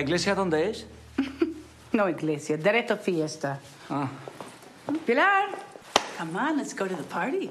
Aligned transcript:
¿La 0.00 0.04
iglesia 0.04 0.34
dónde 0.34 0.70
es? 0.70 0.86
No 1.92 2.08
iglesia, 2.08 2.56
derecho 2.56 2.96
fiesta. 2.96 3.60
Pilar, 5.04 5.50
come 6.16 6.38
on, 6.38 6.56
let's 6.56 6.74
go 6.74 6.86
to 6.86 6.96
the 6.96 7.02
party. 7.02 7.50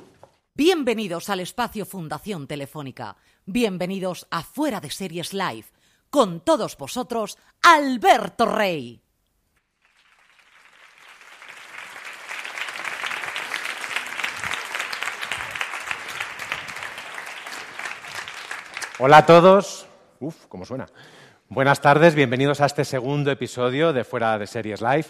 Bienvenidos 0.56 1.30
al 1.30 1.42
espacio 1.42 1.86
Fundación 1.86 2.48
Telefónica. 2.48 3.18
Bienvenidos 3.46 4.26
a 4.32 4.42
Fuera 4.42 4.80
de 4.80 4.90
Series 4.90 5.32
Live. 5.32 5.66
Con 6.10 6.40
todos 6.40 6.76
vosotros, 6.76 7.38
Alberto 7.62 8.48
Rey. 8.48 9.00
Hola 18.98 19.18
a 19.18 19.26
todos. 19.28 19.86
Uf, 20.20 20.48
cómo 20.48 20.66
suena. 20.66 20.88
Buenas 21.52 21.82
tardes, 21.82 22.14
bienvenidos 22.14 22.62
a 22.62 22.68
este 22.68 22.86
segundo 22.86 23.32
episodio 23.32 23.92
de 23.92 24.04
Fuera 24.04 24.38
de 24.38 24.46
Series 24.46 24.82
Live. 24.82 25.08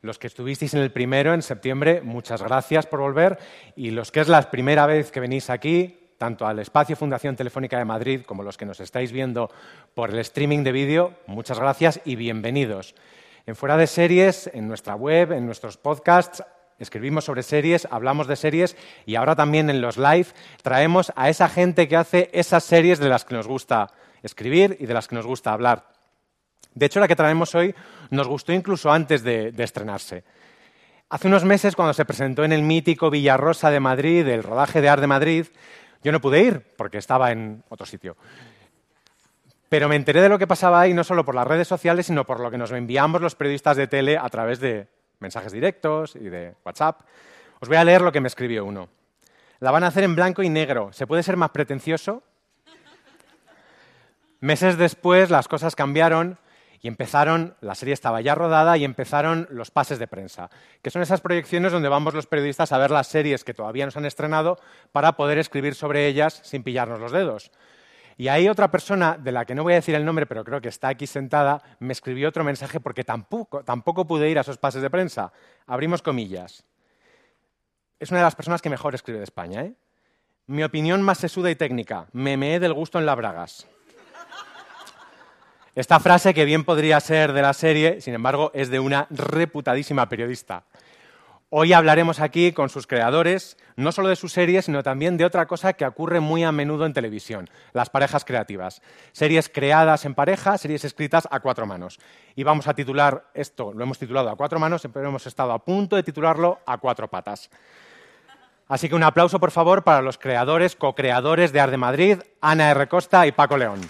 Los 0.00 0.18
que 0.18 0.26
estuvisteis 0.26 0.72
en 0.72 0.80
el 0.80 0.90
primero, 0.90 1.34
en 1.34 1.42
septiembre, 1.42 2.00
muchas 2.00 2.42
gracias 2.42 2.86
por 2.86 3.00
volver. 3.00 3.38
Y 3.76 3.90
los 3.90 4.10
que 4.10 4.20
es 4.20 4.28
la 4.28 4.40
primera 4.50 4.86
vez 4.86 5.10
que 5.10 5.20
venís 5.20 5.50
aquí, 5.50 6.08
tanto 6.16 6.46
al 6.46 6.60
espacio 6.60 6.96
Fundación 6.96 7.36
Telefónica 7.36 7.76
de 7.76 7.84
Madrid 7.84 8.22
como 8.24 8.42
los 8.42 8.56
que 8.56 8.64
nos 8.64 8.80
estáis 8.80 9.12
viendo 9.12 9.50
por 9.92 10.08
el 10.08 10.18
streaming 10.20 10.64
de 10.64 10.72
vídeo, 10.72 11.12
muchas 11.26 11.58
gracias 11.58 12.00
y 12.06 12.16
bienvenidos. 12.16 12.94
En 13.44 13.54
Fuera 13.54 13.76
de 13.76 13.86
Series, 13.86 14.50
en 14.54 14.68
nuestra 14.68 14.94
web, 14.94 15.32
en 15.32 15.44
nuestros 15.44 15.76
podcasts, 15.76 16.42
escribimos 16.78 17.26
sobre 17.26 17.42
series, 17.42 17.86
hablamos 17.90 18.28
de 18.28 18.36
series 18.36 18.78
y 19.04 19.16
ahora 19.16 19.36
también 19.36 19.68
en 19.68 19.82
los 19.82 19.98
live 19.98 20.28
traemos 20.62 21.12
a 21.16 21.28
esa 21.28 21.50
gente 21.50 21.86
que 21.86 21.96
hace 21.96 22.30
esas 22.32 22.64
series 22.64 22.98
de 22.98 23.10
las 23.10 23.26
que 23.26 23.34
nos 23.34 23.46
gusta 23.46 23.90
escribir 24.22 24.76
y 24.80 24.86
de 24.86 24.94
las 24.94 25.08
que 25.08 25.14
nos 25.14 25.26
gusta 25.26 25.52
hablar. 25.52 25.86
De 26.74 26.86
hecho, 26.86 27.00
la 27.00 27.08
que 27.08 27.16
traemos 27.16 27.54
hoy 27.54 27.74
nos 28.10 28.28
gustó 28.28 28.52
incluso 28.52 28.90
antes 28.90 29.22
de, 29.22 29.52
estrenarse. 29.58 30.24
Hace 31.10 31.28
unos 31.28 31.44
meses, 31.44 31.76
cuando 31.76 31.92
se 31.92 32.04
presentó 32.04 32.44
en 32.44 32.52
el 32.52 32.62
mítico 32.62 33.10
Villarrosa 33.10 33.70
de 33.70 33.80
Madrid, 33.80 34.26
el 34.26 34.42
rodaje 34.42 34.80
de 34.80 34.88
Ar 34.88 35.00
de 35.00 35.06
Madrid, 35.06 35.46
yo 36.02 36.12
no 36.12 36.20
pude 36.20 36.40
ir 36.40 36.62
porque 36.76 36.98
estaba 36.98 37.30
en 37.30 37.62
otro 37.68 37.84
sitio. 37.84 38.16
Pero 39.68 39.88
me 39.88 39.96
enteré 39.96 40.22
de 40.22 40.28
lo 40.28 40.38
que 40.38 40.46
pasaba 40.46 40.80
ahí 40.80 40.94
no 40.94 41.04
solo 41.04 41.24
por 41.24 41.34
las 41.34 41.46
redes 41.46 41.68
sociales, 41.68 42.06
sino 42.06 42.24
por 42.24 42.40
lo 42.40 42.50
que 42.50 42.58
nos 42.58 42.72
enviamos 42.72 43.20
los 43.20 43.34
periodistas 43.34 43.76
de 43.76 43.86
tele 43.86 44.16
a 44.16 44.28
través 44.28 44.58
de 44.60 44.88
mensajes 45.18 45.52
directos 45.52 46.16
y 46.16 46.28
de 46.28 46.54
WhatsApp. 46.64 47.00
Os 47.60 47.68
voy 47.68 47.76
a 47.76 47.84
leer 47.84 48.00
lo 48.00 48.12
que 48.12 48.20
me 48.20 48.28
escribió 48.28 48.64
uno. 48.64 48.88
La 49.60 49.70
van 49.70 49.84
a 49.84 49.88
hacer 49.88 50.04
en 50.04 50.16
blanco 50.16 50.42
y 50.42 50.48
negro. 50.48 50.92
¿Se 50.92 51.06
puede 51.06 51.22
ser 51.22 51.36
más 51.36 51.50
pretencioso? 51.50 52.22
Meses 54.42 54.76
después 54.76 55.30
las 55.30 55.46
cosas 55.46 55.76
cambiaron 55.76 56.36
y 56.80 56.88
empezaron, 56.88 57.54
la 57.60 57.76
serie 57.76 57.94
estaba 57.94 58.20
ya 58.22 58.34
rodada 58.34 58.76
y 58.76 58.82
empezaron 58.82 59.46
los 59.52 59.70
pases 59.70 60.00
de 60.00 60.08
prensa, 60.08 60.50
que 60.82 60.90
son 60.90 61.00
esas 61.00 61.20
proyecciones 61.20 61.70
donde 61.70 61.88
vamos 61.88 62.12
los 62.12 62.26
periodistas 62.26 62.72
a 62.72 62.78
ver 62.78 62.90
las 62.90 63.06
series 63.06 63.44
que 63.44 63.54
todavía 63.54 63.84
no 63.84 63.92
se 63.92 64.00
han 64.00 64.04
estrenado 64.04 64.58
para 64.90 65.12
poder 65.12 65.38
escribir 65.38 65.76
sobre 65.76 66.08
ellas 66.08 66.40
sin 66.42 66.64
pillarnos 66.64 66.98
los 66.98 67.12
dedos. 67.12 67.52
Y 68.16 68.26
ahí 68.26 68.48
otra 68.48 68.72
persona, 68.72 69.16
de 69.16 69.30
la 69.30 69.44
que 69.44 69.54
no 69.54 69.62
voy 69.62 69.74
a 69.74 69.76
decir 69.76 69.94
el 69.94 70.04
nombre, 70.04 70.26
pero 70.26 70.42
creo 70.42 70.60
que 70.60 70.70
está 70.70 70.88
aquí 70.88 71.06
sentada, 71.06 71.62
me 71.78 71.92
escribió 71.92 72.28
otro 72.28 72.42
mensaje 72.42 72.80
porque 72.80 73.04
tampoco, 73.04 74.06
pude 74.08 74.28
ir 74.28 74.38
a 74.38 74.40
esos 74.40 74.58
pases 74.58 74.82
de 74.82 74.90
prensa. 74.90 75.32
Abrimos 75.68 76.02
comillas. 76.02 76.64
Es 78.00 78.10
una 78.10 78.18
de 78.18 78.24
las 78.24 78.34
personas 78.34 78.60
que 78.60 78.70
mejor 78.70 78.96
escribe 78.96 79.18
de 79.18 79.24
España. 79.24 79.62
¿eh? 79.62 79.74
Mi 80.48 80.64
opinión 80.64 81.00
más 81.00 81.18
sesuda 81.18 81.48
y 81.48 81.54
técnica. 81.54 82.08
Me 82.10 82.36
meé 82.36 82.58
del 82.58 82.72
gusto 82.72 82.98
en 82.98 83.06
la 83.06 83.14
bragas. 83.14 83.68
Esta 85.74 86.00
frase, 86.00 86.34
que 86.34 86.44
bien 86.44 86.64
podría 86.64 87.00
ser 87.00 87.32
de 87.32 87.40
la 87.40 87.54
serie, 87.54 88.02
sin 88.02 88.12
embargo, 88.12 88.50
es 88.52 88.68
de 88.68 88.78
una 88.78 89.06
reputadísima 89.08 90.06
periodista. 90.06 90.64
Hoy 91.48 91.72
hablaremos 91.72 92.20
aquí 92.20 92.52
con 92.52 92.68
sus 92.68 92.86
creadores, 92.86 93.56
no 93.76 93.90
solo 93.90 94.08
de 94.08 94.16
su 94.16 94.28
serie, 94.28 94.60
sino 94.60 94.82
también 94.82 95.16
de 95.16 95.24
otra 95.24 95.46
cosa 95.46 95.72
que 95.72 95.86
ocurre 95.86 96.20
muy 96.20 96.44
a 96.44 96.52
menudo 96.52 96.84
en 96.84 96.92
televisión, 96.92 97.48
las 97.72 97.88
parejas 97.88 98.26
creativas. 98.26 98.82
Series 99.12 99.48
creadas 99.48 100.04
en 100.04 100.14
pareja, 100.14 100.58
series 100.58 100.84
escritas 100.84 101.26
a 101.30 101.40
cuatro 101.40 101.64
manos. 101.64 101.98
Y 102.36 102.42
vamos 102.42 102.68
a 102.68 102.74
titular 102.74 103.30
esto, 103.32 103.72
lo 103.72 103.82
hemos 103.82 103.98
titulado 103.98 104.28
a 104.28 104.36
cuatro 104.36 104.58
manos, 104.58 104.86
pero 104.92 105.08
hemos 105.08 105.26
estado 105.26 105.52
a 105.52 105.64
punto 105.64 105.96
de 105.96 106.02
titularlo 106.02 106.60
a 106.66 106.76
cuatro 106.76 107.08
patas. 107.08 107.48
Así 108.68 108.90
que 108.90 108.94
un 108.94 109.04
aplauso, 109.04 109.40
por 109.40 109.50
favor, 109.50 109.84
para 109.84 110.02
los 110.02 110.18
creadores, 110.18 110.76
co-creadores 110.76 111.50
de 111.50 111.60
Ar 111.60 111.70
de 111.70 111.78
Madrid, 111.78 112.18
Ana 112.42 112.70
R. 112.70 112.88
Costa 112.88 113.26
y 113.26 113.32
Paco 113.32 113.56
León. 113.56 113.80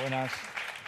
Buenas. 0.00 0.32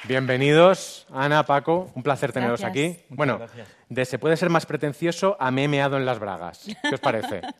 Bienvenidos, 0.05 1.07
Ana, 1.13 1.47
Paco, 1.47 1.91
un 1.95 2.03
placer 2.03 2.33
teneros 2.33 2.61
gracias. 2.61 2.93
aquí. 2.93 3.05
bueno, 3.09 3.39
gracias. 3.39 3.69
de 3.89 4.05
se 4.05 4.19
puede 4.19 4.37
ser 4.37 4.51
más 4.51 4.67
pretencioso 4.67 5.37
a 5.39 5.51
me 5.51 5.65
he 5.65 5.69
meado 5.69 5.97
en 5.97 6.05
las 6.05 6.19
bragas. 6.19 6.67
¿Qué 6.83 6.95
os 6.95 7.01
parece? 7.01 7.41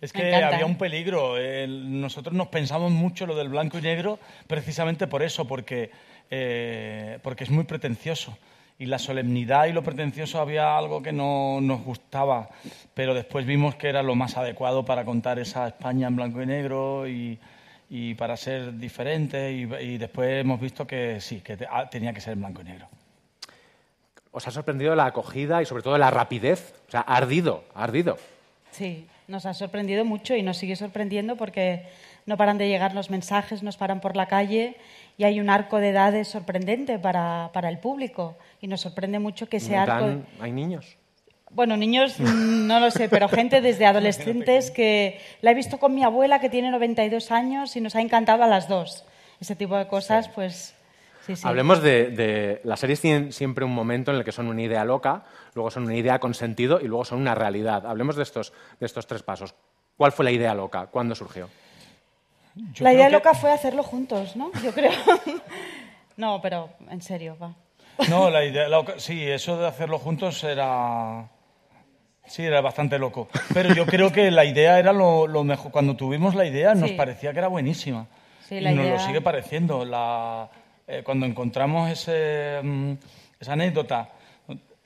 Es 0.00 0.12
que 0.12 0.34
había 0.34 0.66
un 0.66 0.78
peligro. 0.78 1.38
Eh, 1.38 1.68
nosotros 1.68 2.34
nos 2.34 2.48
pensamos 2.48 2.90
mucho 2.90 3.24
lo 3.24 3.36
del 3.36 3.48
blanco 3.48 3.78
y 3.78 3.82
negro 3.82 4.18
precisamente 4.48 5.06
por 5.06 5.22
eso, 5.22 5.46
porque, 5.46 5.92
eh, 6.28 7.20
porque 7.22 7.44
es 7.44 7.50
muy 7.50 7.62
pretencioso. 7.62 8.36
Y 8.78 8.86
la 8.86 8.98
solemnidad 8.98 9.66
y 9.66 9.72
lo 9.72 9.82
pretencioso 9.82 10.40
había 10.40 10.76
algo 10.76 11.02
que 11.02 11.12
no 11.12 11.60
nos 11.60 11.82
gustaba, 11.82 12.48
pero 12.94 13.14
después 13.14 13.46
vimos 13.46 13.76
que 13.76 13.88
era 13.88 14.02
lo 14.02 14.14
más 14.14 14.36
adecuado 14.36 14.84
para 14.84 15.04
contar 15.04 15.38
esa 15.38 15.68
España 15.68 16.08
en 16.08 16.16
blanco 16.16 16.42
y 16.42 16.46
negro 16.46 17.06
y, 17.06 17.38
y 17.88 18.14
para 18.14 18.36
ser 18.36 18.76
diferente. 18.78 19.52
Y, 19.52 19.62
y, 19.84 19.98
después 19.98 20.40
hemos 20.40 20.60
visto 20.60 20.86
que 20.86 21.20
sí, 21.20 21.40
que 21.40 21.56
te, 21.56 21.66
ah, 21.70 21.88
tenía 21.88 22.12
que 22.12 22.20
ser 22.20 22.32
en 22.32 22.40
blanco 22.40 22.62
y 22.62 22.64
negro. 22.64 22.88
¿Os 24.32 24.48
ha 24.48 24.50
sorprendido 24.50 24.94
la 24.94 25.06
acogida 25.06 25.62
y 25.62 25.66
sobre 25.66 25.82
todo 25.82 25.98
la 25.98 26.10
rapidez? 26.10 26.74
O 26.88 26.90
sea, 26.90 27.02
ardido, 27.02 27.64
ardido. 27.74 28.16
Sí, 28.70 29.06
nos 29.28 29.44
ha 29.44 29.52
sorprendido 29.52 30.04
mucho 30.06 30.34
y 30.34 30.42
nos 30.42 30.56
sigue 30.56 30.74
sorprendiendo 30.74 31.36
porque 31.36 31.86
no 32.24 32.36
paran 32.36 32.58
de 32.58 32.68
llegar 32.68 32.94
los 32.94 33.10
mensajes, 33.10 33.62
nos 33.62 33.76
paran 33.76 34.00
por 34.00 34.16
la 34.16 34.26
calle 34.26 34.76
y 35.18 35.24
hay 35.24 35.40
un 35.40 35.50
arco 35.50 35.78
de 35.78 35.90
edades 35.90 36.28
sorprendente 36.28 36.98
para, 36.98 37.50
para 37.52 37.68
el 37.68 37.78
público. 37.78 38.36
Y 38.60 38.66
nos 38.66 38.80
sorprende 38.80 39.18
mucho 39.18 39.48
que 39.48 39.58
ese 39.58 39.76
arco. 39.76 40.22
¿Hay 40.40 40.52
niños? 40.52 40.96
Bueno, 41.50 41.76
niños 41.76 42.18
no 42.20 42.80
lo 42.80 42.90
sé, 42.90 43.08
pero 43.08 43.28
gente 43.28 43.60
desde 43.60 43.84
adolescentes 43.86 44.70
que 44.70 45.20
la 45.42 45.50
he 45.50 45.54
visto 45.54 45.78
con 45.78 45.94
mi 45.94 46.02
abuela 46.02 46.40
que 46.40 46.48
tiene 46.48 46.70
92 46.70 47.30
años 47.30 47.76
y 47.76 47.80
nos 47.80 47.94
ha 47.94 48.00
encantado 48.00 48.42
a 48.42 48.46
las 48.46 48.68
dos. 48.68 49.04
Ese 49.40 49.54
tipo 49.56 49.76
de 49.76 49.86
cosas, 49.86 50.26
Sí. 50.26 50.30
pues 50.34 50.74
Sí, 51.26 51.36
sí. 51.36 51.42
Hablemos 51.46 51.80
de, 51.82 52.10
de- 52.10 52.60
Las 52.64 52.80
series 52.80 53.00
tienen 53.00 53.32
siempre 53.32 53.64
un 53.64 53.72
momento 53.72 54.10
en 54.10 54.16
el 54.16 54.24
que 54.24 54.32
son 54.32 54.48
una 54.48 54.60
idea 54.60 54.84
loca, 54.84 55.22
luego 55.54 55.70
son 55.70 55.84
una 55.84 55.94
idea 55.94 56.18
con 56.18 56.34
sentido 56.34 56.80
y 56.80 56.88
luego 56.88 57.04
son 57.04 57.20
una 57.20 57.32
realidad. 57.36 57.86
Hablemos 57.86 58.16
de 58.16 58.24
estos, 58.24 58.52
de 58.80 58.86
estos 58.86 59.06
tres 59.06 59.22
pasos. 59.22 59.54
¿Cuál 59.96 60.10
fue 60.10 60.24
la 60.24 60.32
idea 60.32 60.52
loca? 60.52 60.86
¿Cuándo 60.86 61.14
surgió? 61.14 61.48
Yo 62.54 62.84
la 62.84 62.92
idea 62.92 63.06
que- 63.06 63.12
loca 63.12 63.34
fue 63.34 63.50
hacerlo 63.52 63.82
juntos, 63.82 64.36
¿no? 64.36 64.50
Yo 64.62 64.72
creo. 64.72 64.90
no, 66.16 66.40
pero 66.42 66.70
en 66.90 67.00
serio, 67.02 67.36
va. 67.40 67.54
No, 68.08 68.30
la 68.30 68.44
idea, 68.44 68.68
la 68.68 68.84
sí, 68.98 69.22
eso 69.28 69.58
de 69.58 69.66
hacerlo 69.66 69.98
juntos 69.98 70.42
era, 70.44 71.28
sí, 72.26 72.42
era 72.42 72.60
bastante 72.60 72.98
loco. 72.98 73.28
Pero 73.52 73.74
yo 73.74 73.86
creo 73.86 74.10
que 74.12 74.30
la 74.30 74.44
idea 74.44 74.78
era 74.78 74.92
lo, 74.92 75.26
lo 75.26 75.44
mejor. 75.44 75.70
Cuando 75.72 75.94
tuvimos 75.96 76.34
la 76.34 76.44
idea 76.46 76.74
nos 76.74 76.90
Sí. 76.90 76.96
parecía 76.96 77.32
que 77.32 77.38
era 77.38 77.48
buenísima. 77.48 78.06
Sí, 78.48 78.56
y 78.56 78.60
la 78.60 78.72
nos 78.72 78.84
idea- 78.84 78.94
lo 78.94 79.00
sigue 79.00 79.20
pareciendo. 79.20 79.84
La, 79.84 80.48
eh, 80.86 81.02
cuando 81.04 81.26
encontramos 81.26 81.90
ese, 81.90 82.60
mm, 82.62 82.92
esa 83.40 83.52
anécdota, 83.52 84.08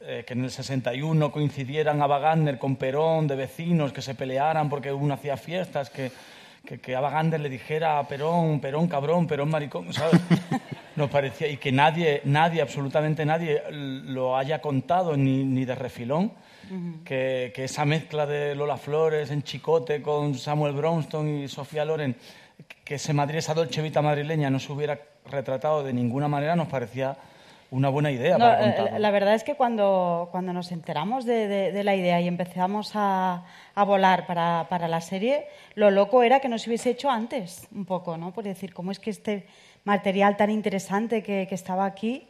eh, 0.00 0.24
que 0.26 0.34
en 0.34 0.44
el 0.44 0.50
61 0.50 1.32
coincidieran 1.32 2.02
Ava 2.02 2.18
Gardner 2.18 2.58
con 2.58 2.76
Perón, 2.76 3.26
de 3.26 3.34
vecinos, 3.36 3.92
que 3.92 4.02
se 4.02 4.14
pelearan 4.14 4.68
porque 4.68 4.92
uno 4.92 5.14
hacía 5.14 5.36
fiestas, 5.36 5.90
que, 5.90 6.12
que, 6.66 6.78
que 6.78 6.94
Ava 6.94 7.10
Gardner 7.10 7.40
le 7.40 7.48
dijera 7.48 7.98
a 7.98 8.06
Perón, 8.06 8.60
Perón 8.60 8.88
cabrón, 8.88 9.26
Perón 9.26 9.48
maricón, 9.48 9.92
¿sabes? 9.92 10.20
Nos 10.96 11.10
parecía, 11.10 11.48
y 11.48 11.58
que 11.58 11.72
nadie, 11.72 12.22
nadie, 12.24 12.60
absolutamente 12.60 13.24
nadie, 13.24 13.62
lo 13.70 14.36
haya 14.36 14.60
contado 14.60 15.16
ni, 15.16 15.44
ni 15.44 15.64
de 15.64 15.74
refilón, 15.74 16.32
que, 17.04 17.52
que 17.54 17.64
esa 17.64 17.84
mezcla 17.84 18.26
de 18.26 18.54
Lola 18.54 18.76
Flores 18.76 19.30
en 19.30 19.42
Chicote 19.42 20.02
con 20.02 20.34
Samuel 20.34 20.72
Bronston 20.72 21.28
y 21.28 21.48
Sofía 21.48 21.84
Loren, 21.84 22.16
que 22.84 22.96
ese 22.96 23.12
Madrid, 23.12 23.38
esa 23.38 23.54
Dolce 23.54 23.82
Vita 23.82 24.02
madrileña 24.02 24.50
no 24.50 24.58
se 24.58 24.72
hubiera 24.72 24.98
retratado 25.30 25.84
de 25.84 25.92
ninguna 25.92 26.28
manera, 26.28 26.56
nos 26.56 26.68
parecía 26.68 27.16
una 27.70 27.88
buena 27.88 28.10
idea 28.10 28.38
No, 28.38 28.44
para 28.46 28.60
eh, 28.60 28.74
contarlo. 28.76 28.98
la 29.00 29.10
verdad 29.10 29.34
es 29.34 29.44
que 29.44 29.54
cuando, 29.54 30.28
cuando 30.30 30.52
nos 30.52 30.70
enteramos 30.72 31.24
de, 31.24 31.48
de- 31.48 31.72
de 31.72 31.84
la 31.84 31.94
idea 31.96 32.20
y 32.20 32.28
empezamos 32.28 32.92
a, 32.94 33.44
a 33.74 33.84
volar 33.84 34.26
para, 34.26 34.66
para 34.68 34.86
la 34.88 35.00
serie, 35.00 35.46
lo 35.74 35.90
loco 35.90 36.22
era 36.22 36.40
que 36.40 36.48
nos 36.48 36.66
hubiese 36.66 36.90
hecho 36.90 37.10
antes, 37.10 37.66
un 37.74 37.84
poco, 37.84 38.16
¿no? 38.16 38.32
Por 38.32 38.44
decir, 38.44 38.72
¿cómo 38.72 38.90
es 38.92 38.98
que 39.00 39.10
este 39.10 39.46
material 39.84 40.36
tan 40.36 40.50
interesante 40.50 41.22
que, 41.22 41.46
que 41.48 41.54
estaba 41.54 41.84
aquí 41.86 42.28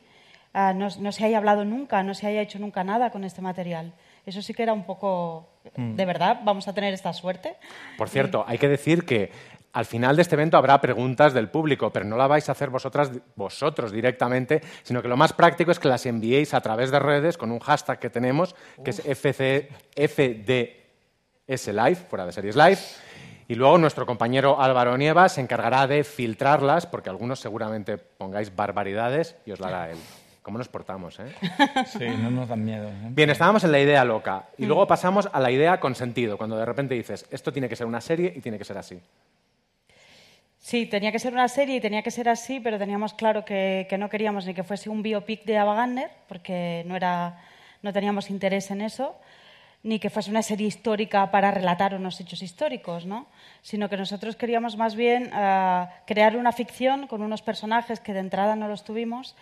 ah, 0.54 0.72
no, 0.74 0.88
no 1.00 1.12
se 1.12 1.24
haya 1.24 1.36
hablado 1.38 1.64
nunca, 1.64 2.02
no 2.02 2.14
se 2.14 2.26
haya 2.26 2.40
hecho 2.40 2.58
nunca 2.58 2.82
nada 2.84 3.10
con 3.10 3.22
este 3.24 3.42
material? 3.42 3.92
Eso 4.24 4.42
sí 4.42 4.54
que 4.54 4.62
era 4.62 4.72
un 4.72 4.82
poco... 4.84 5.46
Mm. 5.76 5.94
¿De 5.94 6.04
verdad 6.04 6.40
vamos 6.44 6.66
a 6.68 6.72
tener 6.72 6.94
esta 6.94 7.12
suerte? 7.12 7.54
Por 7.98 8.08
cierto, 8.08 8.44
hay 8.48 8.56
que 8.58 8.68
decir 8.68 9.04
que 9.04 9.30
al 9.76 9.84
final 9.84 10.17
de 10.17 10.23
este 10.23 10.37
evento 10.37 10.56
habrá 10.56 10.81
preguntas 10.81 11.34
del 11.34 11.50
público, 11.50 11.93
pero 11.93 12.06
no 12.06 12.17
la 12.17 12.26
vais 12.26 12.49
a 12.49 12.52
hacer 12.52 12.70
vosotras, 12.70 13.11
vosotros 13.34 13.93
directamente, 13.93 14.62
sino 14.82 15.02
que 15.02 15.08
lo 15.08 15.19
más 15.19 15.34
práctico 15.34 15.70
es 15.70 15.78
que 15.78 15.87
las 15.87 16.06
enviéis 16.06 16.55
a 16.55 16.62
través 16.62 16.90
de 16.90 16.99
redes 16.99 17.37
con 17.37 17.52
un 17.52 17.58
hashtag 17.58 17.99
que 17.99 18.08
tenemos, 18.08 18.56
que 18.82 18.88
es 18.88 19.00
FC, 19.05 19.69
FDS 19.94 21.67
Live, 21.69 21.96
fuera 22.08 22.25
de 22.25 22.32
series 22.32 22.56
live. 22.56 22.78
Y 23.49 23.55
luego 23.55 23.76
nuestro 23.76 24.06
compañero 24.06 24.58
Álvaro 24.58 24.96
Nieva 24.96 25.28
se 25.28 25.43
encargará 25.43 25.87
de 25.87 26.05
filtrarlas, 26.05 26.87
porque 26.87 27.11
algunos 27.11 27.38
seguramente 27.38 27.99
pongáis 27.99 28.56
barbaridades 28.56 29.37
y 29.44 29.52
os 29.52 29.61
la 29.61 29.69
hará 29.69 29.90
él. 29.90 29.99
¿Cómo 30.40 30.56
nos 30.56 30.69
portamos, 30.69 31.20
eh? 31.20 31.34
Sí, 31.87 32.06
no 32.23 32.31
nos 32.31 32.49
dan 32.49 32.64
miedo. 32.64 32.88
¿eh? 32.88 33.08
Bien, 33.11 33.28
estábamos 33.28 33.62
en 33.64 33.73
la 33.73 33.81
idea 33.81 34.06
loca 34.06 34.46
y 34.56 34.64
luego 34.64 34.87
pasamos 34.87 35.28
a 35.31 35.38
la 35.38 35.50
idea 35.50 35.81
con 35.81 35.94
sentido, 35.94 36.38
cuando 36.38 36.56
de 36.56 36.64
repente 36.64 36.94
dices, 36.94 37.26
esto 37.31 37.52
tiene 37.52 37.69
que 37.69 37.76
ser 37.76 37.87
una 37.87 38.00
serie 38.00 38.32
y 38.34 38.40
tiene 38.40 38.56
que 38.56 38.64
ser 38.64 38.78
así. 38.78 38.99
Sí, 40.66 40.84
tenía 40.86 41.12
que 41.12 41.20
ser 41.20 41.32
una 41.32 41.46
serie 41.46 41.76
y 41.76 41.80
tenía 41.80 42.02
que 42.02 42.10
ser 42.10 42.28
así, 42.28 42.58
pero 42.58 42.76
teníamos 42.76 43.14
claro 43.14 43.44
que, 43.44 43.86
que 43.88 43.98
no 43.98 44.08
queríamos 44.08 44.46
ni 44.46 44.52
que 44.52 44.64
fuese 44.64 44.90
un 44.90 45.00
biopic 45.00 45.44
de 45.44 45.58
Ava 45.58 45.76
Gardner, 45.76 46.10
porque 46.26 46.82
no, 46.88 46.96
era, 46.96 47.40
no 47.82 47.92
teníamos 47.92 48.30
interés 48.30 48.72
en 48.72 48.80
eso, 48.80 49.14
ni 49.84 50.00
que 50.00 50.10
fuese 50.10 50.28
una 50.28 50.42
serie 50.42 50.66
histórica 50.66 51.30
para 51.30 51.52
relatar 51.52 51.94
unos 51.94 52.20
hechos 52.20 52.42
históricos, 52.42 53.06
¿no? 53.06 53.28
sino 53.62 53.88
que 53.88 53.96
nosotros 53.96 54.34
queríamos 54.34 54.76
más 54.76 54.96
bien 54.96 55.30
ah, 55.32 55.88
crear 56.04 56.36
una 56.36 56.50
ficción 56.50 57.06
con 57.06 57.22
unos 57.22 57.42
personajes 57.42 58.00
que 58.00 58.12
de 58.12 58.18
entrada 58.18 58.56
no 58.56 58.66
los 58.66 58.82
tuvimos, 58.82 59.36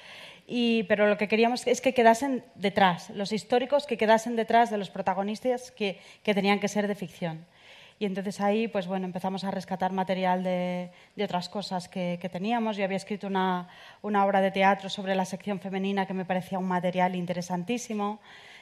y, 0.46 0.82
pero 0.82 1.08
lo 1.08 1.16
que 1.16 1.26
queríamos 1.26 1.66
es 1.66 1.80
que 1.80 1.94
quedasen 1.94 2.44
detrás, 2.54 3.08
los 3.08 3.32
históricos 3.32 3.86
que 3.86 3.96
quedasen 3.96 4.36
detrás 4.36 4.68
de 4.70 4.76
los 4.76 4.90
protagonistas 4.90 5.70
que, 5.70 5.98
que 6.22 6.34
tenían 6.34 6.60
que 6.60 6.68
ser 6.68 6.86
de 6.86 6.94
ficción. 6.94 7.46
Y 7.98 8.06
entonces 8.06 8.40
ahí, 8.40 8.66
pues 8.66 8.86
bueno, 8.86 9.06
empezamos 9.06 9.44
a 9.44 9.50
rescatar 9.50 9.92
material 9.92 10.42
de, 10.42 10.90
de 11.14 11.24
otras 11.24 11.48
cosas 11.48 11.88
que, 11.88 12.18
que 12.20 12.28
teníamos. 12.28 12.76
Yo 12.76 12.84
había 12.84 12.96
escrito 12.96 13.28
una, 13.28 13.68
una 14.02 14.24
obra 14.24 14.40
de 14.40 14.50
teatro 14.50 14.88
sobre 14.88 15.14
la 15.14 15.24
sección 15.24 15.60
femenina 15.60 16.06
que 16.06 16.14
me 16.14 16.24
parecía 16.24 16.58
un 16.58 16.66
material 16.66 17.14
interesantísimo, 17.14 18.18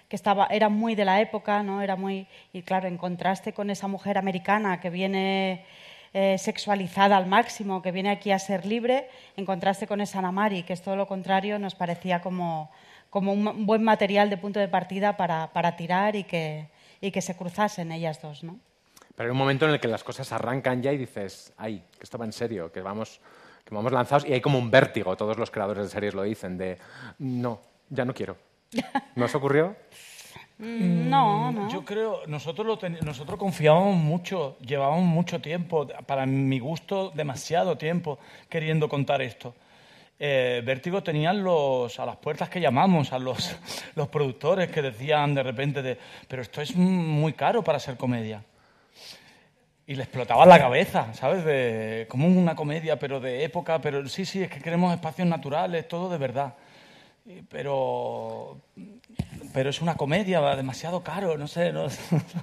que 0.09 0.17
estaba, 0.17 0.47
era 0.51 0.69
muy 0.69 0.95
de 0.95 1.07
la 1.07 1.21
época, 1.23 1.63
¿no? 1.63 1.81
Era 1.81 1.97
muy, 1.97 2.27
y 2.53 2.61
claro, 2.61 2.89
en 2.89 2.99
contraste 2.99 3.55
con 3.55 3.71
esa 3.71 3.89
mujer 3.89 4.19
americana 4.19 4.79
que 4.81 4.91
viene 4.91 5.65
eh, 6.13 6.37
sexualizada 6.37 7.17
al 7.17 7.27
máximo, 7.27 7.81
que 7.81 7.91
viene 7.91 8.11
aquí 8.11 8.33
a 8.33 8.39
ser 8.39 8.67
libre, 8.67 9.09
en 9.39 9.47
contraste 9.47 9.87
con 9.87 10.03
esa 10.03 10.19
Ana 10.19 10.31
Mari, 10.31 10.65
que 10.65 10.75
es 10.75 10.83
todo 10.83 10.97
lo 10.97 11.07
contrario, 11.07 11.59
nos 11.59 11.75
parecía 11.75 12.21
como, 12.21 12.71
como 13.09 13.33
un 13.33 13.65
buen 13.65 13.83
material 13.83 14.29
de 14.29 14.37
punto 14.37 14.61
de 14.61 14.69
partida 14.69 15.17
para, 15.17 15.51
para 15.55 15.75
tirar 15.77 16.15
y 16.17 16.25
que, 16.25 16.67
y 17.01 17.11
que 17.11 17.23
se 17.23 17.35
cruzasen 17.35 17.93
ellas 17.93 18.21
dos, 18.21 18.45
¿no? 18.45 18.59
Pero 19.15 19.29
hay 19.29 19.31
un 19.33 19.37
momento 19.39 19.67
en 19.67 19.73
el 19.73 19.81
que 19.81 19.89
las 19.89 20.03
cosas 20.05 20.33
arrancan 20.33 20.83
ya 20.83 20.93
y 20.93 20.97
dices, 20.99 21.53
ay, 21.59 21.83
que 21.99 22.05
esto 22.05 22.19
va 22.19 22.25
en 22.25 22.33
serio, 22.33 22.73
que 22.73 22.81
vamos, 22.81 23.21
que 23.65 23.75
vamos 23.75 23.93
lanzados 23.93 24.25
y 24.27 24.33
hay 24.33 24.41
como 24.41 24.59
un 24.59 24.71
vértigo, 24.71 25.17
todos 25.17 25.37
los 25.39 25.51
creadores 25.51 25.85
de 25.85 25.91
series 25.91 26.15
lo 26.15 26.23
dicen, 26.23 26.57
de, 26.57 26.79
no, 27.19 27.61
ya 27.91 28.05
no 28.05 28.15
quiero. 28.15 28.37
¿No 29.17 29.27
os 29.27 29.35
ocurrió? 29.35 29.77
No, 30.59 31.51
no. 31.51 31.69
Yo 31.69 31.85
creo, 31.85 32.21
nosotros, 32.27 32.67
lo 32.67 32.79
ten- 32.79 32.99
nosotros 33.03 33.39
confiábamos 33.39 33.97
mucho, 33.97 34.57
llevábamos 34.61 35.05
mucho 35.05 35.41
tiempo, 35.41 35.87
para 36.07 36.25
mi 36.27 36.59
gusto, 36.61 37.11
demasiado 37.15 37.77
tiempo 37.77 38.19
queriendo 38.49 38.89
contar 38.89 39.23
esto. 39.23 39.55
Eh, 40.19 40.63
Vértigo 40.65 41.03
tenían 41.03 41.43
los, 41.43 41.99
a 41.99 42.07
las 42.07 42.17
puertas 42.17 42.49
que 42.49 42.61
llamamos, 42.61 43.13
a 43.13 43.19
los, 43.19 43.57
los 43.97 44.09
productores 44.09 44.71
que 44.71 44.83
decían 44.83 45.35
de 45.35 45.43
repente, 45.43 45.83
de, 45.83 45.99
pero 46.29 46.43
esto 46.43 46.61
es 46.63 46.77
muy 46.77 47.33
caro 47.33 47.65
para 47.65 47.81
ser 47.81 47.97
comedia. 47.97 48.45
Y 49.87 49.97
le 49.97 50.05
explotaba 50.05 50.47
la 50.47 50.59
cabeza, 50.59 51.13
¿sabes? 51.13 51.45
De, 51.45 52.07
como 52.09 52.29
una 52.29 52.55
comedia, 52.55 52.99
pero 52.99 53.19
de 53.21 53.45
época, 53.45 53.81
pero 53.81 54.09
sí, 54.09 54.25
sí, 54.25 54.43
es 54.43 54.51
que 54.51 54.61
queremos 54.61 54.95
espacios 54.95 55.27
naturales, 55.27 55.89
todo 55.89 56.09
de 56.09 56.19
verdad. 56.19 56.55
Pero, 57.49 58.59
pero 59.53 59.71
es 59.71 59.81
una 59.83 59.97
comedia, 59.97 60.41
demasiado 60.57 61.03
caro, 61.03 61.37
no 61.37 61.49
sé. 61.49 61.73
no- 61.73 61.87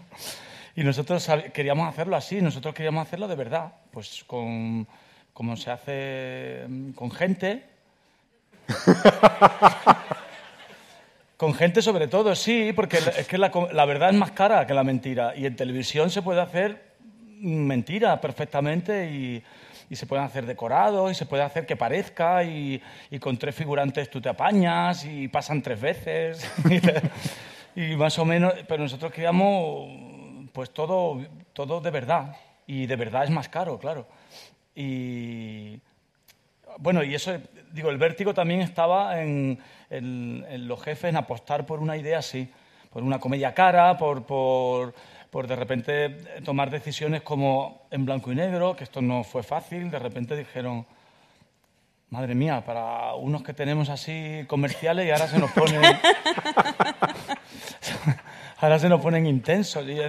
y 0.75 0.83
nosotros 0.83 1.27
queríamos 1.53 1.87
hacerlo 1.87 2.15
así, 2.15 2.41
nosotros 2.41 2.73
queríamos 2.75 3.07
hacerlo 3.07 3.27
de 3.27 3.35
verdad, 3.35 3.73
pues 3.91 4.23
con, 4.25 4.85
como 5.33 5.55
se 5.55 5.71
hace 5.71 6.65
mm, 6.67 6.91
con 6.91 7.09
gente. 7.11 7.63
Con 11.37 11.53
gente 11.53 11.81
sobre 11.81 12.09
todo, 12.09 12.35
sí, 12.35 12.73
porque 12.75 12.97
es 13.17 13.25
que 13.25 13.37
la, 13.37 13.49
la 13.71 13.85
verdad 13.85 14.09
es 14.09 14.15
más 14.17 14.31
cara 14.31 14.67
que 14.67 14.73
la 14.73 14.83
mentira. 14.83 15.33
Y 15.37 15.45
en 15.45 15.55
televisión 15.55 16.09
se 16.09 16.21
puede 16.21 16.41
hacer 16.41 16.88
mentira 17.39 18.19
perfectamente 18.19 19.09
y, 19.09 19.43
se 19.95 20.05
pueden 20.05 20.23
hacer 20.23 20.45
decorados 20.45 21.11
y 21.11 21.15
se 21.15 21.25
puede 21.25 21.41
hacer 21.41 21.65
que 21.65 21.75
parezca 21.75 22.43
y, 22.43 22.81
con 23.19 23.37
tres 23.37 23.55
figurantes 23.55 24.09
tú 24.09 24.21
te 24.21 24.29
apañas 24.29 25.03
y 25.05 25.27
pasan 25.27 25.63
tres 25.63 25.81
veces 25.81 26.51
y, 27.75 27.95
más 27.95 28.19
o 28.19 28.25
menos, 28.25 28.53
pero 28.67 28.83
nosotros 28.83 29.11
queríamos 29.11 29.89
pues 30.53 30.69
todo, 30.71 31.25
todo 31.53 31.81
de 31.81 31.89
verdad 31.89 32.35
y 32.67 32.85
de 32.85 32.95
verdad 32.95 33.23
es 33.23 33.31
más 33.31 33.49
caro, 33.49 33.79
claro. 33.79 34.07
Y 34.75 35.79
bueno, 36.77 37.03
y 37.03 37.15
eso, 37.15 37.37
digo, 37.71 37.89
el 37.89 37.97
vértigo 37.97 38.33
también 38.33 38.61
estaba 38.61 39.21
en 39.21 39.57
los 39.89 40.81
jefes 40.83 41.09
en 41.09 41.17
apostar 41.17 41.65
por 41.65 41.79
una 41.79 41.97
idea 41.97 42.19
así, 42.19 42.51
por 42.89 43.03
una 43.03 43.19
comedia 43.19 43.53
cara, 43.53 43.97
por, 43.97 44.25
por, 44.25 44.93
por 45.29 45.47
de 45.47 45.55
repente 45.55 46.09
tomar 46.43 46.69
decisiones 46.69 47.21
como 47.21 47.83
en 47.91 48.05
blanco 48.05 48.31
y 48.31 48.35
negro, 48.35 48.75
que 48.75 48.83
esto 48.83 49.01
no 49.01 49.23
fue 49.23 49.43
fácil, 49.43 49.91
de 49.91 49.99
repente 49.99 50.35
dijeron, 50.35 50.85
madre 52.09 52.33
mía, 52.35 52.63
para 52.65 53.13
unos 53.15 53.43
que 53.43 53.53
tenemos 53.53 53.89
así 53.89 54.43
comerciales 54.47 55.05
y 55.07 55.11
ahora 55.11 55.27
se 55.27 55.39
nos 55.39 55.51
ponen... 55.51 55.81
ahora 58.57 58.79
se 58.79 58.89
nos 58.89 59.01
ponen 59.01 59.25
intensos. 59.25 59.85
Y 59.87 59.99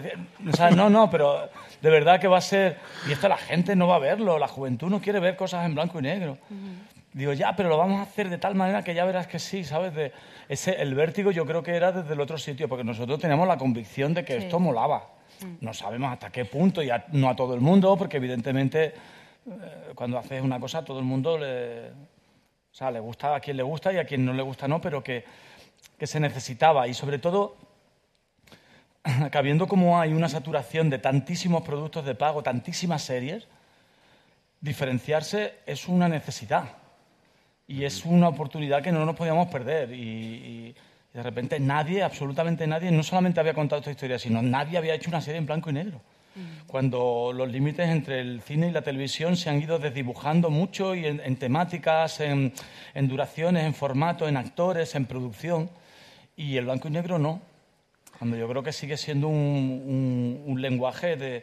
no, 0.74 0.88
no, 0.90 1.10
pero 1.10 1.50
de 1.80 1.90
verdad 1.90 2.20
que 2.20 2.28
va 2.28 2.38
a 2.38 2.42
ser... 2.42 2.78
Y 3.08 3.12
esto 3.12 3.28
la 3.28 3.36
gente 3.36 3.76
no 3.76 3.86
va 3.86 3.96
a 3.96 4.00
verlo, 4.00 4.38
la 4.38 4.48
juventud 4.48 4.88
no 4.88 5.00
quiere 5.00 5.20
ver 5.20 5.36
cosas 5.36 5.66
en 5.66 5.74
blanco 5.74 5.98
y 5.98 6.02
negro. 6.02 6.38
Digo, 7.12 7.32
ya, 7.32 7.56
pero 7.56 7.68
lo 7.68 7.76
vamos 7.76 7.98
a 7.98 8.02
hacer 8.02 8.28
de 8.30 8.38
tal 8.38 8.54
manera 8.54 8.84
que 8.84 8.94
ya 8.94 9.04
verás 9.04 9.26
que 9.26 9.38
sí, 9.40 9.64
¿sabes? 9.64 9.92
De 9.94 10.12
ese, 10.48 10.80
el 10.80 10.94
vértigo 10.94 11.32
yo 11.32 11.44
creo 11.44 11.62
que 11.62 11.74
era 11.74 11.90
desde 11.90 12.12
el 12.14 12.20
otro 12.20 12.38
sitio, 12.38 12.68
porque 12.68 12.84
nosotros 12.84 13.18
teníamos 13.18 13.48
la 13.48 13.58
convicción 13.58 14.14
de 14.14 14.24
que 14.24 14.34
Sí. 14.38 14.44
esto 14.44 14.60
molaba. 14.60 15.08
No 15.60 15.74
sabemos 15.74 16.12
hasta 16.12 16.30
qué 16.30 16.44
punto, 16.44 16.82
y 16.82 16.90
a- 16.90 17.06
no 17.12 17.28
a 17.28 17.34
todo 17.34 17.54
el 17.54 17.60
mundo, 17.60 17.96
porque 17.96 18.18
evidentemente 18.18 18.94
eh, 19.50 19.92
cuando 19.94 20.18
haces 20.18 20.42
una 20.42 20.60
cosa 20.60 20.78
a 20.78 20.84
todo 20.84 20.98
el 20.98 21.04
mundo 21.04 21.36
le, 21.38 21.88
O 21.90 22.74
sea, 22.74 22.90
le 22.92 23.00
gusta 23.00 23.34
a 23.34 23.40
quien 23.40 23.56
le 23.56 23.64
gusta 23.64 23.92
y 23.92 23.96
a 23.96 24.04
quien 24.04 24.24
no 24.24 24.32
le 24.32 24.42
gusta 24.42 24.68
no, 24.68 24.80
pero 24.80 25.02
que, 25.02 25.24
que 25.98 26.06
se 26.06 26.20
necesitaba. 26.20 26.86
Y 26.86 26.94
sobre 26.94 27.18
todo, 27.18 27.56
que 29.32 29.36
habiendo 29.38 29.66
como 29.66 29.98
hay 29.98 30.12
una 30.12 30.28
saturación 30.28 30.88
de 30.90 30.98
tantísimos 30.98 31.62
productos 31.62 32.04
de 32.04 32.14
pago, 32.14 32.42
tantísimas 32.44 33.02
series, 33.02 33.48
diferenciarse 34.60 35.54
es 35.66 35.88
una 35.88 36.08
necesidad. 36.08 36.64
Y 37.70 37.84
es 37.84 38.04
una 38.04 38.28
oportunidad 38.28 38.82
que 38.82 38.90
no 38.90 39.04
nos 39.06 39.14
podíamos 39.14 39.46
perder. 39.48 39.92
Y, 39.92 40.00
y 40.02 40.74
de 41.14 41.22
repente 41.22 41.60
nadie, 41.60 42.02
absolutamente 42.02 42.66
nadie, 42.66 42.90
no 42.90 43.02
solamente 43.02 43.38
había 43.40 43.54
contado 43.54 43.78
esta 43.80 43.90
historia, 43.92 44.18
sino 44.18 44.42
nadie 44.42 44.76
había 44.78 44.94
hecho 44.94 45.08
una 45.10 45.20
serie 45.20 45.38
en 45.38 45.46
blanco 45.46 45.70
y 45.70 45.74
negro. 45.74 46.00
Cuando 46.66 47.32
los 47.34 47.50
límites 47.50 47.88
entre 47.88 48.20
el 48.20 48.40
cine 48.42 48.68
y 48.68 48.70
la 48.70 48.82
televisión 48.82 49.36
se 49.36 49.50
han 49.50 49.60
ido 49.60 49.78
desdibujando 49.80 50.48
mucho 50.48 50.94
y 50.94 51.04
en, 51.04 51.20
en 51.20 51.36
temáticas, 51.36 52.20
en, 52.20 52.52
en 52.94 53.08
duraciones, 53.08 53.64
en 53.64 53.74
formato, 53.74 54.28
en 54.28 54.36
actores, 54.36 54.94
en 54.94 55.06
producción, 55.06 55.68
y 56.36 56.56
el 56.56 56.64
blanco 56.66 56.86
y 56.88 56.92
negro 56.92 57.18
no. 57.18 57.40
Cuando 58.18 58.36
yo 58.36 58.48
creo 58.48 58.62
que 58.62 58.72
sigue 58.72 58.96
siendo 58.96 59.26
un, 59.28 59.36
un- 59.36 60.42
un 60.46 60.62
lenguaje 60.62 61.16
de 61.16 61.42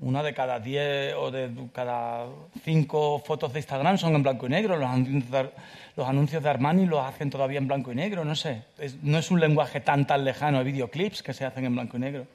una 0.00 0.22
de 0.22 0.34
cada 0.34 0.60
diez 0.60 1.14
o 1.16 1.30
de 1.30 1.50
cada 1.72 2.26
cinco 2.64 3.18
fotos 3.24 3.52
de 3.52 3.60
Instagram 3.60 3.96
son 3.98 4.14
en 4.14 4.22
blanco 4.22 4.46
y 4.46 4.50
negro. 4.50 4.76
Los 4.76 4.88
anuncios 4.90 5.30
de, 5.30 5.50
los 5.96 6.06
anuncios 6.08 6.42
de 6.42 6.48
Armani 6.50 6.84
los 6.86 7.04
hacen 7.04 7.30
todavía 7.30 7.58
en 7.58 7.66
blanco 7.66 7.92
y 7.92 7.94
negro. 7.94 8.24
No 8.24 8.34
sé, 8.36 8.64
Es- 8.78 9.02
no 9.02 9.18
es 9.18 9.30
un 9.30 9.40
lenguaje 9.40 9.80
tan 9.80 10.06
tan 10.06 10.24
lejano 10.24 10.58
de 10.58 10.64
videoclips 10.64 11.22
que 11.22 11.32
se 11.32 11.44
hacen 11.46 11.64
en 11.64 11.74
blanco 11.74 11.96
y 11.96 12.00
negro. 12.00 12.26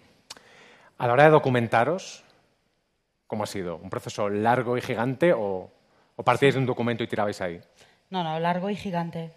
A 0.98 1.08
la 1.08 1.14
hora 1.14 1.24
de 1.26 1.30
documentaros, 1.30 2.24
¿cómo 3.28 3.44
ha 3.44 3.48
sido? 3.48 3.78
¿Un 3.78 3.90
proceso 3.90 4.30
largo 4.30 4.78
y 4.78 4.82
gigante 4.82 5.34
o, 5.34 5.70
o 6.16 6.24
partíais 6.24 6.56
de 6.56 6.60
un 6.60 6.66
documento 6.66 7.04
y 7.04 7.08
tirabais 7.08 7.42
ahí? 7.42 7.60
No, 8.10 8.24
no, 8.24 8.40
largo 8.40 8.70
y 8.70 8.76
gigante. 8.76 9.32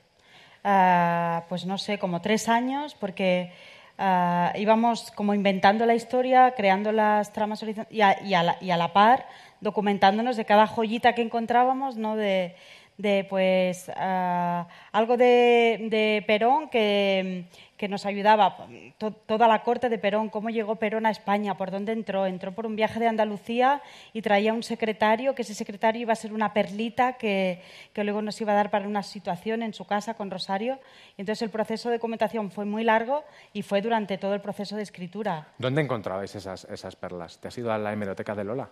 Ah, 0.65 1.45
pues 1.49 1.67
no 1.67 1.77
sé, 1.79 1.99
como 1.99 2.21
tres 2.23 2.49
años, 2.49 2.95
porque 2.95 3.53
ah, 3.99 4.53
íbamos 4.57 5.11
como 5.13 5.35
inventando 5.35 5.87
la 5.87 5.95
historia, 5.95 6.55
creando 6.57 6.93
las 6.93 7.33
tramas 7.33 7.63
horizon- 7.63 7.87
y 7.91 8.03
y 8.03 8.35
y 8.61 8.71
a 8.71 8.77
la 8.77 8.93
par 8.93 9.27
documentándonos 9.61 10.37
de 10.37 10.45
cada 10.45 10.67
joyita 10.67 11.15
que 11.15 11.23
encontrábamos, 11.23 11.97
¿no? 11.97 12.17
De, 12.17 12.55
de, 12.97 13.27
pues 13.29 13.91
ah, 13.97 14.67
algo 14.93 15.17
de, 15.17 15.89
de 15.91 16.23
Perón 16.27 16.69
que, 16.69 17.47
que 17.77 17.89
nos 17.89 18.07
ayudaba, 18.07 18.57
to- 18.99 19.11
toda 19.13 19.49
la 19.49 19.63
corte 19.65 19.89
de 19.89 19.99
Perón, 19.99 20.29
cómo 20.29 20.49
llegó 20.51 20.77
Perón 20.77 21.05
a 21.07 21.11
España, 21.11 21.57
por 21.57 21.71
dónde 21.73 21.93
entró. 21.93 22.27
Entró 22.27 22.53
por 22.53 22.67
un 22.67 22.77
viaje 22.77 23.01
de 23.01 23.09
Andalucía 23.09 23.83
y 24.13 24.23
traía 24.23 24.53
un 24.53 24.63
secretario, 24.63 25.35
que 25.35 25.43
ese 25.43 25.55
secretario 25.55 26.03
iba 26.03 26.13
a 26.13 26.17
ser 26.17 26.33
una 26.33 26.53
perlita 26.53 27.15
que, 27.15 27.61
que 27.93 28.05
luego 28.05 28.23
nos 28.23 28.41
iba 28.41 28.53
a 28.53 28.57
dar 28.57 28.71
para 28.71 28.87
una 28.87 29.03
situación 29.03 29.63
en 29.63 29.75
su 29.75 29.85
casa 29.87 30.15
con 30.15 30.31
Rosario. 30.31 30.79
Y 31.17 31.23
entonces 31.23 31.43
el 31.43 31.51
proceso 31.51 31.91
de 31.91 31.97
documentación 31.97 32.51
fue 32.53 32.65
muy 32.65 32.85
largo 32.85 33.25
y 33.53 33.63
fue 33.63 33.83
durante 33.83 34.19
todo 34.19 34.35
el 34.35 34.41
proceso 34.41 34.77
de 34.77 34.83
escritura. 34.85 35.49
¿Dónde 35.59 35.83
encontrabais 35.83 36.35
esas, 36.35 36.65
esas 36.67 36.95
perlas? 36.95 37.39
¿Te 37.39 37.49
has 37.49 37.59
ido 37.59 37.73
a 37.73 37.79
la 37.79 37.93
hemeroteca 37.93 38.35
de 38.37 38.45
Lola? 38.45 38.69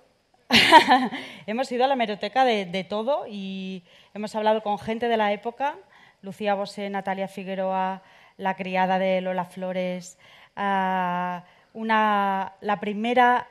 hemos 1.46 1.70
ido 1.72 1.84
a 1.84 1.86
la 1.86 1.94
hemeroteca 1.94 2.44
de, 2.44 2.86
todo 2.88 3.24
y 3.28 3.84
hemos 4.14 4.34
hablado 4.34 4.62
con 4.62 4.78
gente 4.78 5.08
de 5.08 5.16
la 5.16 5.32
época, 5.32 5.76
Lucía 6.20 6.54
Bosé, 6.54 6.90
Natalia 6.90 7.28
Figueroa, 7.28 8.02
la 8.36 8.56
criada 8.56 8.98
de 8.98 9.20
Lola 9.20 9.44
Flores, 9.44 10.18
una, 10.54 12.52
la 12.60 12.80
primera 12.80 13.48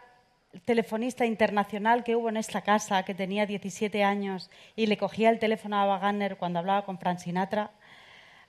telefonista 0.65 1.25
internacional 1.25 2.03
que 2.03 2.15
hubo 2.15 2.29
en 2.29 2.37
esta 2.37 2.61
casa, 2.61 3.03
que 3.03 3.15
tenía 3.15 3.45
17 3.45 4.03
años 4.03 4.49
y 4.75 4.87
le 4.87 4.97
cogía 4.97 5.29
el 5.29 5.39
teléfono 5.39 5.77
a 5.77 5.83
Ava 5.83 5.99
Gardner 5.99 6.37
cuando 6.37 6.59
hablaba 6.59 6.83
con 6.83 6.99
Frank 6.99 7.19
Sinatra, 7.19 7.71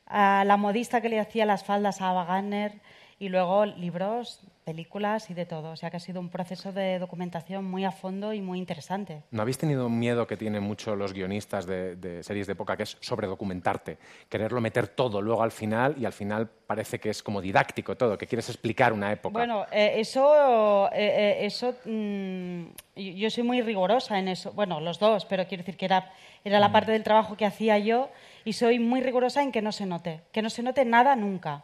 a 0.07 0.45
la 0.45 0.57
modista 0.57 1.01
que 1.01 1.09
le 1.09 1.21
hacía 1.21 1.47
las 1.47 1.65
faldas 1.65 2.01
a 2.01 2.11
Ava 2.11 2.25
Gardner 2.25 2.81
y 3.23 3.29
luego 3.29 3.67
libros, 3.67 4.41
películas 4.65 5.31
y 5.31 5.35
de 5.35 5.47
todo. 5.47 5.71
O 5.71 5.77
sea 5.77 5.93
que 5.93 5.97
ha 5.97 6.01
sido 6.01 6.19
un 6.19 6.29
proceso 6.29 6.73
de 6.73 6.99
documentación 6.99 7.65
muy 7.65 7.85
a 7.85 7.93
fondo 7.93 8.33
y 8.33 8.41
muy 8.41 8.59
interesante. 8.59 9.23
¿No 9.31 9.43
habéis 9.43 9.59
tenido 9.59 9.87
un 9.87 9.97
miedo 9.97 10.27
que 10.27 10.37
tienen 10.37 10.65
mucho 10.65 10.97
los 10.97 11.13
guionistas 11.13 11.65
de, 11.65 11.95
de 11.95 12.25
series 12.25 12.49
de 12.49 12.55
época, 12.55 12.77
que 12.77 12.83
es 12.83 12.97
sobredocumentarte? 12.99 13.99
Quererlo 14.29 14.61
meter 14.61 14.89
todo 14.89 15.23
luego 15.23 15.45
al 15.45 15.53
final 15.53 15.95
y 15.97 16.05
al 16.05 16.13
final 16.13 16.51
parece 16.67 16.99
que 16.99 17.11
es 17.11 17.23
como 17.23 17.41
didáctico 17.41 17.97
todo, 17.97 18.19
que 18.19 18.27
quieres 18.27 18.49
explicar 18.49 18.93
una 18.93 19.13
época. 19.13 19.39
Bueno, 19.39 19.67
eh, 19.71 19.93
eso, 19.99 20.89
eh, 20.93 21.39
eh, 21.43 21.47
eso 21.47 21.77
mm, 21.85 22.63
yo 22.97 23.13
yo 23.23 23.31
soy 23.31 23.45
muy 23.45 23.63
rigurosa 23.63 24.19
en 24.19 24.27
eso. 24.27 24.51
Bueno, 24.51 24.81
los 24.81 24.99
dos, 24.99 25.27
pero 25.27 25.47
quiero 25.47 25.63
decir 25.63 25.77
que 25.77 25.85
era, 25.85 26.11
era 26.45 26.59
la 26.59 26.73
parte 26.73 26.91
del 26.91 27.05
trabajo 27.05 27.37
que 27.37 27.47
hacía 27.47 27.79
yo 27.79 28.11
y 28.45 28.55
soy 28.55 28.81
muy 28.81 29.01
rigurosa 29.01 29.45
en 29.45 29.53
que 29.53 29.63
no 29.63 29.71
se 29.71 29.87
note, 29.87 30.23
que 30.33 30.43
no 30.43 30.51
se 30.51 30.65
note 30.65 30.85
nada 30.85 31.15
nunca. 31.15 31.63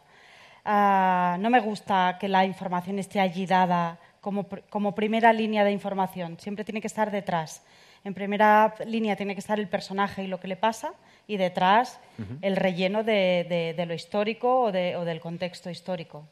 Ah, 0.71 1.35
no 1.39 1.49
me 1.49 1.59
gusta 1.61 2.17
que 2.19 2.27
la 2.27 2.45
información 2.45 2.99
esté 2.99 3.19
allí 3.19 3.47
dada 3.47 3.97
como, 4.21 4.47
como 4.69 4.93
primera 4.93 5.33
línea 5.33 5.63
de 5.63 5.71
información. 5.71 6.37
Siempre 6.39 6.63
tiene 6.63 6.79
que 6.79 6.85
estar 6.85 7.09
detrás. 7.09 7.63
En 8.03 8.13
primera 8.13 8.75
línea 8.85 9.15
tiene 9.15 9.33
que 9.33 9.39
estar 9.39 9.59
el 9.59 9.67
personaje 9.67 10.23
y 10.23 10.27
lo 10.27 10.39
que 10.39 10.47
le 10.47 10.55
pasa, 10.57 10.93
y 11.25 11.37
detrás 11.37 11.99
el 12.43 12.55
relleno 12.55 13.03
de, 13.03 13.47
de- 13.49 13.73
de 13.75 13.85
lo 13.87 13.95
histórico 13.95 14.61
o, 14.65 14.71
de- 14.71 14.95
o 14.95 15.05
del 15.05 15.19
contexto 15.19 15.71
histórico. 15.71 16.27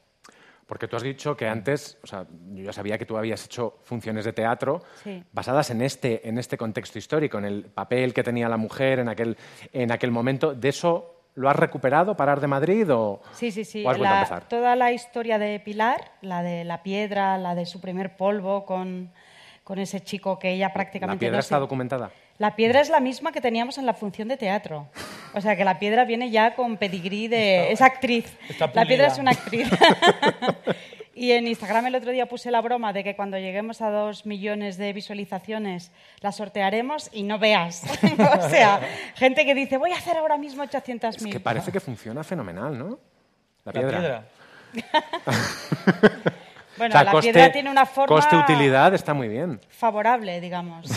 Porque 0.67 0.87
tú 0.87 0.97
has 0.97 1.01
dicho 1.03 1.35
que 1.35 1.47
antes, 1.47 1.97
o 2.03 2.07
sea, 2.07 2.27
yo 2.53 2.63
ya 2.63 2.73
sabía 2.73 2.97
que 2.99 3.05
tú 3.07 3.17
habías 3.17 3.43
hecho 3.43 3.79
funciones 3.83 4.23
de 4.23 4.33
teatro 4.33 4.83
Sí. 5.03 5.23
basadas 5.31 5.71
en 5.71 5.81
este, 5.81 6.27
en 6.29 6.37
este 6.37 6.57
contexto 6.57 6.99
histórico, 6.99 7.39
en 7.39 7.45
el 7.45 7.63
papel 7.63 8.13
que 8.13 8.21
tenía 8.21 8.47
la 8.49 8.57
mujer 8.57 8.99
en 8.99 9.09
aquel, 9.09 9.35
en 9.73 9.91
aquel 9.91 10.11
momento. 10.11 10.53
¿De 10.53 10.69
eso 10.69 11.16
lo 11.37 11.49
has 11.49 11.55
recuperado, 11.55 12.17
Parar 12.17 12.41
de 12.41 12.47
Madrid 12.47 12.91
o, 12.93 13.21
Sí, 13.33 13.51
sí, 13.51 13.63
sí. 13.63 13.85
o 13.85 13.89
has 13.89 13.97
vuelto 13.97 14.11
a 14.11 14.15
La- 14.15 14.19
empezar? 14.23 14.43
toda 14.49 14.75
la 14.75 14.91
historia 14.91 15.37
de 15.39 15.59
Pilar, 15.59 16.11
la 16.21 16.41
de 16.43 16.63
la 16.65 16.83
piedra, 16.83 17.37
la 17.37 17.55
de 17.55 17.65
su 17.65 17.79
primer 17.79 18.17
polvo 18.17 18.65
con, 18.65 19.11
con 19.63 19.79
ese 19.79 20.01
chico 20.01 20.39
que 20.39 20.49
ella 20.51 20.67
¿La 20.69 20.73
prácticamente 20.73 21.19
piedra 21.19 21.37
no 21.37 21.39
está 21.41 21.55
se- 21.55 21.59
documentada? 21.61 22.11
La 22.39 22.55
piedra 22.55 22.81
es 22.81 22.89
la 22.89 22.99
misma 22.99 23.31
que 23.31 23.41
teníamos 23.41 23.77
en 23.79 23.85
la 23.87 23.93
función 23.95 24.27
de 24.27 24.37
teatro. 24.37 24.87
O 25.33 25.41
sea 25.41 25.55
que 25.55 25.63
la 25.65 25.79
piedra 25.79 26.05
viene 26.05 26.29
ya 26.29 26.53
con 26.55 26.77
pedigrí 26.77 27.27
de... 27.27 27.71
es 27.71 27.81
actriz. 27.81 28.37
La 28.73 28.85
piedra 28.85 29.07
es 29.07 29.17
una 29.17 29.31
actriz. 29.31 29.67
y 31.17 31.31
en 31.31 31.47
Instagram 31.47 31.87
el 31.87 31.95
otro 31.95 32.11
día 32.11 32.27
puse 32.27 32.51
la 32.51 32.61
broma 32.61 32.93
de 32.93 33.03
que 33.03 33.15
cuando 33.15 33.37
lleguemos 33.37 33.81
a 33.81 33.89
dos 33.89 34.25
millones 34.25 34.77
de 34.77 34.93
visualizaciones 34.93 35.91
la 36.21 36.31
sortearemos 36.31 37.09
y 37.11 37.23
no 37.23 37.39
veas. 37.39 37.83
o 38.39 38.49
sea, 38.49 38.79
gente 39.15 39.45
que 39.45 39.53
dice, 39.55 39.77
voy 39.77 39.91
a 39.91 39.97
hacer 39.97 40.15
ahora 40.17 40.37
mismo 40.37 40.63
800.000. 40.63 41.15
Es 41.27 41.33
que 41.33 41.39
parece 41.39 41.71
que 41.71 41.79
funciona 41.79 42.23
fenomenal, 42.23 42.77
¿no? 42.77 42.99
La 43.65 43.71
La 43.71 43.73
piedra. 43.73 43.97
piedra. 43.99 44.27
Bueno, 46.77 46.93
O 46.93 46.97
sea, 46.97 47.03
la 47.05 47.11
coste- 47.11 47.31
piedra 47.33 47.51
tiene 47.51 47.71
una 47.71 47.87
forma 47.87 48.15
Coste-utilidad 48.15 48.93
está 48.93 49.15
muy 49.15 49.27
bien. 49.27 49.59
favorable, 49.67 50.39
digamos. 50.39 50.87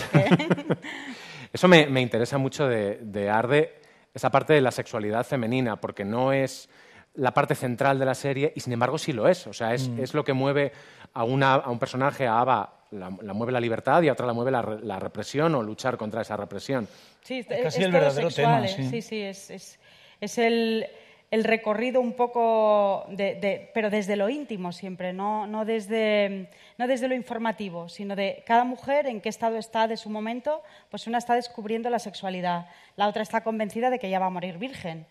Eso 1.53 1.67
me, 1.67 1.87
me 1.87 2.01
interesa 2.01 2.37
mucho 2.37 2.67
de, 2.67 2.99
de 3.01 3.31
Arde, 3.31 3.81
esa 4.13 4.29
parte 4.29 4.53
de 4.53 4.61
la 4.61 4.69
sexualidad 4.69 5.25
femenina, 5.25 5.81
porque 5.81 6.05
no 6.05 6.33
es 6.33 6.69
la 7.15 7.33
parte 7.33 7.55
central 7.55 7.99
de 7.99 8.05
la 8.05 8.15
serie 8.15 8.53
y 8.55 8.59
sin 8.61 8.73
embargo 8.73 8.97
sí 8.97 9.11
lo 9.13 9.27
es. 9.27 9.45
O 9.47 9.53
sea, 9.53 9.73
es, 9.73 9.89
Mm. 9.89 9.99
es 10.01 10.13
lo 10.13 10.23
que 10.23 10.33
mueve 10.33 10.71
a, 11.13 11.23
una, 11.23 11.55
a 11.55 11.69
un 11.69 11.79
personaje, 11.79 12.25
a 12.27 12.39
Ava, 12.39 12.73
la, 12.91 13.09
la 13.21 13.33
mueve 13.33 13.51
la 13.51 13.59
libertad 13.59 14.01
y 14.01 14.09
a 14.09 14.13
otra 14.13 14.25
la 14.25 14.33
mueve 14.33 14.51
la, 14.51 14.61
re- 14.61 14.79
la 14.81 14.99
represión 14.99 15.53
o 15.55 15.61
luchar 15.63 15.97
contra 15.97 16.21
esa 16.21 16.35
represión. 16.37 16.87
Sí, 17.21 17.39
es, 17.39 17.47
casi 17.47 17.79
es 17.79 17.85
el 17.85 17.91
verdadero 17.91 18.29
sexual, 18.29 18.63
tema, 18.63 18.65
¿eh? 18.65 18.75
sí. 18.75 18.89
Sí, 18.89 19.01
sí, 19.01 19.21
es, 19.21 19.49
es, 19.49 19.79
es 20.19 20.37
el, 20.37 20.85
el 21.31 21.43
recorrido 21.45 22.01
un 22.01 22.13
poco, 22.13 23.05
de, 23.09 23.35
de- 23.35 23.71
pero 23.73 23.89
desde 23.89 24.15
lo 24.15 24.27
íntimo 24.29 24.71
siempre, 24.71 25.13
no, 25.13 25.47
no, 25.47 25.63
desde, 25.65 26.49
no 26.77 26.87
desde 26.87 27.07
lo 27.07 27.15
informativo, 27.15 27.87
sino 27.89 28.15
de 28.15 28.43
cada 28.45 28.63
mujer 28.65 29.05
en 29.07 29.21
qué 29.21 29.29
estado 29.29 29.57
está 29.57 29.87
de 29.87 29.95
su 29.97 30.09
momento, 30.09 30.61
pues 30.89 31.07
una 31.07 31.17
está 31.17 31.35
descubriendo 31.35 31.89
la 31.89 31.99
sexualidad, 31.99 32.67
la 32.97 33.07
otra 33.07 33.21
está 33.23 33.41
convencida 33.43 33.89
de 33.89 33.99
que 33.99 34.09
ya 34.09 34.19
va 34.19 34.25
a 34.25 34.29
morir 34.31 34.57
virgen 34.57 35.05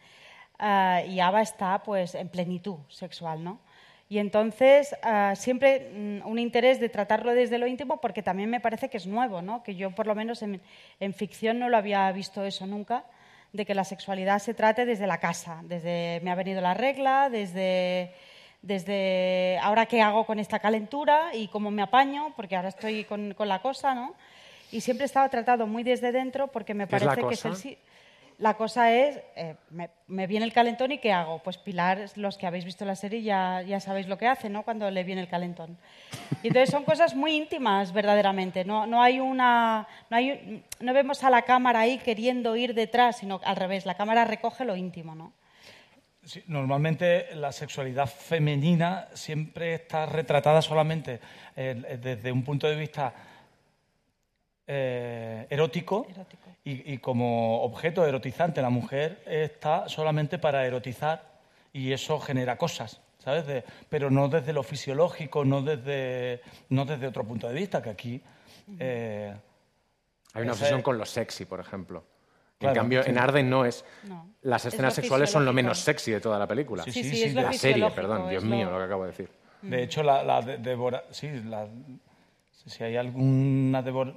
y 1.09 1.21
Ava 1.21 1.43
está 1.43 1.83
pues 1.83 2.15
en 2.15 2.29
plenitud 2.29 2.79
sexual, 2.89 3.43
¿no? 3.43 3.61
Y 4.11 4.19
entonces 4.19 4.95
ah, 5.03 5.35
siempre 5.37 5.89
mm, 5.95 6.27
un 6.27 6.39
interés 6.41 6.81
de 6.81 6.89
tratarlo 6.89 7.33
desde 7.33 7.59
lo 7.59 7.69
íntimo 7.69 8.01
porque 8.01 8.25
también 8.25 8.51
me 8.51 8.59
parece 8.59 8.91
que 8.91 8.97
es 8.97 9.07
nuevo, 9.07 9.41
¿no? 9.41 9.63
que 9.63 9.77
yo 9.77 9.93
por 9.93 10.09
lo 10.09 10.17
menos 10.17 10.43
en, 10.43 10.61
en 10.99 11.15
ficción 11.15 11.61
no 11.61 11.69
lo 11.69 11.77
había 11.77 12.11
visto 12.11 12.45
eso 12.45 12.67
nunca, 12.67 13.05
de 13.53 13.65
que 13.65 13.73
la 13.73 13.85
sexualidad 13.85 14.41
se 14.41 14.53
trate 14.53 14.85
desde 14.85 15.07
la 15.07 15.19
casa, 15.19 15.61
desde 15.63 16.21
me 16.25 16.33
ha 16.33 16.35
venido 16.35 16.61
la 16.61 16.75
regla, 16.75 17.31
desde, 17.31 18.13
desde 18.63 19.59
ahora 19.63 19.87
qué 19.87 20.03
hago 20.03 20.27
con 20.27 20.41
esta 20.41 20.59
calentura 20.59 21.31
y 21.33 21.47
cómo 21.47 21.71
me 21.71 21.83
apaño, 21.83 22.33
porque 22.35 22.57
ahora 22.57 22.71
estoy 22.71 23.05
con, 23.05 23.35
con 23.35 23.49
la 23.49 23.63
cosa, 23.63 23.95
¿no? 23.95 24.15
Y 24.73 24.81
siempre 24.81 25.07
estaba 25.07 25.29
tratado 25.29 25.69
muy 25.69 25.85
desde 25.85 26.11
dentro 26.11 26.49
porque 26.49 26.75
me 26.75 26.89
¿Qué 26.89 26.97
es 26.97 27.03
la 27.03 27.15
parece 27.15 27.29
que 27.29 27.49
es 27.49 27.65
el... 27.65 27.79
la 28.41 28.55
cosa 28.55 28.93
es, 28.93 29.21
eh, 29.37 29.55
me, 29.69 29.91
me 30.07 30.27
viene 30.27 30.47
el 30.47 30.53
calentón 30.53 30.93
y 30.93 30.99
¿qué 30.99 31.13
hago? 31.13 31.41
Pues 31.41 31.59
Pilar, 31.59 32.07
los 32.17 32.39
que 32.39 32.47
habéis 32.47 32.65
visto 32.65 32.87
la 32.87 32.97
serie 32.97 33.23
ya, 33.23 33.61
ya 33.63 33.81
sabéis 33.81 34.09
lo 34.09 34.17
que 34.17 34.27
hace, 34.27 34.49
¿no? 34.49 34.63
Cuando 34.63 34.91
le 34.91 35.05
viene 35.05 35.21
el 35.21 35.29
calentón. 35.29 35.77
Y 36.43 36.49
entonces 36.49 36.71
son 36.71 36.85
cosas 36.85 37.15
muy 37.15 37.37
íntimas, 37.37 37.93
verdaderamente. 37.93 38.65
No, 38.65 38.87
no 38.87 39.03
hay 39.03 39.21
una, 39.21 39.87
no, 40.09 40.17
hay, 40.17 40.65
no 40.81 40.95
vemos 40.95 41.23
a 41.23 41.29
la 41.29 41.43
cámara 41.43 41.81
ahí 41.81 41.99
queriendo 41.99 42.57
ir 42.57 42.73
detrás, 42.73 43.19
sino 43.19 43.43
al 43.45 43.57
revés, 43.57 43.85
la 43.85 43.95
cámara 43.95 44.25
recoge 44.25 44.65
lo 44.65 44.75
íntimo, 44.75 45.15
¿no? 45.15 45.35
Sí, 46.25 46.43
normalmente 46.47 47.35
la 47.35 47.53
sexualidad 47.53 48.07
femenina 48.07 49.09
siempre 49.13 49.75
está 49.75 50.07
retratada 50.07 50.63
solamente 50.63 51.21
eh, 51.57 51.99
desde 52.01 52.33
un 52.33 52.43
punto 52.43 52.67
de 52.67 52.77
vista 52.77 53.13
eh, 54.67 55.47
erótico, 55.51 56.07
Y, 56.65 56.93
y 56.93 56.99
como 56.99 57.63
objeto 57.63 58.07
erotizante. 58.07 58.61
La 58.61 58.71
mujer 58.71 59.23
está 59.27 59.89
solamente 59.89 60.39
para 60.39 60.67
erotizar 60.67 61.23
y 61.73 61.93
eso 61.93 62.21
genera 62.21 62.57
cosas, 62.59 63.01
¿sabes? 63.19 63.47
De- 63.47 63.65
pero 63.89 64.11
no 64.11 64.29
desde 64.29 64.53
lo 64.53 64.63
fisiológico, 64.63 65.45
no 65.45 65.63
desde, 65.63 66.43
no 66.69 66.85
desde 66.85 67.07
otro 67.07 67.25
punto 67.25 67.49
de 67.49 67.55
vista, 67.55 67.81
que 67.83 67.91
aquí... 67.91 68.21
eh, 68.79 69.35
Hay 70.35 70.43
una 70.43 70.53
obsesión 70.53 70.79
es- 70.81 70.85
con 70.85 70.99
lo 70.99 71.07
sexy, 71.07 71.45
por 71.47 71.61
ejemplo. 71.61 72.05
Claro, 72.59 72.75
en 72.75 72.79
cambio, 72.81 73.03
sí. 73.03 73.11
en 73.11 73.17
Arden 73.19 73.49
no 73.49 73.65
es. 73.65 73.83
No. 74.05 74.29
Las 74.43 74.67
Es 74.67 74.75
escenas 74.75 74.93
sexuales 74.93 75.31
son 75.31 75.47
lo 75.47 75.53
menos 75.55 75.79
sexy 75.79 76.11
de 76.13 76.21
toda 76.21 76.39
la 76.39 76.47
película. 76.47 76.83
Sí, 76.85 76.93
Sí, 76.93 77.05
sí, 77.05 77.09
sí, 77.11 77.17
sí, 77.17 77.23
es 77.25 77.35
lo 77.35 77.41
la 77.43 77.53
serie, 77.55 77.91
perdón, 77.93 78.29
Dios 78.29 78.45
mío, 78.45 78.67
lo- 78.67 78.73
lo 78.73 78.79
que 78.79 78.85
acabo 78.85 79.05
de 79.05 79.11
decir. 79.13 79.31
De 79.63 79.83
hecho, 79.83 80.03
la, 80.03 80.23
la 80.23 80.43
de- 80.43 80.59
devora- 80.59 81.05
sí, 81.11 81.29
la- 81.47 81.69
si 82.67 82.85
hay 82.85 82.97
alguna 82.97 83.81
devor, 83.83 84.15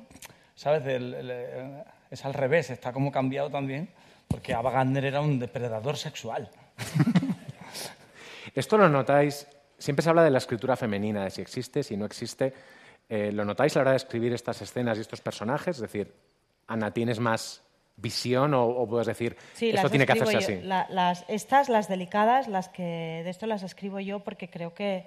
¿sabes? 0.56 0.84
Del- 0.84 1.14
el- 1.14 1.32
el- 1.32 1.84
es 2.14 2.24
al 2.26 2.34
revés, 2.34 2.70
está 2.70 2.94
como 2.94 3.12
cambiado 3.12 3.50
también, 3.50 3.90
porque 4.28 4.54
Ava 4.54 4.72
Gardner 4.72 5.06
era 5.06 5.22
un 5.22 5.40
depredador 5.40 5.98
sexual. 5.98 6.50
Esto 8.56 8.78
lo 8.78 8.88
notáis, 8.90 9.48
siempre 9.78 10.04
se 10.04 10.10
habla 10.10 10.24
de 10.24 10.30
la 10.30 10.38
escritura 10.38 10.76
femenina, 10.76 11.24
de 11.24 11.32
si 11.32 11.42
existe, 11.42 11.84
si 11.84 11.98
no 11.98 12.06
existe. 12.06 12.54
Eh, 13.10 13.32
¿Lo 13.32 13.44
notáis 13.46 13.76
a 13.76 13.80
la 13.80 13.82
hora 13.82 13.92
de 13.92 13.98
escribir 13.98 14.34
estas 14.34 14.62
escenas 14.62 14.98
y 14.98 15.02
estos 15.02 15.22
personajes? 15.22 15.78
Es 15.78 15.82
decir, 15.82 16.14
Ana, 16.68 16.92
¿tienes 16.92 17.20
más 17.20 17.62
visión 17.96 18.54
o, 18.54 18.66
o 18.66 18.88
puedes 18.88 19.08
decir, 19.08 19.36
Sí, 19.54 19.70
esto 19.70 19.90
tiene 19.90 20.06
que 20.06 20.14
hacerse 20.14 20.34
yo. 20.34 20.40
así? 20.40 20.62
La- 20.62 20.88
las, 20.90 21.26
estas, 21.28 21.70
las 21.70 21.88
delicadas, 21.88 22.48
las 22.48 22.70
que 22.70 23.22
de 23.24 23.30
esto 23.30 23.46
las 23.46 23.64
escribo 23.64 24.00
yo 24.00 24.20
porque 24.22 24.50
creo 24.50 24.74
que, 24.74 25.06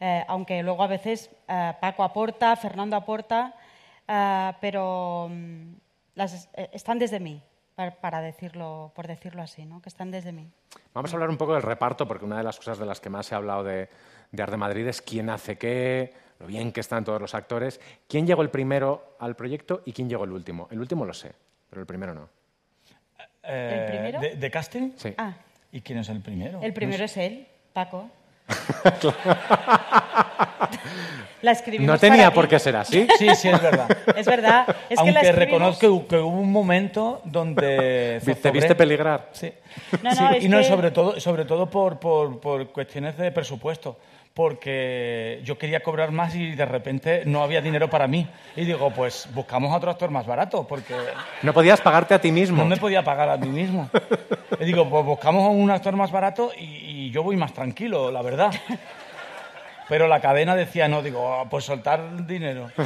eh, 0.00 0.24
aunque 0.28 0.62
luego 0.62 0.82
a 0.82 0.86
veces 0.88 1.30
eh, 1.48 1.72
Paco 1.80 2.04
aporta, 2.04 2.54
Fernando 2.56 2.96
aporta, 2.96 3.54
eh, 4.06 4.52
pero 4.60 5.28
mm, 5.30 5.72
las, 6.18 6.48
eh, 6.54 6.68
están 6.72 6.98
desde 6.98 7.20
mí, 7.20 7.42
para, 7.74 7.94
para 8.00 8.20
decirlo, 8.20 8.92
por 8.94 9.06
decirlo 9.06 9.40
así, 9.40 9.64
¿no? 9.64 9.80
que 9.80 9.88
están 9.88 10.10
desde 10.10 10.32
mí. 10.32 10.50
Vamos 10.92 11.12
a 11.12 11.16
hablar 11.16 11.30
un 11.30 11.36
poco 11.36 11.54
del 11.54 11.62
reparto, 11.62 12.08
porque 12.08 12.24
una 12.24 12.38
de 12.38 12.42
las 12.42 12.58
cosas 12.58 12.78
de 12.78 12.86
las 12.86 13.00
que 13.00 13.08
más 13.08 13.26
se 13.26 13.34
ha 13.34 13.38
hablado 13.38 13.62
de, 13.62 13.88
de 14.32 14.42
Arde 14.42 14.56
Madrid 14.56 14.86
es 14.88 15.00
quién 15.00 15.30
hace 15.30 15.56
qué, 15.56 16.12
lo 16.40 16.46
bien 16.46 16.72
que 16.72 16.80
están 16.80 17.04
todos 17.04 17.20
los 17.20 17.34
actores. 17.34 17.80
¿Quién 18.08 18.26
llegó 18.26 18.42
el 18.42 18.50
primero 18.50 19.16
al 19.20 19.36
proyecto 19.36 19.82
y 19.86 19.92
quién 19.92 20.08
llegó 20.08 20.24
el 20.24 20.32
último? 20.32 20.66
El 20.72 20.80
último 20.80 21.04
lo 21.04 21.14
sé, 21.14 21.32
pero 21.70 21.80
el 21.80 21.86
primero 21.86 22.14
no. 22.14 22.28
Eh, 23.44 23.86
primero? 23.88 24.20
De, 24.20 24.34
de 24.34 24.50
casting? 24.50 24.90
Sí. 24.96 25.14
Ah, 25.16 25.34
¿Y 25.70 25.80
quién 25.80 26.00
es 26.00 26.08
el 26.08 26.20
primero? 26.20 26.60
el 26.60 26.74
primero 26.74 26.98
No 26.98 27.04
es 27.04 27.16
él, 27.16 27.46
Paco. 27.72 28.10
La 31.42 31.52
escribimos 31.52 31.86
No 31.86 31.98
tenía 31.98 32.16
para 32.24 32.30
ti. 32.30 32.34
por 32.34 32.48
qué 32.48 32.58
ser 32.58 32.76
así. 32.76 33.06
Sí, 33.18 33.28
sí, 33.36 33.48
es 33.48 33.62
verdad. 33.62 33.88
Es 34.16 34.26
verdad. 34.26 34.64
Es 34.68 34.74
que 34.76 34.94
la 34.94 35.00
Aunque 35.20 35.20
escribimos- 35.20 35.36
reconozco 35.36 36.06
que 36.08 36.16
hubo 36.16 36.40
un 36.40 36.50
momento 36.52 37.20
donde... 37.24 38.20
¿Te 38.24 38.34
zozobré. 38.34 38.50
viste 38.52 38.74
peligrar? 38.74 39.28
Sí. 39.32 39.52
No, 40.02 40.10
Sí, 40.12 40.20
no, 40.22 40.30
es 40.32 40.44
y 40.44 40.48
no, 40.48 40.58
que- 40.58 40.64
sobre 40.64 40.90
todo, 40.90 41.20
sobre 41.20 41.44
todo 41.44 41.66
por, 41.70 41.98
por, 42.00 42.40
por 42.40 42.68
cuestiones 42.68 43.16
de 43.16 43.30
presupuesto. 43.32 43.96
Porque 44.34 45.40
yo 45.44 45.58
quería 45.58 45.80
cobrar 45.80 46.12
más 46.12 46.32
y 46.36 46.52
de 46.52 46.64
repente 46.64 47.22
no 47.26 47.42
había 47.42 47.60
dinero 47.60 47.90
para 47.90 48.06
mí. 48.06 48.24
Y 48.54 48.64
digo, 48.64 48.90
pues 48.90 49.28
buscamos 49.34 49.72
a 49.72 49.76
otro 49.78 49.90
actor 49.90 50.10
más 50.10 50.26
barato, 50.26 50.64
porque 50.66 50.94
No 51.42 51.52
podías 51.52 51.80
pagarte 51.80 52.14
a 52.14 52.20
ti 52.20 52.30
mismo. 52.30 52.56
no 52.58 52.64
me 52.64 52.76
podía 52.76 53.02
pagar 53.02 53.28
a 53.30 53.36
mí 53.36 53.48
mismo. 53.48 53.88
Y 54.60 54.64
digo, 54.64 54.88
pues 54.88 55.04
buscamos 55.04 55.44
a 55.44 55.48
un 55.48 55.70
actor 55.70 55.94
más 55.94 56.10
barato 56.10 56.50
y, 56.58 56.64
y 56.64 57.10
yo 57.12 57.22
voy 57.22 57.36
más 57.36 57.52
tranquilo, 57.52 58.10
la 58.10 58.22
verdad. 58.22 58.50
Pero 59.88 60.06
la 60.08 60.20
cadena 60.20 60.54
decía, 60.54 60.86
no, 60.88 61.02
digo, 61.02 61.32
"Ah, 61.40 61.48
pues 61.48 61.64
soltar 61.64 62.26
dinero. 62.26 62.70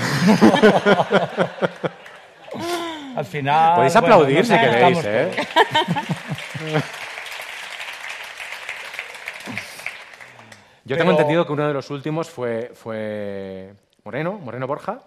Al 3.16 3.24
final. 3.26 3.74
Podéis 3.74 3.92
bueno, 3.94 4.06
aplaudir 4.14 4.46
si 4.46 4.52
queréis, 4.58 5.04
¿eh? 5.04 5.30
Yo 10.84 10.96
tengo 10.96 11.10
Pero- 11.10 11.20
entendido 11.20 11.46
que 11.46 11.52
uno 11.52 11.68
de 11.68 11.74
los 11.74 11.90
últimos 11.90 12.28
fue, 12.28 12.72
fue 12.74 13.74
Moreno, 14.04 14.32
Moreno 14.38 14.66
Borja, 14.66 15.00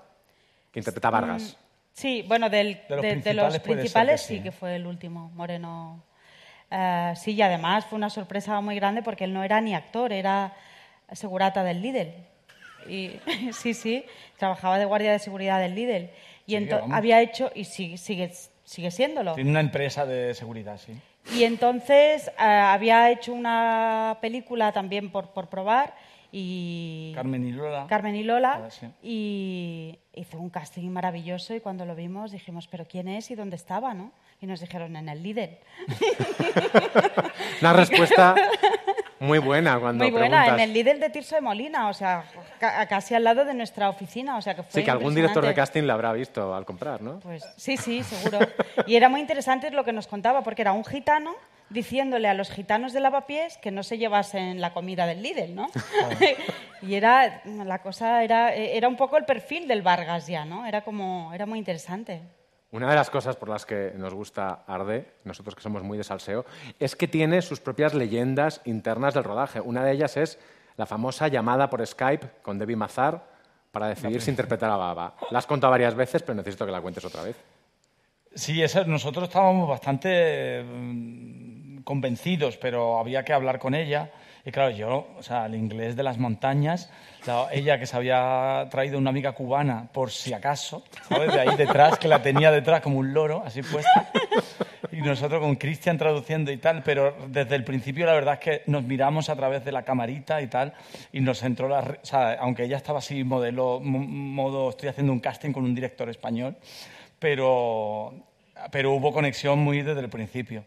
que 0.72 0.80
interpreta 0.80 1.10
a 1.10 1.12
Vargas. 1.12 1.58
Sí, 1.94 2.24
bueno, 2.28 2.50
del- 2.50 2.82
De 2.88 2.96
los 2.96 3.02
de, 3.02 3.08
de 3.08 3.14
principales 3.14 3.54
los 3.54 3.62
principales 3.62 4.22
que 4.22 4.28
sí. 4.28 4.38
sí. 4.38 4.44
que 4.44 4.52
fue 4.52 4.76
el 4.76 4.86
último, 4.88 5.32
Moreno. 5.34 6.02
Eh, 6.72 7.14
sí, 7.16 7.34
y 7.34 7.42
además 7.42 7.86
fue 7.86 7.98
una 7.98 8.10
sorpresa 8.10 8.60
muy 8.62 8.76
grande 8.76 9.02
porque 9.04 9.26
él 9.26 9.34
no 9.34 9.44
era 9.44 9.60
ni 9.62 9.76
actor, 9.76 10.12
era 10.14 10.54
segurata 11.14 11.64
del 11.64 11.82
Lidl. 11.82 12.14
Y, 12.88 13.12
sí, 13.54 13.74
sí, 13.74 14.06
trabajaba 14.38 14.78
de 14.78 14.86
guardia 14.86 15.12
de 15.12 15.20
seguridad 15.20 15.60
del 15.60 15.76
Lidl. 15.76 16.10
Y 16.48 16.58
Sí, 16.58 16.70
había 16.92 17.22
hecho, 17.22 17.52
y 17.56 17.66
sigue, 17.66 17.98
sigue, 17.98 18.32
sigue 18.64 18.92
siéndolo. 18.92 19.34
Tiene 19.34 19.50
una 19.50 19.62
empresa 19.62 20.06
de 20.06 20.34
seguridad, 20.36 20.78
sí. 20.78 20.94
Y 21.34 21.44
entonces 21.44 22.28
eh, 22.28 22.44
había 22.44 23.10
hecho 23.10 23.34
una 23.34 24.20
película 24.22 24.72
también 24.72 25.10
por, 25.10 25.30
por 25.30 25.50
probar 25.50 25.96
y... 26.32 27.14
Carmen 27.16 27.48
y 27.48 27.52
Lola. 27.52 27.88
Carmen 27.88 28.16
y 28.16 28.24
Lola 28.24 28.70
sí. 28.70 28.88
y 29.02 30.00
hizo 30.14 30.38
un 30.38 30.50
casting 30.50 30.90
maravilloso 30.90 31.56
y 31.56 31.62
cuando 31.62 31.86
lo 31.86 31.96
vimos 31.96 32.32
dijimos, 32.32 32.68
pero 32.68 32.86
¿quién 32.88 33.08
es 33.08 33.32
y 33.32 33.36
dónde 33.36 33.56
estaba? 33.56 33.94
¿no? 33.94 34.12
Y 34.42 34.46
nos 34.46 34.60
dijeron, 34.60 34.96
en 34.96 35.10
el 35.10 35.24
líder. 35.24 35.62
Una 37.62 37.74
respuesta 37.74 38.36
muy 39.26 39.40
buena 39.40 39.80
cuando 39.80 40.04
Muy 40.04 40.12
buena, 40.12 40.28
preguntas. 40.44 40.54
en 40.58 40.60
el 40.70 40.74
líder 40.74 41.00
de 41.00 41.10
Tirso 41.10 41.36
de 41.36 41.42
Molina, 41.42 41.90
o 41.90 41.94
sea, 41.94 42.24
ca- 42.60 42.86
casi 42.88 43.14
al 43.16 43.24
lado 43.24 43.44
de 43.46 43.54
nuestra 43.54 43.90
oficina, 43.90 44.38
o 44.38 44.42
sea 44.42 44.56
que 44.56 44.64
fue 44.64 44.82
Sí, 44.82 44.86
que 44.86 44.92
algún 44.92 45.14
director 45.16 45.46
de 45.46 45.54
casting 45.54 45.84
le 45.84 45.92
habrá 45.92 46.14
visto 46.14 46.56
al 46.56 46.66
comprar, 46.66 47.02
¿no? 47.02 47.20
Pues 47.20 47.44
sí, 47.58 47.78
sí, 47.78 48.04
seguro. 48.04 48.40
Y 48.88 48.96
era 48.96 49.10
muy 49.10 49.20
interesante 49.20 49.70
lo 49.72 49.84
que 49.84 49.92
nos 49.94 50.08
contaba, 50.08 50.42
porque 50.44 50.62
era 50.62 50.72
un 50.74 50.86
gitano 50.86 51.34
diciéndole 51.70 52.28
a 52.28 52.36
los 52.36 52.52
gitanos 52.52 52.94
de 52.94 53.00
lavapiés 53.00 53.58
que 53.58 53.72
no 53.72 53.82
se 53.82 53.98
llevasen 53.98 54.62
la 54.62 54.72
comida 54.72 55.08
del 55.08 55.24
Lidl, 55.24 55.56
¿no? 55.56 55.68
y 56.84 56.94
era, 56.96 57.42
la 57.46 57.80
cosa 57.80 58.24
era, 58.24 58.54
era 58.54 58.88
un 58.88 58.96
poco 58.96 59.18
el 59.18 59.26
perfil 59.26 59.68
del 59.68 59.82
Vargas 59.82 60.28
ya, 60.28 60.46
¿no? 60.46 60.66
Era 60.68 60.82
como, 60.82 61.32
era 61.34 61.46
muy 61.48 61.58
interesante. 61.60 62.22
Una 62.72 62.90
de 62.90 62.96
las 62.96 63.10
cosas 63.10 63.36
por 63.38 63.48
las 63.50 63.66
que 63.66 63.94
nos 63.96 64.14
gusta 64.14 64.64
Arde, 64.68 65.14
nosotros 65.24 65.56
que 65.56 65.62
somos 65.62 65.84
muy 65.84 65.98
de 65.98 66.04
salseo, 66.04 66.46
es 66.80 66.96
que 66.96 67.08
tiene 67.08 67.42
sus 67.42 67.60
propias 67.62 67.94
leyendas 67.94 68.62
internas 68.66 69.14
del 69.14 69.24
rodaje. 69.24 69.62
Una 69.62 69.84
de 69.84 69.94
ellas 69.94 70.18
es 70.18 70.40
la 70.76 70.86
famosa 70.86 71.28
llamada 71.30 71.70
por 71.70 71.86
Skype 71.86 72.28
con 72.42 72.58
Debbie 72.60 72.76
Mazar 72.76 73.24
para 73.72 73.88
decidir 73.88 74.22
si 74.22 74.30
interpretar 74.32 74.70
a 74.72 74.78
Baba. 74.78 75.16
La 75.32 75.40
has 75.40 75.46
contado 75.48 75.72
varias 75.72 75.96
veces, 75.96 76.22
pero 76.24 76.36
necesito 76.36 76.66
que 76.66 76.72
la 76.72 76.82
cuentes 76.82 77.06
otra 77.06 77.24
vez. 77.24 77.38
Sí, 78.34 78.62
esa- 78.62 78.84
nosotros 78.84 79.26
estábamos 79.30 79.70
bastante 79.70 80.62
mm, 80.64 81.78
convencidos, 81.84 82.58
pero 82.58 82.98
había 83.00 83.24
que 83.24 83.32
hablar 83.32 83.60
con 83.60 83.74
ella. 83.74 84.12
Y 84.48 84.52
claro, 84.52 84.70
yo, 84.70 85.08
o 85.18 85.24
sea, 85.24 85.48
el 85.48 85.56
inglés 85.56 85.96
de 85.96 86.04
las 86.04 86.20
montañas, 86.20 86.92
ella 87.52 87.80
que 87.80 87.88
se 87.88 87.98
había 87.98 88.68
traído 88.70 89.00
una 89.00 89.10
amiga 89.10 89.32
cubana 89.32 89.88
por 89.92 90.12
si 90.12 90.34
acaso, 90.34 90.84
¿sabes? 91.10 91.34
De 91.34 91.42
ahí 91.42 91.56
detrás, 91.58 91.98
que 91.98 92.08
la 92.08 92.22
tenía 92.22 92.52
detrás 92.52 92.82
como 92.82 93.00
un 93.00 93.12
loro, 93.12 93.42
así 93.44 93.64
puesta. 93.64 94.12
Y 94.92 94.98
nosotros 95.02 95.42
con 95.42 95.56
Cristian 95.56 95.98
traduciendo 95.98 96.52
y 96.52 96.58
tal, 96.58 96.84
pero 96.84 97.16
desde 97.28 97.56
el 97.56 97.64
principio 97.64 98.06
la 98.06 98.14
verdad 98.14 98.36
es 98.36 98.40
que 98.40 98.62
nos 98.68 98.84
miramos 98.84 99.30
a 99.30 99.36
través 99.36 99.66
de 99.66 99.72
la 99.72 99.82
camarita 99.82 100.40
y 100.44 100.48
tal, 100.48 100.74
y 101.12 101.22
nos 101.22 101.42
entró 101.42 101.68
la... 101.68 101.80
O 101.80 102.06
sea, 102.06 102.34
aunque 102.40 102.66
ella 102.66 102.78
estaba 102.78 103.00
así 103.00 103.24
modelo, 103.24 103.80
mo- 103.82 103.98
modo, 103.98 104.70
estoy 104.70 104.90
haciendo 104.90 105.12
un 105.12 105.20
casting 105.22 105.54
con 105.54 105.64
un 105.64 105.74
director 105.74 106.08
español, 106.08 106.56
pero, 107.18 108.14
pero 108.72 108.94
hubo 108.94 109.12
conexión 109.12 109.58
muy 109.58 109.82
desde 109.82 110.02
el 110.02 110.10
principio. 110.10 110.64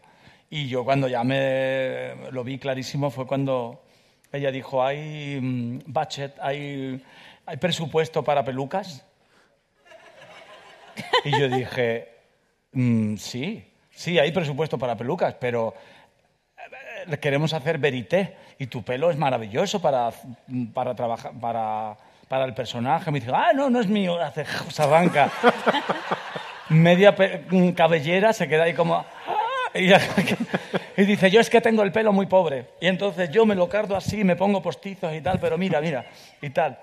Y 0.49 0.67
yo 0.67 0.83
cuando 0.83 1.07
ya 1.07 1.23
me 1.23 2.15
lo 2.31 2.43
vi 2.43 2.57
clarísimo 2.57 3.11
fue 3.11 3.27
cuando 3.27 3.83
ella 4.31 4.51
dijo, 4.51 4.83
hay 4.83 5.39
mm, 5.41 5.79
budget, 5.87 6.35
hay, 6.41 7.03
hay 7.45 7.57
presupuesto 7.57 8.23
para 8.23 8.43
pelucas. 8.43 9.05
Y 11.23 11.31
yo 11.39 11.47
dije, 11.49 12.09
"Mm, 12.73 13.15
sí, 13.17 13.63
sí, 13.91 14.17
hay 14.19 14.31
presupuesto 14.31 14.77
para 14.77 14.95
pelucas, 14.95 15.35
pero 15.35 15.73
eh, 17.07 17.17
queremos 17.17 17.53
hacer 17.53 17.77
verité 17.77 18.35
y 18.57 18.67
tu 18.67 18.83
pelo 18.83 19.09
es 19.11 19.17
maravilloso 19.17 19.81
para, 19.81 20.11
para 20.73 20.95
trabajar, 20.95 21.31
para, 21.39 21.95
para 22.27 22.45
el 22.45 22.53
personaje. 22.53 23.11
Me 23.11 23.19
dice, 23.19 23.31
ah, 23.33 23.51
no, 23.53 23.69
no 23.69 23.79
es 23.79 23.87
mío, 23.87 24.19
hace, 24.19 24.45
se 24.69 24.81
arranca. 24.83 25.31
Media 26.69 27.15
pe- 27.15 27.45
cabellera 27.75 28.33
se 28.33 28.47
queda 28.47 28.63
ahí 28.63 28.73
como, 28.73 29.03
Y, 29.73 31.05
dice, 31.05 31.31
yo 31.31 31.39
es 31.39 31.49
que 31.49 31.61
tengo 31.61 31.83
el 31.83 31.91
pelo 31.91 32.11
muy 32.11 32.25
pobre. 32.25 32.65
Y 32.81 32.87
entonces 32.87 33.29
yo 33.31 33.45
me 33.45 33.55
lo 33.55 33.69
cardo 33.69 33.95
así, 33.95 34.23
me 34.23 34.35
pongo 34.35 34.61
postizos 34.61 35.13
y 35.13 35.21
tal, 35.21 35.39
pero 35.39 35.57
mira, 35.57 35.79
mira, 35.79 36.05
y 36.41 36.49
tal. 36.49 36.77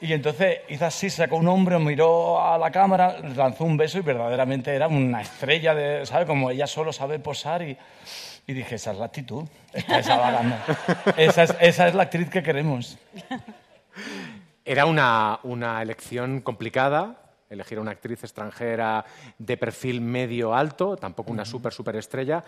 Y 0.00 0.12
entonces 0.12 0.60
hizo 0.68 0.86
así, 0.86 1.10
sacó 1.10 1.36
un 1.36 1.48
hombre, 1.48 1.78
miró 1.78 2.40
a 2.42 2.56
la 2.56 2.70
cámara, 2.70 3.18
lanzó 3.36 3.64
un 3.64 3.76
beso 3.76 3.98
y 3.98 4.02
verdaderamente 4.02 4.74
era 4.74 4.88
una 4.88 5.20
estrella, 5.20 5.74
de, 5.74 6.06
¿sabes? 6.06 6.26
Como 6.26 6.50
ella 6.50 6.66
solo 6.66 6.92
sabe 6.92 7.18
posar 7.18 7.62
y, 7.62 7.76
y 8.46 8.52
dije, 8.52 8.76
esa 8.76 8.92
es 8.92 8.98
la 8.98 9.06
actitud, 9.06 9.44
esa, 9.72 11.42
es, 11.42 11.56
esa 11.60 11.88
es 11.88 11.94
la 11.94 12.04
actriz 12.04 12.30
que 12.30 12.42
queremos. 12.42 12.98
Era 14.64 14.86
una, 14.86 15.40
una 15.42 15.82
elección 15.82 16.40
complicada, 16.40 17.16
elegir 17.50 17.78
a 17.78 17.80
una 17.82 17.90
actriz 17.90 18.22
extranjera 18.22 19.04
de 19.38 19.56
perfil 19.56 20.00
medio 20.00 20.54
alto, 20.54 20.96
tampoco 20.96 21.32
una 21.32 21.44
súper, 21.44 21.72
súper 21.72 21.96
estrella. 21.96 22.42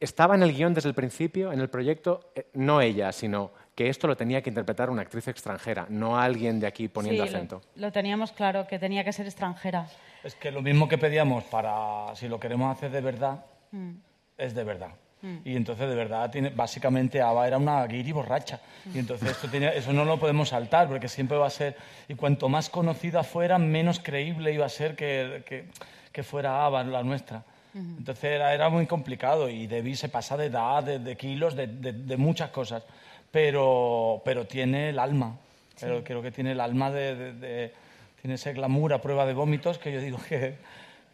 Estaba 0.00 0.34
en 0.34 0.42
el 0.42 0.52
guion 0.52 0.74
desde 0.74 0.88
el 0.88 0.94
principio, 0.96 1.52
en 1.52 1.60
el 1.60 1.68
proyecto, 1.70 2.32
eh, 2.34 2.48
no 2.54 2.80
ella, 2.80 3.12
sino 3.12 3.52
que 3.76 3.88
esto 3.88 4.08
lo 4.08 4.16
tenía 4.16 4.42
que 4.42 4.50
interpretar 4.50 4.90
una 4.90 5.02
actriz 5.02 5.28
extranjera, 5.28 5.86
no 5.90 6.18
alguien 6.18 6.58
de 6.58 6.66
aquí 6.66 6.88
poniendo 6.88 7.24
Sí, 7.24 7.30
lo- 7.30 7.36
acento. 7.36 7.62
Lo, 7.76 7.92
teníamos 7.92 8.32
claro, 8.32 8.66
que 8.66 8.78
tenía 8.80 9.04
que 9.04 9.12
ser 9.12 9.26
extranjera. 9.26 9.86
Es 10.24 10.34
que 10.34 10.50
lo 10.50 10.60
mismo 10.60 10.88
que 10.88 10.98
pedíamos 10.98 11.44
para, 11.44 12.14
si 12.16 12.26
lo 12.28 12.40
queremos 12.40 12.76
hacer 12.76 12.90
de 12.90 13.00
verdad, 13.00 13.44
Mm. 13.70 13.92
es 14.38 14.54
de 14.54 14.64
verdad. 14.64 14.90
Mm. 15.22 15.36
Y 15.44 15.56
entonces, 15.56 15.88
de 15.88 15.94
verdad, 15.94 16.30
tiene, 16.30 16.50
básicamente 16.50 17.20
Ava 17.22 17.46
era 17.46 17.56
una 17.58 17.86
guiri 17.86 18.10
borracha. 18.12 18.60
Y 18.92 18.98
entonces 18.98 19.30
esto 19.30 19.48
tiene- 19.48 19.76
eso 19.76 19.92
no 19.92 20.04
lo 20.04 20.18
podemos 20.18 20.48
saltar, 20.48 20.88
porque 20.88 21.08
siempre 21.08 21.36
va 21.38 21.46
a 21.46 21.50
ser... 21.50 21.76
Y 22.08 22.14
cuanto 22.14 22.48
más 22.48 22.68
conocida 22.68 23.22
fuera, 23.22 23.56
menos 23.58 24.00
creíble 24.00 24.52
iba 24.52 24.66
a 24.66 24.68
ser 24.68 24.96
que, 24.96 25.42
que, 25.46 25.66
que 26.10 26.22
fuera 26.24 26.64
Ava 26.66 26.82
la 26.84 27.02
nuestra. 27.02 27.44
Entonces 27.74 28.24
era, 28.24 28.52
era 28.52 28.68
muy 28.68 28.86
complicado 28.86 29.48
y 29.48 29.66
Debbie 29.66 29.96
se 29.96 30.08
pasa 30.10 30.36
de 30.36 30.46
edad, 30.46 30.82
de, 30.82 30.98
de 30.98 31.16
kilos, 31.16 31.54
de, 31.56 31.68
de- 31.68 31.92
de 31.92 32.16
muchas 32.18 32.50
cosas. 32.50 32.82
Pero, 33.30 34.20
pero 34.24 34.46
tiene 34.46 34.90
el 34.90 34.98
alma. 34.98 35.36
Pero 35.80 36.04
creo 36.04 36.20
que 36.20 36.30
tiene 36.30 36.52
el 36.52 36.60
alma 36.60 36.90
de- 36.90 37.72
Tiene 38.20 38.34
ese 38.34 38.52
glamour 38.52 38.92
a 38.92 39.00
prueba 39.00 39.24
de 39.26 39.32
vómitos 39.34 39.78
que 39.78 39.90
yo 39.92 40.00
digo 40.00 40.18
que, 40.28 40.56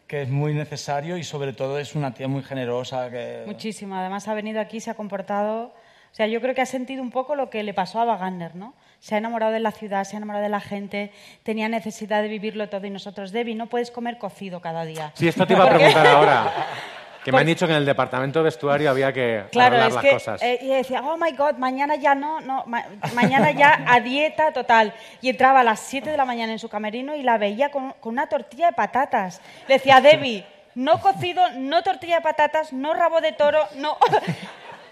que 0.09 0.23
es 0.23 0.29
muy 0.29 0.55
necesario 0.55 1.17
y 1.17 1.23
sobre 1.23 1.53
todo 1.53 1.77
es 1.77 1.93
una 1.93 2.15
tía 2.15 2.27
muy 2.27 2.41
generosa. 2.41 3.11
Que, 3.11 3.43
Muchísimo. 3.45 3.95
Además 3.95 4.27
ha 4.27 4.33
venido 4.33 4.59
aquí, 4.59 4.81
se 4.81 4.89
ha 4.89 4.95
comportado... 4.95 5.71
O 6.11 6.15
sea, 6.15 6.25
yo 6.25 6.41
creo 6.41 6.55
que 6.55 6.61
ha 6.61 6.65
sentido 6.65 7.03
un 7.03 7.11
poco 7.11 7.35
lo 7.35 7.51
que 7.51 7.61
le 7.61 7.75
pasó 7.75 7.99
a 7.99 8.05
Wagner, 8.05 8.55
¿no? 8.55 8.73
Se 8.99 9.13
ha 9.13 9.19
enamorado 9.19 9.51
de 9.51 9.59
la 9.59 9.71
ciudad, 9.71 10.03
se 10.05 10.15
ha 10.15 10.17
enamorado 10.17 10.41
de 10.41 10.49
la 10.49 10.59
gente, 10.59 11.11
tenía 11.43 11.69
necesidad 11.69 12.23
de 12.23 12.27
vivirlo 12.27 12.67
todo 12.69 12.87
y 12.87 12.89
nosotros, 12.89 13.31
Debbie, 13.31 13.53
no 13.53 13.67
puedes 13.67 13.91
comer 13.91 14.17
cocido 14.17 14.59
cada 14.59 14.83
día. 14.83 15.11
Sí, 15.13 15.27
esto 15.27 15.45
te 15.45 15.53
iba 15.53 15.65
a 15.65 15.69
preguntar 15.75 16.07
ahora. 16.07 16.53
Que 17.23 17.31
me 17.33 17.39
han 17.39 17.45
dicho 17.47 17.65
que 17.67 17.73
en 17.73 17.79
el 17.79 17.85
departamento 17.85 18.39
de 18.39 18.43
vestuario 18.45 18.89
había 18.89 19.11
que 19.11 19.43
Claro, 19.51 19.75
arreglar 19.77 19.89
es 19.89 19.93
las 19.95 20.03
que 20.03 20.11
cosas. 20.11 20.41
eh, 20.41 20.59
y 20.61 20.67
decía, 20.67 21.01
oh 21.03 21.17
my 21.17 21.31
God, 21.33 21.55
mañana 21.55 21.95
ya 21.95 22.15
no, 22.15 22.39
no, 22.41 22.63
ma- 22.65 22.85
mañana 23.13 23.51
ya 23.51 23.83
a 23.87 23.99
dieta 23.99 24.53
total. 24.53 24.93
Y 25.21 25.29
entraba 25.29 25.59
a 25.59 25.63
las 25.63 25.79
7 25.81 26.09
de 26.09 26.17
la 26.17 26.25
mañana 26.25 26.51
en 26.53 26.59
su 26.59 26.69
camerino 26.69 27.15
y 27.15 27.23
la 27.23 27.37
veía 27.37 27.69
con, 27.71 27.91
con 27.99 28.13
una 28.13 28.27
tortilla 28.27 28.67
de 28.67 28.73
patatas. 28.73 29.41
Le 29.67 29.75
decía, 29.75 29.99
Debbie, 30.01 30.45
no 30.75 31.01
cocido, 31.01 31.41
no 31.57 31.83
tortilla 31.83 32.15
de 32.15 32.21
patatas, 32.21 32.71
no 32.71 32.93
rabo 32.93 33.19
de 33.21 33.33
toro, 33.33 33.59
no. 33.75 33.97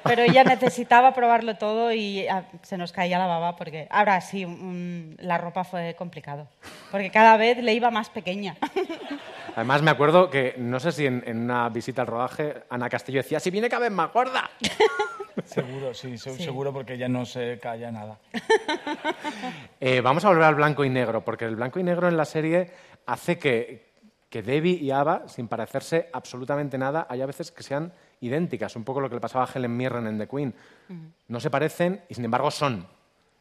Pero 0.03 0.23
ella 0.23 0.43
necesitaba 0.43 1.13
probarlo 1.13 1.55
todo 1.57 1.91
y 1.91 2.27
ah, 2.27 2.45
se 2.63 2.77
nos 2.77 2.91
caía 2.91 3.17
la 3.19 3.25
baba 3.27 3.55
porque 3.55 3.87
ahora 3.89 4.21
sí, 4.21 4.45
mm, 4.45 5.15
la 5.19 5.37
ropa 5.37 5.63
fue 5.63 5.95
complicado. 5.97 6.47
Porque 6.91 7.11
cada 7.11 7.35
vez 7.37 7.57
le 7.57 7.73
iba 7.73 7.91
más 7.91 8.09
pequeña. 8.09 8.55
Además, 9.55 9.81
me 9.81 9.91
acuerdo 9.91 10.29
que, 10.29 10.55
no 10.57 10.79
sé 10.79 10.91
si 10.91 11.05
en, 11.05 11.23
en 11.25 11.39
una 11.39 11.67
visita 11.69 12.01
al 12.03 12.07
rodaje, 12.07 12.63
Ana 12.69 12.89
Castillo 12.89 13.19
decía, 13.19 13.39
si 13.39 13.49
viene 13.49 13.69
cada 13.69 13.83
vez 13.83 13.91
más 13.91 14.13
gorda. 14.13 14.49
Seguro, 15.45 15.93
sí, 15.93 16.17
Sí. 16.17 16.31
seguro 16.43 16.73
porque 16.73 16.93
ella 16.95 17.07
no 17.07 17.23
se 17.25 17.59
calla 17.59 17.91
nada. 17.91 18.17
Eh, 19.79 20.01
vamos 20.01 20.25
a 20.25 20.29
volver 20.29 20.43
al 20.45 20.55
blanco 20.55 20.83
y 20.83 20.89
negro, 20.89 21.23
porque 21.23 21.45
el 21.45 21.55
blanco 21.55 21.79
y 21.79 21.83
negro 21.83 22.07
en 22.07 22.17
la 22.17 22.25
serie 22.25 22.71
hace 23.05 23.37
que, 23.37 23.91
que 24.29 24.41
Debbie 24.41 24.73
y 24.81 24.89
Ava, 24.89 25.27
sin 25.27 25.47
parecerse 25.47 26.09
absolutamente 26.11 26.79
nada, 26.79 27.05
hay 27.07 27.21
a 27.21 27.27
veces 27.27 27.51
que 27.51 27.61
sean 27.61 27.93
idénticas, 28.21 28.75
un 28.75 28.83
poco 28.83 29.01
lo 29.01 29.09
que 29.09 29.15
le 29.15 29.21
pasaba 29.21 29.45
a 29.45 29.49
Helen 29.53 29.75
Mirren 29.75 30.07
en 30.07 30.17
The 30.17 30.27
Queen. 30.27 30.53
No 31.27 31.39
se 31.39 31.49
parecen 31.49 32.03
y 32.09 32.15
sin 32.15 32.25
embargo 32.25 32.51
son. 32.51 32.87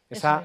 Esa, 0.08 0.44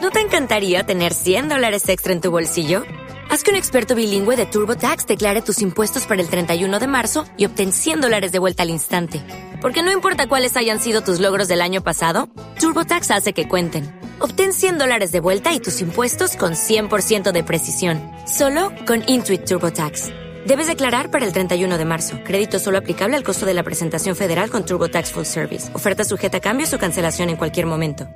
¿No 0.00 0.10
te 0.10 0.20
encantaría 0.20 0.84
tener 0.84 1.12
100 1.12 1.48
dólares 1.48 1.88
extra 1.88 2.12
en 2.12 2.20
tu 2.20 2.30
bolsillo? 2.30 2.84
Haz 3.30 3.42
que 3.42 3.50
un 3.50 3.56
experto 3.56 3.94
bilingüe 3.94 4.36
de 4.36 4.46
TurboTax 4.46 5.06
declare 5.06 5.42
tus 5.42 5.60
impuestos 5.62 6.06
para 6.06 6.22
el 6.22 6.28
31 6.28 6.78
de 6.78 6.86
marzo 6.86 7.24
y 7.36 7.44
obtén 7.46 7.72
100 7.72 8.02
dólares 8.02 8.30
de 8.30 8.38
vuelta 8.38 8.62
al 8.62 8.70
instante. 8.70 9.22
Porque 9.60 9.82
no 9.82 9.90
importa 9.90 10.28
cuáles 10.28 10.56
hayan 10.56 10.80
sido 10.80 11.00
tus 11.00 11.18
logros 11.18 11.48
del 11.48 11.60
año 11.60 11.82
pasado, 11.82 12.28
TurboTax 12.60 13.10
hace 13.10 13.32
que 13.32 13.48
cuenten. 13.48 13.84
Obtén 14.20 14.52
100 14.52 14.78
dólares 14.78 15.12
de 15.12 15.20
vuelta 15.20 15.52
y 15.52 15.60
tus 15.60 15.80
impuestos 15.80 16.36
con 16.36 16.52
100% 16.52 17.32
de 17.32 17.42
precisión. 17.42 18.00
Solo 18.26 18.72
con 18.86 19.02
Intuit 19.06 19.44
TurboTax. 19.44 20.25
Debes 20.46 20.68
declarar 20.68 21.10
para 21.10 21.26
el 21.26 21.32
31 21.32 21.76
de 21.76 21.84
marzo. 21.84 22.20
Crédito 22.22 22.60
solo 22.60 22.78
aplicable 22.78 23.16
al 23.16 23.24
costo 23.24 23.46
de 23.46 23.52
la 23.52 23.64
presentación 23.64 24.14
federal 24.14 24.48
con 24.48 24.64
TurboTax 24.64 25.10
Full 25.10 25.24
Service. 25.24 25.74
Oferta 25.74 26.04
sujeta 26.04 26.36
a 26.36 26.40
cambios 26.40 26.72
o 26.72 26.78
cancelación 26.78 27.30
en 27.30 27.36
cualquier 27.36 27.66
momento. 27.66 28.06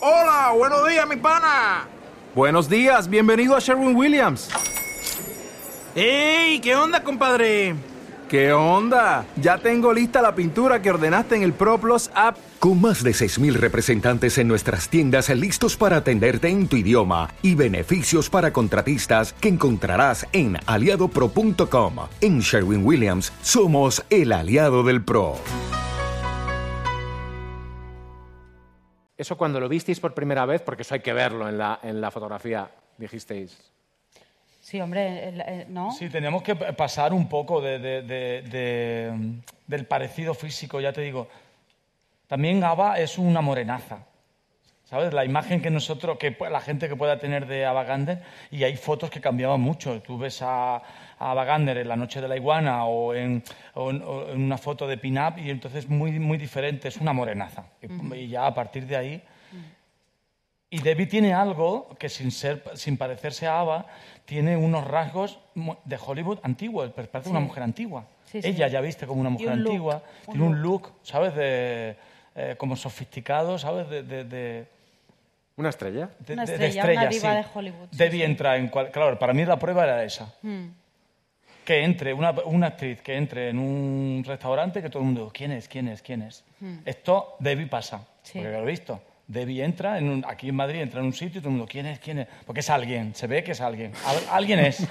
Hola, 0.00 0.52
buenos 0.56 0.88
días, 0.88 1.06
mi 1.06 1.14
pana. 1.14 1.86
Buenos 2.34 2.68
días, 2.68 3.08
bienvenido 3.08 3.54
a 3.54 3.60
Sherwin 3.60 3.94
Williams. 3.94 4.48
¡Ey! 5.94 6.58
¿Qué 6.58 6.74
onda, 6.74 7.04
compadre? 7.04 7.76
¿Qué 8.32 8.50
onda? 8.50 9.26
Ya 9.36 9.58
tengo 9.58 9.92
lista 9.92 10.22
la 10.22 10.34
pintura 10.34 10.80
que 10.80 10.90
ordenaste 10.90 11.36
en 11.36 11.42
el 11.42 11.52
ProPlus 11.52 12.10
app. 12.14 12.38
Con 12.60 12.80
más 12.80 13.04
de 13.04 13.10
6.000 13.10 13.52
representantes 13.52 14.38
en 14.38 14.48
nuestras 14.48 14.88
tiendas 14.88 15.28
listos 15.28 15.76
para 15.76 15.98
atenderte 15.98 16.48
en 16.48 16.66
tu 16.66 16.76
idioma 16.76 17.28
y 17.42 17.54
beneficios 17.54 18.30
para 18.30 18.50
contratistas 18.50 19.34
que 19.34 19.50
encontrarás 19.50 20.26
en 20.32 20.56
aliadopro.com. 20.64 21.96
En 22.22 22.40
Sherwin 22.40 22.86
Williams 22.86 23.34
somos 23.42 24.02
el 24.08 24.32
aliado 24.32 24.82
del 24.82 25.04
PRO. 25.04 25.34
eso 29.18 29.36
cuando 29.36 29.60
lo 29.60 29.68
visteis 29.68 30.00
por 30.00 30.14
primera 30.14 30.46
vez, 30.46 30.62
porque 30.62 30.82
eso 30.82 30.94
hay 30.94 31.00
que 31.00 31.12
verlo 31.12 31.50
en 31.50 31.58
la, 31.58 31.80
en 31.82 32.00
la 32.00 32.10
fotografía, 32.10 32.70
dijisteis. 32.96 33.71
Sí, 34.72 34.80
hombre, 34.80 35.66
¿no? 35.68 35.92
Sí, 35.92 36.08
tenemos 36.08 36.42
que 36.42 36.56
pasar 36.56 37.12
un 37.12 37.28
poco 37.28 37.60
de- 37.60 37.78
de- 37.78 38.00
de- 38.00 38.40
de, 38.40 39.12
mm, 39.14 39.38
del 39.66 39.84
parecido 39.84 40.32
físico, 40.32 40.80
ya 40.80 40.94
te 40.94 41.02
digo. 41.02 41.28
También 42.26 42.64
Ava 42.64 42.98
es 42.98 43.18
una 43.18 43.42
morenaza. 43.42 44.06
¿Sabes? 44.84 45.12
La 45.12 45.26
imagen 45.26 45.60
que 45.60 45.68
nosotros, 45.68 46.16
que 46.16 46.34
la 46.50 46.62
gente 46.62 46.88
que 46.88 46.96
pueda 46.96 47.18
tener 47.18 47.46
de 47.46 47.66
Ava 47.66 47.84
Gardner, 47.84 48.22
y 48.50 48.64
hay 48.64 48.76
fotos 48.78 49.10
que 49.10 49.20
cambiaban 49.20 49.60
mucho. 49.60 50.00
Tú 50.00 50.16
ves 50.16 50.40
a, 50.40 50.76
a 50.76 50.82
Ava 51.18 51.44
Gardner 51.44 51.76
en 51.76 51.88
La 51.88 51.96
Noche 51.96 52.22
de 52.22 52.28
la 52.28 52.36
Iguana 52.38 52.86
o 52.86 53.12
en, 53.14 53.44
o 53.74 53.90
en- 53.90 54.02
o 54.02 54.30
en 54.30 54.40
una 54.42 54.56
foto 54.56 54.86
de 54.88 54.96
pin-up 54.96 55.36
y 55.36 55.50
entonces 55.50 55.86
muy, 55.86 56.18
muy 56.18 56.38
diferente, 56.38 56.88
es 56.88 56.96
una 56.96 57.12
morenaza. 57.12 57.66
Y- 58.16 58.28
ya 58.28 58.46
a 58.46 58.54
partir 58.54 58.86
de 58.86 58.96
ahí 58.96 59.22
y 60.74 60.80
Debbie 60.80 61.04
tiene 61.06 61.34
algo 61.34 61.90
que 61.98 62.08
sin, 62.08 62.30
ser, 62.30 62.62
sin 62.74 62.96
parecerse 62.96 63.46
a 63.46 63.60
Ava, 63.60 63.86
tiene 64.24 64.56
unos 64.56 64.86
rasgos 64.86 65.38
de 65.84 65.98
Hollywood 66.04 66.38
antiguos, 66.42 66.90
pero 66.94 67.08
parece 67.08 67.30
una 67.30 67.40
mujer 67.40 67.62
antigua. 67.62 68.04
Sí, 68.26 68.40
sí. 68.40 68.48
Ella 68.48 68.68
ya 68.68 68.80
viste 68.80 69.06
como 69.06 69.20
una 69.20 69.30
mujer 69.30 69.48
un 69.48 69.58
antigua, 69.58 70.02
tiene 70.30 70.44
un 70.46 70.62
look, 70.62 70.92
¿sabes? 71.02 71.34
De, 71.34 71.96
eh, 72.34 72.54
como 72.56 72.76
sofisticado, 72.76 73.58
¿sabes? 73.58 73.88
De, 73.90 74.02
de- 74.02 74.24
de- 74.24 74.66
¿Una 75.56 75.68
estrella? 75.68 76.08
de- 76.18 76.32
Una 76.32 76.44
de- 76.46 76.52
estrella, 76.52 76.72
de 76.72 76.78
estrella, 76.78 77.00
una 77.02 77.10
diva 77.10 77.30
sí. 77.30 77.36
de 77.36 77.58
Hollywood, 77.58 77.88
sí, 77.90 77.96
Debbie 77.98 78.18
sí. 78.20 78.22
entra 78.24 78.56
en... 78.56 78.68
cual- 78.68 78.90
claro, 78.90 79.18
para 79.18 79.34
mí 79.34 79.44
la 79.44 79.58
prueba 79.58 79.84
era 79.84 80.02
esa. 80.02 80.32
Mm. 80.42 80.66
Que 81.64 81.84
entre, 81.84 82.12
una, 82.14 82.30
una 82.46 82.68
actriz 82.68 83.02
que 83.02 83.16
entre 83.16 83.50
en 83.50 83.58
un 83.58 84.24
restaurante 84.26 84.80
que 84.82 84.88
todo 84.88 85.00
el 85.00 85.06
mundo, 85.06 85.30
¿quién 85.32 85.52
es? 85.52 85.68
¿quién 85.68 85.88
es? 85.88 86.00
¿quién 86.02 86.22
es? 86.22 86.42
Mm. 86.60 86.78
Esto 86.86 87.36
Debbie 87.38 87.66
pasa, 87.66 88.06
Sí. 88.22 88.38
porque 88.38 88.50
lo 88.50 88.62
he 88.62 88.66
visto. 88.66 89.00
Debbie 89.32 89.64
entra, 89.64 89.98
en 89.98 90.08
un- 90.08 90.24
aquí 90.28 90.50
en 90.50 90.54
Madrid, 90.56 90.80
entra 90.80 91.00
en 91.00 91.06
un 91.06 91.12
sitio 91.12 91.38
y 91.38 91.42
todo 91.42 91.48
el 91.48 91.56
mundo, 91.56 91.66
¿quién 91.70 91.86
es? 91.86 91.98
¿quién 91.98 92.20
es? 92.20 92.28
Porque 92.46 92.60
es 92.60 92.70
alguien, 92.70 93.14
se 93.14 93.26
ve 93.26 93.42
que 93.42 93.52
es 93.52 93.60
alguien. 93.60 93.92
Al- 94.06 94.36
alguien 94.36 94.60
es. 94.60 94.80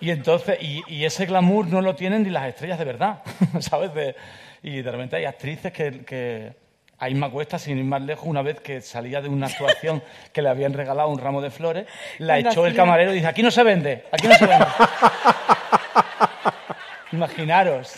y 0.00 0.10
entonces, 0.10 0.58
y, 0.62 0.82
y 0.88 1.04
ese 1.04 1.26
glamour 1.26 1.66
no 1.68 1.80
lo 1.82 1.94
tienen 1.94 2.22
ni 2.22 2.30
las 2.30 2.46
estrellas 2.48 2.78
de 2.78 2.84
verdad, 2.84 3.22
¿sabes? 3.60 3.92
De- 3.94 4.16
y 4.62 4.82
de 4.82 4.90
repente 4.90 5.16
hay 5.16 5.24
actrices 5.26 5.72
que... 5.72 6.04
que 6.04 6.66
a 6.98 7.10
Inma 7.10 7.28
Cuesta, 7.28 7.58
sin 7.58 7.76
ir 7.76 7.84
más 7.84 8.00
lejos, 8.00 8.24
una 8.26 8.40
vez 8.40 8.58
que 8.60 8.80
salía 8.80 9.20
de 9.20 9.28
una 9.28 9.48
actuación 9.48 10.02
que 10.32 10.40
le 10.40 10.48
habían 10.48 10.72
regalado 10.72 11.10
un 11.10 11.18
ramo 11.18 11.42
de 11.42 11.50
flores, 11.50 11.86
la 12.16 12.38
echó 12.38 12.66
el 12.66 12.74
camarero 12.74 13.12
y 13.12 13.16
dice, 13.16 13.26
aquí 13.26 13.42
no 13.42 13.50
se 13.50 13.62
vende, 13.62 14.04
aquí 14.10 14.26
no 14.26 14.34
se 14.34 14.46
vende. 14.46 14.64
Imaginaros. 17.12 17.96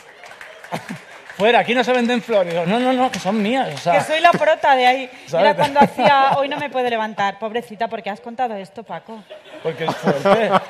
Fuera, 1.39 1.61
aquí 1.61 1.73
no 1.75 1.83
se 1.85 1.93
venden 1.93 2.21
flores. 2.21 2.53
Digo, 2.53 2.67
no, 2.67 2.79
no, 2.81 2.93
no, 2.93 3.11
que 3.11 3.19
son 3.21 3.41
mías. 3.41 3.73
o 3.73 3.79
sea, 3.79 3.93
Que 3.95 4.01
soy 4.01 4.21
la 4.21 4.33
prota 4.33 4.75
de 4.75 4.87
ahí. 4.87 5.11
¿Sabes? 5.27 5.47
Era 5.47 5.55
cuando 5.57 5.81
hacía 5.81 6.33
Hoy 6.37 6.49
no 6.49 6.59
me 6.59 6.69
puede 6.69 6.91
levantar. 6.91 7.39
Pobrecita, 7.39 7.87
porque 7.89 8.11
has 8.11 8.21
contado 8.21 8.55
esto, 8.57 8.83
Paco. 8.83 9.23
Porque 9.63 9.85
es 9.85 9.97
fuerte. 9.97 10.51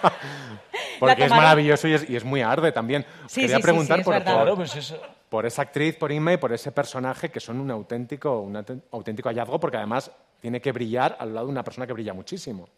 Porque 1.00 1.24
es 1.24 1.30
maravilloso 1.30 1.88
y 1.88 1.94
es, 1.94 2.08
y 2.10 2.14
es 2.16 2.24
muy 2.24 2.40
arde 2.42 2.70
también. 2.70 3.04
Os 3.24 3.32
Sí, 3.32 3.40
quería 3.42 3.56
sí, 3.56 3.62
preguntar 3.62 3.96
sí, 3.96 4.00
es 4.02 4.04
por, 4.04 4.14
por- 4.14 4.22
Claro, 4.22 4.54
pues 4.56 4.76
eso. 4.76 5.00
por 5.28 5.44
esa 5.46 5.62
actriz, 5.62 5.96
por 5.96 6.12
Inma 6.12 6.34
y 6.34 6.36
por 6.36 6.52
ese 6.52 6.70
personaje 6.70 7.30
que 7.30 7.40
son 7.40 7.58
un 7.60 7.70
auténtico, 7.70 8.40
un 8.40 8.56
auténtico 8.92 9.28
hallazgo 9.28 9.58
porque 9.58 9.76
además 9.76 10.10
tiene 10.40 10.60
que 10.60 10.70
brillar 10.70 11.16
al 11.18 11.34
lado 11.34 11.46
de 11.46 11.52
una 11.52 11.64
persona 11.64 11.86
que 11.86 11.92
brilla 11.94 12.14
muchísimo. 12.14 12.68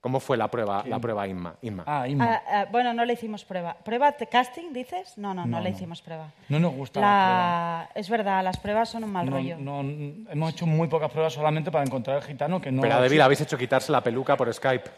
¿Cómo 0.00 0.18
fue 0.18 0.38
la 0.38 0.48
prueba, 0.48 0.82
la 0.86 0.98
prueba 0.98 1.28
Inma? 1.28 1.54
Inma. 1.60 1.84
Ah, 1.86 2.08
Inma. 2.08 2.24
Ah, 2.32 2.42
ah, 2.48 2.66
bueno, 2.72 2.94
no 2.94 3.04
le 3.04 3.12
hicimos 3.12 3.44
prueba. 3.44 3.74
¿Prueba 3.84 4.12
de 4.12 4.26
casting, 4.26 4.72
dices? 4.72 5.18
No, 5.18 5.34
no, 5.34 5.42
no, 5.44 5.58
No, 5.58 5.60
le 5.62 5.68
no. 5.70 5.76
hicimos 5.76 6.00
prueba. 6.00 6.28
No 6.48 6.58
nos 6.58 6.72
gusta 6.72 7.00
la 7.00 7.06
La... 7.06 7.90
Es 7.94 8.08
verdad, 8.08 8.42
las 8.42 8.56
pruebas 8.58 8.88
son 8.88 9.04
un 9.04 9.12
mal 9.12 9.26
No, 9.26 9.32
rollo. 9.36 9.56
no, 9.58 9.80
hemos 9.80 10.52
hecho 10.54 10.64
muy 10.66 10.88
pocas 10.88 11.10
pruebas 11.10 11.34
solamente 11.34 11.70
para 11.70 11.84
encontrar 11.84 12.16
el 12.16 12.22
gitano 12.22 12.60
que 12.62 12.72
no. 12.72 12.80
Pero 12.80 12.94
a 12.94 13.00
David 13.00 13.20
habéis 13.20 13.42
hecho 13.42 13.58
quitarse 13.58 13.92
la 13.92 14.00
peluca 14.00 14.38
por 14.38 14.50
Skype. 14.52 14.88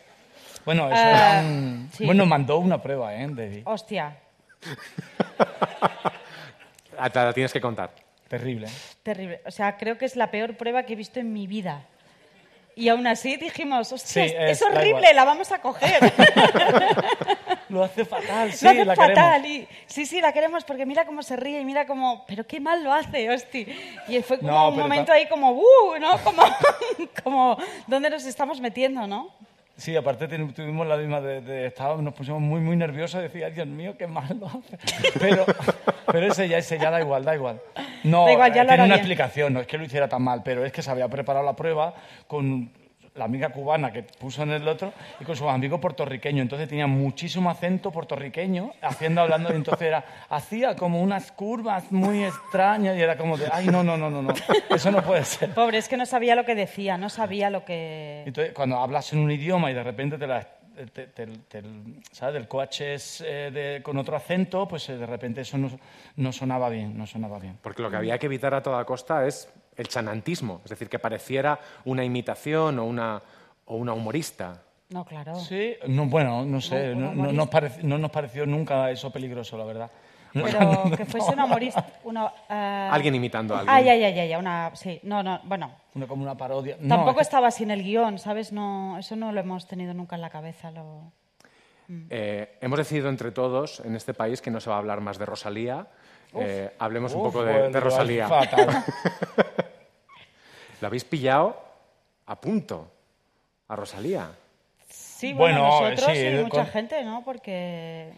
Bueno, 0.64 0.86
eso 0.88 1.02
Eh, 1.02 1.10
era 1.10 1.40
un- 1.40 1.88
sí. 1.92 2.06
Bueno, 2.06 2.18
nos 2.22 2.28
mandó 2.28 2.58
una 2.58 2.80
prueba, 2.80 3.12
¿eh? 3.12 3.26
David. 3.28 3.62
Hostia, 3.64 4.16
Ah, 6.98 7.10
Te 7.10 7.18
la 7.18 7.32
tienes 7.32 7.52
que 7.52 7.60
contar. 7.60 7.90
Terrible. 8.28 8.68
terrible. 9.02 9.40
O 9.46 9.50
sea, 9.50 9.76
creo 9.76 9.98
que 9.98 10.04
es 10.06 10.14
la 10.16 10.30
peor 10.30 10.56
prueba 10.56 10.84
que 10.84 10.92
he 10.92 10.96
visto 10.96 11.18
en 11.20 11.32
mi 11.32 11.46
vida. 11.46 11.82
Y 12.74 12.88
aún 12.88 13.06
así 13.06 13.36
dijimos, 13.36 13.92
hostia, 13.92 14.26
Sí, 14.28 14.34
es, 14.38 14.60
es- 14.60 14.62
horrible, 14.62 15.12
la 15.14 15.24
vamos 15.24 15.52
a 15.52 15.60
coger. 15.60 16.12
Lo 17.68 17.82
hace 17.84 18.04
fatal, 18.04 18.52
sí, 18.52 18.64
lo 18.66 18.70
hace 18.70 18.84
la 18.84 18.94
fatal. 18.94 19.42
queremos. 19.42 19.46
Y, 19.46 19.68
sí, 19.86 20.04
sí, 20.04 20.20
la 20.20 20.30
queremos 20.32 20.62
porque 20.64 20.84
mira 20.84 21.06
cómo 21.06 21.22
se 21.22 21.36
ríe 21.36 21.58
y 21.60 21.64
mira 21.64 21.86
cómo... 21.86 22.24
Pero 22.26 22.46
qué 22.46 22.60
mal 22.60 22.84
lo 22.84 22.92
hace, 22.92 23.30
hostia. 23.30 23.64
Y 24.08 24.20
fue 24.20 24.38
como 24.38 24.50
No, 24.52 24.68
un 24.68 24.78
momento 24.78 25.10
ahí 25.10 25.26
como, 25.26 25.52
¡uh! 25.52 25.98
¿no? 25.98 26.18
Como, 26.24 26.42
como, 27.24 27.56
¿dónde 27.86 28.10
nos 28.10 28.24
estamos 28.26 28.60
metiendo, 28.60 29.06
no? 29.06 29.30
Sí, 29.76 29.96
aparte 29.96 30.28
tuvimos 30.28 30.86
la 30.86 30.96
misma 30.96 31.20
de, 31.20 31.40
de 31.40 31.66
estábamos, 31.66 32.02
nos 32.04 32.14
pusimos 32.14 32.40
muy, 32.40 32.60
muy 32.60 32.76
nerviosos 32.76 33.20
y 33.20 33.22
decía, 33.24 33.46
"Ay, 33.46 33.52
Dios 33.52 33.66
mío, 33.66 33.96
qué 33.98 34.06
mal 34.06 34.38
lo 34.38 34.46
hace. 34.46 34.78
Pero, 35.18 35.44
pero 36.06 36.26
ese 36.26 36.46
ya, 36.48 36.58
ese 36.58 36.78
ya 36.78 36.90
da 36.90 37.00
igual, 37.00 37.24
da 37.24 37.34
igual. 37.34 37.60
No, 38.04 38.26
Da 38.26 38.32
igual, 38.32 38.52
ya 38.52 38.62
eh, 38.62 38.64
lo 38.64 38.68
tiene 38.68 38.84
una 38.84 38.94
bien. 38.94 38.98
explicación, 39.00 39.52
no 39.54 39.60
es 39.60 39.66
que 39.66 39.78
lo 39.78 39.84
hiciera 39.84 40.08
tan 40.08 40.22
mal, 40.22 40.42
pero 40.44 40.64
es 40.64 40.72
que 40.72 40.82
se 40.82 40.90
había 40.90 41.08
preparado 41.08 41.44
la 41.44 41.56
prueba 41.56 41.94
con 42.26 42.70
la 43.14 43.26
amiga 43.26 43.50
cubana 43.50 43.92
que 43.92 44.02
puso 44.04 44.42
en 44.42 44.50
el 44.52 44.66
otro 44.66 44.92
y 45.20 45.24
con 45.24 45.36
su 45.36 45.48
amigo 45.48 45.78
puertorriqueño. 45.80 46.40
Entonces 46.42 46.68
tenía 46.68 46.86
muchísimo 46.86 47.50
acento 47.50 47.90
puertorriqueño, 47.90 48.72
haciendo, 48.80 49.20
hablando, 49.20 49.52
y 49.52 49.56
entonces 49.56 49.86
era, 49.88 50.04
hacía 50.30 50.74
como 50.76 51.02
unas 51.02 51.30
curvas 51.32 51.92
muy 51.92 52.24
extrañas 52.24 52.96
y 52.96 53.02
era 53.02 53.16
como 53.18 53.36
de, 53.36 53.48
ay, 53.52 53.66
no, 53.66 53.82
no, 53.84 53.96
no, 53.98 54.10
no, 54.10 54.22
no, 54.22 54.32
eso 54.70 54.90
no 54.90 55.02
puede 55.02 55.24
ser. 55.24 55.50
Pobre, 55.54 55.78
es 55.78 55.88
que 55.88 55.96
no 55.96 56.06
sabía 56.06 56.34
lo 56.34 56.44
que 56.44 56.54
decía, 56.54 56.96
no 56.96 57.10
sabía 57.10 57.50
lo 57.50 57.64
que... 57.64 58.22
Entonces, 58.26 58.54
cuando 58.54 58.78
hablas 58.78 59.12
en 59.12 59.18
un 59.18 59.30
idioma 59.30 59.70
y 59.70 59.74
de 59.74 59.82
repente 59.82 60.16
te 60.16 60.26
la, 60.26 60.40
te- 60.92 61.06
te- 61.08 61.26
te- 61.26 61.62
¿sabes? 62.12 62.36
el 62.36 62.48
coache 62.48 62.94
es 62.94 63.20
eh, 63.26 63.50
de- 63.52 63.82
con 63.82 63.98
otro 63.98 64.16
acento, 64.16 64.66
pues 64.66 64.88
eh, 64.88 64.96
de 64.96 65.04
repente 65.06 65.42
eso 65.42 65.58
no, 65.58 65.70
no 66.16 66.32
sonaba 66.32 66.70
bien, 66.70 66.96
no 66.96 67.06
sonaba 67.06 67.38
bien. 67.38 67.58
Porque 67.62 67.82
lo 67.82 67.90
que 67.90 67.96
había 67.96 68.18
que 68.18 68.24
evitar 68.26 68.54
a 68.54 68.62
toda 68.62 68.82
costa 68.86 69.26
es 69.26 69.52
el 69.76 69.88
chanantismo, 69.88 70.60
es 70.64 70.70
decir, 70.70 70.88
que 70.88 70.98
pareciera 70.98 71.58
una 71.84 72.04
imitación 72.04 72.78
o 72.78 72.84
una, 72.84 73.20
o 73.66 73.76
una 73.76 73.92
humorista. 73.92 74.62
No, 74.90 75.04
claro. 75.04 75.34
Sí, 75.36 75.74
no, 75.88 76.06
bueno, 76.06 76.44
no 76.44 76.60
sé, 76.60 76.94
no, 76.94 77.14
no 77.14 77.32
nos 77.32 77.48
parec- 77.48 77.82
no 77.82 77.96
nos 77.96 78.10
pareció 78.10 78.44
nunca 78.44 78.90
eso 78.90 79.10
peligroso, 79.10 79.56
la 79.56 79.64
verdad. 79.64 79.90
No, 80.34 80.44
Pero 80.44 80.60
no, 80.60 80.96
que 80.96 81.04
fuese 81.04 81.30
una 81.30 81.44
humorista... 81.44 81.86
Una, 82.04 82.32
eh, 82.48 82.88
Alguien 82.90 83.14
imitando 83.14 83.54
a 83.54 83.58
alguien. 83.60 83.76
Ah, 83.76 83.82
ya, 83.82 83.94
ya, 83.96 84.08
ya, 84.08 84.24
ya, 84.24 84.38
una... 84.38 84.74
Sí, 84.74 84.98
no, 85.02 85.22
no, 85.22 85.40
bueno. 85.44 85.70
una- 85.94 86.06
como 86.06 86.22
una 86.22 86.34
parodia. 86.34 86.78
No, 86.80 86.88
Tampoco 86.88 87.10
es 87.20 87.26
que- 87.26 87.28
estaba 87.28 87.50
sin 87.50 87.70
el 87.70 87.82
guion, 87.82 88.18
¿sabes? 88.18 88.50
No, 88.50 88.96
eso 88.98 89.14
no 89.14 89.30
lo 89.30 89.40
hemos 89.40 89.66
tenido 89.66 89.92
nunca 89.92 90.16
en 90.16 90.22
la 90.22 90.30
cabeza. 90.30 90.70
Lo... 90.70 91.12
Eh, 92.08 92.56
hemos 92.62 92.78
decidido 92.78 93.10
entre 93.10 93.30
todos 93.30 93.80
en 93.80 93.94
este 93.94 94.14
país 94.14 94.40
que 94.40 94.50
no 94.50 94.58
se 94.60 94.70
va 94.70 94.76
a 94.76 94.78
hablar 94.78 95.02
más 95.02 95.18
de 95.18 95.26
Rosalía. 95.26 95.86
Eh, 96.34 96.72
hablemos 96.78 97.12
un 97.14 97.22
poco 97.24 97.44
de, 97.44 97.68
Rosalía. 97.80 98.28
fatal. 98.28 98.84
Lo 100.80 100.86
habéis 100.86 101.04
pillado 101.04 101.56
a 102.26 102.40
punto 102.40 102.88
a 103.68 103.76
Rosalía. 103.76 104.30
Sí, 104.88 105.32
bueno, 105.32 105.62
Bueno, 105.68 105.90
nosotros 105.90 106.16
sí, 106.16 106.26
y 106.26 106.32
con- 106.34 106.42
mucha 106.44 106.66
gente, 106.66 107.04
¿no? 107.04 107.22
Porque 107.24 108.12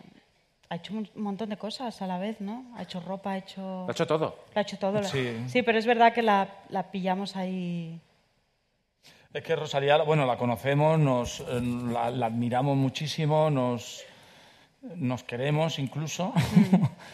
ha 0.71 0.77
hecho 0.77 0.95
un 0.95 1.09
montón 1.17 1.51
de 1.51 1.57
cosas 1.57 2.01
a 2.01 2.07
la 2.07 2.19
vez, 2.19 2.41
¿no? 2.41 2.65
Ha 2.77 2.83
hecho 2.83 3.01
ropa, 3.01 3.33
ha 3.33 3.37
hecho... 3.39 3.61
Lo 3.61 3.89
ha 3.89 3.93
hecho 3.93 4.07
todo. 4.07 4.39
Lo 4.55 4.59
ha 4.59 4.63
hecho 4.63 4.79
todo. 4.79 5.01
la- 5.01 5.09
Sí. 5.09 5.63
pero 5.65 5.79
es 5.79 5.87
verdad 5.87 6.13
que 6.15 6.23
la, 6.23 6.49
la 6.71 6.91
pillamos 6.91 7.37
ahí... 7.37 8.01
Es 9.35 9.43
que 9.43 9.57
Rosalía, 9.57 9.97
bueno, 10.03 10.25
la 10.27 10.39
conocemos, 10.39 10.99
nos, 10.99 11.41
eh, 11.41 11.61
la, 11.61 12.09
la 12.11 12.27
admiramos 12.27 12.77
muchísimo, 12.77 13.51
nos, 13.51 14.05
nos 14.97 15.25
queremos 15.25 15.79
incluso. 15.79 16.33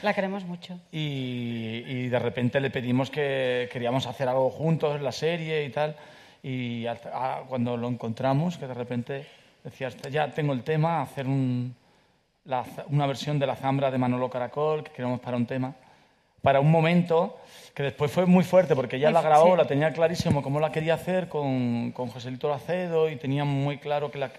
La 0.03 0.13
queremos 0.15 0.45
mucho. 0.45 0.79
y, 0.93 1.83
y 1.87 2.09
de 2.09 2.19
repente 2.19 2.61
le 2.61 2.71
pedimos 2.71 3.11
que 3.11 3.69
queríamos 3.73 4.07
hacer 4.07 4.29
algo 4.29 4.51
juntos 4.51 5.01
la 5.01 5.13
serie 5.13 5.65
y 5.65 5.71
tal. 5.71 5.97
Y 6.43 6.87
a- 6.87 7.43
cuando 7.49 7.77
lo 7.77 7.89
encontramos, 7.89 8.57
que 8.59 8.67
de 8.67 8.75
repente 8.75 9.27
decías, 9.63 9.97
ya 10.11 10.31
tengo 10.31 10.53
el 10.53 10.63
tema, 10.65 11.03
hacer 11.03 11.27
un, 11.27 11.75
la 12.45 12.65
una 12.89 13.07
versión 13.07 13.39
de 13.39 13.47
la 13.47 13.57
zambra 13.57 13.91
de 13.91 13.99
Manolo 13.99 14.31
Caracol, 14.31 14.83
que 14.83 14.91
queremos 14.93 15.21
para 15.21 15.37
un 15.37 15.47
tema, 15.47 15.75
para 16.43 16.61
un 16.61 16.71
momento 16.71 17.39
que 17.75 17.83
después 17.85 18.11
fue 18.11 18.25
muy 18.27 18.43
fuerte, 18.43 18.75
porque 18.75 18.97
ella 18.97 19.09
Muy 19.11 19.15
la 19.15 19.23
grabó, 19.23 19.51
sí. 19.53 19.57
la 19.59 19.67
tenía 19.67 19.93
clarísimo 19.93 20.43
cómo 20.43 20.59
la 20.59 20.73
quería 20.73 20.95
hacer 20.95 21.29
con, 21.29 21.93
con 21.93 22.09
Joselito 22.09 22.49
Lacedo 22.49 23.11
y 23.11 23.17
tenía 23.17 23.45
muy 23.45 23.77
claro 23.79 24.11
que 24.11 24.19
la, 24.19 24.31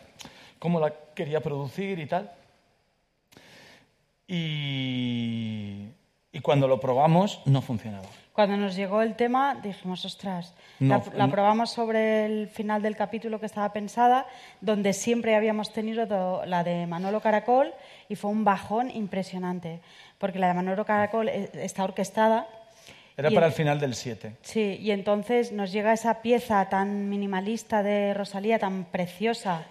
cómo 0.59 0.79
la 0.79 0.91
quería 1.15 1.39
producir 1.39 1.99
y 1.99 2.07
tal. 2.07 2.31
Y, 4.31 5.89
y 6.31 6.39
cuando 6.41 6.67
lo 6.67 6.79
probamos, 6.79 7.41
no 7.45 7.61
funcionaba. 7.61 8.07
Cuando 8.33 8.55
nos 8.55 8.75
llegó 8.77 9.01
el 9.01 9.15
tema 9.15 9.55
dijimos, 9.61 10.05
ostras, 10.05 10.53
No, 10.79 10.97
la, 11.11 11.17
la 11.17 11.25
no. 11.27 11.31
probamos 11.33 11.69
sobre 11.71 12.25
el 12.25 12.47
final 12.47 12.81
del 12.81 12.95
capítulo 12.95 13.39
que 13.39 13.45
estaba 13.45 13.73
pensada, 13.73 14.25
donde 14.61 14.93
siempre 14.93 15.35
habíamos 15.35 15.73
tenido 15.73 16.05
do- 16.05 16.45
la 16.45 16.63
de 16.63 16.87
Manolo 16.87 17.19
Caracol 17.19 17.73
y 18.07 18.15
fue 18.15 18.31
un 18.31 18.45
bajón 18.45 18.89
impresionante, 18.89 19.81
porque 20.17 20.39
la 20.39 20.47
de 20.47 20.53
Manolo 20.53 20.85
Caracol 20.85 21.27
eh, 21.27 21.49
está 21.55 21.83
orquestada. 21.83 22.47
Era 23.17 23.29
para 23.31 23.47
en- 23.47 23.51
el 23.51 23.55
final 23.55 23.79
del 23.81 23.93
7. 23.95 24.37
Sí, 24.41 24.77
y 24.79 24.91
entonces 24.91 25.51
nos 25.51 25.73
llega 25.73 25.91
esa 25.91 26.21
pieza 26.21 26.69
tan 26.69 27.09
minimalista 27.09 27.83
de 27.83 28.13
Rosalía, 28.13 28.57
tan 28.59 28.85
preciosa, 28.85 29.65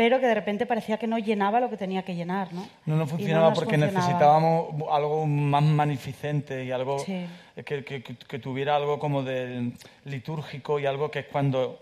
pero 0.00 0.18
que 0.18 0.26
de 0.26 0.32
repente 0.34 0.64
parecía 0.64 0.96
que 0.96 1.06
no 1.06 1.18
llenaba 1.18 1.60
lo 1.60 1.68
que 1.68 1.76
tenía 1.76 2.02
que 2.02 2.14
llenar, 2.14 2.54
¿no? 2.54 2.66
No 2.86 2.96
nos 2.96 3.06
Y 3.08 3.10
funcionaba 3.10 3.52
porque 3.52 3.74
funcionaba. 3.76 3.98
necesitábamos 3.98 4.74
algo 4.90 5.26
más 5.26 5.62
magnificente 5.62 6.64
y 6.64 6.70
algo 6.72 7.00
Sí. 7.00 7.26
que, 7.66 7.84
que- 7.84 8.02
que- 8.02 8.16
que 8.16 8.38
tuviera 8.38 8.76
algo 8.76 8.98
como 8.98 9.22
de 9.22 9.72
litúrgico 10.06 10.78
y 10.80 10.86
algo 10.86 11.10
que 11.10 11.18
es 11.18 11.26
cuando... 11.26 11.78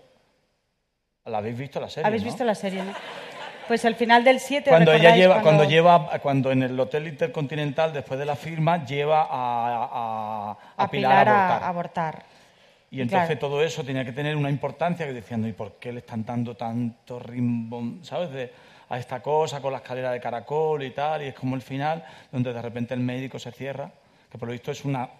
¿La 1.26 1.38
habéis 1.38 1.56
visto 1.58 1.78
la 1.78 1.88
serie? 1.88 2.08
¿Habéis 2.08 2.24
no? 2.24 2.28
visto 2.30 2.42
la 2.44 2.56
serie, 2.56 2.82
no? 2.82 2.92
Pues 3.68 3.84
el 3.84 3.94
final 3.94 4.24
del 4.24 4.40
7, 4.40 4.68
Cuando 4.68 4.90
ella 4.90 4.98
¿recordáis 4.98 5.22
lleva, 5.22 5.34
cuando- 5.34 5.50
cuando 5.58 5.70
lleva, 5.70 6.18
cuando 6.18 6.50
en 6.50 6.62
el 6.64 6.80
Hotel 6.80 7.06
Intercontinental, 7.06 7.92
después 7.92 8.18
de 8.18 8.26
la 8.26 8.34
firma, 8.34 8.84
lleva 8.84 9.20
a, 9.22 9.28
a- 9.30 10.50
a 10.50 10.56
a 10.76 10.90
Pilar, 10.90 11.24
Pilar 11.24 11.28
a 11.28 11.32
a 11.32 11.68
abortar. 11.68 11.68
abortar. 11.68 12.37
Y 12.90 13.00
entonces 13.02 13.26
Claro. 13.28 13.40
todo 13.40 13.62
eso 13.62 13.84
tenía 13.84 14.04
que 14.04 14.12
tener 14.12 14.34
una 14.36 14.48
importancia 14.48 15.06
que 15.06 15.12
decían, 15.12 15.46
¿y 15.46 15.52
por 15.52 15.72
qué 15.74 15.92
le 15.92 15.98
están 15.98 16.24
dando 16.24 16.56
tanto 16.56 17.18
rimbom, 17.18 18.02
¿sabes? 18.02 18.30
De- 18.30 18.52
a 18.90 18.98
esta 18.98 19.20
cosa 19.20 19.60
con 19.60 19.70
la 19.72 19.78
escalera 19.78 20.10
de 20.12 20.18
caracol 20.20 20.82
y 20.82 20.92
tal, 20.92 21.22
y 21.22 21.26
es 21.26 21.34
como 21.34 21.54
el 21.54 21.60
final, 21.60 22.02
donde 22.32 22.54
de 22.54 22.62
repente 22.62 22.94
el 22.94 23.00
médico 23.00 23.38
se 23.38 23.52
cierra, 23.52 23.90
que 24.30 24.38
por 24.38 24.48
lo 24.48 24.52
visto 24.52 24.70
es 24.70 24.82
una, 24.86 25.10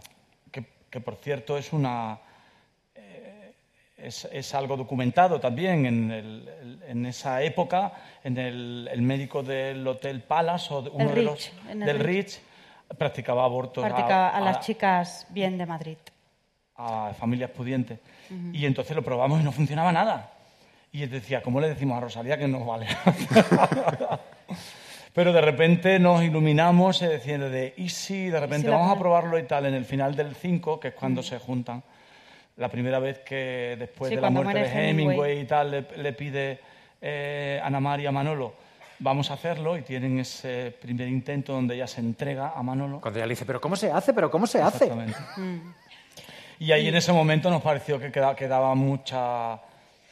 que, 0.51 0.65
que 0.89 1.01
por 1.03 1.17
cierto 1.17 1.59
es 1.59 1.71
una, 1.75 2.19
eh, 2.95 3.53
es, 3.99 4.25
es 4.33 4.55
algo 4.55 4.75
documentado 4.79 5.39
también 5.39 5.85
en, 5.85 6.11
el- 6.11 6.81
en 6.89 7.05
esa 7.05 7.43
época, 7.43 7.93
en 8.25 8.39
el, 8.39 8.89
el 8.91 9.03
médico 9.03 9.43
del 9.43 9.87
Hotel 9.87 10.23
Palace 10.23 10.73
o 10.73 10.81
de 10.81 10.89
uno 10.89 11.11
El 11.11 11.15
de 11.15 11.23
los 11.23 11.53
del 11.75 11.99
Ritz. 11.99 12.41
Ritz, 12.41 12.97
practicaba 12.97 13.45
abortos 13.45 13.85
Practica 13.85 14.31
a, 14.31 14.41
las 14.41 14.57
a- 14.57 14.61
chicas 14.61 15.27
bien 15.29 15.59
de 15.59 15.67
Madrid. 15.67 15.99
A 16.79 17.13
familias 17.19 17.51
pudientes. 17.51 17.99
Y 18.53 18.65
entonces 18.67 18.95
lo 18.95 19.03
probamos 19.03 19.41
y 19.41 19.45
no 19.45 19.53
funcionaba 19.53 19.93
nada. 19.93 20.33
Y 20.93 21.03
él 21.03 21.11
decía, 21.11 21.43
¿cómo 21.43 21.61
le 21.61 21.69
decimos 21.69 21.99
a 21.99 22.01
Rosalía 22.01 22.39
que 22.39 22.49
no 22.49 22.65
vale? 22.65 22.87
Pero 25.13 25.33
de 25.33 25.41
repente 25.41 25.99
nos 25.99 26.23
iluminamos 26.23 27.03
eh, 27.03 27.15
diciendo 27.15 27.51
de, 27.51 27.75
y 27.77 27.89
sí, 27.89 28.29
de 28.29 28.39
repente 28.39 28.69
vamos 28.71 28.97
a 28.97 28.99
probarlo 28.99 29.39
y 29.39 29.43
tal, 29.43 29.67
en 29.67 29.75
el 29.75 29.85
final 29.85 30.15
del 30.15 30.35
5, 30.35 30.79
que 30.79 30.89
es 30.89 30.95
cuando 30.95 31.23
se 31.23 31.39
juntan. 31.39 31.83
La 32.57 32.69
primera 32.69 32.99
vez 32.99 33.21
que 33.21 33.77
después 33.79 34.11
Sí, 34.11 34.17
de 34.17 34.23
la 34.23 34.31
muerte 34.31 34.61
de 34.61 34.67
Hemingway, 34.67 34.91
Hemingway 34.91 35.41
y 35.41 35.45
tal, 35.45 35.71
le, 35.71 35.85
le 35.97 36.13
pide 36.13 36.61
eh, 37.01 37.61
Ana 37.63 37.81
María 37.81 38.11
a 38.11 38.13
Manolo, 38.13 38.55
vamos 38.99 39.31
a 39.31 39.35
hacerlo, 39.35 39.77
y 39.77 39.83
tienen 39.83 40.19
ese 40.21 40.75
primer 40.81 41.09
intento 41.09 41.53
donde 41.53 41.75
ella 41.75 41.87
se 41.87 42.01
entrega 42.01 42.53
a 42.55 42.63
Manolo. 42.63 43.01
Cuando 43.01 43.19
ella 43.19 43.27
le 43.27 43.33
dice, 43.33 43.47
¿pero 43.47 43.61
cómo 43.61 43.77
se 43.77 43.91
hace? 43.91 44.13
¿Pero 44.13 44.31
cómo 44.31 44.47
se 44.47 44.61
hace? 44.61 44.85
Exactamente. 44.85 45.19
Y 46.61 46.73
ahí 46.73 46.89
en 46.89 46.97
ese 46.97 47.13
momento 47.13 47.51
nos 47.51 47.63
pareció 47.63 47.99
que 48.01 48.11
queda- 48.11 48.35
quedaba 48.35 48.75
mucha, 48.75 49.59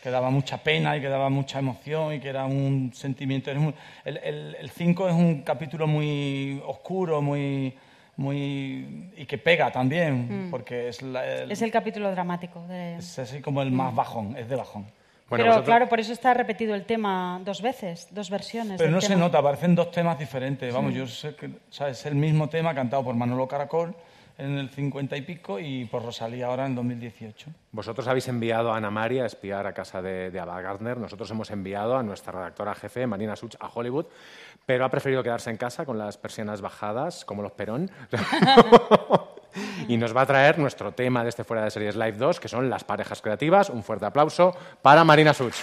que 0.02 0.11
daba 0.11 0.30
mucha 0.30 0.59
pena 0.59 0.96
y 0.96 1.00
que 1.00 1.09
daba 1.09 1.28
mucha 1.28 1.59
emoción 1.59 2.14
y 2.14 2.20
que 2.20 2.28
era 2.28 2.44
un 2.44 2.92
sentimiento. 2.94 3.50
El 3.50 4.70
5 4.72 5.09
es 5.09 5.14
un 5.14 5.42
capítulo 5.42 5.87
muy 5.87 6.62
oscuro, 6.66 7.20
muy, 7.20 7.74
muy 8.16 9.11
y 9.16 9.26
que 9.26 9.38
pega 9.38 9.70
también, 9.72 10.46
Mm. 10.46 10.50
porque 10.50 10.88
es, 10.88 11.02
la- 11.02 11.26
el- 11.26 11.50
Es 11.50 11.62
el 11.62 11.70
capítulo 11.72 12.11
dramático. 12.12 12.64
de- 12.68 12.96
es 12.96 13.18
así 13.18 13.40
como 13.40 13.61
el 13.62 13.72
más 13.72 13.94
bajón, 13.94 14.37
es 14.37 14.48
de 14.48 14.56
bajón. 14.56 14.87
Pero 15.28 15.64
claro, 15.64 15.88
por 15.88 15.98
eso 15.98 16.12
está 16.12 16.32
repetido 16.35 16.72
el 16.76 16.85
tema 16.85 17.40
dos 17.44 17.61
veces, 17.61 18.06
dos 18.12 18.30
versiones. 18.30 18.74
Pero 18.78 18.85
del 18.85 18.94
no 18.94 19.00
se 19.00 19.09
tema. 19.09 19.22
nota, 19.22 19.42
parecen 19.42 19.74
dos 19.74 19.90
temas 19.90 20.16
diferentes. 20.16 20.72
Vamos, 20.72 20.92
Sí. 20.92 20.98
yo 21.00 21.06
sé 21.09 21.35
que 21.35 21.46
o 21.46 21.50
sea, 21.68 21.88
es 21.88 22.06
el 22.06 22.14
mismo 22.14 22.48
tema 22.48 22.72
cantado 22.76 23.02
por 23.02 23.16
Manolo 23.16 23.48
Caracol 23.48 23.96
en 24.38 24.59
el 24.59 24.68
50 24.70 25.16
y 25.16 25.22
pico 25.22 25.59
y 25.59 25.87
por 25.87 26.05
Rosalía 26.05 26.46
ahora 26.46 26.66
en 26.66 26.75
2018. 26.75 27.51
Vosotros 27.72 28.07
habéis 28.09 28.29
enviado 28.29 28.72
a 28.72 28.77
Ana 28.77 28.90
María 28.90 29.25
a 29.25 29.27
espiar 29.27 29.66
a 29.66 29.72
casa 29.72 30.03
de, 30.03 30.31
de 30.31 30.40
Ava 30.40 30.61
Gardner. 30.61 30.99
Nosotros 30.99 31.31
hemos 31.31 31.51
enviado 31.51 31.96
a 31.96 32.03
nuestra 32.03 32.33
redactora 32.33 32.75
jefe, 32.75 33.07
Marina 33.07 33.37
Such, 33.37 33.57
a 33.61 33.68
Hollywood, 33.68 34.07
pero 34.66 34.85
ha 34.85 34.90
preferido 34.90 35.22
quedarse 35.22 35.51
en 35.51 35.57
casa 35.57 35.85
con 35.85 35.99
las 35.99 36.18
persianas 36.18 36.61
bajadas, 36.61 37.25
como 37.25 37.42
los 37.42 37.53
Perón. 37.53 37.90
y 39.88 39.96
nos 39.96 40.14
va 40.14 40.22
a 40.22 40.27
traer 40.27 40.59
nuestro 40.59 40.92
tema 40.92 41.22
de 41.22 41.31
este 41.31 41.44
Fuera 41.44 41.64
de 41.64 41.70
Series 41.70 41.96
Live 41.96 42.18
2, 42.18 42.40
que 42.40 42.49
son 42.49 42.68
las 42.68 42.85
parejas 42.85 43.22
creativas. 43.22 43.70
Un 43.70 43.83
fuerte 43.83 44.07
aplauso 44.07 44.55
para 44.83 45.05
Marina 45.05 45.33
Such. 45.33 45.55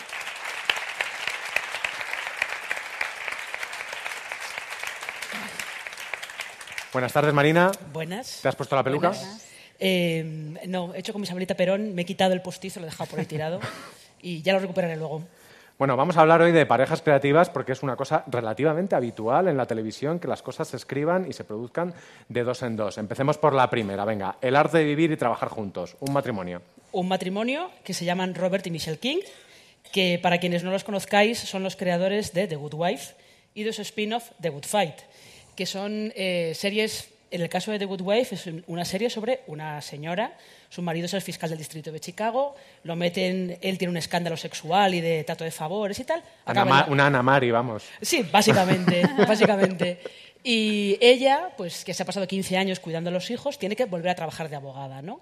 Buenas 6.93 7.11
tardes, 7.11 7.33
Marina. 7.33 7.71
Buenas. 7.91 8.39
¿Te 8.41 8.47
has 8.47 8.55
puesto 8.55 8.75
la 8.75 8.83
peluca? 8.83 9.09
Buenas. 9.09 9.47
Eh, 9.79 10.53
no, 10.67 10.93
he 10.93 10.99
hecho 10.99 11.11
con 11.11 11.21
mi 11.21 11.25
Isabelita 11.25 11.55
Perón, 11.55 11.95
me 11.95 12.03
he 12.03 12.05
quitado 12.05 12.33
el 12.33 12.41
postizo, 12.41 12.79
lo 12.79 12.85
he 12.85 12.89
dejado 12.89 13.09
por 13.09 13.19
ahí 13.19 13.25
tirado 13.25 13.59
y 14.21 14.43
ya 14.43 14.53
lo 14.53 14.59
recuperaré 14.59 14.95
luego. 14.95 15.23
Bueno, 15.79 15.97
vamos 15.97 16.17
a 16.17 16.21
hablar 16.21 16.41
hoy 16.41 16.51
de 16.51 16.67
parejas 16.67 17.01
creativas 17.01 17.49
porque 17.49 17.71
es 17.71 17.81
una 17.81 17.95
cosa 17.95 18.23
relativamente 18.27 18.95
habitual 18.95 19.47
en 19.47 19.57
la 19.57 19.65
televisión 19.65 20.19
que 20.19 20.27
las 20.27 20.43
cosas 20.43 20.67
se 20.67 20.77
escriban 20.77 21.27
y 21.27 21.33
se 21.33 21.43
produzcan 21.43 21.95
de 22.29 22.43
dos 22.43 22.61
en 22.61 22.75
dos. 22.75 22.99
Empecemos 22.99 23.39
por 23.39 23.53
la 23.53 23.71
primera. 23.71 24.05
Venga, 24.05 24.37
el 24.39 24.55
arte 24.55 24.77
de 24.77 24.83
vivir 24.83 25.11
y 25.11 25.17
trabajar 25.17 25.49
juntos. 25.49 25.97
Un 25.99 26.13
matrimonio. 26.13 26.61
Un 26.91 27.07
matrimonio 27.07 27.71
que 27.83 27.95
se 27.95 28.05
llaman 28.05 28.35
Robert 28.35 28.67
y 28.67 28.71
Michelle 28.71 28.99
King, 28.99 29.17
que 29.91 30.19
para 30.21 30.37
quienes 30.37 30.63
no 30.63 30.69
los 30.69 30.83
conozcáis 30.83 31.39
son 31.39 31.63
los 31.63 31.75
creadores 31.75 32.33
de 32.33 32.47
The 32.47 32.55
Good 32.55 32.75
Wife 32.75 33.15
y 33.55 33.63
de 33.63 33.73
su 33.73 33.81
spin-off 33.81 34.29
The 34.39 34.49
Good 34.49 34.65
Fight, 34.65 34.95
que 35.55 35.65
son 35.65 36.11
eh, 36.15 36.53
series, 36.55 37.09
en 37.31 37.41
el 37.41 37.49
caso 37.49 37.71
de 37.71 37.79
The 37.79 37.85
Good 37.85 38.01
Wife 38.01 38.35
es 38.35 38.45
una 38.67 38.85
serie 38.85 39.09
sobre 39.09 39.41
una 39.47 39.81
señora, 39.81 40.37
su 40.69 40.81
marido 40.81 41.05
es 41.05 41.13
el 41.13 41.21
fiscal 41.21 41.49
del 41.49 41.59
distrito 41.59 41.91
de 41.91 41.99
Chicago, 41.99 42.55
lo 42.83 42.95
meten, 42.95 43.57
él 43.61 43.77
tiene 43.77 43.91
un 43.91 43.97
escándalo 43.97 44.37
sexual 44.37 44.93
y 44.93 45.01
de 45.01 45.23
trato 45.23 45.43
de 45.43 45.51
favores 45.51 45.99
y 45.99 46.03
tal. 46.03 46.21
Ana 46.45 46.61
acaba 46.61 46.63
en 46.63 46.69
Ma- 46.69 46.85
la- 46.87 46.91
una 46.91 47.05
Ana 47.07 47.23
Mari, 47.23 47.51
vamos. 47.51 47.83
Sí, 48.01 48.23
básicamente, 48.31 49.03
básicamente. 49.27 49.99
Y 50.43 50.97
ella, 50.99 51.49
pues 51.57 51.85
que 51.85 51.93
se 51.93 52.03
ha 52.03 52.05
pasado 52.05 52.27
15 52.27 52.57
años 52.57 52.79
cuidando 52.79 53.09
a 53.09 53.13
los 53.13 53.29
hijos, 53.31 53.57
tiene 53.57 53.75
que 53.75 53.85
volver 53.85 54.09
a 54.09 54.15
trabajar 54.15 54.49
de 54.49 54.55
abogada, 54.57 55.01
¿no? 55.01 55.21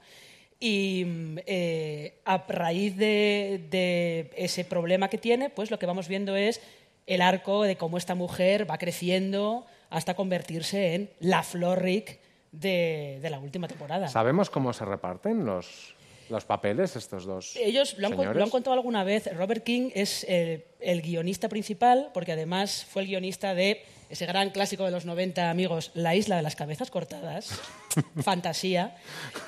Y 0.60 1.04
mm, 1.06 1.38
eh, 1.46 2.13
a 2.26 2.38
raíz 2.48 2.96
de, 2.98 3.62
de 3.70 4.32
ese 4.36 4.63
problema 4.65 5.10
que 5.10 5.17
tiene, 5.17 5.50
pues 5.50 5.72
lo 5.72 5.80
que 5.80 5.86
vamos 5.86 6.08
viendo 6.08 6.36
es 6.36 6.62
el 7.08 7.22
arco 7.22 7.63
de 7.63 7.76
cómo 7.78 7.98
esta 7.98 8.15
mujer 8.15 8.70
va 8.70 8.78
creciendo 8.78 9.65
hasta 9.91 10.15
convertirse 10.15 10.95
en 10.95 11.12
la 11.19 11.43
Flor 11.43 11.84
Rick 11.84 12.19
de, 12.51 13.19
de 13.21 13.30
la 13.30 13.39
última 13.39 13.67
temporada. 13.67 14.08
¿Sabemos 14.08 14.49
cómo 14.49 14.73
se 14.73 14.86
reparten 14.86 15.45
los, 15.45 15.93
los 16.30 16.45
papeles 16.45 16.95
estos 16.95 17.25
dos 17.25 17.56
Ellos 17.58 17.97
lo 17.97 18.08
han, 18.08 18.38
lo 18.38 18.49
contado 18.49 18.73
alguna 18.73 19.04
vez. 19.04 19.30
Robert 19.36 19.63
King 19.63 19.91
es 19.93 20.23
el, 20.27 20.63
el 20.80 21.01
guionista 21.01 21.49
principal, 21.49 22.10
porque 22.13 22.32
además 22.32 22.86
fue 22.89 23.04
el 23.04 23.10
guionista 23.10 23.54
de 23.54 23.84
ese 24.12 24.26
gran 24.26 24.50
clásico 24.52 24.84
de 24.86 24.91
los 24.91 25.06
90 25.06 25.50
amigos, 25.50 25.91
La 25.93 26.15
isla 26.15 26.36
de 26.36 26.41
las 26.43 26.56
cabezas 26.56 26.91
cortadas, 26.91 27.60
fantasía. 28.24 28.95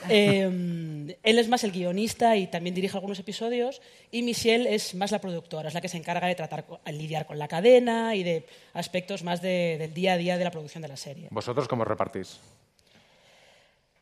Eh, 0.10 1.16
él 1.22 1.40
es 1.40 1.48
más 1.50 1.64
el 1.64 1.72
guionista 1.72 2.36
y 2.38 2.48
también 2.48 2.74
dirige 2.74 2.98
algunos 2.98 3.20
episodios, 3.20 3.82
y 4.12 4.24
Michelle 4.24 4.74
es 4.74 4.96
más 4.96 5.12
la 5.12 5.20
productora, 5.20 5.68
es 5.68 5.74
la 5.74 5.82
que 5.82 5.90
se 5.90 5.98
encarga 5.98 6.28
de 6.28 6.36
tratar, 6.36 6.66
a 6.84 6.92
lidiar 6.92 7.26
con 7.26 7.38
la 7.38 7.48
cadena 7.48 8.16
y 8.16 8.24
de 8.24 8.46
aspectos 8.74 9.24
más 9.24 9.42
de- 9.42 9.76
del 9.78 9.94
día 9.94 10.14
a 10.14 10.18
día 10.18 10.38
de 10.38 10.44
la 10.44 10.52
producción 10.52 10.82
de 10.82 10.88
la 10.88 10.98
serie. 10.98 11.28
¿Vosotros 11.30 11.68
cómo 11.68 11.86
repartís? 11.86 12.40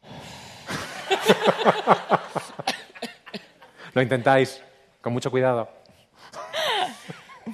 Lo 3.93 4.01
intentáis, 4.01 4.61
con 5.01 5.13
mucho 5.13 5.29
cuidado. 5.31 5.69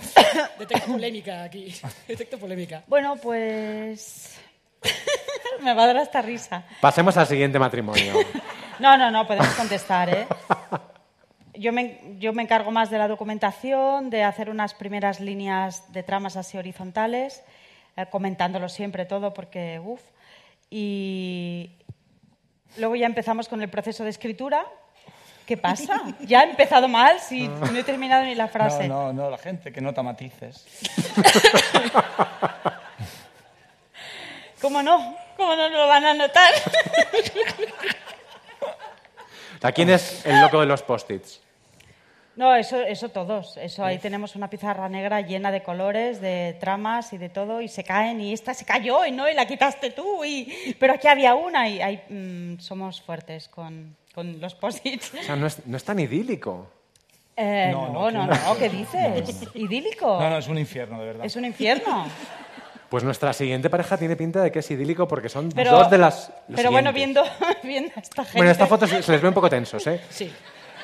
Detecto 0.59 0.91
polémica 0.91 1.43
aquí, 1.43 1.73
detecto 2.07 2.37
polémica. 2.37 2.83
Bueno, 2.87 3.15
pues. 3.17 4.39
me 5.61 5.73
va 5.73 5.83
a 5.83 5.87
dar 5.87 5.97
hasta 5.97 6.21
risa. 6.21 6.63
Pasemos 6.81 7.17
al 7.17 7.27
siguiente 7.27 7.59
matrimonio. 7.59 8.13
No, 8.79 8.95
no, 8.95 9.09
no, 9.09 9.25
podemos 9.25 9.49
contestar, 9.55 10.07
¿eh? 10.07 10.27
Yo 11.55 11.73
me, 11.73 11.99
yo 12.19 12.33
me 12.33 12.43
encargo 12.43 12.69
más 12.69 12.91
de 12.91 12.99
la 12.99 13.07
documentación, 13.07 14.11
de 14.11 14.23
hacer 14.23 14.51
unas 14.51 14.75
primeras 14.75 15.19
líneas 15.19 15.91
de 15.91 16.03
tramas 16.03 16.37
así 16.37 16.55
horizontales, 16.55 17.43
eh, 17.95 18.05
comentándolo 18.11 18.69
siempre 18.69 19.05
todo, 19.05 19.33
porque, 19.33 19.81
uff. 19.83 20.03
Y 20.69 21.71
luego 22.77 22.95
ya 22.95 23.07
empezamos 23.07 23.47
con 23.47 23.63
el 23.63 23.69
proceso 23.69 24.03
de 24.03 24.11
escritura. 24.11 24.67
¿Qué 25.47 25.55
pasa? 25.55 26.03
¿Ya 26.19 26.43
he 26.43 26.49
empezado 26.49 26.89
mal? 26.89 27.21
Si 27.21 27.47
no 27.47 27.77
he 27.77 27.83
terminado 27.83 28.25
ni 28.25 28.35
la 28.35 28.49
frase. 28.49 28.89
No, 28.89 29.13
no, 29.13 29.23
no, 29.23 29.29
la 29.29 29.37
gente 29.37 29.71
que 29.71 29.79
nota 29.79 30.03
matices. 30.03 30.65
¿Cómo 34.61 34.83
no? 34.83 35.15
¿Cómo 35.37 35.55
no 35.55 35.69
lo 35.69 35.87
van 35.87 36.03
a 36.03 36.13
notar? 36.13 36.51
¿A 39.61 39.71
quién 39.71 39.89
es 39.89 40.25
el 40.25 40.41
loco 40.41 40.59
de 40.59 40.65
los 40.65 40.83
post-its? 40.83 41.39
No, 42.35 42.53
eso, 42.53 42.81
eso 42.81 43.07
todos. 43.09 43.55
Eso 43.55 43.85
ahí 43.85 43.99
tenemos 43.99 44.35
una 44.35 44.49
pizarra 44.49 44.89
negra 44.89 45.21
llena 45.21 45.49
de 45.49 45.63
colores, 45.63 46.19
de 46.19 46.57
tramas 46.59 47.13
y 47.13 47.17
de 47.17 47.29
todo, 47.29 47.61
y 47.61 47.69
se 47.69 47.85
caen, 47.85 48.19
y 48.19 48.33
esta 48.33 48.53
se 48.53 48.65
cayó, 48.65 49.05
y 49.05 49.11
no, 49.11 49.29
y 49.29 49.33
la 49.33 49.47
quitaste 49.47 49.91
tú, 49.91 50.25
y... 50.25 50.75
pero 50.79 50.93
aquí 50.93 51.07
había 51.07 51.35
una, 51.35 51.69
y 51.69 51.81
ahí, 51.81 52.03
mm, 52.09 52.59
somos 52.59 53.01
fuertes 53.01 53.47
con, 53.47 53.95
con 54.17 54.41
los 54.41 54.55
post-its. 54.55 55.13
O 55.13 55.21
sea, 55.23 55.35
no 55.35 55.45
es, 55.45 55.63
no 55.67 55.77
es 55.77 55.83
tan 55.83 55.99
idílico. 55.99 56.65
Eh, 57.35 57.69
No, 57.71 57.89
no, 57.89 58.09
no, 58.09 58.25
no, 58.25 58.33
no, 58.33 58.47
no. 58.47 58.57
¿qué 58.57 58.67
dices? 58.67 59.47
¿Idílico? 59.53 60.19
No, 60.19 60.27
no, 60.31 60.37
es 60.39 60.47
un 60.47 60.57
infierno, 60.57 60.99
de 60.99 61.05
verdad. 61.05 61.23
Es 61.27 61.35
un 61.35 61.45
infierno. 61.45 62.07
Pues 62.89 63.03
nuestra 63.03 63.31
siguiente 63.31 63.69
pareja 63.69 63.95
tiene 63.95 64.15
pinta 64.15 64.41
de 64.41 64.51
que 64.51 64.57
es 64.59 64.71
idílico 64.71 65.07
porque 65.07 65.29
son 65.29 65.49
Pero, 65.51 65.69
dos 65.69 65.91
de 65.91 65.99
las. 65.99 66.31
pero 66.55 66.71
bueno, 66.71 66.91
viendo, 66.91 67.21
viendo 67.63 67.91
a 67.95 67.99
esta 67.99 68.23
gente... 68.23 68.39
Bueno, 68.39 68.49
esta 68.51 68.65
foto 68.65 68.87
se, 68.87 69.03
se 69.03 69.11
les 69.11 69.21
ve 69.21 69.27
un 69.27 69.35
poco 69.35 69.51
tensos, 69.51 69.85
¿eh? 69.85 70.01
Sí. 70.09 70.31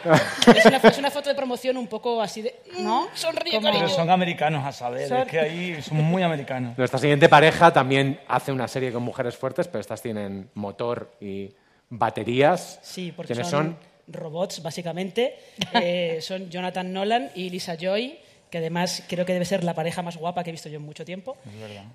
Es 0.55 0.65
una, 0.65 0.77
es 0.77 0.97
una 0.99 1.09
foto 1.09 1.29
de 1.29 1.35
promoción 1.35 1.75
un 1.77 1.87
poco 1.87 2.21
así 2.21 2.41
de... 2.43 2.53
¿No? 2.81 3.07
Sonríe, 3.15 3.53
Pero 3.59 3.63
cariño. 3.71 3.87
son 3.89 4.09
americanos 4.11 4.63
a 4.65 4.71
saber, 4.73 5.07
Son- 5.07 5.19
es 5.21 5.27
que 5.27 5.39
ahí 5.39 5.81
son 5.81 6.03
muy 6.03 6.21
americanos. 6.21 6.77
Nuestra 6.77 6.99
siguiente 6.99 7.29
pareja 7.29 7.71
también 7.73 8.19
hace 8.27 8.51
una 8.51 8.67
serie 8.67 8.91
con 8.91 9.01
mujeres 9.01 9.35
fuertes, 9.37 9.67
pero 9.69 9.79
estas 9.79 10.01
tienen 10.03 10.49
motor 10.55 11.09
y 11.21 11.49
baterías. 11.97 12.79
Sí, 12.81 13.13
porque 13.15 13.33
¿Quiénes 13.33 13.49
son, 13.49 13.77
robots, 14.07 14.61
básicamente. 14.61 15.35
Eh, 15.73 16.19
son 16.21 16.49
Jonathan 16.49 16.93
Nolan 16.93 17.31
y 17.35 17.49
Lisa 17.49 17.75
Joy, 17.75 18.17
que 18.49 18.59
además 18.59 19.03
creo 19.07 19.25
que 19.25 19.33
debe 19.33 19.45
ser 19.45 19.63
la 19.63 19.73
pareja 19.73 20.01
más 20.01 20.17
guapa 20.17 20.43
que 20.43 20.51
he 20.51 20.53
visto 20.53 20.69
yo 20.69 20.77
en 20.77 20.85
mucho 20.85 21.03
tiempo. 21.03 21.35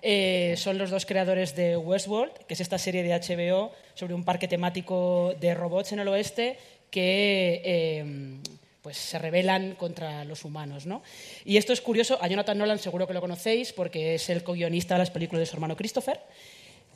Eh, 0.03 0.55
son 0.57 0.79
los 0.79 0.91
dos 0.91 1.07
creadores 1.07 1.55
de 1.55 1.77
Westworld, 1.77 2.33
que 2.47 2.55
es 2.55 2.61
esta 2.61 2.77
serie 2.77 3.03
de 3.03 3.11
HBO 3.11 3.73
sobre 3.95 4.15
un 4.15 4.25
parque 4.25 4.49
temático 4.49 5.35
de 5.41 5.55
robots 5.55 5.93
en 5.93 6.01
el 6.01 6.09
oeste 6.09 6.59
que 6.91 7.63
eh, 7.65 8.41
pues 8.83 8.97
se 8.97 9.19
rebelan 9.19 9.75
contra 9.75 10.25
los 10.25 10.45
humanos. 10.45 10.87
¿no? 10.87 11.03
Y 11.45 11.57
esto 11.57 11.73
es 11.73 11.81
curioso, 11.81 12.19
a 12.21 12.27
Jonathan 12.27 12.59
Nolan 12.59 12.79
seguro 12.79 13.07
que 13.07 13.15
lo 13.15 13.21
conocéis 13.21 13.73
porque 13.73 14.15
es 14.17 14.29
el 14.29 14.43
co-guionista 14.43 14.95
de 14.95 14.99
las 14.99 15.11
películas 15.11 15.41
de 15.41 15.47
su 15.47 15.57
hermano 15.57 15.77
Christopher. 15.77 16.21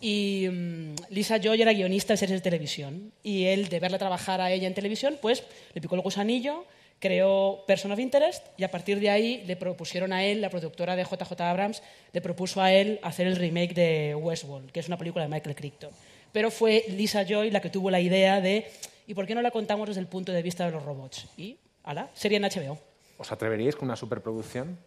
Y 0.02 0.48
mm, 0.50 0.94
Lisa 1.10 1.38
Joy 1.38 1.62
era 1.62 1.72
guionista 1.72 2.12
de 2.12 2.16
series 2.16 2.40
de 2.40 2.42
televisión. 2.42 3.12
Y 3.22 3.44
él, 3.44 3.68
de 3.68 3.78
verla 3.78 3.98
trabajar 3.98 4.40
a 4.40 4.50
ella 4.50 4.66
en 4.66 4.74
televisión, 4.74 5.16
pues 5.22 5.44
le 5.72 5.80
picó 5.80 5.94
el 5.94 6.00
gusanillo, 6.00 6.66
creó 6.98 7.64
Person 7.68 7.92
of 7.92 8.00
Interest 8.00 8.44
y 8.56 8.64
a 8.64 8.70
partir 8.70 8.98
de 8.98 9.10
ahí 9.10 9.44
le 9.46 9.54
propusieron 9.54 10.12
a 10.12 10.24
él, 10.24 10.40
la 10.40 10.50
productora 10.50 10.96
de 10.96 11.04
JJ 11.04 11.40
Abrams, 11.40 11.82
le 12.12 12.20
propuso 12.20 12.60
a 12.60 12.72
él 12.72 12.98
hacer 13.04 13.28
el 13.28 13.36
remake 13.36 13.74
de 13.74 14.16
Westworld, 14.16 14.72
que 14.72 14.80
es 14.80 14.88
una 14.88 14.98
película 14.98 15.24
de 15.24 15.30
Michael 15.30 15.54
Crichton. 15.54 15.90
Pero 16.32 16.50
fue 16.50 16.84
Lisa 16.88 17.24
Joy 17.24 17.52
la 17.52 17.60
que 17.60 17.70
tuvo 17.70 17.88
la 17.88 18.00
idea 18.00 18.40
de 18.40 18.66
¿y 19.06 19.14
por 19.14 19.26
qué 19.26 19.36
no 19.36 19.42
la 19.42 19.52
contamos 19.52 19.86
desde 19.86 20.00
el 20.00 20.08
punto 20.08 20.32
de 20.32 20.42
vista 20.42 20.66
de 20.66 20.72
los 20.72 20.82
robots? 20.84 21.28
Y, 21.36 21.58
ala, 21.84 22.10
serie 22.14 22.38
en 22.38 22.42
HBO. 22.42 22.76
¿Os 23.18 23.30
atreveríais 23.30 23.76
con 23.76 23.86
una 23.86 23.96
superproducción? 23.96 24.78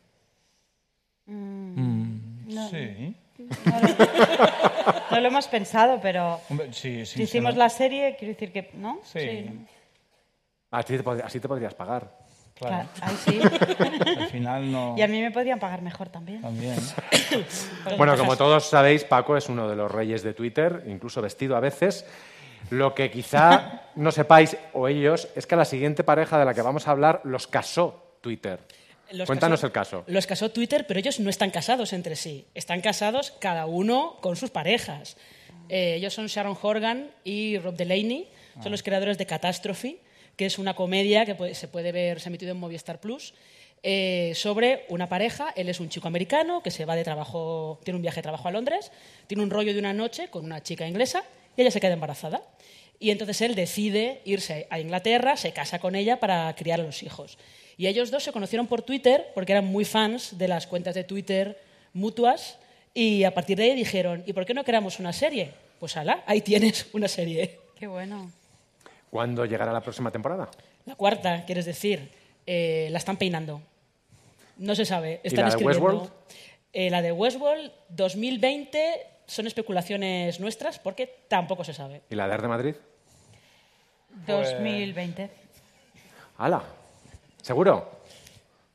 Mm, 1.26 2.54
no, 2.54 2.70
Sí. 2.70 3.16
No 3.38 5.20
lo 5.20 5.28
hemos 5.28 5.48
pensado, 5.48 6.00
pero 6.02 6.40
Hombre, 6.50 6.72
sí, 6.74 7.06
sí. 7.06 7.18
si 7.18 7.24
hicimos 7.24 7.56
la 7.56 7.70
serie, 7.70 8.16
quiero 8.18 8.34
decir 8.34 8.52
que... 8.52 8.72
¿no? 8.76 9.00
Sí. 9.04 9.50
Así 10.72 10.98
te, 10.98 11.04
pod- 11.04 11.22
así 11.24 11.40
te 11.40 11.48
podrías 11.48 11.74
pagar. 11.74 12.12
Claro. 12.56 12.88
Ahí 13.02 13.16
sí. 13.26 13.40
Al 14.18 14.28
final 14.30 14.72
no. 14.72 14.96
Y 14.98 15.02
a 15.02 15.08
mí 15.08 15.22
me 15.22 15.32
podrían 15.32 15.60
pagar 15.60 15.82
mejor 15.82 16.10
también. 16.10 16.42
También. 16.42 16.76
Bueno, 17.98 18.16
como 18.18 18.38
todos 18.38 18.70
sabéis, 18.70 19.04
Paco 19.04 19.36
es 19.36 19.50
uno 19.50 19.68
de 19.68 19.76
los 19.76 19.92
reyes 19.92 20.24
de 20.24 20.34
Twitter, 20.34 20.84
incluso 20.88 21.22
vestido 21.22 21.56
a 21.58 21.60
veces. 21.60 22.06
Lo 22.70 22.96
que 22.96 23.12
quizá 23.12 23.82
no 23.96 24.12
sepáis, 24.12 24.58
o 24.74 24.88
ellos, 24.88 25.28
es 25.36 25.46
que 25.46 25.56
a 25.56 25.58
la 25.58 25.66
siguiente 25.66 26.04
pareja 26.04 26.40
de 26.40 26.46
la 26.46 26.54
que 26.54 26.62
vamos 26.62 26.88
a 26.88 26.92
hablar 26.92 27.22
los 27.26 27.48
casó 27.48 28.16
Twitter. 28.22 28.60
Los 29.12 29.28
Cuéntanos 29.28 29.60
casó- 29.60 29.68
el 29.68 29.72
caso. 29.74 30.04
Los 30.08 30.26
casó 30.28 30.50
Twitter, 30.52 30.86
pero 30.88 31.00
ellos 31.00 31.20
no 31.20 31.30
están 31.30 31.52
casados 31.52 31.94
entre 31.94 32.16
sí. 32.16 32.46
Están 32.56 32.82
casados 32.82 33.32
cada 33.40 33.66
uno 33.66 34.18
con 34.22 34.36
sus 34.36 34.50
parejas. 34.50 35.18
Eh, 35.70 35.96
ellos 35.96 36.14
son 36.14 36.28
Sharon 36.28 36.58
Horgan 36.62 37.12
y 37.24 37.58
Rob 37.60 37.76
Delaney. 37.76 38.28
Son 38.62 38.72
los 38.72 38.84
creadores 38.84 39.18
de 39.18 39.26
Catastrophe, 39.26 39.98
que 40.38 40.46
es 40.46 40.58
una 40.60 40.76
comedia 40.76 41.26
que 41.26 41.36
puede- 41.36 41.56
se 41.56 41.68
puede 41.68 41.92
ver, 41.92 42.20
se 42.22 42.30
ha 42.30 42.32
emitido 42.32 42.52
en 42.52 42.58
Movistar 42.58 43.00
Plus, 43.02 43.34
eh, 43.84 44.32
sobre 44.36 44.86
una 44.90 45.08
pareja. 45.10 45.52
Él 45.56 45.68
es 45.70 45.80
un 45.80 45.90
chico 45.90 46.08
americano 46.08 46.64
que 46.64 46.72
se 46.72 46.86
va 46.86 46.96
de 46.96 47.04
trabajo, 47.04 47.80
tiene 47.84 47.98
un 47.98 48.02
viaje 48.02 48.18
de 48.18 48.24
trabajo 48.24 48.48
a 48.48 48.52
Londres, 48.52 48.92
tiene 49.28 49.44
un 49.44 49.50
rollo 49.50 49.74
de 49.74 49.80
una 49.80 49.94
noche 49.94 50.30
con 50.30 50.46
una 50.46 50.64
chica 50.64 50.88
inglesa 50.88 51.24
y 51.58 51.62
ella 51.62 51.72
se 51.72 51.80
queda 51.82 51.94
embarazada. 51.94 52.42
Y 53.00 53.12
entonces 53.12 53.42
él 53.42 53.56
decide 53.56 54.22
irse 54.24 54.68
a 54.70 54.80
Inglaterra, 54.80 55.36
se 55.36 55.52
casa 55.52 55.80
con 55.80 55.96
ella 55.96 56.20
para 56.20 56.56
criar 56.56 56.80
a 56.80 56.84
los 56.84 57.04
hijos. 57.04 57.38
Y 57.78 57.88
ellos 57.88 58.12
dos 58.12 58.24
se 58.24 58.32
conocieron 58.32 58.68
por 58.68 58.82
Twitter 58.82 59.28
porque 59.34 59.52
eran 59.52 59.66
muy 59.66 59.86
fans 59.86 60.38
de 60.38 60.48
las 60.48 60.66
cuentas 60.68 60.96
de 60.96 61.04
Twitter 61.04 61.60
mutuas 61.94 62.58
y 62.94 63.24
a 63.26 63.34
partir 63.34 63.58
de 63.58 63.64
ahí 63.66 63.76
dijeron, 63.76 64.24
¿y 64.26 64.34
por 64.34 64.46
qué 64.46 64.54
no 64.54 64.64
creamos 64.64 65.00
una 65.00 65.12
serie? 65.12 65.52
Pues 65.80 65.98
ala, 65.98 66.24
ahí 66.26 66.42
tienes 66.42 66.88
una 66.94 67.08
serie. 67.08 67.60
Qué 67.78 67.88
bueno. 67.88 68.32
¿Cuándo 69.10 69.46
llegará 69.46 69.74
la 69.74 69.82
próxima 69.82 70.12
temporada? 70.12 70.50
La 70.86 70.96
cuarta, 70.96 71.44
quieres 71.46 71.66
decir, 71.66 72.10
eh, 72.46 72.88
la 72.92 72.98
están 72.98 73.18
peinando. 73.18 73.62
No 74.58 74.76
se 74.76 74.86
sabe, 74.86 75.20
¿Y 75.24 75.28
están 75.28 75.44
la 75.46 75.50
de 75.52 75.58
escribiendo. 75.58 75.86
Westworld? 75.88 76.12
Eh, 76.72 76.90
la 76.90 77.02
de 77.02 77.12
Westworld 77.12 77.72
2020 77.90 79.08
son 79.26 79.48
especulaciones 79.48 80.40
nuestras 80.40 80.80
porque 80.80 81.08
tampoco 81.28 81.64
se 81.64 81.74
sabe. 81.74 82.02
¿Y 82.10 82.16
la 82.16 82.28
de 82.28 82.34
Arte 82.34 82.48
Madrid? 82.48 82.76
Pues- 84.26 84.52
2020. 84.52 85.30
¡Hala! 86.38 86.64
¿Seguro? 87.46 87.88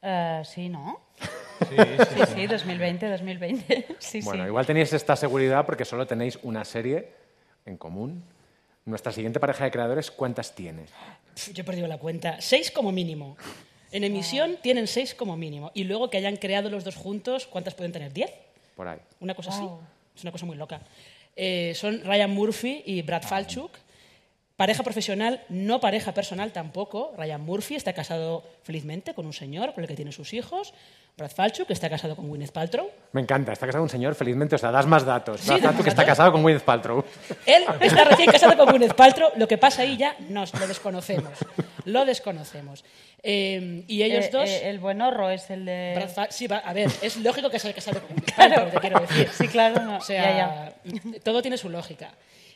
Eh, 0.01 0.43
sí, 0.45 0.69
¿no? 0.69 1.01
Sí, 1.19 1.75
Sí, 1.77 2.23
sí, 2.37 2.47
2020, 2.47 3.09
2020. 3.11 3.87
Sí, 3.99 4.21
bueno, 4.21 4.45
sí. 4.45 4.49
igual 4.49 4.65
tenéis 4.65 4.93
esta 4.93 5.17
seguridad 5.17 5.67
porque 5.67 5.85
solo 5.85 6.07
tenéis 6.07 6.39
una 6.45 6.65
serie 6.65 7.09
en 7.67 7.77
común. 7.77 8.23
Nuestra 8.85 9.11
siguiente 9.11 9.41
pareja 9.41 9.65
de 9.65 9.73
creadores, 9.73 10.13
¿cuántas 10.13 10.55
tiene? 10.55 10.85
Yo 11.53 11.63
he 11.63 11.65
perdido 11.65 11.89
la 11.89 11.99
cuenta. 11.99 12.41
Seis 12.41 12.71
como 12.71 12.93
mínimo. 12.93 13.37
En 13.91 14.05
emisión 14.05 14.57
tienen 14.63 14.87
seis 14.87 15.17
como 15.17 15.37
mínimo. 15.37 15.73
Y 15.75 15.83
luego 15.83 16.09
que 16.09 16.19
hayan 16.19 16.37
creado 16.37 16.71
los 16.71 16.85
dos 16.85 16.95
juntos, 16.95 17.49
¿cuántas 17.49 17.75
pueden 17.75 17.91
tener? 17.91 18.13
¿Diez? 18.13 18.31
Por 18.77 18.87
ahí. 18.87 19.01
Una 19.19 19.35
cosa 19.35 19.51
Wow. 19.51 19.81
así. 19.81 19.85
Es 20.15 20.23
una 20.23 20.31
cosa 20.31 20.47
muy 20.47 20.57
loca. 20.57 20.81
Eh, 21.35 21.73
son 21.75 22.03
Ryan 22.05 22.31
Murphy 22.31 22.85
y 22.87 23.03
Brad 23.03 23.25
Falchuk. 23.25 23.73
Pareja 24.61 24.83
profesional, 24.83 25.41
no 25.49 25.81
pareja 25.81 26.13
personal 26.13 26.53
tampoco. 26.53 27.15
Ryan 27.17 27.41
Murphy 27.41 27.77
está 27.77 27.95
casado 27.95 28.45
felizmente 28.63 29.15
con 29.15 29.25
un 29.25 29.33
señor 29.33 29.73
con 29.73 29.83
el 29.85 29.89
que 29.89 29.97
tiene 29.97 30.13
sus 30.13 30.35
hijos. 30.35 30.75
Brad 31.17 31.31
Falchuk 31.31 31.71
está 31.71 31.89
casado 31.89 32.15
con 32.15 32.29
Gwyneth 32.29 32.53
Paltrow. 32.53 32.91
Me 33.13 33.23
encanta, 33.23 33.53
está 33.55 33.65
casado 33.65 33.83
un 33.83 33.89
señor, 33.89 34.15
felizmente, 34.15 34.57
o 34.57 34.59
sea, 34.59 34.71
das 34.71 34.85
más 34.87 35.07
datos. 35.07 35.41
Sí, 35.41 35.51
más 35.63 35.83
que 35.83 35.89
está 35.89 36.05
casado 36.05 36.31
con 36.31 36.43
Gwyneth 36.43 36.63
Paltrow. 36.63 37.03
Él 37.47 37.65
está 37.81 38.05
recién 38.05 38.31
casado 38.31 38.55
con 38.59 38.69
Gwyneth 38.69 38.93
Paltrow. 38.93 39.31
Lo 39.37 39.49
que 39.49 39.57
pasa 39.57 39.81
ahí 39.81 39.97
ya 39.97 40.15
nos 40.29 40.53
lo 40.53 40.67
desconocemos. 40.69 41.33
Lo 41.87 42.05
desconocemos. 42.05 42.85
Eh, 43.23 43.85
y 43.89 44.03
ellos 44.03 44.27
Eh, 44.27 44.31
dos... 44.31 44.47
eh, 44.51 44.69
el 44.69 44.79
buen 44.79 45.01
horro 45.01 45.31
es 45.31 45.49
el 45.49 45.65
de... 45.65 45.93
Brad 45.97 46.27
sí, 46.29 46.47
va- 46.47 46.59
a 46.59 46.75
ver, 46.75 46.91
es 47.01 47.17
lógico 47.17 47.49
que 47.49 47.59
se 47.59 47.69
haya 47.69 47.75
casado 47.75 48.01
con 48.01 48.09
Gwyneth 48.15 48.35
Paltrow, 48.37 48.69
te 48.71 48.79
quiero 48.79 49.01
decir. 49.01 49.29
Sí, 49.33 49.49
claro, 49.49 49.81
no, 49.83 49.97
O 49.97 50.01
sea, 50.03 50.37
ya, 50.37 50.75
todo 51.25 51.41
tiene 51.41 51.57
su 51.57 51.71
lógica. 51.71 52.11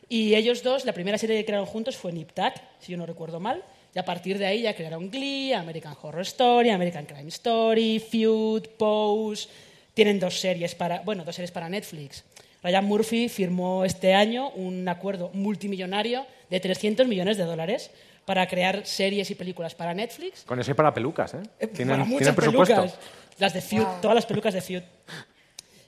Y 0.08 0.34
ellos 0.34 0.62
dos, 0.62 0.84
la 0.84 0.92
primera 0.92 1.18
serie 1.18 1.36
que 1.38 1.44
crearon 1.44 1.66
juntos 1.66 1.96
fue 1.96 2.12
Nip 2.12 2.32
Tuck, 2.32 2.54
si 2.80 2.92
yo 2.92 2.98
no 2.98 3.06
recuerdo 3.06 3.40
mal. 3.40 3.62
Y 3.94 3.98
a 3.98 4.04
partir 4.04 4.38
de 4.38 4.46
ahí 4.46 4.62
ya 4.62 4.74
crearon 4.74 5.10
Glee, 5.10 5.52
American 5.52 5.96
Horror 6.00 6.22
Story, 6.22 6.70
American 6.70 7.06
Crime 7.06 7.28
Story, 7.28 8.00
Feud, 8.00 8.62
Pose. 8.76 9.48
Tienen 9.94 10.18
dos 10.18 10.40
series 10.40 10.74
para, 10.74 11.00
bueno, 11.00 11.24
dos 11.24 11.34
series 11.36 11.52
para 11.52 11.68
Netflix. 11.68 12.24
Ryan 12.62 12.84
Murphy 12.84 13.28
firmó 13.28 13.84
este 13.84 14.14
año 14.14 14.50
un 14.50 14.88
acuerdo 14.88 15.30
multimillonario 15.34 16.26
de 16.50 16.60
300 16.60 17.06
millones 17.06 17.36
de 17.36 17.44
dólares 17.44 17.90
para 18.24 18.46
crear 18.48 18.86
series 18.86 19.30
y 19.30 19.34
películas 19.34 19.74
para 19.74 19.92
Netflix 19.92 20.44
Con 20.44 20.58
eso 20.58 20.70
hay 20.70 20.74
para 20.74 20.94
pelucas, 20.94 21.34
¿eh? 21.34 21.42
eh, 21.60 21.66
Tienen, 21.66 21.96
para 21.98 22.08
tienen 22.08 22.34
presupuesto. 22.34 22.74
pelucas. 22.74 22.98
Las 23.38 23.52
de 23.52 23.60
Feud, 23.60 23.84
todas 24.00 24.14
las 24.14 24.26
pelucas 24.26 24.54
de 24.54 24.60
Feud. 24.62 24.82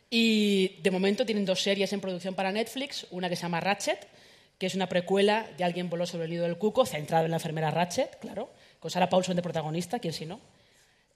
Y 0.08 0.78
de 0.82 0.90
momento 0.90 1.26
tienen 1.26 1.44
dos 1.44 1.62
series 1.62 1.92
en 1.92 2.00
producción 2.00 2.34
para 2.34 2.52
Netflix, 2.52 3.06
una 3.10 3.28
que 3.28 3.36
se 3.36 3.42
llama 3.42 3.60
Ratchet, 3.60 4.06
que 4.58 4.66
es 4.66 4.74
una 4.74 4.88
precuela 4.88 5.46
de 5.58 5.64
Alguien 5.64 5.90
voló 5.90 6.06
sobre 6.06 6.24
el 6.24 6.30
nido 6.30 6.44
del 6.44 6.56
cuco, 6.56 6.86
centrado 6.86 7.24
en 7.24 7.30
la 7.30 7.36
enfermera 7.36 7.70
Ratchet, 7.70 8.18
claro, 8.20 8.50
con 8.78 8.90
Sarah 8.90 9.08
Paulson 9.08 9.36
de 9.36 9.42
protagonista, 9.42 9.98
quién 9.98 10.14
si 10.14 10.26
no. 10.26 10.40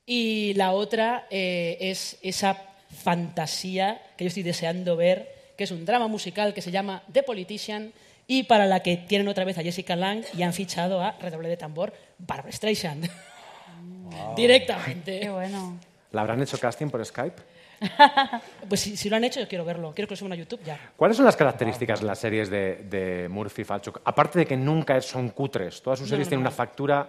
Y 0.05 0.55
la 0.55 0.73
otra 0.73 1.27
eh, 1.31 1.79
es 1.81 2.19
esa 2.23 2.61
fantasía 2.91 4.03
que 4.17 4.25
yo 4.25 4.29
estoy 4.29 4.43
deseando 4.43 4.97
ver, 4.97 5.53
que 5.57 5.65
es 5.65 5.71
un 5.71 5.85
drama 5.85 6.09
musical 6.09 6.53
que 6.53 6.63
se 6.63 6.71
llama 6.71 7.03
The 7.13 7.23
Politician 7.23 7.93
y 8.27 8.45
para 8.45 8.67
la 8.67 8.81
que 8.81 8.97
tienen 8.97 9.29
otra 9.29 9.45
vez 9.45 9.59
a 9.59 9.63
Jessica 9.63 9.97
Lange 9.97 10.29
y 10.37 10.43
han 10.43 10.53
fichado 10.53 11.03
a, 11.03 11.13
redoble 11.13 11.49
de 11.49 11.57
tambor, 11.57 11.93
Barbara 12.19 12.53
Streisand. 12.53 13.09
Directamente. 14.37 15.21
Qué 15.21 15.31
bueno. 15.31 15.79
¿La 16.13 16.23
habrán 16.23 16.43
hecho 16.43 16.59
casting 16.59 16.89
por 16.89 17.05
Skype? 17.05 17.43
Pues 18.69 18.81
si, 18.81 18.97
si 18.97 19.09
lo 19.11 19.17
han 19.17 19.25
hecho, 19.25 19.41
yo 19.41 19.49
quiero 19.49 19.65
verlo. 19.65 19.93
Quiero 19.95 20.07
que 20.07 20.13
lo 20.13 20.17
suban 20.17 20.33
a 20.33 20.37
YouTube 20.37 20.61
ya. 20.65 20.79
¿Cuáles 20.97 21.17
son 21.17 21.27
las 21.27 21.35
características 21.37 22.01
de 22.01 22.07
las 22.07 22.19
series 22.19 22.49
de, 22.51 22.77
de 22.89 23.29
Murphy 23.29 23.63
y 23.63 23.65
Falchuk? 23.65 24.01
Aparte 24.05 24.39
de 24.39 24.47
que 24.47 24.57
nunca 24.57 25.01
son 25.01 25.31
cutres, 25.31 25.83
todas 25.83 25.99
sus 25.99 26.07
No, 26.09 26.11
series 26.13 26.27
no, 26.27 26.31
tienen 26.31 26.45
no. 26.45 26.49
una 26.51 26.57
factura 26.57 27.09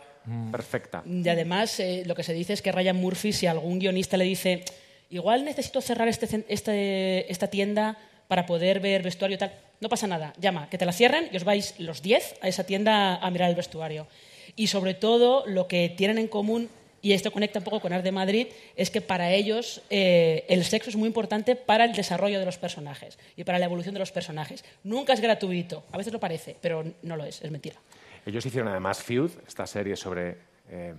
perfecta. 0.52 1.04
Y 1.06 1.28
además, 1.28 1.80
eh, 1.80 2.04
lo 2.06 2.16
que 2.16 2.24
se 2.24 2.34
dice 2.34 2.54
es 2.54 2.62
que 2.62 2.72
Ryan 2.72 2.96
Murphy, 2.96 3.32
si 3.34 3.48
algún 3.48 3.80
guionista 3.80 4.18
le 4.18 4.24
dice, 4.24 4.64
igual 5.10 5.44
necesito 5.46 5.82
cerrar 5.82 6.08
este, 6.08 6.46
este- 6.48 7.32
esta 7.32 7.48
tienda 7.48 7.98
para 8.28 8.46
poder 8.46 8.80
ver 8.80 9.04
vestuario 9.04 9.36
y 9.36 9.38
tal, 9.40 9.52
no 9.82 9.90
pasa 9.90 10.08
nada, 10.08 10.34
llama, 10.40 10.70
que 10.70 10.78
te 10.78 10.86
la 10.86 10.94
cierren 10.94 11.28
y 11.32 11.38
os 11.38 11.44
vais 11.44 11.76
los 11.80 12.02
10 12.02 12.36
a 12.42 12.48
esa 12.48 12.64
tienda 12.64 13.16
a 13.16 13.30
mirar 13.30 13.50
el 13.50 13.56
vestuario. 13.56 14.08
Y 14.56 14.68
sobre 14.68 14.94
todo, 14.94 15.44
lo 15.48 15.68
que 15.68 15.90
tienen 15.90 16.18
en 16.18 16.28
común, 16.28 16.70
y 17.02 17.14
esto 17.14 17.32
conecta 17.32 17.60
un 17.60 17.66
poco 17.66 17.80
con 17.80 17.94
Art 17.94 18.04
de 18.04 18.12
Madrid, 18.12 18.48
es 18.76 18.90
que 18.90 19.02
para 19.02 19.32
ellos 19.32 19.82
eh, 19.90 20.46
el 20.50 20.64
sexo 20.64 20.90
es 20.90 20.96
muy 20.96 21.08
importante 21.08 21.56
para 21.56 21.86
el 21.86 21.94
desarrollo 21.94 22.40
de 22.40 22.46
los 22.46 22.58
personajes 22.58 23.18
y 23.36 23.44
para 23.44 23.60
la 23.60 23.66
evolución 23.66 23.94
de 23.94 24.00
los 24.00 24.12
personajes. 24.12 24.64
Nunca 24.84 25.14
es 25.14 25.22
gratuito, 25.22 25.84
a 25.92 25.98
veces 25.98 26.14
lo 26.14 26.20
parece, 26.20 26.56
pero 26.62 26.84
no 27.04 27.16
lo 27.16 27.26
es, 27.26 27.42
es 27.42 27.52
mentira. 27.52 27.78
Ellos 28.26 28.46
hicieron 28.46 28.70
además 28.70 29.02
Feud, 29.02 29.32
esta 29.48 29.66
serie 29.66 29.96
sobre 29.96 30.38
eh, 30.70 30.94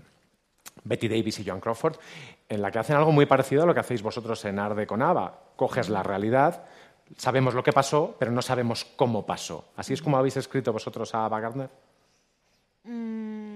Betty 0.85 1.09
Davis 1.09 1.39
y 1.39 1.45
Joan 1.45 1.61
Crawford, 1.61 1.97
en 2.49 2.63
la 2.63 2.71
que 2.71 2.79
hacen 2.79 2.97
algo 2.97 3.13
muy 3.13 3.27
parecido 3.27 3.63
a 3.63 3.67
lo 3.67 3.75
que 3.75 3.81
hacéis 3.81 4.03
vosotros 4.03 4.45
en 4.45 4.59
Arde 4.59 4.87
con 4.87 5.03
Ava. 5.03 5.39
Coges 5.57 5.89
la 5.89 6.03
realidad, 6.03 6.65
sabemos 7.17 7.55
lo 7.55 7.63
que 7.63 7.73
pasó, 7.73 8.17
pero 8.19 8.33
no 8.33 8.43
sabemos 8.43 8.85
cómo 8.97 9.25
pasó. 9.25 9.67
¿Así 9.77 9.93
es 9.93 10.03
como 10.03 10.17
habéis 10.17 10.37
escrito 10.37 10.73
vosotros 10.73 11.15
a 11.15 11.25
Ava 11.25 11.41
Gardner? 11.41 11.71
Mm, 12.85 13.52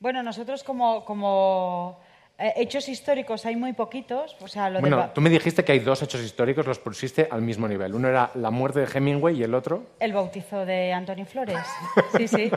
bueno, 0.00 0.22
nosotros 0.22 0.64
como, 0.64 1.04
como 1.04 2.00
eh, 2.38 2.54
hechos 2.56 2.88
históricos 2.88 3.44
hay 3.44 3.54
muy 3.54 3.74
poquitos. 3.74 4.34
O 4.40 4.48
sea, 4.48 4.70
lo 4.70 4.80
Bueno, 4.80 5.10
tú 5.14 5.20
me 5.20 5.28
dijiste 5.30 5.62
que 5.62 5.72
hay 5.72 5.78
dos 5.80 6.02
hechos 6.02 6.22
históricos, 6.22 6.66
los 6.66 6.78
pusiste 6.78 7.28
al 7.30 7.42
mismo 7.42 7.68
nivel. 7.68 7.94
Uno 7.94 8.08
era 8.08 8.30
la 8.34 8.50
muerte 8.50 8.80
de 8.80 8.88
Hemingway 8.92 9.38
y 9.38 9.42
el 9.42 9.54
otro... 9.54 9.84
el 10.00 10.12
bautizo 10.14 10.64
de 10.64 10.92
Antonio 10.92 11.26
Flores. 11.26 11.58
Sí, 12.16 12.26
sí. 12.26 12.50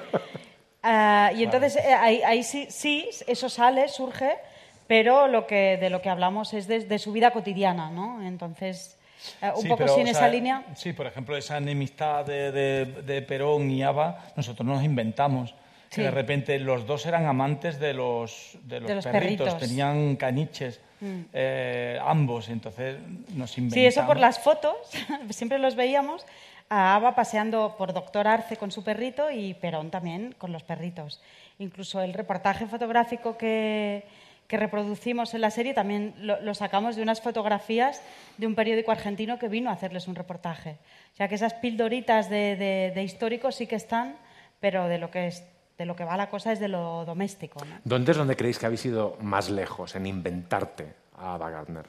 Ah, 0.82 1.32
y 1.36 1.44
entonces 1.44 1.76
eh, 1.78 1.94
ahí, 1.94 2.22
ahí 2.24 2.44
sí, 2.44 2.68
sí, 2.70 3.10
eso 3.28 3.48
sale, 3.50 3.88
surge, 3.88 4.36
pero 4.88 5.28
lo 5.28 5.46
que, 5.48 5.78
de 5.78 5.90
lo 5.90 6.02
que 6.02 6.10
hablamos 6.10 6.54
es 6.54 6.68
de, 6.68 6.80
de 6.80 7.00
su 7.00 7.12
vida 7.14 7.32
cotidiana, 7.32 7.90
¿no? 7.90 8.22
Entonces, 8.26 8.98
eh, 9.42 9.52
un 9.56 9.62
Sí, 9.62 9.68
poco 9.70 9.78
pero, 9.84 9.96
sin 9.96 10.08
o 10.08 10.10
esa 10.12 10.28
línea. 10.28 10.64
Sí, 10.76 10.92
por 10.92 11.08
ejemplo, 11.08 11.38
esa 11.38 11.58
enemistad 11.58 12.26
de, 12.26 12.52
de- 12.52 12.86
de 13.04 13.22
Perón 13.22 13.70
y 13.72 13.82
Ava, 13.84 14.26
nosotros 14.36 14.66
nos 14.68 14.84
inventamos. 14.84 15.54
Que 15.94 16.02
Sí. 16.02 16.02
de 16.02 16.12
repente 16.12 16.58
los 16.60 16.88
dos 16.88 17.06
eran 17.06 17.26
amantes 17.28 17.80
de 17.80 17.94
los, 17.94 18.58
de 18.64 18.80
los, 18.80 18.90
De 18.90 18.96
los 18.96 19.06
perritos, 19.06 19.48
perritos. 19.54 19.70
tenían 19.70 20.16
caniches, 20.16 20.80
Mm. 21.02 21.20
eh, 21.34 22.00
ambos, 22.04 22.50
entonces 22.50 22.98
nos 23.36 23.58
inventamos. 23.58 23.74
Sí, 23.74 23.86
eso 23.86 24.06
por 24.08 24.18
las 24.18 24.40
fotos, 24.40 24.76
siempre 25.30 25.60
los 25.60 25.76
veíamos. 25.76 26.26
A 26.70 26.96
Ava 26.96 27.14
paseando 27.14 27.76
por 27.78 27.94
Doctor 27.94 28.28
Arce 28.28 28.58
con 28.58 28.72
su 28.72 28.84
perrito 28.84 29.30
y 29.30 29.54
Perón 29.54 29.92
también 29.92 30.34
con 30.40 30.52
los 30.52 30.64
perritos. 30.64 31.22
Incluso 31.60 32.02
el 32.02 32.14
reportaje 32.14 32.66
fotográfico 32.66 33.38
que, 33.38 34.06
que 34.48 34.58
reproducimos 34.58 35.34
en 35.36 35.42
la 35.42 35.52
serie 35.52 35.74
también 35.76 36.16
lo, 36.18 36.42
lo 36.42 36.56
sacamos 36.56 36.96
de 36.96 37.04
unas 37.04 37.22
fotografías 37.22 38.02
de 38.38 38.48
un 38.48 38.56
periódico 38.56 38.92
argentino 38.92 39.38
que 39.38 39.50
vino 39.50 39.70
a 39.70 39.74
hacerles 39.74 40.08
un 40.08 40.16
reportaje. 40.16 40.78
O 41.14 41.16
sea 41.18 41.28
que 41.28 41.36
esas 41.36 41.54
pildoritas 41.54 42.30
de, 42.30 42.56
de- 42.56 42.92
de 42.96 43.04
históricos 43.04 43.56
sí 43.56 43.68
que 43.68 43.76
están, 43.76 44.16
pero 44.60 44.88
de 44.88 44.98
lo 44.98 45.12
que 45.12 45.28
es 45.28 45.44
de 45.78 45.86
lo 45.86 45.96
que 45.96 46.04
va 46.06 46.16
la 46.18 46.30
cosa 46.30 46.52
es 46.52 46.60
de 46.60 46.68
lo 46.68 47.04
doméstico. 47.06 47.64
¿no? 47.66 47.76
¿Dónde 47.84 48.12
es 48.12 48.18
donde 48.18 48.36
creéis 48.36 48.60
que 48.60 48.66
habéis 48.66 48.86
ido 48.86 49.18
más 49.22 49.50
lejos 49.50 49.96
en 49.96 50.06
inventarte 50.06 50.94
a 51.18 51.34
Ava 51.36 51.50
Gardner? 51.50 51.86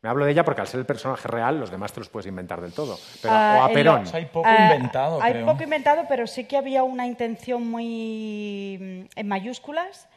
Me 0.00 0.08
hablo 0.08 0.24
de 0.24 0.32
ella 0.32 0.44
porque 0.44 0.60
al 0.60 0.66
ser 0.66 0.80
el 0.80 0.86
personaje 0.86 1.28
real, 1.28 1.60
los 1.60 1.70
demás 1.70 1.92
te 1.92 2.00
los 2.00 2.08
puedes 2.08 2.26
inventar 2.26 2.60
del 2.60 2.72
todo. 2.72 2.98
Pero, 3.20 3.34
Ah, 3.34 3.58
o 3.60 3.62
a 3.64 3.68
Perón. 3.72 4.04
Hay 4.12 4.26
poco 4.26 4.48
Ah, 4.48 4.64
inventado, 4.74 5.22
Hay 5.22 5.32
creo. 5.32 5.46
poco 5.46 5.62
inventado, 5.62 6.06
pero 6.08 6.26
sí 6.26 6.44
que 6.44 6.56
había 6.56 6.82
una 6.82 7.06
intención 7.06 7.64
muy 7.70 8.78
mm, 8.80 9.18
en 9.18 9.28
mayúsculas 9.28 10.08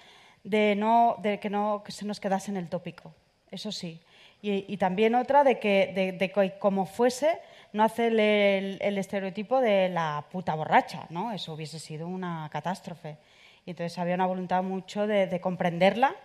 de 0.43 0.75
no 0.75 1.17
de 1.21 1.39
que 1.39 1.49
no 1.51 1.83
que 1.85 1.91
se 1.91 2.03
nos 2.05 2.19
quedase 2.19 2.49
en 2.49 2.57
el 2.57 2.67
tópico. 2.67 3.13
Eso 3.51 3.71
sí. 3.71 4.01
Y, 4.41 4.65
y 4.73 4.77
también 4.77 5.13
otra 5.13 5.43
de 5.43 5.59
que 5.59 5.91
de, 5.93 6.11
de 6.13 6.31
que 6.31 6.57
como 6.57 6.87
fuese 6.87 7.39
no 7.75 7.83
hacer 7.83 8.13
el, 8.13 8.77
el 8.81 8.97
estereotipo 8.97 9.59
de 9.59 9.89
la 9.89 10.25
puta 10.31 10.55
borracha, 10.55 11.07
¿no? 11.09 11.33
Eso 11.33 11.53
hubiese 11.53 11.77
sido 11.77 12.07
una 12.07 12.49
catástrofe. 12.49 13.17
Y 13.65 13.71
entonces 13.71 13.97
había 13.99 14.15
una 14.15 14.25
voluntad 14.25 14.63
mucho 14.63 15.07
de, 15.07 15.27
de 15.27 15.41
comprenderla, 15.41 16.15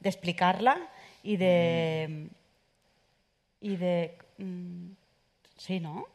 de 0.00 0.08
explicarla 0.08 0.78
y 1.22 1.38
de 1.38 2.28
y 3.60 3.76
de 3.76 4.18
mm, 4.36 4.90
sí, 5.56 5.80
¿no? 5.80 6.06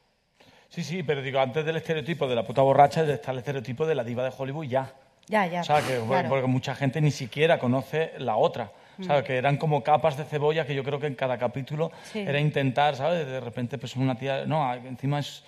Sí, 0.69 0.83
sí, 0.83 1.01
pero 1.01 1.21
digo, 1.21 1.39
antes 1.39 1.65
del 1.65 1.75
estereotipo 1.75 2.27
de 2.27 2.35
la 2.35 2.43
puta 2.43 2.61
borracha 2.61 3.03
está 3.03 3.31
el 3.31 3.39
estereotipo 3.39 3.85
de 3.85 3.95
la 3.95 4.03
diva 4.03 4.23
de 4.23 4.31
Hollywood 4.35 4.65
ya. 4.65 4.93
Ya, 5.27 5.47
ya. 5.47 5.61
O 5.61 5.63
sea, 5.63 5.81
que 5.81 5.99
claro. 6.05 6.29
porque 6.29 6.47
mucha 6.47 6.75
gente 6.75 7.01
ni 7.01 7.11
siquiera 7.11 7.57
conoce 7.57 8.13
la 8.19 8.35
otra. 8.35 8.71
¿Sabes? 9.01 9.23
Que 9.23 9.37
eran 9.37 9.57
como 9.57 9.81
capas 9.83 10.17
de 10.17 10.23
cebolla 10.25 10.65
que 10.65 10.75
yo 10.75 10.83
creo 10.83 10.99
que 10.99 11.07
en 11.07 11.15
cada 11.15 11.37
capítulo 11.37 11.91
Sí. 12.11 12.19
era 12.19 12.39
intentar, 12.39 12.95
¿sabes? 12.95 13.25
De 13.25 13.39
repente, 13.39 13.77
pues 13.77 13.95
una 13.95 14.15
tía. 14.17 14.45
No, 14.45 14.73
encima 14.73 15.19
es. 15.19 15.43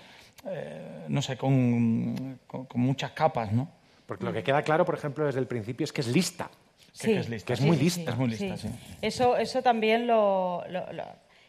eh, 0.47 1.05
no 1.07 1.21
sé, 1.21 1.37
con, 1.37 2.39
con, 2.47 2.65
con 2.65 2.81
muchas 2.81 3.11
capas, 3.11 3.51
¿no? 3.51 3.67
Porque 4.05 4.23
lo 4.25 4.31
que 4.33 4.43
queda 4.43 4.61
claro, 4.61 4.85
por 4.85 4.95
ejemplo, 4.95 5.25
desde 5.25 5.39
el 5.39 5.47
principio 5.47 5.83
es 5.85 5.91
que 5.93 6.01
es 6.01 6.07
lista. 6.07 6.49
Sí. 6.91 7.07
que 7.13 7.19
es 7.19 7.29
lista. 7.29 7.47
Que 7.47 7.53
es 7.53 7.59
Sí, 7.59 7.65
muy 7.65 7.77
sí, 7.77 7.83
lista. 7.83 8.11
Es 8.11 8.17
muy 8.17 8.27
lista, 8.29 8.55
sí. 8.57 8.69
Eso, 9.01 9.37
eso 9.37 9.61
también 9.61 10.07
lo, 10.07 10.63
lo- 10.69 10.91
lo- 10.93 11.03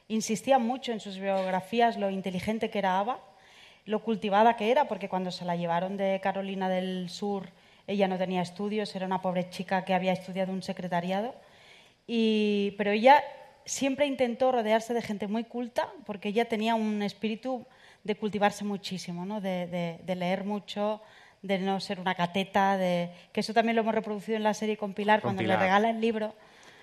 insistía 0.09 0.59
mucho 0.59 0.93
en 0.93 1.01
sus 1.01 1.19
biografías, 1.19 1.97
lo 1.99 2.11
inteligente 2.11 2.71
que 2.71 2.79
era 2.79 2.99
Ava, 2.99 3.19
lo 3.85 4.01
cultivada 4.03 4.57
que 4.57 4.71
era, 4.71 4.89
porque 4.89 5.09
cuando 5.09 5.31
se 5.31 5.45
la 5.45 5.57
llevaron 5.57 5.97
de 5.97 6.21
Carolina 6.23 6.69
del 6.69 7.09
Sur, 7.11 7.51
ella 7.87 8.09
no 8.09 8.17
tenía 8.19 8.41
estudios, 8.43 8.95
era 8.97 9.07
una 9.07 9.21
pobre 9.23 9.49
chica 9.51 9.85
que 9.85 9.95
había 9.95 10.13
estudiado 10.13 10.53
un 10.53 10.63
secretariado. 10.63 11.35
Y, 12.07 12.75
pero 12.79 12.91
ella 12.93 13.23
siempre 13.65 14.07
intentó 14.07 14.53
rodearse 14.53 14.95
de 14.95 15.03
gente 15.03 15.27
muy 15.27 15.45
culta, 15.45 15.89
porque 16.05 16.29
ella 16.29 16.45
tenía 16.49 16.75
un 16.75 17.03
espíritu 17.03 17.67
de 18.05 18.15
cultivarse 18.17 18.65
muchísimo, 18.65 19.27
¿no? 19.27 19.41
de, 19.41 19.67
de- 19.67 20.01
de 20.05 20.15
leer 20.15 20.45
mucho, 20.45 21.03
de 21.43 21.59
no 21.59 21.81
ser 21.81 21.99
una 22.01 22.15
cateta, 22.15 22.77
de, 22.77 23.11
que 23.33 23.41
eso 23.41 23.53
también 23.53 23.75
lo 23.77 23.83
hemos 23.83 23.95
reproducido 23.95 24.37
en 24.37 24.45
la 24.45 24.55
serie 24.55 24.77
con 24.77 24.95
Pilar, 24.95 25.21
Con 25.21 25.31
cuando 25.31 25.41
Pilar. 25.43 25.59
le 25.59 25.65
regala 25.65 25.91
el 25.91 26.01
libro. 26.01 26.35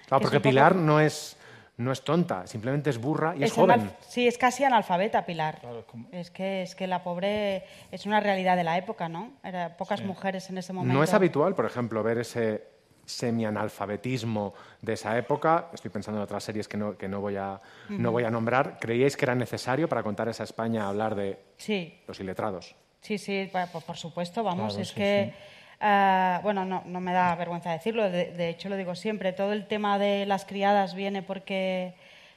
Claro, 0.07 0.21
porque 0.21 0.37
un 0.37 0.41
poco- 0.43 0.49
Pilar 0.51 0.75
no 0.75 0.99
es, 0.99 1.37
no 1.77 1.91
es 1.93 2.03
tonta, 2.03 2.45
simplemente 2.45 2.89
es 2.89 2.97
burra 2.97 3.33
y 3.37 3.43
es, 3.43 3.51
es 3.51 3.55
joven. 3.55 3.79
anal- 3.79 3.95
sí, 4.07 4.27
es 4.27 4.37
casi 4.37 4.65
analfabeta 4.65 5.25
Pilar. 5.25 5.59
Claro, 5.61 5.79
es 5.79 5.85
como- 5.85 6.07
Es 6.11 6.29
que 6.31 6.63
es 6.63 6.75
que 6.75 6.85
la 6.87 7.01
pobre 7.01 7.63
es 7.91 8.05
una 8.05 8.19
realidad 8.19 8.57
de 8.57 8.65
la 8.65 8.77
época, 8.77 9.07
¿no? 9.07 9.31
Era 9.43 9.77
pocas 9.77 10.01
mujeres 10.03 10.49
en 10.49 10.57
ese 10.57 10.73
momento. 10.73 10.93
No 10.97 11.01
es 11.03 11.13
habitual, 11.13 11.55
por 11.55 11.65
ejemplo, 11.65 12.03
ver 12.03 12.17
ese 12.17 12.72
semianalfabetismo 13.05 14.53
de 14.81 14.93
esa 14.93 15.17
época. 15.17 15.69
Estoy 15.73 15.91
pensando 15.91 16.19
en 16.19 16.23
otras 16.23 16.43
series 16.43 16.67
que 16.67 16.77
no, 16.77 16.97
que 16.97 17.07
no, 17.07 17.21
voy, 17.21 17.35
a, 17.37 17.59
no 17.89 18.11
voy 18.11 18.23
a 18.23 18.29
nombrar. 18.31 18.77
¿Creíais 18.79 19.15
que 19.17 19.25
era 19.25 19.35
necesario 19.35 19.87
para 19.87 20.03
contar 20.03 20.27
esa 20.29 20.43
España 20.43 20.87
hablar 20.87 21.15
de 21.15 21.39
Sí, 21.57 21.93
los 22.07 22.19
iletrados? 22.19 22.75
sí, 23.01 23.17
sí, 23.17 23.49
por, 23.51 23.83
por 23.83 23.97
supuesto, 23.97 24.43
vamos. 24.43 24.73
Claro, 24.73 24.81
es 24.81 24.89
sí, 24.89 24.95
que, 24.95 25.33
ah, 25.81 26.39
bueno, 26.43 26.65
no, 26.65 26.83
no 26.85 26.99
me 27.01 27.11
da 27.13 27.35
vergüenza 27.35 27.71
decirlo, 27.71 28.09
de, 28.09 28.31
de 28.31 28.49
hecho 28.49 28.69
lo 28.69 28.77
digo 28.77 28.95
siempre, 28.95 29.33
todo 29.33 29.51
el 29.53 29.67
tema 29.67 29.99
de 29.99 30.25
las 30.25 30.45
criadas 30.45 30.95
viene 30.95 31.21
porque 31.21 31.93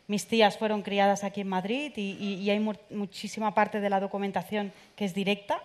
mis 0.08 0.26
tías 0.28 0.56
fueron 0.58 0.82
criadas 0.82 1.24
aquí 1.24 1.40
en 1.40 1.48
Madrid 1.48 1.92
y, 1.96 2.12
y- 2.20 2.34
y 2.42 2.50
hay 2.50 2.60
mu- 2.60 2.74
muchísima 2.90 3.54
parte 3.54 3.80
de 3.80 3.90
la 3.90 4.00
documentación 4.00 4.72
que 4.96 5.04
es 5.04 5.14
directa. 5.14 5.62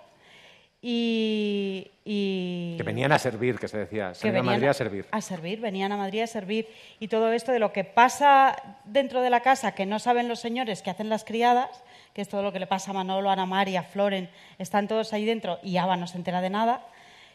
Y, 0.84 1.92
y- 2.06 2.76
Que 2.78 2.84
venían 2.84 3.12
a 3.12 3.20
servir, 3.20 3.60
que 3.60 3.68
se 3.68 3.78
decía. 3.78 4.14
Se 4.16 4.24
que 4.24 4.32
venían 4.32 4.48
a 4.48 4.52
Madrid 4.54 4.68
a 4.70 4.74
servir. 4.74 5.06
A 5.12 5.22
servir, 5.22 5.60
venían 5.62 5.92
a 5.92 5.98
Madrid 5.98 6.22
a 6.24 6.28
servir. 6.28 6.68
Y 7.00 7.08
todo 7.08 7.32
esto 7.32 7.52
de 7.52 7.60
lo 7.60 7.72
que 7.72 7.84
pasa 7.84 8.56
dentro 8.86 9.22
de 9.22 9.30
la 9.30 9.42
casa, 9.42 9.74
que 9.74 9.86
no 9.86 10.00
saben 10.00 10.28
los 10.28 10.40
señores 10.40 10.82
que 10.82 10.90
hacen 10.90 11.10
las 11.10 11.24
criadas, 11.24 11.70
que 12.14 12.22
es 12.24 12.30
todo 12.30 12.42
lo 12.42 12.52
que 12.52 12.60
le 12.60 12.66
pasa 12.68 12.92
a 12.92 12.94
Manolo, 12.96 13.30
a 13.30 13.34
Ana 13.34 13.46
María, 13.46 13.82
a 13.82 13.84
Floren, 13.84 14.30
están 14.58 14.88
todos 14.88 15.14
ahí 15.14 15.24
dentro 15.24 15.60
y 15.64 15.78
Ava 15.78 15.98
no 15.98 16.08
se 16.08 16.18
entera 16.18 16.42
de 16.42 16.50
nada. 16.50 16.84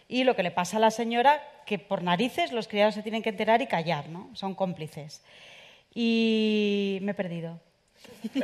Y 0.08 0.24
lo 0.24 0.34
que 0.34 0.42
le 0.42 0.50
pasa 0.50 0.76
a 0.78 0.80
la 0.80 0.90
señora, 0.90 1.40
que 1.66 1.78
por 1.78 2.02
narices 2.02 2.52
los 2.52 2.66
criados 2.68 2.94
se 2.94 3.02
tienen 3.02 3.22
que 3.22 3.30
enterar 3.30 3.62
y 3.62 3.66
callar, 3.68 4.08
¿no? 4.08 4.28
Son 4.34 4.54
cómplices. 4.54 5.22
Y 5.94 6.98
me 7.02 7.12
he 7.12 7.14
perdido. 7.14 7.58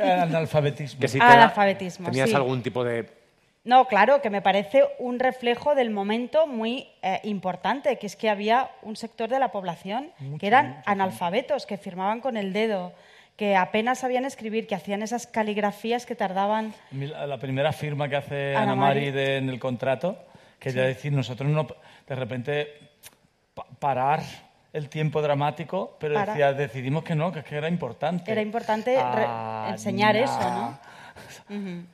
Analfabetismo. 0.01 0.99
Que 0.99 1.07
si 1.07 1.19
analfabetismo, 1.19 2.07
¿Tenías 2.09 2.29
sí. 2.29 2.35
algún 2.35 2.63
tipo 2.63 2.83
de 2.83 3.22
No, 3.65 3.87
claro, 3.87 4.21
que 4.21 4.29
me 4.29 4.41
parece 4.41 4.83
un 4.99 5.19
reflejo 5.19 5.73
del 5.73 5.89
momento 5.89 6.47
muy 6.47 6.89
eh, 7.01 7.21
importante, 7.23 7.97
que 7.97 8.07
es 8.07 8.17
que 8.17 8.29
había 8.29 8.69
un 8.81 8.97
sector 8.97 9.29
de 9.29 9.39
la 9.39 9.51
población 9.53 10.11
que 10.37 10.47
eran 10.47 10.81
analfabetos, 10.85 11.65
que 11.65 11.77
firmaban 11.77 12.19
con 12.19 12.35
el 12.35 12.51
dedo, 12.51 12.91
que 13.37 13.55
apenas 13.55 13.99
sabían 13.99 14.25
escribir, 14.25 14.67
que 14.67 14.75
hacían 14.75 15.01
esas 15.01 15.27
caligrafías 15.27 16.05
que 16.05 16.13
tardaban. 16.13 16.73
La 16.91 17.37
primera 17.37 17.71
firma 17.71 18.09
que 18.09 18.17
hace 18.17 18.53
Ana 18.53 18.63
Ana 18.73 18.75
Mari 18.75 19.11
de- 19.11 19.37
en 19.37 19.49
el 19.49 19.59
contrato, 19.59 20.17
que 20.59 20.69
es 20.69 20.75
decir, 20.75 21.13
nosotros 21.13 21.49
no, 21.49 21.65
de 22.05 22.15
repente 22.15 22.67
pa- 23.53 23.65
parar 23.79 24.21
el 24.73 24.89
tiempo 24.89 25.21
dramático, 25.21 25.95
pero 25.99 26.15
Para. 26.15 26.33
decía, 26.33 26.51
decidimos 26.51 27.03
que 27.05 27.15
no, 27.15 27.31
que 27.31 27.39
es 27.39 27.45
que 27.45 27.55
era 27.55 27.69
importante. 27.69 28.29
Era 28.29 28.41
importante 28.41 28.97
Ah, 28.99 29.67
enseñar 29.69 30.15
nah. 30.15 30.21
eso, 30.21 30.49
¿no? 30.51 30.79
Ujú. 31.55 31.85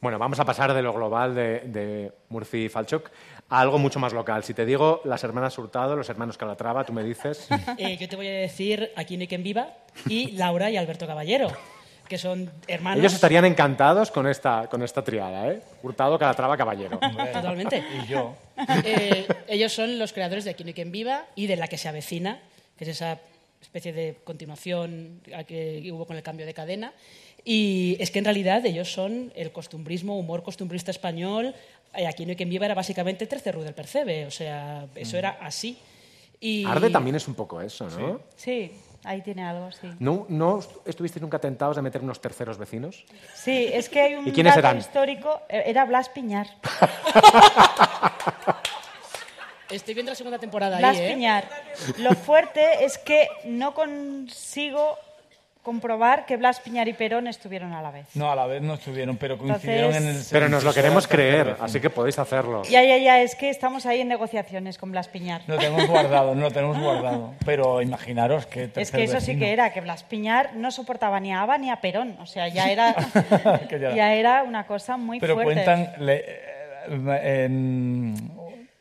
Bueno, 0.00 0.18
vamos 0.18 0.38
a 0.38 0.44
pasar 0.44 0.72
de 0.74 0.82
lo 0.82 0.92
global 0.92 1.34
de, 1.34 1.60
de 1.60 2.12
Murphy 2.28 2.64
y 2.64 2.68
Falchuk 2.68 3.10
a 3.48 3.60
algo 3.60 3.78
mucho 3.78 3.98
más 3.98 4.12
local. 4.12 4.44
Si 4.44 4.54
te 4.54 4.64
digo 4.64 5.00
las 5.04 5.24
hermanas 5.24 5.58
Hurtado, 5.58 5.96
los 5.96 6.08
hermanos 6.08 6.38
Calatrava, 6.38 6.84
tú 6.84 6.92
me 6.92 7.02
dices... 7.02 7.48
Eh, 7.78 7.96
yo 7.96 8.08
te 8.08 8.16
voy 8.16 8.26
a 8.26 8.32
decir 8.32 8.90
Aquí 8.96 9.16
no 9.16 9.22
hay 9.22 9.28
quien 9.28 9.42
viva 9.42 9.68
y 10.08 10.32
Laura 10.32 10.70
y 10.70 10.76
Alberto 10.76 11.06
Caballero, 11.06 11.48
que 12.08 12.18
son 12.18 12.50
hermanos. 12.66 13.00
Ellos 13.00 13.14
estarían 13.14 13.44
encantados 13.44 14.10
con 14.10 14.26
esta, 14.26 14.68
con 14.68 14.82
esta 14.82 15.02
triada, 15.02 15.48
¿eh? 15.48 15.62
Hurtado, 15.82 16.18
Calatrava, 16.18 16.56
Caballero. 16.56 16.98
Totalmente. 17.32 17.82
Y 18.04 18.06
yo. 18.06 18.34
Eh, 18.84 19.26
ellos 19.48 19.72
son 19.72 19.98
los 19.98 20.12
creadores 20.12 20.44
de 20.44 20.50
Aquí 20.50 20.64
no 20.64 20.68
hay 20.68 20.74
quien 20.74 20.92
viva 20.92 21.26
y 21.34 21.46
de 21.46 21.56
La 21.56 21.68
que 21.68 21.78
se 21.78 21.88
avecina, 21.88 22.40
que 22.76 22.84
es 22.84 22.90
esa 22.90 23.18
especie 23.60 23.92
de 23.92 24.16
continuación 24.24 25.20
a 25.36 25.44
que 25.44 25.90
hubo 25.92 26.06
con 26.06 26.16
el 26.16 26.22
cambio 26.22 26.46
de 26.46 26.54
cadena. 26.54 26.92
Y 27.44 27.96
es 28.00 28.10
que 28.10 28.18
en 28.18 28.24
realidad 28.26 28.64
ellos 28.66 28.92
son 28.92 29.32
el 29.34 29.52
costumbrismo, 29.52 30.18
humor 30.18 30.42
costumbrista 30.42 30.90
español. 30.90 31.54
Eh, 31.94 32.06
Aquí 32.06 32.24
no 32.26 32.30
hay 32.30 32.36
quien 32.36 32.50
viva 32.50 32.66
era 32.66 32.74
básicamente 32.74 33.26
Tercerru 33.26 33.62
del 33.62 33.74
Percebe, 33.74 34.26
o 34.26 34.30
sea, 34.30 34.86
eso 34.94 35.16
era 35.16 35.38
así. 35.40 35.78
Y... 36.40 36.64
Arde 36.66 36.90
también 36.90 37.16
es 37.16 37.26
un 37.26 37.34
poco 37.34 37.60
eso, 37.60 37.88
¿no? 37.90 38.20
Sí, 38.36 38.70
ahí 39.04 39.22
tiene 39.22 39.42
algo, 39.42 39.72
sí. 39.72 39.88
¿No, 39.98 40.26
¿No 40.28 40.60
estuvisteis 40.84 41.20
nunca 41.22 41.38
tentados 41.40 41.76
de 41.76 41.82
meter 41.82 42.02
unos 42.02 42.20
terceros 42.20 42.58
vecinos? 42.58 43.04
Sí, 43.34 43.68
es 43.72 43.88
que 43.88 44.00
hay 44.00 44.14
un 44.14 44.28
¿Y 44.28 44.32
quiénes 44.32 44.54
dato 44.54 44.68
eran? 44.68 44.78
histórico, 44.78 45.40
eh, 45.48 45.64
era 45.66 45.84
Blas 45.84 46.08
Piñar. 46.10 46.46
Estoy 49.70 49.94
viendo 49.94 50.12
la 50.12 50.16
segunda 50.16 50.38
temporada 50.38 50.78
Blas 50.78 50.96
ahí, 50.96 51.06
¿eh? 51.06 51.12
Piñar. 51.12 51.48
Lo 51.98 52.14
fuerte 52.14 52.84
es 52.84 52.96
que 52.98 53.28
no 53.44 53.74
consigo 53.74 54.96
comprobar 55.68 56.24
que 56.24 56.38
Blas 56.38 56.60
Piñar 56.60 56.88
y 56.88 56.94
Perón 56.94 57.26
estuvieron 57.26 57.74
a 57.74 57.82
la 57.82 57.90
vez. 57.90 58.06
No, 58.14 58.30
a 58.32 58.34
la 58.34 58.46
vez 58.46 58.62
no 58.62 58.72
estuvieron, 58.74 59.18
pero 59.18 59.36
coincidieron 59.36 59.94
en 59.94 60.06
el... 60.08 60.22
Pero 60.30 60.48
nos 60.48 60.64
lo 60.64 60.72
queremos 60.72 61.06
creer, 61.06 61.56
así 61.60 61.78
que 61.78 61.90
podéis 61.90 62.18
hacerlo. 62.18 62.62
Ya, 62.64 62.82
ya, 62.82 62.96
ya, 62.96 63.20
es 63.20 63.34
que 63.34 63.50
estamos 63.50 63.84
ahí 63.84 64.00
en 64.00 64.08
negociaciones 64.08 64.78
con 64.78 64.90
Blas 64.92 65.08
Piñar. 65.08 65.42
Lo 65.46 65.58
tenemos 65.58 65.86
guardado, 65.86 66.34
no 66.34 66.40
lo 66.40 66.50
tenemos 66.50 66.78
guardado. 66.80 67.34
Pero 67.44 67.82
imaginaros 67.82 68.46
que... 68.46 68.70
Es 68.76 68.90
que 68.90 69.02
eso 69.04 69.20
sí 69.20 69.38
que 69.38 69.52
era, 69.52 69.70
que 69.74 69.82
Blas 69.82 70.04
Piñar 70.04 70.54
no 70.56 70.70
soportaba 70.70 71.20
ni 71.20 71.32
a 71.34 71.42
Ava 71.42 71.58
ni 71.58 71.68
a 71.70 71.76
Perón. 71.82 72.16
O 72.20 72.24
sea, 72.24 72.48
ya 72.48 72.70
era, 72.72 72.94
ya- 73.70 73.94
ya 73.94 74.14
era 74.14 74.42
una 74.44 74.64
cosa 74.66 74.96
muy 74.96 75.20
Pero 75.20 75.34
fuerte. 75.34 75.52
cuentan 75.52 75.92
le- 76.06 76.24
eh, 76.26 77.44
en 77.44 78.14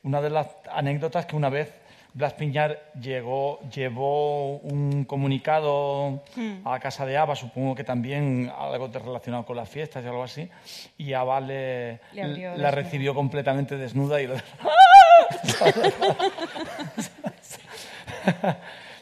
una 0.03 0.21
de 0.21 0.29
las 0.29 0.47
anécdotas 0.71 1.25
que 1.25 1.35
una 1.35 1.49
vez 1.49 1.69
Blas 2.17 2.33
Piñar 2.33 2.79
llegó, 2.99 3.59
llevó 3.69 4.57
un 4.57 5.05
comunicado 5.05 6.23
Hmm. 6.35 6.67
a 6.67 6.79
casa 6.79 7.05
de 7.05 7.15
Ava, 7.15 7.35
supongo 7.35 7.75
que 7.75 7.83
también 7.83 8.51
algo 8.57 8.87
relacionado 8.87 9.45
con 9.45 9.55
las 9.55 9.69
fiestas 9.69 10.03
y 10.03 10.07
algo 10.07 10.23
así, 10.23 10.49
y 10.97 11.13
Ava 11.13 11.39
le, 11.39 11.99
la 12.13 12.71
recibió 12.71 13.13
completamente 13.13 13.77
desnuda 13.77 14.19
y 14.19 14.25
lo- 14.27 14.33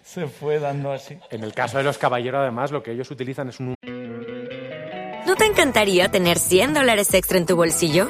se 0.04 0.28
fue 0.28 0.60
dando 0.60 0.92
así. 0.92 1.18
En 1.32 1.44
el 1.46 1.54
caso 1.54 1.78
de 1.78 1.84
los 1.86 1.98
caballeros, 1.98 2.42
además, 2.42 2.72
lo 2.72 2.84
que 2.84 2.92
ellos 2.92 3.10
utilizan 3.12 3.48
es 3.50 3.60
un... 3.62 3.76
¿No 5.26 5.36
te 5.36 5.46
encantaría 5.46 6.10
tener 6.10 6.38
100 6.38 6.74
dólares 6.74 7.14
extra 7.14 7.38
en 7.38 7.46
tu 7.46 7.56
bolsillo? 7.56 8.10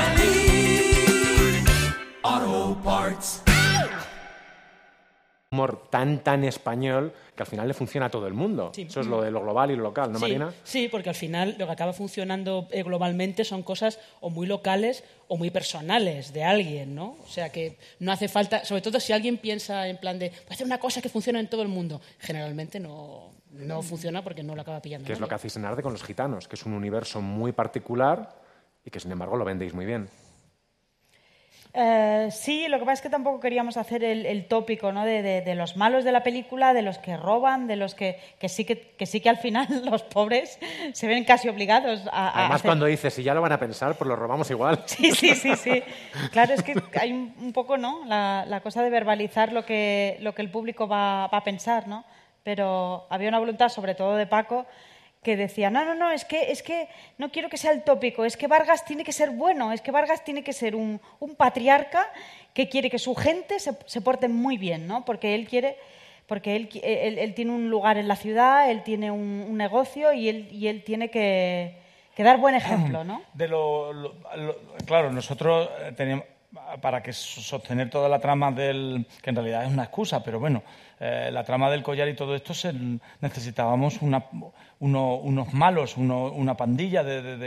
humor 5.53 5.89
tan, 5.89 6.19
tan 6.19 6.45
español 6.45 7.11
que 7.35 7.43
al 7.43 7.47
final 7.47 7.67
le 7.67 7.73
funciona 7.73 8.05
a 8.05 8.09
todo 8.09 8.25
el 8.25 8.33
mundo. 8.33 8.71
Sí. 8.73 8.83
Eso 8.83 9.01
es 9.01 9.07
lo 9.07 9.21
de 9.21 9.31
lo 9.31 9.41
global 9.41 9.69
y 9.69 9.75
lo 9.75 9.83
local, 9.83 10.09
¿no, 10.09 10.17
sí, 10.17 10.21
Marina? 10.21 10.53
Sí, 10.63 10.87
porque 10.89 11.09
al 11.09 11.15
final 11.15 11.55
lo 11.59 11.65
que 11.65 11.73
acaba 11.73 11.91
funcionando 11.91 12.69
eh, 12.71 12.83
globalmente 12.83 13.43
son 13.43 13.61
cosas 13.61 13.99
o 14.21 14.29
muy 14.29 14.47
locales 14.47 15.03
o 15.27 15.35
muy 15.35 15.49
personales 15.49 16.31
de 16.31 16.45
alguien, 16.45 16.95
¿no? 16.95 17.17
O 17.21 17.27
sea 17.27 17.49
que 17.49 17.77
no 17.99 18.13
hace 18.13 18.29
falta, 18.29 18.63
sobre 18.63 18.81
todo 18.81 19.01
si 19.01 19.11
alguien 19.11 19.39
piensa 19.39 19.89
en 19.89 19.97
plan 19.97 20.17
de, 20.19 20.29
voy 20.29 20.39
a 20.51 20.53
hacer 20.53 20.65
una 20.65 20.79
cosa 20.79 21.01
que 21.01 21.09
funciona 21.09 21.41
en 21.41 21.49
todo 21.49 21.63
el 21.63 21.67
mundo, 21.67 21.99
generalmente 22.19 22.79
no, 22.79 23.33
no 23.51 23.81
funciona 23.81 24.23
porque 24.23 24.43
no 24.43 24.55
lo 24.55 24.61
acaba 24.61 24.81
pillando. 24.81 25.05
Que 25.05 25.11
es 25.11 25.19
lo 25.19 25.27
que 25.27 25.35
hacéis 25.35 25.57
en 25.57 25.65
Arte 25.65 25.81
con 25.81 25.91
los 25.91 26.03
gitanos, 26.03 26.47
que 26.47 26.55
es 26.55 26.65
un 26.65 26.71
universo 26.71 27.19
muy 27.19 27.51
particular 27.51 28.39
y 28.85 28.89
que 28.89 29.01
sin 29.01 29.11
embargo 29.11 29.35
lo 29.35 29.43
vendéis 29.43 29.73
muy 29.73 29.85
bien. 29.85 30.07
Eh, 31.73 32.27
sí, 32.31 32.67
lo 32.67 32.77
que 32.79 32.85
pasa 32.85 32.93
es 32.95 33.01
que 33.01 33.09
tampoco 33.09 33.39
queríamos 33.39 33.77
hacer 33.77 34.03
el, 34.03 34.25
el 34.25 34.45
tópico 34.45 34.91
¿no? 34.91 35.05
de, 35.05 35.21
de- 35.21 35.41
de 35.41 35.55
los 35.55 35.77
malos 35.77 36.03
de 36.03 36.11
la 36.11 36.21
película, 36.21 36.73
de 36.73 36.81
los 36.81 36.97
que 36.97 37.15
roban, 37.15 37.67
de 37.67 37.77
los 37.77 37.95
que, 37.95 38.19
que, 38.39 38.49
sí, 38.49 38.65
que, 38.65 38.91
que 38.97 39.05
sí 39.05 39.21
que 39.21 39.29
al 39.29 39.37
final 39.37 39.67
los 39.85 40.03
pobres 40.03 40.59
se 40.91 41.07
ven 41.07 41.23
casi 41.23 41.47
obligados 41.47 42.05
a, 42.11 42.27
a 42.27 42.39
Además, 42.39 42.55
hacer- 42.57 42.67
cuando 42.69 42.85
dices, 42.87 43.13
si 43.13 43.23
ya 43.23 43.33
lo 43.33 43.41
van 43.41 43.53
a 43.53 43.59
pensar, 43.59 43.95
pues 43.95 44.07
lo 44.07 44.15
robamos 44.17 44.49
igual. 44.51 44.83
Sí, 44.85 45.11
sí, 45.13 45.33
sí, 45.35 45.55
sí. 45.55 45.83
Claro, 46.31 46.53
es 46.53 46.61
que 46.63 46.73
hay 46.99 47.13
un, 47.13 47.33
un 47.39 47.53
poco, 47.53 47.77
¿no? 47.77 48.03
La, 48.05 48.43
la 48.47 48.59
cosa 48.59 48.83
de 48.83 48.89
verbalizar 48.89 49.53
lo 49.53 49.65
que, 49.65 50.17
lo 50.19 50.35
que 50.35 50.41
el 50.41 50.51
público 50.51 50.87
va, 50.89 51.27
va 51.27 51.37
a 51.37 51.43
pensar, 51.43 51.87
¿no? 51.87 52.03
Pero 52.43 53.05
había 53.09 53.29
una 53.29 53.39
voluntad, 53.39 53.69
sobre 53.69 53.95
todo 53.95 54.15
de 54.17 54.25
Paco, 54.27 54.65
que 55.23 55.37
decía, 55.37 55.69
no, 55.69 55.85
no, 55.85 55.93
no, 55.93 56.09
es 56.11 56.25
que, 56.25 56.51
es 56.51 56.63
que 56.63 56.87
no 57.19 57.31
quiero 57.31 57.47
que 57.49 57.57
sea 57.57 57.71
el 57.71 57.83
tópico, 57.83 58.25
es 58.25 58.37
que 58.37 58.47
Vargas 58.47 58.85
tiene 58.85 59.03
que 59.03 59.11
ser 59.13 59.29
bueno, 59.29 59.71
es 59.71 59.81
que 59.81 59.91
Vargas 59.91 60.23
tiene 60.23 60.43
que 60.43 60.51
ser 60.53 60.75
un, 60.75 60.99
un 61.19 61.35
patriarca 61.35 62.07
que 62.55 62.67
quiere 62.69 62.89
que 62.89 62.97
su 62.97 63.13
gente 63.13 63.59
se, 63.59 63.71
se 63.85 64.01
porte 64.01 64.27
muy 64.27 64.57
bien, 64.57 64.87
¿no? 64.87 65.05
Porque 65.05 65.35
él 65.35 65.47
quiere... 65.47 65.77
Porque 66.27 66.55
él, 66.55 66.69
qui- 66.69 66.79
él, 66.81 67.17
él 67.19 67.33
tiene 67.33 67.51
un 67.51 67.69
lugar 67.69 67.97
en 67.97 68.07
la 68.07 68.15
ciudad, 68.15 68.71
él 68.71 68.83
tiene 68.83 69.11
un, 69.11 69.57
negocio 69.57 70.13
y 70.13 70.29
él, 70.29 70.47
y 70.49 70.67
él 70.67 70.81
tiene 70.81 71.09
que, 71.09 71.75
dar 72.17 72.37
buen 72.37 72.55
ejemplo, 72.55 73.03
¿no? 73.03 73.21
De 73.33 73.49
lo, 73.49 73.91
lo- 73.91 74.15
claro, 74.85 75.11
nosotros 75.11 75.69
eh, 75.81 75.91
teníamos 75.91 76.23
para 76.79 77.03
que 77.03 77.11
so- 77.11 77.41
sostener 77.41 77.89
toda 77.89 78.07
la 78.07 78.19
trama 78.19 78.49
del 78.51 79.05
que 79.21 79.29
en 79.31 79.35
realidad 79.35 79.65
es 79.65 79.71
una 79.71 79.83
excusa, 79.83 80.23
pero 80.23 80.39
bueno, 80.39 80.63
eh, 81.03 81.29
la 81.33 81.43
trama 81.43 81.71
del 81.71 81.81
collar 81.81 82.07
y 82.09 82.13
todo 82.15 82.35
esto 82.35 82.53
se, 82.53 82.71
necesitábamos 83.21 84.01
una- 84.03 84.25
uno- 84.79 85.15
unos 85.15 85.51
malos, 85.51 85.97
uno- 85.97 86.31
una 86.31 86.55
pandilla 86.55 87.03
de, 87.03 87.37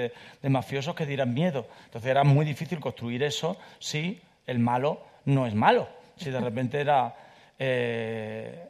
de- 0.42 0.48
mafiosos 0.50 0.96
que 0.96 1.06
dieran 1.06 1.32
miedo. 1.32 1.66
Entonces 1.84 2.10
era 2.10 2.24
muy 2.24 2.44
difícil 2.44 2.80
construir 2.80 3.22
eso 3.22 3.56
si 3.78 4.20
el 4.46 4.58
malo 4.58 5.00
no 5.24 5.46
es 5.46 5.54
malo, 5.54 5.88
si 6.16 6.30
de 6.30 6.40
repente 6.40 6.80
era 6.80 7.14
eh, 7.58 8.68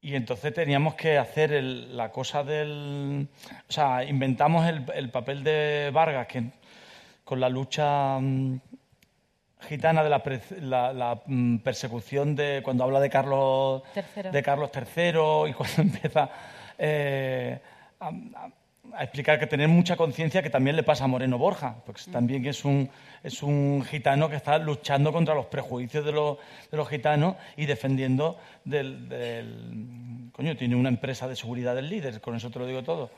y 0.00 0.14
entonces 0.14 0.54
teníamos 0.54 0.94
que 0.94 1.18
hacer 1.18 1.52
el- 1.52 1.96
la 1.96 2.10
cosa 2.12 2.42
del... 2.44 3.28
O 3.68 3.72
sea, 3.72 4.04
inventamos 4.04 4.66
el, 4.66 4.84
el 4.94 5.10
papel 5.10 5.42
de 5.44 5.90
Vargas, 5.92 6.26
que 6.28 6.44
con 7.24 7.40
la 7.40 7.48
lucha 7.48 8.18
mm, 8.20 8.60
gitana 9.60 10.02
de 10.04 10.10
la, 10.10 10.22
la- 10.60 10.92
la, 10.92 11.20
mm, 11.26 11.58
persecución 11.58 12.36
de... 12.36 12.60
Cuando 12.62 12.84
habla 12.84 13.00
de 13.00 13.10
Carlos, 13.10 13.82
de 14.32 14.42
Carlos 14.42 14.70
III 14.74 15.50
y 15.50 15.52
cuando 15.54 15.74
empieza 15.82 16.28
eh, 16.78 17.58
a, 18.00 18.08
a- 18.08 18.50
a 18.94 19.04
explicar 19.04 19.38
que 19.38 19.46
tener 19.46 19.68
mucha 19.68 19.96
conciencia 19.96 20.42
que 20.42 20.50
también 20.50 20.76
le 20.76 20.82
pasa 20.82 21.04
a 21.04 21.06
Moreno 21.06 21.38
Borja, 21.38 21.76
porque 21.84 22.02
también 22.10 22.44
es 22.46 22.64
un, 22.64 22.88
es 23.22 23.42
un 23.42 23.84
gitano 23.88 24.28
que 24.28 24.36
está 24.36 24.58
luchando 24.58 25.12
contra 25.12 25.34
los 25.34 25.46
prejuicios 25.46 26.04
de 26.04 26.12
los, 26.12 26.38
de 26.70 26.76
los 26.76 26.88
gitanos 26.88 27.36
y 27.56 27.66
defendiendo 27.66 28.38
del, 28.64 29.08
del- 29.08 30.30
Coño, 30.32 30.54
tiene 30.54 30.76
una 30.76 30.90
empresa 30.90 31.26
de 31.26 31.34
seguridad 31.34 31.74
del 31.74 31.88
líder, 31.88 32.20
con 32.20 32.36
eso 32.36 32.50
te 32.50 32.58
lo 32.58 32.66
digo 32.66 32.82
todo. 32.82 33.08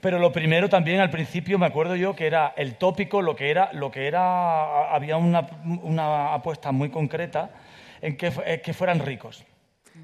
Pero 0.00 0.18
lo 0.18 0.32
primero 0.32 0.70
también 0.70 1.00
al 1.00 1.10
principio 1.10 1.58
me 1.58 1.66
acuerdo 1.66 1.96
yo 1.96 2.16
que 2.16 2.26
era 2.26 2.54
el 2.56 2.76
tópico, 2.76 3.20
lo 3.20 3.36
que 3.36 3.50
era, 3.50 3.70
lo 3.74 3.90
que 3.90 4.06
era 4.06 4.90
había 4.94 5.18
una, 5.18 5.46
una 5.82 6.32
apuesta 6.32 6.72
muy 6.72 6.88
concreta 6.88 7.50
en 8.00 8.16
que, 8.16 8.62
que 8.64 8.72
fueran 8.72 9.00
ricos. 9.00 9.44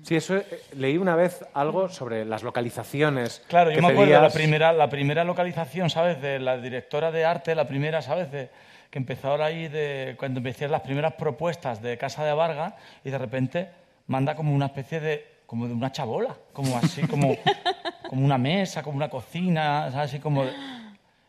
Sí, 0.02 0.16
eso 0.16 0.36
eh, 0.36 0.46
leí 0.72 0.96
una 0.98 1.14
vez 1.14 1.44
algo 1.54 1.88
sobre 1.88 2.24
las 2.24 2.42
localizaciones. 2.42 3.42
Claro, 3.48 3.70
yo 3.70 3.80
me 3.80 3.88
acuerdo 3.88 4.06
de 4.06 4.10
la 4.12 4.18
pedías. 4.20 4.32
primera, 4.34 4.72
la 4.72 4.88
primera 4.88 5.24
localización, 5.24 5.90
¿sabes? 5.90 6.20
De 6.20 6.38
la 6.38 6.56
directora 6.58 7.10
de 7.12 7.24
arte, 7.24 7.54
la 7.54 7.66
primera, 7.68 8.02
¿sabes? 8.02 8.30
De, 8.32 8.50
que 8.90 8.98
empezó 8.98 9.28
ahora 9.28 9.46
ahí, 9.46 9.68
de, 9.68 10.16
cuando 10.18 10.40
empecé 10.40 10.68
las 10.68 10.82
primeras 10.82 11.14
propuestas 11.14 11.80
de 11.80 11.96
Casa 11.98 12.24
de 12.24 12.32
Vargas 12.32 12.74
y 13.04 13.10
de 13.10 13.18
repente 13.18 13.68
manda 14.06 14.34
como 14.34 14.54
una 14.54 14.66
especie 14.66 15.00
de, 15.00 15.26
como 15.46 15.66
de 15.68 15.72
una 15.74 15.92
chabola, 15.92 16.36
como 16.52 16.76
así, 16.76 17.02
como, 17.06 17.36
como 18.08 18.24
una 18.24 18.38
mesa, 18.38 18.82
como 18.82 18.96
una 18.96 19.08
cocina, 19.08 19.90
¿sabes? 19.92 20.10
Así 20.10 20.18
como... 20.18 20.44
de- 20.44 20.52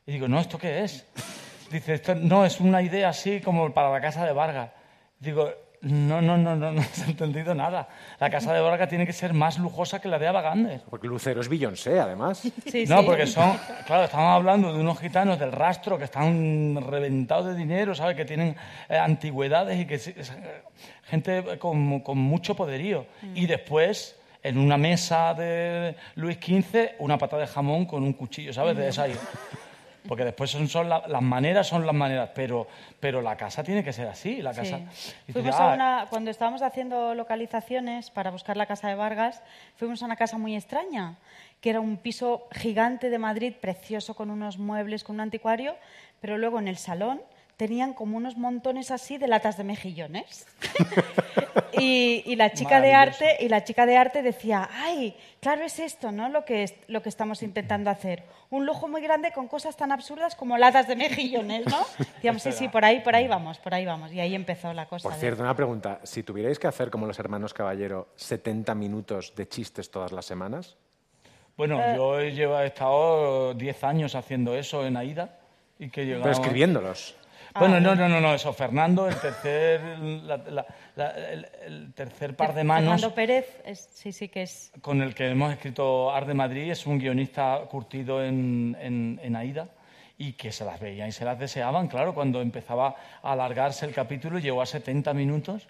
Y 0.08 0.14
digo, 0.14 0.28
no, 0.28 0.40
¿esto 0.40 0.58
qué 0.58 0.84
es? 0.84 1.06
Dice, 1.72 1.94
esto 1.94 2.14
no, 2.16 2.46
es 2.46 2.60
una 2.60 2.82
idea 2.82 3.10
así 3.10 3.40
como 3.40 3.74
para 3.74 3.90
la 3.92 4.02
Casa 4.02 4.26
de 4.26 4.34
Vargas. 4.34 4.72
Digo, 5.20 5.50
no, 5.84 6.22
no, 6.22 6.38
no, 6.38 6.56
no, 6.56 6.72
no 6.74 6.82
has 6.82 7.08
entendido 7.08 7.54
nada. 7.54 7.88
La 8.20 8.30
Casa 8.30 8.54
de 8.54 8.60
Vargas 8.62 8.90
tiene 8.90 9.06
que 9.06 9.14
ser 9.14 9.34
más 9.34 9.60
lujosa 9.60 10.00
que 10.00 10.08
la 10.08 10.18
de 10.18 10.28
Abagandes. 10.28 10.82
Porque 10.90 11.08
Lucero 11.08 11.42
es 11.42 11.50
Beyoncé, 11.50 12.00
además. 12.00 12.44
no, 12.88 13.06
porque 13.06 13.28
son, 13.28 13.58
claro, 13.86 14.06
estamos 14.06 14.28
hablando 14.36 14.74
de 14.74 14.80
unos 14.80 15.00
gitanos 15.00 15.38
del 15.40 15.52
rastro 15.52 15.98
que 15.98 16.06
están 16.06 16.78
reventados 16.90 17.46
de 17.48 17.56
dinero, 17.56 17.94
¿sabes? 17.94 18.16
Que 18.16 18.26
tienen 18.26 18.56
eh, 18.90 18.98
antigüedades 18.98 19.80
y 19.80 19.86
que 19.86 20.00
sí- 20.00 20.14
es, 20.18 20.30
eh, 20.32 20.64
gente 21.06 21.58
con, 21.60 22.00
con 22.00 22.18
mucho 22.18 22.56
poderío. 22.56 23.06
Y 23.36 23.46
después, 23.46 24.18
en 24.42 24.58
una 24.58 24.78
mesa 24.78 25.34
de 25.34 25.96
Luis 26.16 26.38
XV, 26.38 26.96
una 27.00 27.18
pata 27.18 27.38
de 27.38 27.48
jamón 27.48 27.86
con 27.86 28.04
un 28.04 28.14
cuchillo, 28.14 28.54
¿sabes? 28.54 28.76
De 28.78 28.88
esa 28.88 29.04
ahí. 29.04 29.16
Porque 30.08 30.26
después 30.26 30.52
son, 30.52 30.68
son 30.68 30.90
la- 30.90 31.08
las 31.08 31.22
maneras, 31.22 31.68
son 31.68 31.86
las 31.86 31.96
maneras, 31.96 32.30
pero, 32.36 32.68
pero 33.00 33.22
la 33.22 33.38
casa 33.38 33.64
tiene 33.64 33.84
que 33.84 33.94
ser 33.94 34.08
así. 34.08 34.42
La 34.42 34.54
casa, 34.54 34.80
Sí. 34.94 35.14
Fuimos 35.32 35.56
a 35.56 35.72
"Ah, 35.72 35.74
una, 35.76 36.06
cuando 36.10 36.30
estábamos 36.30 36.62
haciendo 36.62 37.16
localizaciones 37.16 38.10
para 38.10 38.30
buscar 38.32 38.58
la 38.58 38.66
casa 38.66 38.88
de 38.90 38.96
Vargas, 38.96 39.42
fuimos 39.78 40.02
a 40.02 40.06
una 40.06 40.16
casa 40.16 40.38
muy 40.38 40.56
extraña, 40.56 41.16
que 41.62 41.70
era 41.70 41.80
un 41.80 41.98
piso 41.98 42.48
gigante 42.52 43.10
de 43.10 43.18
Madrid, 43.18 43.54
precioso, 43.60 44.14
con 44.16 44.30
unos 44.30 44.58
muebles, 44.58 45.04
con 45.04 45.16
un 45.16 45.22
anticuario, 45.22 45.76
pero 46.20 46.38
luego 46.38 46.60
en 46.60 46.68
el 46.68 46.78
salón 46.78 47.22
tenían 47.58 47.94
como 47.94 48.18
unos 48.18 48.38
montones 48.38 48.92
así 48.92 49.18
de 49.18 49.28
latas 49.28 49.58
de 49.58 49.64
mejillones. 49.64 50.46
y, 51.80 52.24
y 52.26 52.36
la 52.36 52.52
chica 52.54 52.82
de 52.82 52.94
arte 52.94 53.38
y 53.40 53.50
la 53.50 53.64
chica 53.64 53.86
de 53.86 53.98
arte 53.98 54.22
decía, 54.22 54.70
ay, 54.74 55.16
claro 55.40 55.64
es 55.64 55.80
esto, 55.80 56.12
¿no? 56.12 56.30
Lo 56.30 56.46
que 56.46 56.64
es, 56.64 56.76
lo 56.88 57.02
que 57.02 57.10
estamos 57.10 57.44
intentando 57.44 57.90
hacer, 57.90 58.24
un 58.50 58.66
lujo 58.66 58.88
muy 58.88 59.02
grande 59.02 59.32
con 59.32 59.48
cosas 59.48 59.76
tan 59.76 59.92
absurdas 59.92 60.36
como 60.36 60.58
latas 60.58 60.88
de 60.88 60.96
mejillones, 60.96 61.66
¿no? 61.68 61.80
Decíamos, 62.16 62.42
sí, 62.44 62.52
sí, 62.52 62.68
por 62.68 62.86
ahí, 62.86 63.00
por 63.02 63.16
ahí 63.16 63.28
vamos, 63.28 63.58
por 63.60 63.74
ahí 63.74 63.86
vamos, 63.86 64.12
y 64.14 64.20
ahí 64.20 64.36
empezó 64.36 64.74
la 64.74 64.88
cosa. 64.88 65.04
Por 65.10 65.14
de- 65.14 65.20
cierto, 65.20 65.42
una 65.44 65.56
pregunta. 65.56 66.00
Si 66.04 66.24
tuvierais 66.24 66.60
que 66.60 66.68
hacer 66.68 66.90
como 66.90 67.06
los 67.08 67.18
hermanos 67.20 67.54
Caballero 67.54 68.10
70 68.16 68.74
minutos 68.76 69.34
de 69.36 69.48
chistes 69.48 69.90
todas 69.92 70.12
las 70.12 70.26
semanas, 70.26 70.76
Bueno, 71.56 71.80
Eh. 71.80 71.94
yo 71.96 72.20
he, 72.20 72.32
llevado- 72.32 72.64
he 72.64 72.68
estado 72.68 73.54
10 73.54 73.84
años 73.84 74.16
haciendo 74.16 74.56
eso 74.56 74.88
en 74.88 74.98
AIDA. 74.98 75.38
Y 75.78 75.90
que 75.90 76.04
llegaba... 76.06 76.24
pero 76.24 76.34
escribiéndolos. 76.34 77.16
Bueno, 77.60 77.80
no, 77.80 77.96
no, 77.96 78.10
no, 78.10 78.20
no, 78.20 78.34
eso. 78.34 78.52
Fernando, 78.54 79.08
el 79.08 79.16
tercer, 79.20 79.82
la- 80.00 80.38
la- 80.38 80.66
la- 80.96 81.10
el, 81.32 81.48
el 81.66 81.94
tercer 81.94 82.36
par 82.36 82.54
de 82.56 82.64
manos 82.64 82.92
Fernando 82.94 83.14
Pérez, 83.16 83.62
es- 83.66 83.90
sí, 83.94 84.12
sí 84.12 84.28
que 84.30 84.44
es. 84.44 84.72
con 84.82 85.02
el 85.02 85.14
que 85.14 85.30
hemos 85.30 85.52
escrito 85.54 86.12
Art 86.12 86.28
de 86.28 86.34
Madrid 86.34 86.72
es 86.72 86.86
un 86.88 86.98
guionista 87.00 87.60
curtido 87.70 88.24
en, 88.24 88.76
en, 88.82 89.20
en 89.22 89.36
Aida 89.36 89.68
y 90.18 90.34
que 90.34 90.52
se 90.52 90.66
las 90.66 90.80
veían 90.80 91.10
y 91.10 91.12
se 91.12 91.26
las 91.26 91.38
deseaban, 91.40 91.88
claro, 91.88 92.14
cuando 92.14 92.42
empezaba 92.42 92.96
a 93.22 93.32
alargarse 93.34 93.86
el 93.86 93.94
capítulo, 93.94 94.40
llegó 94.40 94.62
a 94.62 94.66
70 94.66 95.14
minutos, 95.14 95.68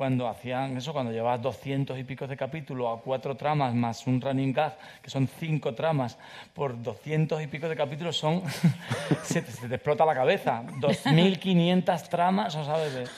cuando 0.00 0.26
hacían 0.28 0.78
eso, 0.78 0.94
cuando 0.94 1.12
llevabas 1.12 1.42
200 1.42 1.98
y 1.98 2.04
pico 2.04 2.26
de 2.26 2.34
capítulo 2.34 2.88
a 2.88 3.02
cuatro 3.02 3.36
tramas 3.36 3.74
más 3.74 4.06
un 4.06 4.18
running 4.18 4.50
gag, 4.50 4.74
que 5.02 5.10
son 5.10 5.28
cinco 5.28 5.74
tramas, 5.74 6.16
por 6.54 6.82
200 6.82 7.42
y 7.42 7.46
pico 7.48 7.68
de 7.68 7.76
capítulos 7.76 8.16
son... 8.16 8.42
se, 9.22 9.42
te, 9.42 9.52
se 9.52 9.68
te 9.68 9.74
explota 9.74 10.06
la 10.06 10.14
cabeza. 10.14 10.62
2.500 10.80 12.08
tramas, 12.08 12.54
o 12.56 12.64
sabes... 12.64 12.94
de- 12.94 13.08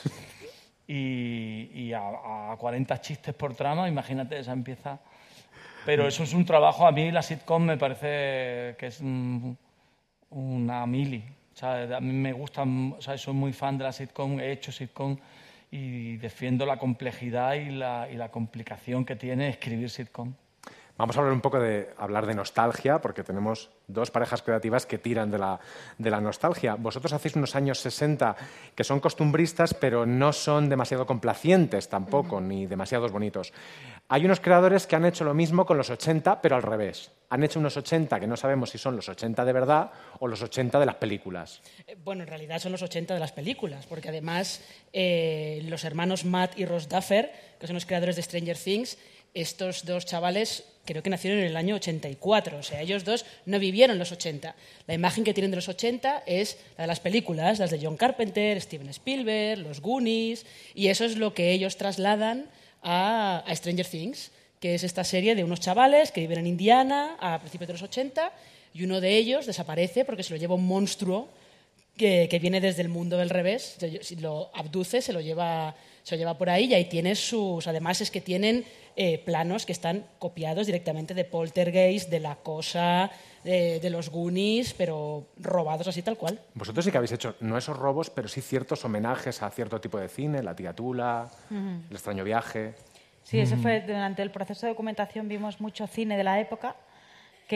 y, 0.88 1.70
y 1.72 1.92
a, 1.92 2.00
a 2.50 2.56
40 2.58 3.00
chistes 3.00 3.32
por 3.32 3.54
trama, 3.54 3.88
imagínate, 3.88 4.40
esa 4.40 4.50
empieza... 4.50 4.98
Pero 5.86 6.08
eso 6.08 6.24
es 6.24 6.32
un 6.34 6.44
trabajo, 6.44 6.84
a 6.84 6.90
mí 6.90 7.12
la 7.12 7.22
sitcom 7.22 7.62
me 7.62 7.76
parece 7.76 8.74
que 8.76 8.86
es 8.88 9.00
un- 9.00 9.56
una 10.30 10.84
mili. 10.86 11.22
O 11.54 11.56
sea, 11.56 11.96
a 11.96 12.00
mí 12.00 12.12
me 12.12 12.32
gusta, 12.32 12.62
o 12.64 13.00
sea, 13.00 13.16
soy 13.16 13.34
muy 13.34 13.52
fan 13.52 13.78
de 13.78 13.84
la 13.84 13.92
sitcom, 13.92 14.40
he 14.40 14.50
hecho 14.50 14.72
sitcom 14.72 15.16
y 15.72 16.18
defiendo 16.18 16.66
la 16.66 16.76
complejidad 16.76 17.54
y 17.54 17.70
la, 17.70 18.06
y 18.12 18.16
la 18.16 18.30
complicación 18.30 19.06
que 19.06 19.16
tiene 19.16 19.48
escribir 19.48 19.88
sitcom. 19.88 20.34
Vamos 20.98 21.16
a 21.16 21.20
hablar 21.20 21.32
un 21.32 21.40
poco 21.40 21.58
de 21.58 21.88
hablar 21.96 22.26
de 22.26 22.34
nostalgia, 22.34 23.00
porque 23.00 23.24
tenemos 23.24 23.70
dos 23.88 24.10
parejas 24.10 24.42
creativas 24.42 24.84
que 24.84 24.98
tiran 24.98 25.30
de 25.30 25.38
la, 25.38 25.58
de 25.96 26.10
la 26.10 26.20
nostalgia. 26.20 26.74
Vosotros 26.74 27.14
hacéis 27.14 27.34
unos 27.34 27.56
años 27.56 27.78
60 27.80 28.36
que 28.74 28.84
son 28.84 29.00
costumbristas, 29.00 29.72
pero 29.72 30.04
no 30.04 30.34
son 30.34 30.68
demasiado 30.68 31.06
complacientes 31.06 31.88
tampoco, 31.88 32.42
ni 32.42 32.66
demasiados 32.66 33.10
bonitos. 33.10 33.54
Hay 34.08 34.24
unos 34.24 34.40
creadores 34.40 34.86
que 34.86 34.96
han 34.96 35.06
hecho 35.06 35.24
lo 35.24 35.32
mismo 35.32 35.64
con 35.64 35.78
los 35.78 35.88
80, 35.88 36.42
pero 36.42 36.56
al 36.56 36.62
revés. 36.62 37.10
Han 37.30 37.42
hecho 37.44 37.58
unos 37.58 37.76
80 37.76 38.20
que 38.20 38.26
no 38.26 38.36
sabemos 38.36 38.70
si 38.70 38.76
son 38.76 38.94
los 38.94 39.08
80 39.08 39.44
de 39.44 39.52
verdad 39.52 39.90
o 40.20 40.28
los 40.28 40.42
80 40.42 40.78
de 40.78 40.86
las 40.86 40.96
películas. 40.96 41.62
Eh, 41.86 41.96
Bueno, 42.04 42.22
en 42.24 42.28
realidad 42.28 42.58
son 42.58 42.72
los 42.72 42.82
80 42.82 43.14
de 43.14 43.20
las 43.20 43.32
películas, 43.32 43.86
porque 43.86 44.10
además 44.10 44.60
eh, 44.92 45.62
los 45.64 45.84
hermanos 45.84 46.26
Matt 46.26 46.58
y 46.58 46.66
Ross 46.66 46.88
Duffer, 46.88 47.32
que 47.58 47.66
son 47.66 47.74
los 47.74 47.86
creadores 47.86 48.16
de 48.16 48.22
Stranger 48.22 48.58
Things, 48.58 48.98
estos 49.34 49.86
dos 49.86 50.04
chavales 50.04 50.64
creo 50.84 51.02
que 51.02 51.10
nacieron 51.10 51.40
en 51.40 51.46
el 51.46 51.56
año 51.56 51.76
84, 51.76 52.58
o 52.58 52.62
sea, 52.62 52.80
ellos 52.80 53.04
dos 53.04 53.24
no 53.46 53.58
vivieron 53.58 53.98
los 53.98 54.12
80. 54.12 54.54
La 54.86 54.94
imagen 54.94 55.24
que 55.24 55.32
tienen 55.32 55.50
de 55.52 55.56
los 55.56 55.68
80 55.68 56.24
es 56.26 56.58
la 56.76 56.82
de 56.82 56.88
las 56.88 57.00
películas, 57.00 57.58
las 57.58 57.70
de 57.70 57.80
John 57.80 57.96
Carpenter, 57.96 58.60
Steven 58.60 58.88
Spielberg, 58.88 59.60
los 59.60 59.80
Goonies, 59.80 60.44
y 60.74 60.88
eso 60.88 61.04
es 61.04 61.16
lo 61.16 61.34
que 61.34 61.52
ellos 61.52 61.76
trasladan 61.76 62.50
a, 62.82 63.44
Stranger 63.54 63.86
Things, 63.86 64.30
que 64.60 64.74
es 64.74 64.84
esta 64.84 65.04
serie 65.04 65.34
de 65.34 65.44
unos 65.44 65.60
chavales 65.60 66.12
que 66.12 66.20
viven 66.20 66.38
en 66.38 66.46
Indiana 66.46 67.16
a 67.20 67.38
principios 67.38 67.68
de 67.68 67.74
los 67.74 67.82
80 67.82 68.32
y 68.74 68.84
uno 68.84 69.00
de 69.00 69.16
ellos 69.16 69.46
desaparece 69.46 70.04
porque 70.04 70.22
se 70.22 70.30
lo 70.30 70.36
lleva 70.36 70.54
un 70.54 70.66
monstruo 70.66 71.28
que, 71.96 72.28
que 72.30 72.38
viene 72.38 72.60
desde 72.60 72.82
el 72.82 72.88
mundo 72.88 73.18
del 73.18 73.30
revés, 73.30 73.76
lo 74.20 74.50
abduce, 74.54 75.02
se 75.02 75.12
lo 75.12 75.20
lleva, 75.20 75.74
se 76.02 76.14
lo 76.14 76.18
lleva 76.18 76.36
por 76.36 76.50
ahí 76.50 76.64
y 76.66 76.74
ahí 76.74 76.86
tiene 76.86 77.14
sus... 77.14 77.66
Además 77.66 78.00
es 78.00 78.10
que 78.10 78.20
tienen 78.20 78.64
eh, 78.96 79.18
planos 79.18 79.66
que 79.66 79.72
están 79.72 80.04
copiados 80.18 80.66
directamente 80.66 81.14
de 81.14 81.24
Poltergeist, 81.24 82.10
de 82.10 82.20
La 82.20 82.36
Cosa, 82.36 83.10
de, 83.44 83.80
de 83.80 83.90
los 83.90 84.10
Goonies, 84.10 84.74
pero 84.74 85.26
robados 85.38 85.88
así 85.88 86.02
tal 86.02 86.16
cual. 86.16 86.40
Vosotros 86.54 86.84
sí 86.84 86.90
que 86.90 86.98
habéis 86.98 87.12
hecho, 87.12 87.36
no 87.40 87.56
esos 87.56 87.76
robos, 87.76 88.10
pero 88.10 88.28
sí 88.28 88.40
ciertos 88.40 88.84
homenajes 88.84 89.42
a 89.42 89.50
cierto 89.50 89.80
tipo 89.80 89.98
de 89.98 90.08
cine, 90.08 90.42
La 90.42 90.54
tía 90.54 90.74
Tula. 90.74 91.30
El 91.50 91.92
extraño 91.92 92.24
viaje. 92.24 92.74
Sí, 93.22 93.38
ese 93.38 93.56
fue 93.56 93.80
durante 93.80 94.22
el 94.22 94.30
proceso 94.30 94.66
de 94.66 94.72
documentación 94.72 95.28
vimos 95.28 95.60
mucho 95.60 95.86
cine 95.86 96.16
de 96.16 96.24
la 96.24 96.40
época, 96.40 96.76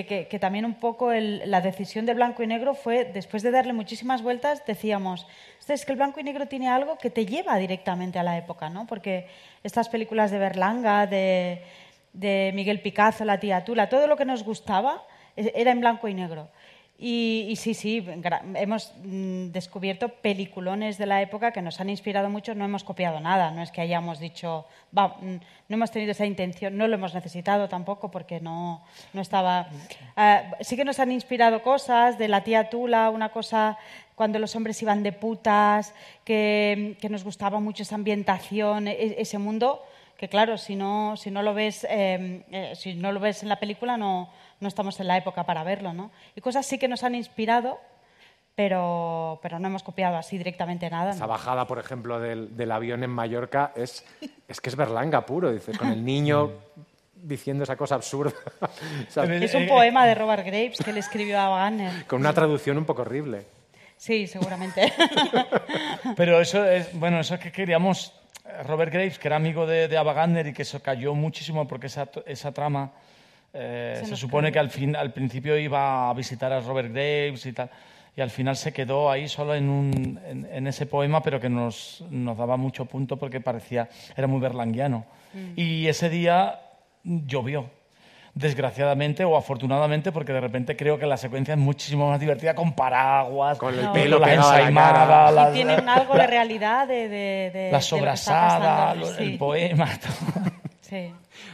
que, 0.04 0.38
también 0.38 0.64
un 0.66 0.74
poco 0.74 1.12
el- 1.12 1.50
la 1.50 1.60
decisión 1.62 2.04
del 2.04 2.16
blanco 2.16 2.42
y 2.42 2.46
negro 2.46 2.74
fue, 2.74 3.04
después 3.04 3.42
de 3.42 3.50
darle 3.50 3.72
muchísimas 3.72 4.20
vueltas, 4.22 4.66
decíamos, 4.66 5.26
"Este, 5.58 5.72
es 5.72 5.86
que 5.86 5.92
el 5.92 5.96
blanco 5.96 6.20
y 6.20 6.24
negro 6.24 6.46
tiene 6.46 6.68
algo 6.68 6.98
que 6.98 7.08
te 7.08 7.24
lleva 7.24 7.56
directamente 7.56 8.18
a 8.18 8.22
la 8.22 8.36
época, 8.36 8.68
¿no? 8.68 8.86
Porque 8.86 9.28
estas 9.62 9.88
películas 9.88 10.30
de 10.30 10.38
Berlanga, 10.38 11.06
de, 11.06 11.62
Miguel 12.54 12.80
Picasso, 12.80 13.24
La 13.24 13.38
tía 13.40 13.64
Tula, 13.64 13.88
todo 13.88 14.06
lo 14.06 14.16
que 14.16 14.24
nos 14.24 14.42
gustaba 14.42 15.04
eh, 15.36 15.52
era 15.54 15.70
en 15.70 15.80
blanco 15.80 16.08
y 16.08 16.14
negro. 16.14 16.48
Y, 16.98 17.46
y 17.50 17.56
sí, 17.56 17.74
sí, 17.74 18.06
hemos 18.54 18.94
mm, 19.04 19.48
descubierto 19.48 20.08
peliculones 20.08 20.96
de 20.96 21.04
la 21.04 21.20
época 21.20 21.52
que 21.52 21.60
nos 21.60 21.78
han 21.78 21.90
inspirado 21.90 22.30
mucho, 22.30 22.54
no 22.54 22.64
hemos 22.64 22.84
copiado 22.84 23.20
nada, 23.20 23.50
no 23.50 23.62
es 23.62 23.70
que 23.70 23.82
hayamos 23.82 24.18
dicho, 24.18 24.64
va, 24.96 25.08
mm, 25.20 25.40
no 25.68 25.76
hemos 25.76 25.90
tenido 25.90 26.12
esa 26.12 26.24
intención, 26.24 26.74
no 26.78 26.88
lo 26.88 26.94
hemos 26.94 27.12
necesitado 27.14 27.68
tampoco 27.68 28.10
porque 28.10 28.40
no, 28.40 28.82
no 29.12 29.20
estaba... 29.20 29.68
Ah, 30.16 30.44
sí 30.60 30.74
que 30.74 30.86
nos 30.86 30.98
han 30.98 31.12
inspirado 31.12 31.62
cosas 31.62 32.16
de 32.16 32.28
la 32.28 32.44
tía 32.44 32.70
Tula, 32.70 33.10
una 33.10 33.28
cosa 33.28 33.76
cuando 34.14 34.38
los 34.38 34.56
hombres 34.56 34.80
iban 34.80 35.02
de 35.02 35.12
putas, 35.12 35.92
que, 36.24 36.96
que 36.98 37.10
nos 37.10 37.24
gustaba 37.24 37.60
mucho 37.60 37.82
esa 37.82 37.96
ambientación, 37.96 38.88
e- 38.88 39.16
ese 39.20 39.36
mundo, 39.36 39.84
que 40.16 40.30
claro, 40.30 40.56
si 40.56 40.76
no, 40.76 41.18
si 41.18 41.30
no 41.30 41.42
lo 41.42 41.52
ves, 41.52 41.86
eh, 41.90 42.42
eh, 42.50 42.72
si 42.74 42.94
no 42.94 43.12
lo 43.12 43.20
ves 43.20 43.42
en 43.42 43.50
la 43.50 43.60
película, 43.60 43.98
no, 43.98 44.30
no 44.60 44.68
estamos 44.68 44.98
en 45.00 45.08
la 45.08 45.16
época 45.16 45.44
para 45.44 45.62
verlo, 45.64 45.92
¿no? 45.92 46.10
Y 46.34 46.40
cosas 46.40 46.66
sí 46.66 46.78
que 46.78 46.88
nos 46.88 47.02
han 47.04 47.14
inspirado, 47.14 47.78
pero, 48.54 49.38
pero 49.42 49.58
no 49.58 49.68
hemos 49.68 49.82
copiado 49.82 50.16
así 50.16 50.38
directamente 50.38 50.88
nada. 50.88 51.10
¿no? 51.10 51.16
Esa 51.16 51.26
bajada, 51.26 51.66
por 51.66 51.78
ejemplo, 51.78 52.18
del, 52.18 52.56
del 52.56 52.72
avión 52.72 53.02
en 53.04 53.10
Mallorca 53.10 53.72
es, 53.76 54.04
es 54.48 54.60
que 54.60 54.70
es 54.70 54.76
Berlanga 54.76 55.26
puro, 55.26 55.52
dices, 55.52 55.76
con 55.76 55.88
el 55.88 56.04
niño 56.04 56.52
diciendo 57.14 57.64
esa 57.64 57.76
cosa 57.76 57.96
absurda. 57.96 58.32
O 59.08 59.10
sea, 59.10 59.24
Es 59.24 59.54
un 59.54 59.66
poema 59.66 60.06
de 60.06 60.14
Robert 60.14 60.44
Graves 60.44 60.78
que 60.84 60.92
le 60.92 61.00
escribió 61.00 61.38
a 61.38 61.48
Wagner. 61.50 62.06
con 62.06 62.20
una 62.20 62.32
traducción 62.32 62.78
un 62.78 62.84
poco 62.84 63.02
horrible. 63.02 63.46
Sí, 63.96 64.26
seguramente. 64.26 64.92
Pero 66.16 66.40
eso 66.40 66.64
es, 66.64 66.98
bueno, 66.98 67.20
eso 67.20 67.34
es 67.34 67.40
que 67.40 67.50
queríamos, 67.50 68.12
Robert 68.66 68.92
Graves, 68.92 69.18
que 69.18 69.28
era 69.28 69.36
amigo 69.36 69.66
de, 69.66 69.88
de 69.88 69.96
Ava 69.96 70.12
Gardner 70.12 70.46
y 70.48 70.52
que 70.52 70.64
se 70.64 70.80
cayó 70.80 71.14
muchísimo 71.14 71.66
porque 71.66 71.86
esa, 71.86 72.08
esa 72.26 72.52
trama, 72.52 72.92
eh, 73.56 73.96
Se 74.00 74.06
se, 74.10 74.16
supone 74.16 74.48
cayó. 74.48 74.52
que 74.52 74.58
al, 74.60 74.70
fin, 74.70 74.96
al 74.96 75.12
principio 75.12 75.58
iba 75.58 76.10
a 76.10 76.14
visitar 76.14 76.52
a 76.52 76.60
Robert 76.60 76.92
Graves 76.92 77.46
y 77.46 77.52
tal, 77.52 77.70
y 78.16 78.20
al 78.20 78.30
final 78.30 78.56
se 78.56 78.72
quedó 78.72 79.10
ahí 79.10 79.28
solo 79.28 79.54
en, 79.54 79.68
un, 79.68 80.20
en, 80.26 80.48
en 80.50 80.66
ese 80.66 80.86
poema, 80.86 81.22
pero 81.22 81.40
que 81.40 81.48
nos, 81.48 82.04
nos 82.10 82.36
daba 82.38 82.56
mucho 82.56 82.84
punto 82.86 83.16
porque 83.18 83.40
parecía, 83.40 83.88
era 84.16 84.26
muy 84.26 84.40
berlanguiano. 84.40 85.04
Mm. 85.34 85.52
Y 85.56 85.86
ese 85.88 86.08
día 86.08 86.60
llovió. 87.04 87.70
Desgraciadamente 88.34 89.24
o 89.24 89.34
afortunadamente, 89.34 90.12
porque 90.12 90.30
de 90.34 90.40
repente 90.42 90.76
creo 90.76 90.98
que 90.98 91.06
la 91.06 91.16
secuencia 91.16 91.54
es 91.54 91.58
muchísimo 91.58 92.10
más 92.10 92.20
divertida 92.20 92.54
con 92.54 92.74
paraguas, 92.74 93.56
con 93.56 93.72
el 93.78 93.88
pelo 93.92 94.18
la 94.18 94.26
la 94.26 94.34
ensaimada, 94.34 95.30
la- 95.30 95.50
y 95.50 95.54
tiene 95.54 95.78
un 95.80 95.88
algo 95.88 96.14
la- 96.14 96.20
de 96.20 96.26
realidad 96.26 96.86
de, 96.86 97.08
de, 97.08 97.50
de- 97.50 97.50
la 97.52 97.54
de 97.54 97.64
lo 97.64 97.70
que 97.70 97.76
está 97.78 97.80
sobrasada, 97.80 98.58
pasando. 98.92 99.06
lo- 99.06 99.14
Sí. 99.16 99.22
el 99.22 99.38
poema. 99.38 99.88
todo. 100.02 100.52
Sí. 100.88 101.12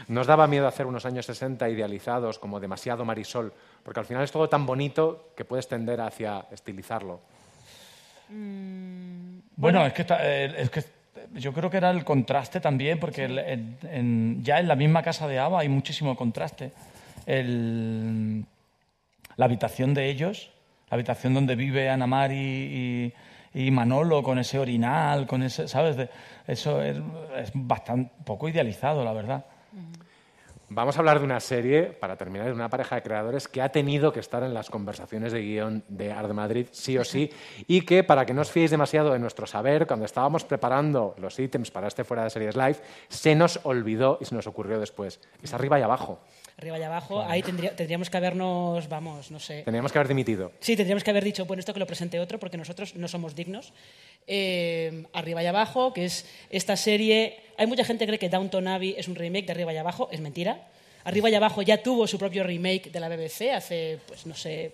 ¿Nos 0.08 0.26
daba 0.26 0.46
miedo 0.46 0.66
hacer 0.68 0.84
unos 0.86 1.06
años 1.06 1.24
60 1.24 1.68
idealizados 1.70 2.38
como 2.38 2.60
demasiado 2.60 3.04
marisol? 3.04 3.52
Porque 3.82 4.00
al 4.00 4.06
final 4.06 4.22
es 4.24 4.30
todo 4.32 4.48
tan 4.48 4.66
bonito 4.66 5.30
que 5.34 5.44
puedes 5.46 5.66
tender 5.68 6.00
hacia 6.02 6.44
estilizarlo. 6.50 7.20
Bueno, 9.56 9.86
es 9.86 9.92
que, 9.92 10.02
está- 10.02 10.18
eh, 10.22 10.54
es 10.62 10.70
que 10.70 10.84
yo 11.34 11.52
creo 11.52 11.70
que 11.70 11.76
era 11.78 11.90
el 11.90 12.04
contraste 12.04 12.60
también, 12.60 12.98
porque 12.98 13.24
el- 13.24 13.38
en- 13.38 13.78
en- 13.84 14.44
ya 14.44 14.58
en 14.60 14.68
la 14.68 14.76
misma 14.76 15.02
casa 15.02 15.26
de 15.28 15.38
Ava 15.38 15.60
hay 15.60 15.68
muchísimo 15.68 16.16
contraste. 16.16 16.72
El- 17.26 18.44
la 19.36 19.44
habitación 19.44 19.94
de 19.94 20.10
ellos, 20.10 20.50
la 20.90 20.96
habitación 20.96 21.34
donde 21.34 21.56
vive 21.56 21.88
Ana 21.88 22.06
Mari 22.06 22.34
y, 22.36 23.12
y 23.54 23.70
Manolo 23.70 24.22
con 24.22 24.38
ese 24.38 24.58
orinal, 24.58 25.26
con 25.26 25.42
ese, 25.42 25.68
¿sabes? 25.68 26.08
Eso 26.46 26.82
es, 26.82 26.96
es 27.36 27.50
bastante 27.54 28.12
poco 28.24 28.48
idealizado, 28.48 29.04
la 29.04 29.12
verdad. 29.12 29.44
Vamos 30.74 30.96
a 30.96 31.00
hablar 31.00 31.18
de 31.18 31.26
una 31.26 31.38
serie, 31.38 31.82
para 31.82 32.16
terminar, 32.16 32.46
de 32.46 32.54
una 32.54 32.70
pareja 32.70 32.96
de 32.96 33.02
creadores 33.02 33.46
que 33.46 33.60
ha 33.60 33.68
tenido 33.68 34.10
que 34.10 34.20
estar 34.20 34.42
en 34.42 34.54
las 34.54 34.70
conversaciones 34.70 35.30
de 35.32 35.42
guion 35.42 35.84
de 35.88 36.10
Art 36.10 36.28
de 36.28 36.32
Madrid, 36.32 36.66
sí 36.70 36.96
o 36.96 37.04
sí, 37.04 37.30
y 37.66 37.82
que, 37.82 38.02
para 38.04 38.24
que 38.24 38.32
no 38.32 38.40
os 38.40 38.50
fiéis 38.50 38.70
demasiado 38.70 39.12
de 39.12 39.18
nuestro 39.18 39.46
saber, 39.46 39.86
cuando 39.86 40.06
estábamos 40.06 40.44
preparando 40.44 41.14
los 41.18 41.38
ítems 41.38 41.70
para 41.70 41.88
este 41.88 42.04
Fuera 42.04 42.24
de 42.24 42.30
Series 42.30 42.56
Live, 42.56 42.76
se 43.08 43.34
nos 43.34 43.60
olvidó 43.64 44.16
y 44.22 44.24
se 44.24 44.34
nos 44.34 44.46
ocurrió 44.46 44.80
después. 44.80 45.20
Es 45.42 45.52
arriba 45.52 45.78
y 45.78 45.82
abajo. 45.82 46.20
Arriba 46.58 46.78
y 46.78 46.82
abajo, 46.82 47.22
ahí 47.22 47.42
tendría- 47.42 47.74
tendríamos 47.74 48.10
que 48.10 48.16
habernos, 48.16 48.88
vamos, 48.88 49.30
no 49.30 49.40
sé. 49.40 49.62
Teníamos 49.62 49.90
que 49.90 49.98
haber 49.98 50.08
dimitido. 50.08 50.52
Sí, 50.60 50.76
tendríamos 50.76 51.02
que 51.02 51.10
haber 51.10 51.24
dicho, 51.24 51.44
bueno, 51.46 51.60
esto 51.60 51.72
que 51.72 51.80
lo 51.80 51.86
presente 51.86 52.20
otro, 52.20 52.38
porque 52.38 52.56
nosotros 52.56 52.94
no 52.94 53.08
somos 53.08 53.34
dignos. 53.34 53.72
Eh, 54.26 55.04
arriba 55.12 55.42
y 55.42 55.46
abajo, 55.46 55.92
que 55.92 56.04
es 56.04 56.26
esta 56.50 56.76
serie. 56.76 57.38
Hay 57.56 57.66
mucha 57.66 57.84
gente 57.84 58.04
que 58.04 58.10
cree 58.10 58.18
que 58.18 58.28
Downton 58.28 58.68
Abbey 58.68 58.94
es 58.96 59.08
un 59.08 59.14
remake 59.14 59.46
de 59.46 59.52
Arriba 59.52 59.72
y 59.72 59.76
abajo, 59.78 60.08
es 60.12 60.20
mentira. 60.20 60.68
Arriba 61.04 61.30
y 61.30 61.34
abajo 61.34 61.62
ya 61.62 61.82
tuvo 61.82 62.06
su 62.06 62.18
propio 62.18 62.44
remake 62.44 62.90
de 62.92 63.00
la 63.00 63.08
BBC 63.08 63.50
hace, 63.52 63.98
pues 64.06 64.24
no 64.26 64.34
sé, 64.36 64.72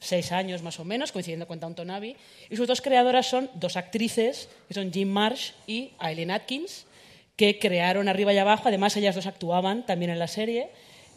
seis 0.00 0.32
años 0.32 0.62
más 0.62 0.80
o 0.80 0.84
menos, 0.84 1.12
coincidiendo 1.12 1.46
con 1.46 1.60
Downton 1.60 1.90
Abbey. 1.90 2.16
Y 2.50 2.56
sus 2.56 2.66
dos 2.66 2.80
creadoras 2.80 3.26
son 3.26 3.48
dos 3.54 3.76
actrices, 3.76 4.48
que 4.66 4.74
son 4.74 4.92
Jim 4.92 5.08
Marsh 5.08 5.52
y 5.68 5.92
Eileen 6.02 6.30
Atkins, 6.32 6.86
que 7.36 7.58
crearon 7.60 8.08
Arriba 8.08 8.32
y 8.32 8.38
Abajo. 8.38 8.64
Además, 8.68 8.96
ellas 8.96 9.14
dos 9.14 9.26
actuaban 9.26 9.86
también 9.86 10.10
en 10.10 10.18
la 10.18 10.26
serie. 10.26 10.68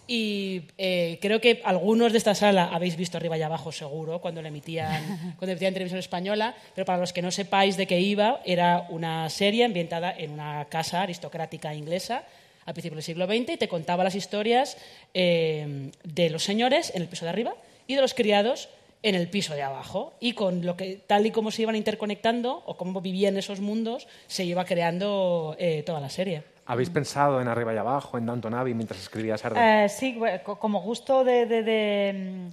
Y 0.08 0.64
eh, 0.78 1.20
creo 1.22 1.39
que 1.39 1.62
algunos 1.64 2.12
de 2.12 2.18
esta 2.18 2.36
sala 2.36 2.70
habéis 2.74 2.97
visto 2.97 3.18
Arriba 3.18 3.38
y 3.38 3.41
Abajo, 3.41 3.72
seguro, 3.72 4.20
cuando 4.20 4.41
le 4.41 4.49
emitían, 4.49 5.36
cuando 5.38 5.52
emitían 5.52 5.70
en 5.70 5.74
televisión 5.76 5.99
española. 5.99 6.56
Pero 6.76 6.86
para 6.86 6.99
los 6.99 7.14
que 7.14 7.22
no 7.22 7.32
sepáis 7.32 7.78
de 7.78 7.88
qué 7.88 7.99
iba, 7.99 8.41
era 8.45 8.88
una 8.89 9.30
serie 9.30 9.64
ambientada 9.64 10.14
en 10.18 10.32
una 10.32 10.66
casa 10.70 11.02
aristocrática 11.02 11.74
inglesa 11.74 12.24
al 12.66 12.74
principio 12.74 12.95
del 12.95 13.04
siglo 13.04 13.26
XX 13.26 13.54
y 13.54 13.58
te 13.58 13.68
contaba 13.68 14.04
las 14.04 14.16
historias 14.16 14.78
eh, 15.14 15.91
de 16.04 16.30
los 16.30 16.43
señores 16.43 16.91
en 16.93 17.02
el 17.02 17.08
piso 17.08 17.26
de 17.26 17.30
arriba 17.30 17.56
y 17.88 17.95
de 17.95 18.02
los 18.02 18.14
criados 18.14 18.70
en 19.04 19.16
el 19.16 19.28
piso 19.30 19.56
de 19.56 19.64
abajo. 19.64 20.14
Y 20.20 20.34
con 20.34 20.66
lo 20.66 20.78
que, 20.78 20.99
tal 21.08 21.26
y 21.26 21.32
como 21.32 21.52
se 21.52 21.64
iban 21.64 21.76
interconectando 21.76 22.64
o 22.66 22.78
cómo 22.78 23.02
vivían 23.02 23.38
esos 23.38 23.60
mundos, 23.60 24.08
se 24.28 24.45
iba 24.45 24.66
creando 24.66 25.56
eh, 25.60 25.84
toda 25.84 25.99
la 25.99 26.10
serie. 26.10 26.43
¿Habéis 26.66 26.89
pensado 26.89 27.41
en 27.41 27.47
Arriba 27.47 27.74
y 27.74 27.78
Abajo, 27.78 28.18
en 28.18 28.26
Downton 28.26 28.53
Abbey, 28.53 28.74
mientras 28.74 29.01
escribías 29.01 29.43
Arde? 29.43 29.86
Eh, 29.86 29.89
sí, 29.89 30.20
como 30.43 30.82
gusto 30.82 31.24
de, 31.24 31.45
de, 31.45 32.14
mm, 32.14 32.49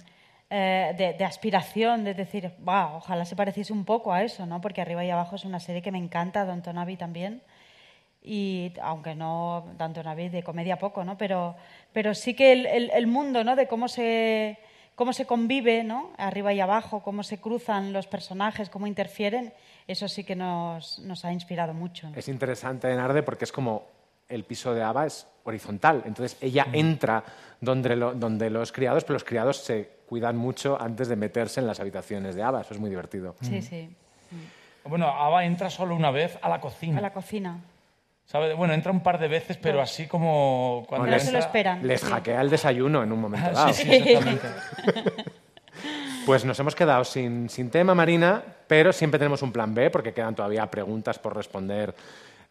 eh, 0.49 1.15
de, 1.17 1.25
aspiración, 1.25 2.03
de 2.03 2.13
decir, 2.13 2.51
ojalá 2.65 3.25
se 3.25 3.35
pareciese 3.35 3.71
un 3.71 3.85
poco 3.85 4.11
a 4.11 4.23
eso, 4.23 4.45
¿no? 4.45 4.61
Porque 4.61 4.81
Arriba 4.81 5.05
y 5.05 5.09
Abajo 5.09 5.35
es 5.35 5.45
una 5.45 5.59
serie 5.59 5.81
que 5.81 5.91
me 5.91 5.99
encanta, 5.99 6.45
Downton 6.45 6.77
Abbey 6.77 6.97
también. 6.97 7.41
Y 8.21 8.73
aunque 8.81 9.15
no 9.15 9.67
Downton 9.77 10.07
Abbey 10.07 10.29
de 10.29 10.43
comedia 10.43 10.77
poco, 10.77 11.03
¿no? 11.03 11.17
Pero, 11.17 11.55
pero 11.93 12.13
sí 12.13 12.33
que 12.33 12.51
el, 12.51 12.65
el, 12.65 12.91
el 12.93 13.07
mundo, 13.07 13.43
¿no? 13.43 13.55
De 13.55 13.67
cómo 13.67 13.87
se 13.87 14.59
cómo 14.99 15.13
se 15.13 15.25
convive, 15.25 15.85
¿no? 15.85 16.11
arriba 16.17 16.51
y 16.51 16.59
abajo, 16.59 17.01
cómo 17.01 17.23
se 17.23 17.37
cruzan 17.37 17.93
los 17.93 18.05
personajes, 18.05 18.69
cómo 18.69 18.85
interfieren, 18.85 19.53
eso 19.87 20.09
sí 20.09 20.25
que 20.25 20.35
nos, 20.35 20.99
nos 20.99 21.23
ha 21.23 21.31
inspirado 21.31 21.73
mucho. 21.73 22.11
Es 22.17 22.27
interesante 22.27 22.91
en 22.91 22.99
Arde 22.99 23.23
porque 23.23 23.45
es 23.45 23.53
como 23.53 23.85
el 24.29 24.43
piso 24.43 24.73
de 24.73 24.83
Ava 24.83 25.05
es 25.05 25.27
horizontal, 25.43 26.03
entonces 26.05 26.37
ella 26.41 26.67
entra 26.71 27.23
donde, 27.59 27.95
donde 27.95 28.49
los 28.49 28.71
criados, 28.71 29.03
pero 29.03 29.15
los 29.15 29.23
criados 29.23 29.57
se 29.57 29.89
cuidan 30.07 30.37
mucho 30.37 30.79
antes 30.79 31.07
de 31.07 31.15
meterse 31.15 31.59
en 31.59 31.67
las 31.67 31.79
habitaciones 31.79 32.35
de 32.35 32.43
Ava, 32.43 32.61
eso 32.61 32.73
es 32.73 32.79
muy 32.79 32.89
divertido. 32.89 33.35
Sí, 33.41 33.61
sí. 33.61 33.89
Bueno, 34.85 35.07
Ava 35.07 35.43
entra 35.45 35.69
solo 35.69 35.95
una 35.95 36.11
vez 36.11 36.37
a 36.41 36.49
la 36.49 36.61
cocina. 36.61 36.99
A 36.99 37.01
la 37.01 37.13
cocina. 37.13 37.59
Bueno, 38.57 38.73
entra 38.73 38.91
un 38.91 39.01
par 39.01 39.19
de 39.19 39.27
veces, 39.27 39.57
pero 39.57 39.81
así 39.81 40.05
como 40.05 40.85
cuando 40.87 41.07
no 41.07 41.19
se 41.19 41.31
lo 41.31 41.39
esperan. 41.39 41.85
Les 41.85 42.03
hackea 42.03 42.41
el 42.41 42.49
desayuno 42.49 43.01
en 43.01 43.11
un 43.11 43.21
momento 43.21 43.51
dado. 43.51 43.73
Pues 46.25 46.45
nos 46.45 46.59
hemos 46.59 46.75
quedado 46.75 47.03
sin, 47.05 47.49
sin 47.49 47.71
tema, 47.71 47.95
Marina, 47.95 48.43
pero 48.67 48.93
siempre 48.93 49.17
tenemos 49.17 49.41
un 49.41 49.51
plan 49.51 49.73
B 49.73 49.89
porque 49.89 50.13
quedan 50.13 50.35
todavía 50.35 50.69
preguntas 50.69 51.17
por 51.17 51.35
responder 51.35 51.95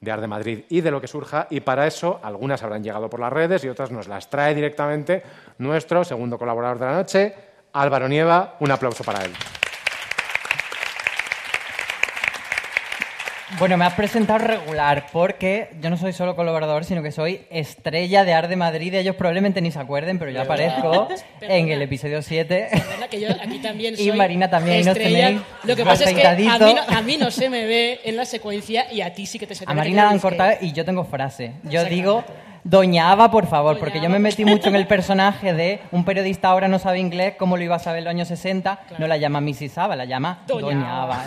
de 0.01 0.11
Arde 0.11 0.26
Madrid 0.26 0.64
y 0.68 0.80
de 0.80 0.90
lo 0.90 1.01
que 1.01 1.09
surja. 1.09 1.46
Y 1.51 1.61
para 1.61 1.86
eso, 1.86 2.20
algunas 2.22 2.62
habrán 2.62 2.82
llegado 2.82 3.11
por 3.11 3.20
las 3.20 3.32
redes 3.32 3.64
y 3.64 3.68
otras 3.68 3.90
nos 3.90 4.09
las 4.09 4.30
trae 4.30 4.55
directamente 4.55 5.22
nuestro 5.59 6.05
segundo 6.05 6.38
colaborador 6.38 6.78
de 6.78 6.86
la 6.86 6.92
noche, 6.92 7.34
Álvaro 7.72 8.09
Nieva. 8.09 8.57
Un 8.61 8.70
aplauso 8.70 9.05
para 9.05 9.24
él. 9.24 9.32
Bueno, 13.59 13.76
me 13.76 13.86
has 13.86 13.94
presentado 13.94 14.38
regular 14.38 15.06
porque 15.12 15.70
yo 15.80 15.90
no 15.90 15.96
soy 15.96 16.12
solo 16.12 16.36
colaborador, 16.36 16.84
sino 16.84 17.02
que 17.02 17.11
soy 17.11 17.40
estrella 17.50 18.24
de 18.24 18.32
Arde 18.32 18.54
Madrid. 18.54 18.94
Ellos 18.94 19.16
probablemente 19.16 19.61
ni 19.61 19.72
se 19.72 19.80
acuerden, 19.80 20.20
pero 20.20 20.30
yo 20.30 20.42
aparezco 20.42 21.09
en 21.40 21.68
el 21.68 21.82
episodio 21.82 22.22
7. 22.22 22.68
Que 23.11 23.20
yo 23.20 23.30
aquí 23.30 23.59
también 23.59 23.96
soy 23.96 24.11
y 24.11 24.12
Marina 24.12 24.48
también. 24.48 24.86
Estrella. 24.86 25.42
Lo 25.64 25.74
que 25.74 25.84
pasa 25.84 26.04
es 26.04 26.14
que 26.14 26.24
a 26.24 26.34
mí, 26.36 26.44
no, 26.46 26.96
a 26.96 27.02
mí, 27.02 27.16
no, 27.16 27.32
se 27.32 27.50
me 27.50 27.66
ve 27.66 28.00
en 28.04 28.16
la 28.16 28.26
secuencia 28.26 28.92
y 28.92 29.00
a 29.00 29.12
ti 29.12 29.26
sí 29.26 29.40
que 29.40 29.46
te 29.46 29.56
se 29.56 29.66
te 29.66 29.72
A 29.72 29.74
Marina 29.74 30.04
la 30.04 30.11
han 30.11 30.20
cortado 30.20 30.52
y 30.61 30.72
yo 30.72 30.84
tengo 30.84 31.04
frase. 31.04 31.54
Yo 31.64 31.84
digo 31.84 32.24
Doña 32.64 33.11
Ava, 33.11 33.30
por 33.30 33.46
favor, 33.46 33.78
porque 33.78 34.00
yo 34.00 34.11
me 34.11 34.18
metí 34.18 34.44
mucho 34.44 34.68
en 34.68 34.76
el 34.76 34.86
personaje 34.86 35.54
de 35.54 35.80
un 35.92 36.04
periodista 36.04 36.48
ahora 36.48 36.68
no 36.68 36.78
sabe 36.78 36.98
inglés, 36.98 37.34
¿cómo 37.38 37.56
lo 37.56 37.62
iba 37.62 37.76
a 37.76 37.78
saber 37.78 37.98
en 37.98 38.04
los 38.04 38.11
años 38.11 38.28
60? 38.28 38.80
No 38.98 39.06
la 39.06 39.16
llama 39.16 39.40
Mrs. 39.40 39.78
Ava, 39.78 39.96
la 39.96 40.04
llama 40.04 40.42
Doña, 40.46 41.02
Ava. 41.02 41.24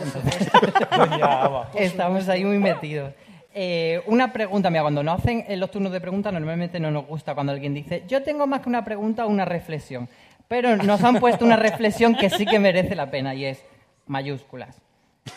Doña 0.97 1.41
Ava. 1.41 1.69
Estamos 1.75 2.27
ahí 2.29 2.43
muy 2.43 2.57
metidos. 2.57 3.13
Eh, 3.53 4.01
una 4.05 4.31
pregunta, 4.31 4.69
mira, 4.69 4.81
cuando 4.83 5.03
nos 5.03 5.19
hacen 5.19 5.43
en 5.47 5.59
los 5.59 5.71
turnos 5.71 5.91
de 5.91 5.99
preguntas, 5.99 6.31
normalmente 6.31 6.79
no 6.79 6.89
nos 6.89 7.05
gusta 7.05 7.33
cuando 7.35 7.51
alguien 7.51 7.73
dice, 7.73 8.03
yo 8.07 8.23
tengo 8.23 8.47
más 8.47 8.61
que 8.61 8.69
una 8.69 8.83
pregunta 8.85 9.25
o 9.25 9.29
una 9.29 9.45
reflexión. 9.45 10.07
Pero 10.47 10.75
nos 10.77 11.03
han 11.03 11.19
puesto 11.19 11.45
una 11.45 11.55
reflexión 11.55 12.15
que 12.15 12.29
sí 12.29 12.45
que 12.45 12.59
merece 12.59 12.95
la 12.95 13.09
pena 13.09 13.33
y 13.33 13.45
es 13.45 13.63
mayúsculas. 14.05 14.81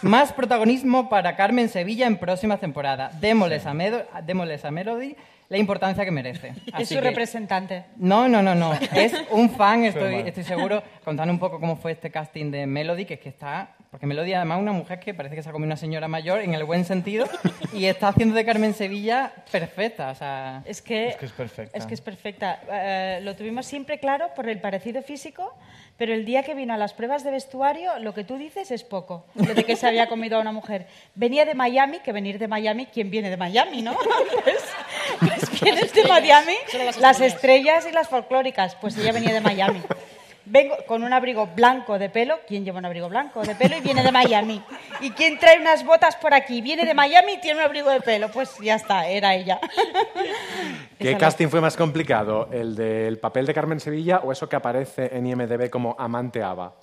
Más 0.02 0.32
protagonismo 0.32 1.08
para 1.08 1.36
Carmen 1.36 1.68
Sevilla 1.68 2.06
en 2.06 2.16
próximas 2.16 2.58
temporadas. 2.58 3.20
Démosles, 3.20 3.66
a, 3.66 3.74
démosles 4.22 4.64
a 4.64 4.70
Melody 4.70 5.16
la 5.48 5.58
importancia 5.58 6.04
que 6.04 6.10
merece. 6.10 6.54
es 6.78 6.88
su 6.88 7.00
representante. 7.00 7.84
No, 7.96 8.28
no, 8.28 8.42
no, 8.42 8.54
no. 8.54 8.72
Es 8.94 9.14
un 9.30 9.50
fan, 9.50 9.84
estoy, 9.84 10.16
estoy 10.26 10.44
seguro. 10.44 10.82
Contando 11.04 11.32
un 11.32 11.38
poco 11.38 11.60
cómo 11.60 11.76
fue 11.76 11.92
este 11.92 12.10
casting 12.10 12.50
de 12.50 12.66
Melody, 12.66 13.04
que 13.04 13.14
es 13.14 13.20
que 13.20 13.28
está. 13.28 13.76
Porque 13.94 14.08
Melody, 14.08 14.34
además, 14.34 14.58
es 14.58 14.62
una 14.62 14.72
mujer 14.72 14.98
que 14.98 15.14
parece 15.14 15.36
que 15.36 15.44
se 15.44 15.50
ha 15.50 15.52
comido 15.52 15.68
una 15.68 15.76
señora 15.76 16.08
mayor 16.08 16.40
en 16.40 16.52
el 16.52 16.64
buen 16.64 16.84
sentido 16.84 17.28
y 17.72 17.84
está 17.84 18.08
haciendo 18.08 18.34
de 18.34 18.44
Carmen 18.44 18.74
Sevilla 18.74 19.32
perfecta. 19.52 20.10
O 20.10 20.14
sea, 20.16 20.64
es, 20.64 20.82
que, 20.82 21.10
es 21.10 21.16
que 21.16 21.26
es 21.26 21.32
perfecta. 21.32 21.78
Es 21.78 21.86
que 21.86 21.94
es 21.94 22.00
perfecta. 22.00 22.60
Eh, 22.72 23.20
lo 23.22 23.36
tuvimos 23.36 23.66
siempre 23.66 24.00
claro 24.00 24.30
por 24.34 24.48
el 24.48 24.60
parecido 24.60 25.00
físico 25.00 25.54
pero 25.96 26.12
el 26.12 26.24
día 26.24 26.42
que 26.42 26.54
vino 26.54 26.74
a 26.74 26.76
las 26.76 26.92
pruebas 26.92 27.22
de 27.22 27.30
vestuario, 27.30 28.00
lo 28.00 28.14
que 28.14 28.24
tú 28.24 28.36
dices 28.36 28.72
es 28.72 28.82
poco, 28.82 29.26
lo 29.36 29.54
de 29.54 29.62
que 29.62 29.76
se 29.76 29.86
había 29.86 30.08
comido 30.08 30.36
a 30.36 30.40
una 30.40 30.50
mujer. 30.50 30.88
Venía 31.14 31.44
de 31.44 31.54
Miami, 31.54 32.00
que 32.00 32.10
venir 32.10 32.38
de 32.40 32.48
Miami, 32.48 32.86
¿quién 32.86 33.10
viene 33.10 33.30
de 33.30 33.36
Miami, 33.36 33.82
no? 33.82 33.96
Pues, 34.44 34.64
pues 35.20 35.60
¿quién 35.60 35.78
es 35.78 35.92
de 35.92 36.04
Miami? 36.04 36.54
Las 36.98 37.20
estrellas 37.20 37.86
y 37.88 37.92
las 37.92 38.08
folclóricas, 38.08 38.74
pues 38.74 38.96
ella 38.96 39.12
venía 39.12 39.32
de 39.32 39.40
Miami. 39.40 39.80
Vengo 40.46 40.76
con 40.86 41.02
un 41.02 41.12
abrigo 41.12 41.46
blanco 41.46 41.98
de 41.98 42.10
pelo. 42.10 42.38
¿Quién 42.46 42.64
lleva 42.64 42.78
un 42.78 42.84
abrigo 42.84 43.08
blanco 43.08 43.42
de 43.42 43.54
pelo 43.54 43.78
y 43.78 43.80
viene 43.80 44.02
de 44.02 44.12
Miami? 44.12 44.62
¿Y 45.00 45.10
quién 45.10 45.38
trae 45.38 45.58
unas 45.58 45.84
botas 45.86 46.16
por 46.16 46.34
aquí? 46.34 46.60
Viene 46.60 46.84
de 46.84 46.92
Miami 46.92 47.34
y 47.34 47.40
tiene 47.40 47.60
un 47.60 47.64
abrigo 47.64 47.88
de 47.90 48.00
pelo. 48.02 48.28
Pues 48.30 48.58
ya 48.58 48.74
está, 48.74 49.08
era 49.08 49.34
ella. 49.34 49.58
¿Qué 50.98 51.16
casting 51.16 51.48
fue 51.48 51.62
más 51.62 51.76
complicado? 51.76 52.48
¿El 52.52 52.76
del 52.76 53.18
papel 53.18 53.46
de 53.46 53.54
Carmen 53.54 53.80
Sevilla 53.80 54.20
o 54.22 54.32
eso 54.32 54.48
que 54.48 54.56
aparece 54.56 55.16
en 55.16 55.26
IMDB 55.26 55.70
como 55.70 55.96
Amante 55.98 56.42
Ava? 56.42 56.74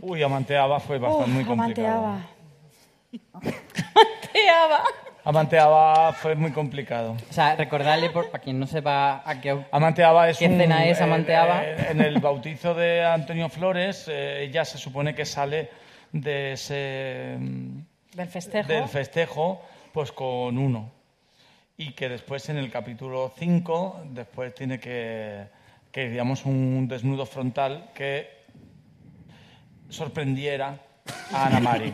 Uy, 0.00 0.22
Amante 0.22 0.56
Ava 0.56 0.78
fue 0.78 0.98
bastante 0.98 1.30
muy 1.30 1.44
complicado. 1.44 2.20
Amante 3.32 4.50
Ava. 4.50 4.82
Amanteaba 5.28 6.14
fue 6.14 6.34
muy 6.36 6.52
complicado. 6.52 7.14
O 7.28 7.32
sea, 7.34 7.54
recordarle, 7.54 8.08
por, 8.08 8.30
para 8.30 8.42
quien 8.42 8.58
no 8.58 8.66
sepa 8.66 9.22
a 9.26 9.38
qué, 9.42 9.62
Amanteaba 9.70 10.26
es 10.30 10.38
qué 10.38 10.46
escena 10.46 10.86
es 10.86 11.02
Amanteaba. 11.02 11.64
Eh, 11.66 11.88
en 11.90 12.00
el 12.00 12.18
bautizo 12.18 12.72
de 12.72 13.04
Antonio 13.04 13.50
Flores, 13.50 14.06
eh, 14.08 14.44
ella 14.44 14.64
se 14.64 14.78
supone 14.78 15.14
que 15.14 15.26
sale 15.26 15.68
de 16.12 16.52
ese... 16.52 17.36
Mm, 17.38 17.80
del 18.14 18.28
festejo. 18.28 18.68
Del 18.68 18.88
festejo, 18.88 19.62
pues 19.92 20.12
con 20.12 20.56
uno. 20.56 20.90
Y 21.76 21.92
que 21.92 22.08
después 22.08 22.48
en 22.48 22.56
el 22.56 22.70
capítulo 22.70 23.30
5, 23.38 24.04
después 24.12 24.54
tiene 24.54 24.80
que, 24.80 25.44
que, 25.92 26.08
digamos, 26.08 26.46
un 26.46 26.88
desnudo 26.88 27.26
frontal 27.26 27.90
que 27.94 28.30
sorprendiera 29.90 30.78
a 31.32 31.46
Ana 31.46 31.60
Mari. 31.60 31.92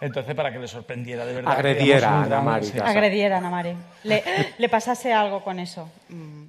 Entonces, 0.00 0.34
para 0.34 0.52
que 0.52 0.58
le 0.58 0.68
sorprendiera 0.68 1.26
de 1.26 1.34
verdad. 1.34 1.52
Agrediera 1.52 2.08
a 2.08 2.22
Ana 2.22 2.40
Mari. 2.40 2.72
Agrediera 2.82 3.36
a 3.36 3.38
Ana 3.38 3.50
Mari. 3.50 3.76
Le, 4.04 4.68
pasase 4.68 5.12
algo 5.12 5.42
con 5.42 5.58
eso. 5.58 5.90
Mm, 6.08 6.44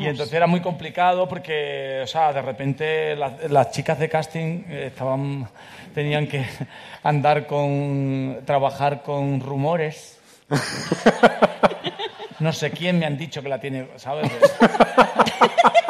y 0.00 0.06
entonces 0.06 0.34
era 0.34 0.46
muy 0.46 0.60
complicado 0.60 1.28
porque, 1.28 2.00
o 2.02 2.06
sea, 2.06 2.32
de 2.32 2.42
repente 2.42 3.16
las, 3.16 3.70
chicas 3.70 3.98
de 3.98 4.08
casting 4.08 4.64
estaban, 4.68 5.48
tenían 5.94 6.26
que 6.26 6.44
andar 7.02 7.46
con, 7.46 8.40
trabajar 8.44 9.02
con 9.02 9.40
rumores. 9.40 10.18
No 12.40 12.52
sé 12.52 12.72
quién 12.72 12.98
me 12.98 13.06
han 13.06 13.16
dicho 13.16 13.42
que 13.42 13.48
la 13.48 13.60
tiene, 13.60 13.86
¿sabes? 13.96 14.30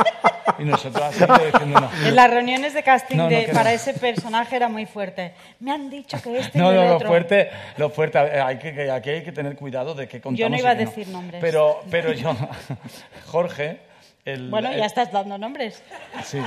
Y 0.65 0.67
nosotros 0.67 1.11
diciendo 1.13 1.81
no. 1.81 1.91
En 2.09 2.17
las 2.17 2.31
reuniones 2.31 2.73
de 2.73 2.83
casting 2.83 3.19
para 3.53 3.73
ese 3.73 3.93
personaje 3.95 4.57
era 4.57 4.69
muy 4.69 4.87
fuerte. 4.87 5.35
Me 5.61 5.73
han 5.73 5.91
dicho 5.91 6.21
que 6.23 6.39
este 6.39 6.59
no, 6.59 6.73
y 6.73 6.75
no, 6.75 6.85
lo 6.85 6.97
otro. 6.97 7.09
fuerte, 7.09 7.51
lo 7.77 7.91
fuerte, 7.91 8.19
hay 8.19 8.59
que, 8.59 8.91
aquí 8.91 9.11
hay 9.11 9.23
que 9.23 9.33
tener 9.33 9.57
cuidado 9.57 9.95
de 9.95 10.09
que 10.09 10.21
contamos. 10.21 10.39
Yo 10.41 10.49
no 10.49 10.57
iba 10.57 10.71
a 10.71 10.75
decir 10.75 11.07
nombres. 11.09 11.41
Pero, 11.41 11.83
pero 11.91 12.13
yo, 12.13 12.35
Jorge, 13.27 13.81
el, 14.25 14.49
bueno, 14.49 14.73
ya 14.73 14.87
estás 14.87 15.13
dando 15.13 15.37
nombres. 15.37 15.83
Sí. 16.25 16.41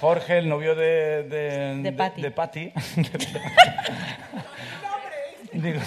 Jorge, 0.00 0.38
el 0.38 0.48
novio 0.48 0.74
de 0.74 1.22
de, 1.22 1.76
de, 1.76 1.92
Patty. 1.92 2.22
De, 2.22 2.30
Patty. 2.30 2.72
Digo, 5.52 5.80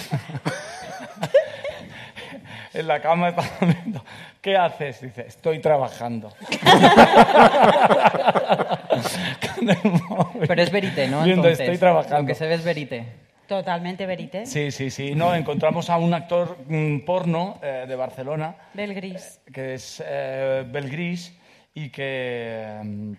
en 2.78 2.88
la 2.88 3.02
cama 3.02 3.30
estaba 3.30 3.48
viendo 3.62 4.04
¿qué 4.42 4.56
haces? 4.56 5.02
Dice, 5.02 5.26
estoy 5.28 5.60
trabajando. 5.60 6.32
Pero 10.48 10.62
es 10.62 10.72
verité, 10.72 11.08
¿no? 11.08 11.24
Viendo, 11.24 11.44
Entonces, 11.44 11.60
estoy 11.60 11.78
trabajando. 11.78 12.22
Lo 12.22 12.28
que 12.28 12.36
se 12.36 12.48
ve 12.48 12.54
es 12.54 12.64
verité. 12.64 13.06
Totalmente 13.48 14.06
verité. 14.06 14.46
Sí, 14.46 14.72
sí, 14.72 14.90
sí. 14.90 15.16
No, 15.16 15.36
encontramos 15.36 15.90
a 15.90 15.98
un 15.98 16.14
actor 16.14 16.58
mm, 16.68 17.00
porno 17.00 17.60
eh, 17.62 17.86
de 17.88 17.96
Barcelona. 17.96 18.56
Belgris. 18.74 19.42
Que 19.54 19.74
es 19.74 20.04
eh, 20.06 20.66
Belgris 20.68 21.34
y 21.74 21.90
que, 21.90 22.80
mm, 22.84 23.14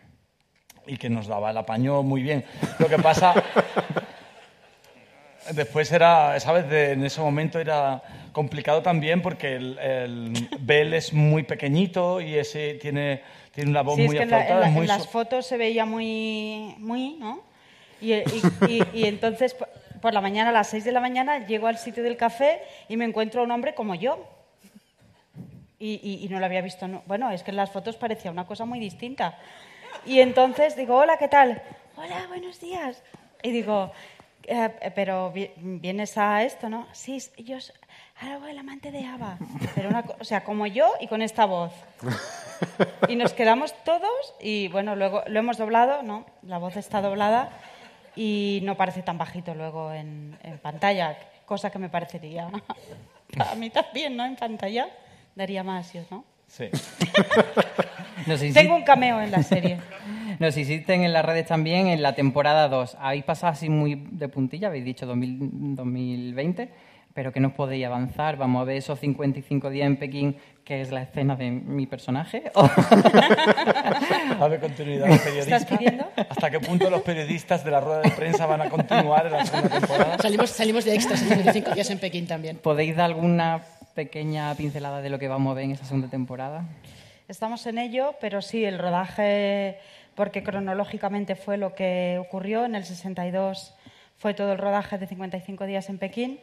y 0.86 0.96
que 0.96 1.10
nos 1.10 1.26
daba 1.26 1.50
el 1.50 1.56
apaño 1.56 2.02
muy 2.02 2.22
bien. 2.22 2.44
Lo 2.78 2.88
que 2.88 2.98
pasa... 2.98 3.34
Después 5.52 5.90
era, 5.92 6.38
¿sabes? 6.40 6.68
De- 6.68 6.92
en 6.92 7.04
ese 7.04 7.20
momento 7.20 7.58
era 7.58 8.02
complicado 8.32 8.82
también 8.82 9.22
porque 9.22 9.56
el, 9.56 9.78
el 9.78 10.48
Bell 10.60 10.94
es 10.94 11.12
muy 11.12 11.42
pequeñito 11.42 12.20
y 12.20 12.34
ese 12.36 12.74
tiene, 12.74 13.22
tiene 13.54 13.70
una 13.70 13.82
voz 13.82 13.96
Sí, 13.96 14.02
es 14.02 14.06
muy 14.08 14.16
que 14.16 14.22
en, 14.22 14.30
la- 14.30 14.36
en 14.36 14.42
aflautada. 14.42 14.60
la- 14.60 14.66
es 14.68 14.72
muy 14.72 14.82
en 14.82 14.88
las 14.88 15.08
fotos 15.08 15.46
se 15.46 15.56
veía 15.56 15.84
muy, 15.84 16.74
muy, 16.78 17.16
¿no? 17.18 17.40
Y, 18.00 18.12
y- 18.14 18.22
y- 18.68 18.84
y 19.00 19.04
entonces 19.06 19.54
por, 20.00 20.14
la 20.14 20.20
mañana, 20.20 20.50
a 20.50 20.52
las 20.52 20.68
6 20.68 20.84
de 20.84 20.92
la 20.92 21.00
mañana, 21.00 21.46
llego 21.46 21.66
al 21.66 21.78
sitio 21.78 22.02
del 22.04 22.16
café 22.16 22.60
y 22.88 22.96
me 22.96 23.04
encuentro 23.04 23.40
a 23.40 23.44
un 23.44 23.50
hombre 23.50 23.74
como 23.74 23.94
yo. 23.94 24.24
Y, 25.80 26.00
y- 26.02 26.24
y 26.24 26.28
no 26.28 26.38
lo 26.40 26.46
había 26.46 26.60
visto. 26.60 26.86
no- 26.88 27.02
Bueno, 27.06 27.30
es 27.30 27.42
que 27.42 27.50
en 27.50 27.56
las 27.56 27.70
fotos 27.70 27.96
parecía 27.96 28.30
una 28.30 28.46
cosa 28.46 28.64
muy 28.64 28.78
distinta. 28.80 29.38
Y 30.04 30.20
entonces 30.20 30.76
digo, 30.76 30.96
hola, 30.96 31.16
¿qué 31.18 31.28
tal? 31.28 31.62
Hola, 31.96 32.26
buenos 32.28 32.60
días. 32.60 33.02
Y 33.42 33.50
digo, 33.50 33.92
"Eh, 34.48 34.70
eh, 34.80 34.90
pero 34.94 35.30
vi- 35.32 35.50
vienes 35.56 36.16
a 36.18 36.42
esto, 36.42 36.68
¿no? 36.68 36.86
Sí, 36.92 37.20
yo 37.38 37.56
ahora 38.20 38.50
el 38.50 38.58
amante 38.58 38.90
de 38.90 39.04
Ava. 39.04 39.38
Pero 39.74 39.88
una, 39.90 40.04
o 40.18 40.24
sea, 40.24 40.42
como 40.44 40.66
yo 40.66 40.90
y 41.00 41.06
con 41.06 41.22
esta 41.22 41.44
voz. 41.44 41.72
Y 43.08 43.16
nos 43.16 43.32
quedamos 43.34 43.72
todos 43.84 44.34
y 44.40 44.68
bueno, 44.68 44.96
luego 44.96 45.22
lo 45.28 45.38
hemos 45.38 45.58
doblado, 45.58 46.02
¿no? 46.02 46.24
La 46.42 46.58
voz 46.58 46.76
está 46.76 47.00
doblada 47.00 47.50
y 48.16 48.60
no 48.64 48.76
parece 48.76 49.02
tan 49.02 49.18
bajito 49.18 49.54
luego 49.54 49.92
en, 49.92 50.36
en 50.42 50.58
pantalla, 50.58 51.16
cosa 51.46 51.70
que 51.70 51.78
me 51.78 51.88
parecería 51.88 52.50
a 53.38 53.54
mí 53.54 53.70
también, 53.70 54.16
¿no? 54.16 54.24
En 54.24 54.34
pantalla 54.36 54.88
daría 55.36 55.62
más, 55.62 55.92
¿no? 56.10 56.24
Sí. 56.48 56.68
Tengo 58.54 58.74
un 58.74 58.82
cameo 58.82 59.20
en 59.20 59.30
la 59.30 59.42
serie. 59.42 59.78
nos 60.40 60.56
hicisten 60.56 61.04
en 61.04 61.12
las 61.12 61.24
redes 61.24 61.46
también 61.46 61.88
en 61.88 62.02
la 62.02 62.14
temporada 62.14 62.68
2. 62.68 62.96
Habéis 63.00 63.24
pasado 63.24 63.52
así 63.52 63.68
muy 63.68 64.06
de 64.10 64.28
puntilla, 64.28 64.68
habéis 64.68 64.84
dicho 64.84 65.06
2000 65.06 65.74
2020, 65.76 66.70
pero 67.14 67.32
que 67.32 67.40
no 67.40 67.54
podéis 67.54 67.86
avanzar. 67.86 68.36
Vamos 68.36 68.62
a 68.62 68.64
ver 68.64 68.76
esos 68.76 69.00
55 69.00 69.70
días 69.70 69.86
en 69.86 69.96
Pekín, 69.96 70.36
que 70.64 70.80
es 70.80 70.92
la 70.92 71.02
escena 71.02 71.34
de 71.34 71.50
mi 71.50 71.86
personaje. 71.86 72.44
A 74.38 74.48
ver, 74.48 74.60
continuidad 74.60 75.08
los 75.08 75.18
periodistas. 75.18 75.62
¿Estás 75.62 75.78
pidiendo? 75.78 76.06
¿Hasta 76.16 76.50
qué 76.50 76.60
punto 76.60 76.88
los 76.90 77.02
periodistas 77.02 77.64
de 77.64 77.70
la 77.70 77.80
rueda 77.80 78.02
de 78.02 78.10
prensa 78.10 78.46
van 78.46 78.60
a 78.62 78.68
continuar 78.68 79.26
en 79.26 79.32
la 79.32 79.46
segunda 79.46 79.80
temporada? 79.80 80.18
Salimos, 80.18 80.50
salimos 80.50 80.84
de 80.84 80.94
extras 80.94 81.22
en 81.22 81.30
25 81.30 81.74
días 81.74 81.90
en 81.90 81.98
Pekín 81.98 82.26
también. 82.26 82.58
¿Podéis 82.58 82.94
dar 82.94 83.06
alguna 83.06 83.62
pequeña 83.94 84.54
pincelada 84.54 85.00
de 85.00 85.10
lo 85.10 85.18
que 85.18 85.26
vamos 85.26 85.50
a 85.50 85.54
ver 85.54 85.64
en 85.64 85.72
esa 85.72 85.84
segunda 85.84 86.08
temporada? 86.08 86.64
Estamos 87.28 87.66
en 87.66 87.78
ello, 87.78 88.14
pero 88.20 88.40
sí, 88.40 88.64
el 88.64 88.78
rodaje, 88.78 89.78
porque 90.18 90.42
cronológicamente 90.42 91.36
fue 91.36 91.58
lo 91.58 91.76
que 91.76 92.18
ocurrió, 92.20 92.64
en 92.64 92.74
el 92.74 92.84
62 92.84 93.72
fue 94.16 94.34
todo 94.34 94.50
el 94.50 94.58
rodaje 94.58 94.98
de 94.98 95.06
55 95.06 95.64
días 95.64 95.88
en 95.88 95.98
Pekín 95.98 96.40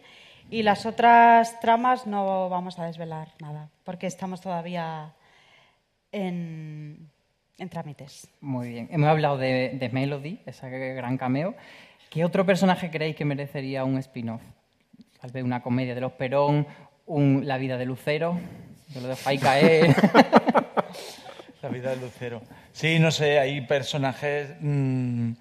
y 0.50 0.64
las 0.64 0.86
otras 0.86 1.60
tramas 1.60 2.08
no 2.08 2.48
vamos 2.48 2.80
a 2.80 2.86
desvelar 2.86 3.34
nada, 3.42 3.70
porque 3.84 4.08
estamos 4.08 4.40
todavía 4.40 5.14
en, 6.14 7.10
en 7.58 7.70
trámites. 7.70 8.30
Muy 8.40 8.70
bien. 8.70 8.88
Hemos 8.92 9.10
hablado 9.10 9.38
de, 9.38 9.72
de 9.78 9.90
Melody, 9.90 10.40
ese 10.46 10.70
gran 10.70 11.18
cameo. 11.18 11.54
¿Qué 12.10 12.24
otro 12.24 12.46
personaje 12.46 12.90
creéis 12.90 13.18
que 13.18 13.26
merecería 13.26 13.84
un 13.84 13.98
spin-off? 13.98 14.42
Tal 15.20 15.32
vez 15.32 15.44
una 15.44 15.62
comedia 15.62 15.94
de 15.94 16.00
los 16.00 16.14
Perón, 16.14 16.66
un 17.08 17.46
La 17.46 17.58
vida 17.58 17.78
de 17.78 17.84
Lucero. 17.84 18.40
Yo 18.94 19.02
lo 19.02 19.10
dejo 19.10 19.28
ahí 19.28 19.38
caer. 19.38 19.94
La 21.66 21.72
vida 21.72 21.90
de 21.90 21.96
Lucero. 21.96 22.44
Sí, 22.74 23.00
no 23.00 23.10
sé, 23.10 23.40
hay 23.40 23.62
personajes 23.62 24.52
mm, 24.60 25.32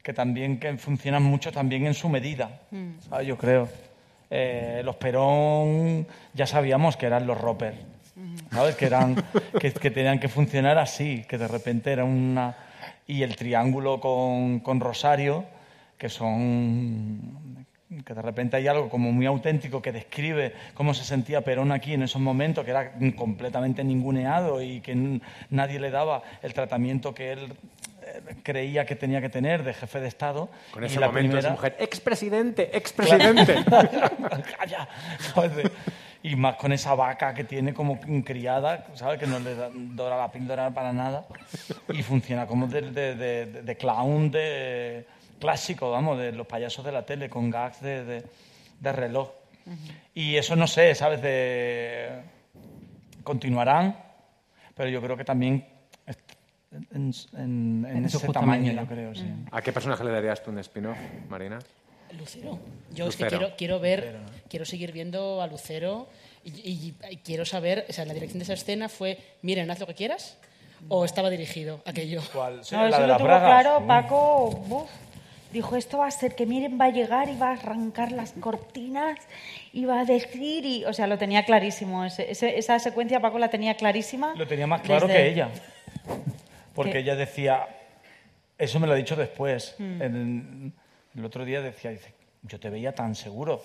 que 0.00 0.12
también 0.12 0.60
que 0.60 0.78
funcionan 0.78 1.24
mucho 1.24 1.50
también 1.50 1.86
en 1.86 1.94
su 1.94 2.08
medida, 2.08 2.60
Mm. 2.70 2.90
¿sabes? 3.08 3.26
yo 3.26 3.36
creo. 3.36 3.68
Eh, 4.30 4.82
los 4.84 4.94
Perón 4.94 6.06
ya 6.34 6.46
sabíamos 6.46 6.96
que 6.96 7.06
eran 7.06 7.26
los 7.26 7.40
Roper, 7.40 7.74
¿sabes? 8.52 8.76
Que, 8.76 8.86
eran, 8.86 9.16
que, 9.60 9.72
que 9.72 9.90
tenían 9.90 10.20
que 10.20 10.28
funcionar 10.28 10.78
así, 10.78 11.24
que 11.28 11.36
de 11.36 11.48
repente 11.48 11.90
era 11.90 12.04
una... 12.04 12.54
Y 13.08 13.24
el 13.24 13.34
triángulo 13.34 13.98
con, 14.00 14.60
con 14.60 14.78
Rosario, 14.78 15.44
que 15.98 16.08
son 16.08 17.65
que 18.04 18.14
de 18.14 18.22
repente 18.22 18.56
hay 18.56 18.66
algo 18.66 18.88
como 18.88 19.12
muy 19.12 19.26
auténtico 19.26 19.80
que 19.80 19.92
describe 19.92 20.52
cómo 20.74 20.92
se 20.92 21.04
sentía 21.04 21.42
Perón 21.42 21.70
aquí 21.70 21.94
en 21.94 22.02
esos 22.02 22.20
momentos, 22.20 22.64
que 22.64 22.72
era 22.72 22.92
completamente 23.16 23.84
ninguneado 23.84 24.60
y 24.60 24.80
que 24.80 25.20
nadie 25.50 25.78
le 25.78 25.90
daba 25.90 26.22
el 26.42 26.52
tratamiento 26.52 27.14
que 27.14 27.32
él 27.32 27.52
eh, 28.02 28.20
creía 28.42 28.84
que 28.86 28.96
tenía 28.96 29.20
que 29.20 29.28
tener 29.28 29.62
de 29.62 29.72
jefe 29.72 30.00
de 30.00 30.08
Estado. 30.08 30.48
Con 30.72 30.82
Y 30.82 30.86
ese 30.86 30.98
la 30.98 31.06
momento 31.08 31.30
primera- 31.36 31.50
mujer, 31.50 31.76
expresidente, 31.78 32.76
expresidente. 32.76 33.54
Calla, 34.58 34.88
¿sabes? 35.34 35.70
Y 36.22 36.34
más 36.34 36.56
con 36.56 36.72
esa 36.72 36.94
vaca 36.96 37.34
que 37.34 37.44
tiene 37.44 37.72
como 37.72 38.00
criada, 38.24 38.84
¿sabes? 38.94 39.20
Que 39.20 39.28
no 39.28 39.38
le 39.38 39.54
da- 39.54 39.70
dora 39.72 40.16
la 40.16 40.32
píldora 40.32 40.70
para 40.70 40.92
nada. 40.92 41.24
Y 41.88 42.02
funciona 42.02 42.46
como 42.48 42.66
de, 42.66 42.82
de- 42.90 43.14
de- 43.14 43.46
de- 43.46 43.62
de 43.62 43.76
clown 43.76 44.30
de, 44.32 45.06
clásico, 45.38 45.90
vamos, 45.90 46.18
de 46.18 46.32
los 46.32 46.46
payasos 46.46 46.84
de 46.84 46.92
la 46.92 47.04
tele, 47.04 47.28
con 47.28 47.50
gags 47.50 47.80
de, 47.80 48.04
de- 48.04 48.24
de 48.80 48.92
reloj. 48.92 49.30
Y 50.14 50.36
eso 50.36 50.54
no 50.56 50.66
sé, 50.66 50.94
¿sabes? 50.94 51.20
De... 51.22 52.20
Continuarán, 53.24 53.96
pero 54.74 54.88
yo 54.88 55.00
creo 55.02 55.16
que 55.16 55.24
también 55.24 55.66
en, 56.92 57.12
en- 57.36 57.86
en 57.88 58.04
ese 58.04 58.28
tamaño, 58.28 58.72
yo 58.72 58.86
creo, 58.86 59.14
sí. 59.14 59.24
¿A 59.50 59.60
qué 59.62 59.72
personaje 59.72 60.04
le 60.04 60.10
darías 60.12 60.42
tú 60.42 60.50
un 60.50 60.58
spin-off, 60.60 60.96
Marina? 61.28 61.58
Lucero. 62.16 62.58
Yo 62.94 63.08
es 63.08 63.16
que 63.16 63.24
Lucero. 63.24 63.38
quiero, 63.40 63.56
quiero 63.56 63.80
ver, 63.80 64.16
quiero 64.48 64.64
seguir 64.64 64.92
viendo 64.92 65.42
a 65.42 65.46
Lucero 65.48 66.06
y, 66.44 66.50
y- 66.50 66.94
y 67.10 67.16
quiero 67.16 67.44
saber, 67.44 67.84
o 67.88 67.92
sea, 67.92 68.04
la 68.04 68.14
dirección 68.14 68.38
de 68.38 68.44
esa 68.44 68.52
escena 68.52 68.88
fue, 68.88 69.18
miren, 69.42 69.68
haz 69.70 69.80
lo 69.80 69.86
que 69.88 69.94
quieras, 69.94 70.38
o 70.88 71.04
estaba 71.04 71.30
dirigido 71.30 71.80
aquello. 71.84 72.20
¿Cuál? 72.32 72.56
No, 72.70 72.86
eso 72.86 73.06
lo 73.06 73.16
tuvo 73.16 73.26
claro 73.26 73.84
Paco. 73.86 74.50
uf, 74.50 74.90
dijo, 75.52 75.76
esto 75.76 75.98
va 75.98 76.06
a 76.06 76.10
ser 76.10 76.34
que 76.34 76.46
Miren 76.46 76.78
va 76.80 76.86
a 76.86 76.90
llegar 76.90 77.28
y 77.28 77.36
va 77.36 77.48
a 77.50 77.52
arrancar 77.52 78.12
las 78.12 78.32
cortinas 78.32 79.18
y 79.72 79.84
va 79.84 80.00
a 80.00 80.04
decir... 80.04 80.64
Y, 80.64 80.84
o 80.84 80.92
sea, 80.92 81.06
lo 81.06 81.18
tenía 81.18 81.44
clarísimo. 81.44 82.04
ese- 82.04 82.30
ese- 82.30 82.58
esa 82.58 82.78
secuencia 82.78 83.20
Paco 83.20 83.38
la 83.38 83.48
tenía 83.48 83.74
clarísima. 83.74 84.34
Lo 84.36 84.46
tenía 84.46 84.66
más 84.66 84.82
claro 84.82 85.06
desde- 85.06 85.22
que 85.22 85.28
ella. 85.30 85.48
Porque 86.74 86.92
¿Qué? 86.92 86.98
ella 87.00 87.16
decía, 87.16 87.66
eso 88.58 88.78
me 88.80 88.86
lo 88.86 88.92
ha 88.92 88.96
dicho 88.96 89.16
después. 89.16 89.74
Mm. 89.78 90.02
En- 90.02 90.72
el 91.16 91.24
otro 91.24 91.44
día 91.44 91.62
decía, 91.62 91.90
dice, 91.90 92.12
yo 92.42 92.60
te 92.60 92.68
veía 92.68 92.94
tan 92.94 93.14
seguro 93.14 93.62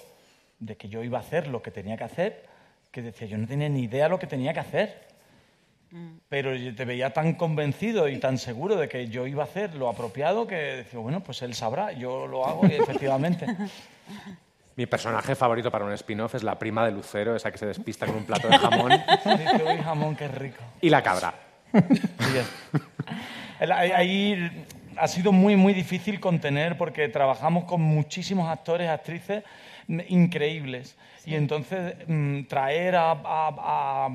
de 0.59 0.77
que 0.77 0.87
yo 0.87 1.03
iba 1.03 1.17
a 1.17 1.21
hacer 1.21 1.47
lo 1.47 1.61
que 1.61 1.71
tenía 1.71 1.97
que 1.97 2.03
hacer, 2.05 2.43
que 2.91 3.01
decía, 3.01 3.27
yo 3.27 3.37
no 3.37 3.47
tenía 3.47 3.67
ni 3.67 3.81
idea 3.83 4.07
lo 4.07 4.19
que 4.19 4.27
tenía 4.27 4.53
que 4.53 4.59
hacer. 4.61 5.10
Mm. 5.91 6.17
Pero 6.29 6.55
yo 6.55 6.73
te 6.73 6.85
veía 6.85 7.11
tan 7.11 7.33
convencido 7.33 8.07
y 8.07 8.17
tan 8.17 8.37
seguro 8.37 8.75
de 8.77 8.87
que 8.87 9.07
yo 9.09 9.27
iba 9.27 9.43
a 9.43 9.45
hacer 9.45 9.75
lo 9.75 9.89
apropiado 9.89 10.47
que 10.47 10.55
decía, 10.55 10.99
bueno, 10.99 11.21
pues 11.21 11.41
él 11.41 11.53
sabrá, 11.53 11.91
yo 11.91 12.27
lo 12.27 12.47
hago 12.47 12.65
y 12.65 12.71
efectivamente. 12.73 13.45
Mi 14.77 14.85
personaje 14.85 15.35
favorito 15.35 15.69
para 15.69 15.83
un 15.83 15.91
spin-off 15.91 16.35
es 16.35 16.43
la 16.43 16.57
prima 16.57 16.85
de 16.85 16.91
Lucero, 16.93 17.35
esa 17.35 17.51
que 17.51 17.57
se 17.57 17.65
despista 17.65 18.05
con 18.05 18.15
un 18.15 18.23
plato 18.25 18.47
de 18.47 18.57
jamón. 18.57 18.91
"Uy, 19.67 19.77
jamón, 19.83 20.15
qué 20.15 20.29
rico. 20.29 20.63
y 20.79 20.89
la 20.89 21.03
cabra. 21.03 21.33
Ahí 23.59 24.49
ha 24.97 25.07
sido 25.07 25.31
muy, 25.31 25.55
muy 25.55 25.73
difícil 25.73 26.19
contener 26.19 26.77
porque 26.77 27.07
trabajamos 27.09 27.65
con 27.65 27.81
muchísimos 27.81 28.49
actores, 28.49 28.89
actrices 28.89 29.43
mm, 29.87 29.99
increíbles. 30.07 30.95
Y 31.25 31.35
entonces 31.35 31.95
mm, 32.07 32.43
traer 32.45 32.95
a, 32.95 33.11
a- 33.11 33.15
a, 34.05 34.09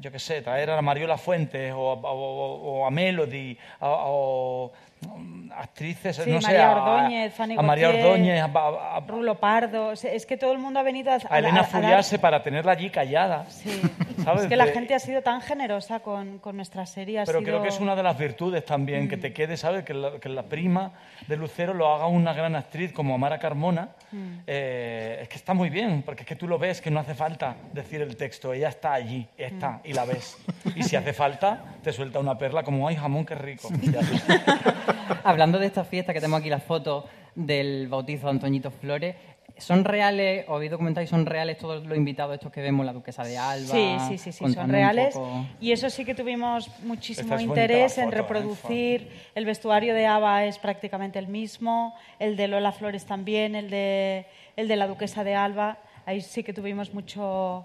yo 0.00 0.10
qué 0.12 0.18
sé, 0.18 0.42
traer 0.42 0.70
a 0.70 0.82
Mariola 0.82 1.16
Fuentes 1.18 1.72
o, 1.74 1.92
a- 1.92 2.12
o- 2.12 2.80
o 2.80 2.86
a 2.86 2.90
Melody 2.90 3.56
o 3.80 4.70
mm, 5.00 5.52
actrices, 5.52 6.16
Sí, 6.16 6.30
no 6.30 6.40
sé, 6.40 6.58
a- 6.60 6.72
Ordóñez, 6.76 7.34
Fanny 7.34 7.56
a 7.58 7.62
María 7.62 7.88
Ordóñez, 7.90 8.40
a, 8.42 8.96
a- 8.96 9.00
Rulo 9.06 9.34
Pardo. 9.38 9.92
es 9.92 10.26
que 10.26 10.36
todo 10.36 10.52
el 10.52 10.58
mundo 10.58 10.80
ha 10.80 10.82
venido 10.82 11.12
a, 11.12 11.18
a 11.28 11.38
Elena 11.38 11.64
Furiase 11.64 12.18
para 12.18 12.42
tenerla 12.42 12.72
allí 12.72 12.90
callada. 12.90 13.44
Sí. 13.48 13.80
¿Sabes? 14.22 14.42
Es 14.44 14.48
que 14.48 14.56
la 14.56 14.66
gente 14.66 14.94
ha 14.94 14.98
sido 14.98 15.22
tan 15.22 15.40
generosa 15.40 16.00
con, 16.00 16.38
con 16.38 16.56
nuestra 16.56 16.86
serie. 16.86 17.22
Pero 17.26 17.38
sido- 17.40 17.50
creo 17.50 17.62
que 17.62 17.68
es 17.68 17.80
una 17.80 17.94
de 17.96 18.02
las 18.02 18.18
virtudes 18.18 18.64
también, 18.64 19.08
que 19.08 19.16
te 19.16 19.32
quede, 19.32 19.56
¿sabes? 19.56 19.84
Que 19.84 19.94
la, 19.94 20.18
que 20.18 20.28
la 20.28 20.42
prima 20.44 20.92
de 21.26 21.36
Lucero 21.36 21.74
lo 21.74 21.92
haga 21.94 22.06
una 22.06 22.32
gran 22.32 22.56
actriz 22.56 22.92
como 22.92 23.14
Amara 23.14 23.38
Carmona. 23.38 23.90
Mm. 24.12 24.38
Eh, 24.46 25.18
es 25.22 25.28
que 25.28 25.36
está 25.36 25.54
muy 25.54 25.70
bien, 25.70 26.02
porque 26.02 26.22
es 26.22 26.26
que 26.28 26.36
tú 26.36 26.46
lo 26.48 26.58
ves, 26.58 26.80
que 26.80 26.90
no 26.90 27.00
hace 27.00 27.14
falta 27.14 27.56
decir 27.72 28.00
el 28.02 28.16
texto, 28.16 28.52
ella 28.52 28.68
está 28.68 28.92
allí, 28.94 29.26
está, 29.36 29.80
y 29.84 29.92
la 29.92 30.04
ves. 30.04 30.36
Y 30.74 30.82
si 30.82 30.96
hace 30.96 31.12
falta, 31.12 31.76
te 31.82 31.92
suelta 31.92 32.18
una 32.18 32.36
perla 32.38 32.62
como, 32.62 32.86
ay, 32.88 32.96
jamón, 32.96 33.24
qué 33.24 33.34
rico. 33.34 33.68
Hablando 35.24 35.58
de 35.58 35.66
esta 35.66 35.84
fiesta, 35.84 36.12
que 36.12 36.20
tengo 36.20 36.36
aquí 36.36 36.48
las 36.48 36.62
fotos 36.62 37.04
del 37.34 37.88
bautizo 37.88 38.26
de 38.26 38.30
Antoñito 38.32 38.70
Flores, 38.70 39.14
¿son 39.58 39.84
reales, 39.84 40.44
o 40.48 40.54
habéis 40.56 40.70
documentado 40.70 41.04
y 41.04 41.06
son 41.06 41.24
reales 41.26 41.56
todos 41.58 41.84
los 41.86 41.96
invitados 41.96 42.34
estos 42.34 42.52
que 42.52 42.60
vemos, 42.60 42.84
la 42.84 42.92
duquesa 42.92 43.24
de 43.24 43.38
Alba? 43.38 43.66
Sí, 43.72 43.96
sí, 44.08 44.18
sí, 44.18 44.32
sí, 44.32 44.52
son 44.54 44.68
reales. 44.68 45.14
poco. 45.14 45.46
Y 45.60 45.72
eso 45.72 45.88
sí 45.90 46.04
que 46.04 46.14
tuvimos 46.14 46.68
muchísimo 46.82 47.34
es 47.34 47.42
interés 47.42 47.96
la 47.96 48.02
en 48.04 48.10
foto, 48.10 48.16
¿eh? 48.16 48.22
reproducir. 48.22 49.10
El 49.34 49.44
vestuario 49.46 49.94
de 49.94 50.06
Ava 50.06 50.44
es 50.44 50.58
prácticamente 50.58 51.18
el 51.18 51.28
mismo, 51.28 51.94
el 52.18 52.36
de 52.36 52.48
Lola 52.48 52.72
Flores 52.72 53.04
también, 53.06 53.54
el 53.54 53.70
de, 53.70 54.26
el 54.56 54.68
de 54.68 54.76
la 54.76 54.86
duquesa 54.86 55.24
de 55.24 55.34
Alba. 55.34 55.78
Ahí 56.04 56.20
sí 56.20 56.42
que 56.44 56.52
tuvimos 56.52 56.92
mucho... 56.94 57.64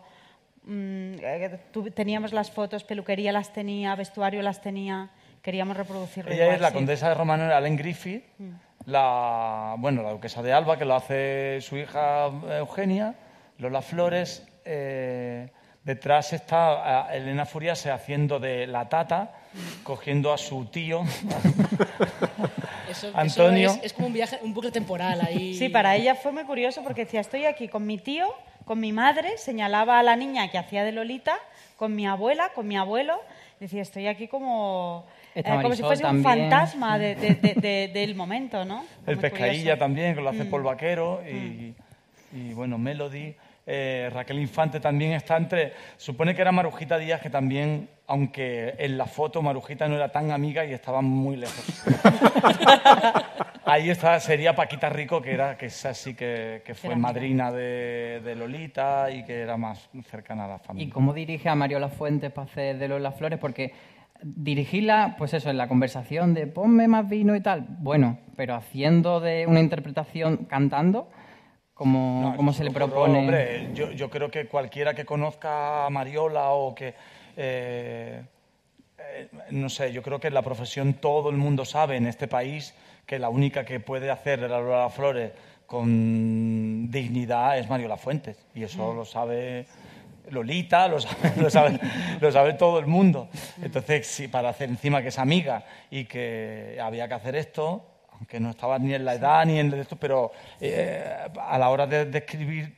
mm, 0.63 1.13
eh, 1.21 1.59
tu- 1.71 1.91
teníamos 1.91 2.33
las 2.33 2.51
fotos, 2.51 2.83
peluquería 2.83 3.31
las 3.31 3.51
tenía, 3.53 3.95
vestuario 3.95 4.41
las 4.41 4.61
tenía. 4.61 5.09
Queríamos 5.41 5.75
reproducirlo 5.75 6.31
Ella 6.31 6.43
igual, 6.43 6.55
es 6.55 6.61
la 6.61 6.67
sí. 6.69 6.73
condesa 6.75 7.09
de 7.09 7.15
Romano, 7.15 7.43
Allen 7.53 7.75
Griffith, 7.75 8.23
Mm. 8.37 8.51
La, 8.85 9.75
bueno, 9.77 10.03
la 10.03 10.11
duquesa 10.11 10.41
de 10.41 10.53
Alba, 10.53 10.77
que 10.77 10.85
lo 10.85 10.95
hace 10.95 11.59
su 11.61 11.77
hija 11.77 12.27
eh, 12.27 12.57
Eugenia, 12.59 13.15
Lola 13.57 13.81
Flores. 13.81 14.47
eh, 14.65 15.49
detrás 15.83 16.31
está 16.33 17.07
eh, 17.11 17.17
Elena 17.17 17.45
Furiase 17.45 17.89
haciendo 17.89 18.39
de 18.39 18.67
la 18.67 18.87
tata, 18.87 19.31
cogiendo 19.83 20.31
a 20.31 20.37
su 20.37 20.65
tío. 20.65 21.01
Eso, 22.89 23.07
eso 23.07 23.17
Antonio. 23.17 23.71
es, 23.71 23.85
es 23.85 23.93
como 23.93 24.07
un 24.07 24.13
viaje, 24.13 24.39
un 24.43 24.53
bucle 24.53 24.71
temporal 24.71 25.21
ahí. 25.21 25.55
Sí, 25.55 25.69
para 25.69 25.95
ella 25.95 26.15
fue 26.15 26.31
muy 26.31 26.43
curioso 26.43 26.83
porque 26.83 27.05
decía, 27.05 27.21
estoy 27.21 27.45
aquí 27.45 27.67
con 27.67 27.85
mi 27.85 27.97
tío, 27.97 28.27
con 28.65 28.79
mi 28.79 28.91
madre, 28.91 29.37
señalaba 29.37 29.99
a 29.99 30.03
la 30.03 30.15
niña 30.15 30.49
que 30.51 30.57
hacía 30.57 30.83
de 30.83 30.91
Lolita, 30.91 31.35
con 31.77 31.95
mi 31.95 32.05
abuela, 32.05 32.51
con 32.53 32.67
mi 32.67 32.77
abuelo, 32.77 33.19
decía, 33.59 33.81
estoy 33.81 34.07
aquí 34.07 34.27
como, 34.27 35.05
eh, 35.35 35.43
como 35.43 35.73
si 35.75 35.81
fuese 35.81 36.03
un 36.05 36.23
también. 36.23 36.49
fantasma 36.49 36.97
de- 36.99 37.15
de- 37.15 37.35
de- 37.35 37.53
de- 37.55 37.87
del 37.93 38.15
momento, 38.15 38.65
¿no? 38.65 38.83
El 39.07 39.15
muy 39.15 39.21
Pescadilla 39.21 39.57
curioso. 39.59 39.77
también, 39.79 40.15
que 40.15 40.21
lo 40.21 40.29
hace 40.29 40.43
Mm. 40.43 40.49
Paul 40.49 40.63
Vaquero. 40.63 41.21
Y, 41.27 41.73
y, 42.33 42.53
bueno, 42.53 42.77
Melody. 42.77 43.33
Eh, 43.67 44.09
Raquel 44.11 44.39
Infante 44.39 44.79
también 44.79 45.11
está 45.13 45.37
entre. 45.37 45.73
Supone 45.95 46.33
que 46.35 46.41
era 46.41 46.51
Marujita 46.51 46.97
Díaz, 46.97 47.21
que 47.21 47.29
también, 47.29 47.87
aunque 48.07 48.73
en 48.79 48.97
la 48.97 49.05
foto 49.05 49.41
Marujita 49.43 49.87
no 49.87 49.95
era 49.95 50.11
tan 50.11 50.31
amiga 50.31 50.65
y 50.65 50.73
estaba 50.73 51.01
muy 51.01 51.37
lejos. 51.37 51.83
Ahí 53.65 53.89
está, 53.91 54.19
sería 54.19 54.55
Paquita 54.55 54.89
Rico, 54.89 55.21
que 55.21 55.31
era 55.33 55.55
que 55.57 55.67
es 55.67 55.85
así 55.85 56.15
que, 56.15 56.63
que 56.65 56.73
fue 56.73 56.95
madrina 56.95 57.51
de, 57.51 58.19
de 58.23 58.35
Lolita 58.35 59.11
y 59.11 59.23
que 59.23 59.41
era 59.41 59.55
más 59.55 59.87
cercana 60.09 60.45
a 60.45 60.47
la 60.47 60.59
familia. 60.59 60.87
¿Y 60.87 60.91
cómo 60.91 61.13
dirige 61.13 61.47
a 61.47 61.53
Mariola 61.55 61.87
Fuentes 61.89 62.31
para 62.31 62.45
hacer 62.49 62.77
de 62.79 62.87
Lola 62.87 63.11
Flores? 63.11 63.37
Porque 63.39 63.71
dirigirla, 64.23 65.15
pues 65.17 65.33
eso, 65.33 65.49
en 65.49 65.57
la 65.57 65.67
conversación 65.67 66.33
de 66.33 66.47
ponme 66.47 66.87
más 66.87 67.09
vino 67.09 67.35
y 67.35 67.41
tal, 67.41 67.65
bueno, 67.79 68.19
pero 68.35 68.55
haciendo 68.55 69.19
de 69.19 69.47
una 69.47 69.59
interpretación 69.59 70.45
cantando, 70.45 71.09
como, 71.73 72.21
No, 72.29 72.35
como 72.35 72.53
se 72.53 72.63
le 72.63 72.71
propone. 72.71 73.19
Hombre, 73.19 73.69
yo, 73.73 73.91
yo 73.91 74.09
creo 74.09 74.29
que 74.29 74.45
cualquiera 74.47 74.93
que 74.93 75.05
conozca 75.05 75.85
a 75.85 75.89
Mariola 75.89 76.51
o 76.51 76.75
que. 76.75 76.93
eh, 77.35 78.21
eh, 78.99 79.27
no 79.49 79.67
sé, 79.69 79.91
yo 79.91 80.03
creo 80.03 80.19
que 80.19 80.27
en 80.27 80.35
la 80.35 80.43
profesión 80.43 80.93
todo 80.93 81.31
el 81.31 81.37
mundo 81.37 81.65
sabe 81.65 81.95
en 81.97 82.05
este 82.05 82.27
país 82.27 82.75
que 83.07 83.17
la 83.17 83.29
única 83.29 83.65
que 83.65 83.79
puede 83.79 84.11
hacer 84.11 84.39
de 84.39 84.47
la 84.47 84.59
Lola 84.59 84.89
Flores 84.89 85.31
con 85.65 86.91
dignidad 86.91 87.57
es 87.57 87.67
Mariola 87.69 87.97
Fuentes. 87.97 88.37
Y 88.53 88.63
eso 88.63 88.93
Mm. 88.93 88.95
lo 88.97 89.05
sabe 89.05 89.65
Lolita, 90.31 90.87
lo 90.87 90.99
sabe, 90.99 92.53
todo 92.53 92.79
el 92.79 92.87
mundo. 92.87 93.29
Entonces, 93.61 94.23
para 94.31 94.49
hacer 94.49 94.69
encima 94.69 95.01
que 95.01 95.09
es 95.09 95.19
amiga 95.19 95.63
y 95.89 96.05
que 96.05 96.79
había 96.81 97.07
que 97.07 97.13
hacer 97.13 97.35
esto, 97.35 97.85
aunque 98.13 98.39
no 98.39 98.51
estaba 98.51 98.77
ni 98.79 98.93
en 98.93 99.05
la 99.05 99.15
edad 99.15 99.45
ni 99.45 99.59
en 99.59 99.73
esto, 99.73 99.95
pero 99.95 100.31
eh, 100.59 101.03
a 101.39 101.57
la 101.57 101.69
hora 101.69 101.87
de, 101.87 102.05
de 102.05 102.17
escribir, 102.19 102.77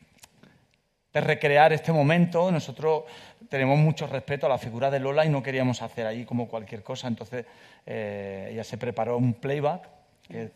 de 1.13 1.21
recrear 1.21 1.73
este 1.73 1.91
momento, 1.91 2.51
nosotros 2.51 3.03
tenemos 3.49 3.77
mucho 3.77 4.07
respeto 4.07 4.47
a 4.47 4.49
la 4.49 4.57
figura 4.57 4.89
de 4.89 4.99
Lola 4.99 5.25
y 5.25 5.29
no 5.29 5.43
queríamos 5.43 5.81
hacer 5.81 6.07
ahí 6.07 6.25
como 6.25 6.47
cualquier 6.47 6.81
cosa. 6.81 7.07
Entonces, 7.07 7.45
eh, 7.85 8.49
ella 8.51 8.63
se 8.63 8.77
preparó 8.77 9.17
un 9.17 9.33
playback 9.35 9.87
que- 10.27 10.51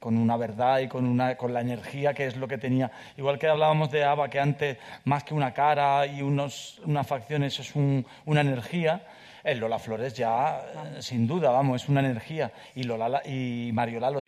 con 0.00 0.16
una 0.16 0.36
verdad 0.38 0.78
y 0.80 0.88
con, 0.88 1.04
una, 1.04 1.36
con 1.36 1.52
la 1.52 1.60
energía 1.60 2.14
que 2.14 2.26
es 2.26 2.36
lo 2.36 2.48
que 2.48 2.56
tenía. 2.58 2.90
Igual 3.18 3.38
que 3.38 3.46
hablábamos 3.46 3.90
de 3.90 4.02
Ava, 4.02 4.28
que 4.30 4.40
antes, 4.40 4.78
más 5.04 5.22
que 5.24 5.34
una 5.34 5.52
cara 5.52 6.06
y 6.06 6.22
unos, 6.22 6.80
unas 6.86 7.06
facciones, 7.06 7.58
es 7.60 7.76
un- 7.76 8.04
una 8.24 8.40
energía. 8.40 9.04
El 9.44 9.58
Lola 9.58 9.78
Flores 9.78 10.14
ya, 10.14 10.58
eh, 10.96 11.02
sin 11.02 11.26
duda, 11.26 11.50
vamos, 11.50 11.82
es 11.82 11.88
una 11.90 12.00
energía. 12.00 12.50
Y, 12.74 12.82
Lola, 12.84 13.08
la- 13.10 13.22
y 13.28 13.70
Mariola 13.72 14.10
lo 14.10 14.20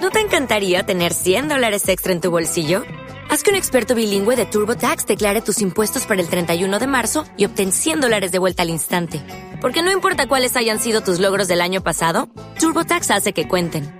¿No 0.00 0.10
te 0.10 0.20
encantaría 0.20 0.84
tener 0.84 1.12
100 1.12 1.48
dólares 1.48 1.86
extra 1.88 2.12
en 2.12 2.20
tu 2.20 2.30
bolsillo? 2.30 2.84
Haz 3.30 3.42
que 3.42 3.50
un 3.50 3.56
experto 3.56 3.94
bilingüe 3.94 4.34
de 4.34 4.46
TurboTax 4.46 5.06
declare 5.06 5.40
tus 5.42 5.60
impuestos 5.60 6.06
para 6.06 6.20
el 6.20 6.28
31 6.28 6.78
de 6.78 6.86
marzo 6.86 7.24
y 7.36 7.44
obtén 7.44 7.70
100 7.72 8.00
dólares 8.00 8.32
de 8.32 8.38
vuelta 8.38 8.62
al 8.62 8.70
instante. 8.70 9.20
Porque 9.60 9.82
no 9.82 9.92
importa 9.92 10.26
cuáles 10.26 10.56
hayan 10.56 10.78
sido 10.80 11.02
tus 11.02 11.20
logros 11.20 11.46
del 11.48 11.60
año 11.60 11.82
pasado, 11.82 12.28
TurboTax 12.58 13.10
hace 13.10 13.32
que 13.32 13.46
cuenten. 13.46 13.99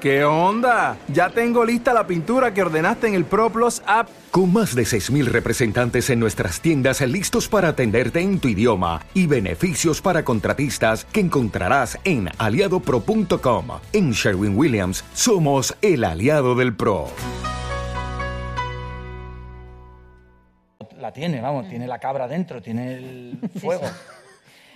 ¿Qué 0.00 0.22
onda? 0.22 0.96
Ya 1.08 1.30
tengo 1.30 1.64
lista 1.64 1.92
la 1.92 2.06
pintura 2.06 2.54
que 2.54 2.62
ordenaste 2.62 3.08
en 3.08 3.14
el 3.14 3.24
ProPlus 3.24 3.82
app. 3.84 4.08
Con 4.30 4.52
más 4.52 4.76
de 4.76 4.82
6.000 4.82 5.24
representantes 5.24 6.08
en 6.10 6.20
nuestras 6.20 6.60
tiendas 6.60 7.00
listos 7.00 7.48
para 7.48 7.70
atenderte 7.70 8.20
en 8.20 8.38
tu 8.38 8.46
idioma 8.46 9.00
y 9.12 9.26
beneficios 9.26 10.00
para 10.00 10.24
contratistas 10.24 11.04
que 11.06 11.18
encontrarás 11.18 11.98
en 12.04 12.28
aliadopro.com. 12.38 13.66
En 13.92 14.12
Sherwin 14.12 14.56
Williams 14.56 15.04
somos 15.14 15.76
el 15.82 16.04
aliado 16.04 16.54
del 16.54 16.76
PRO. 16.76 17.08
la 21.00 21.12
tiene, 21.12 21.40
vamos, 21.40 21.68
tiene 21.68 21.86
la 21.86 21.98
cabra 21.98 22.26
dentro, 22.28 22.60
tiene 22.60 22.94
el 22.94 23.38
fuego. 23.60 23.84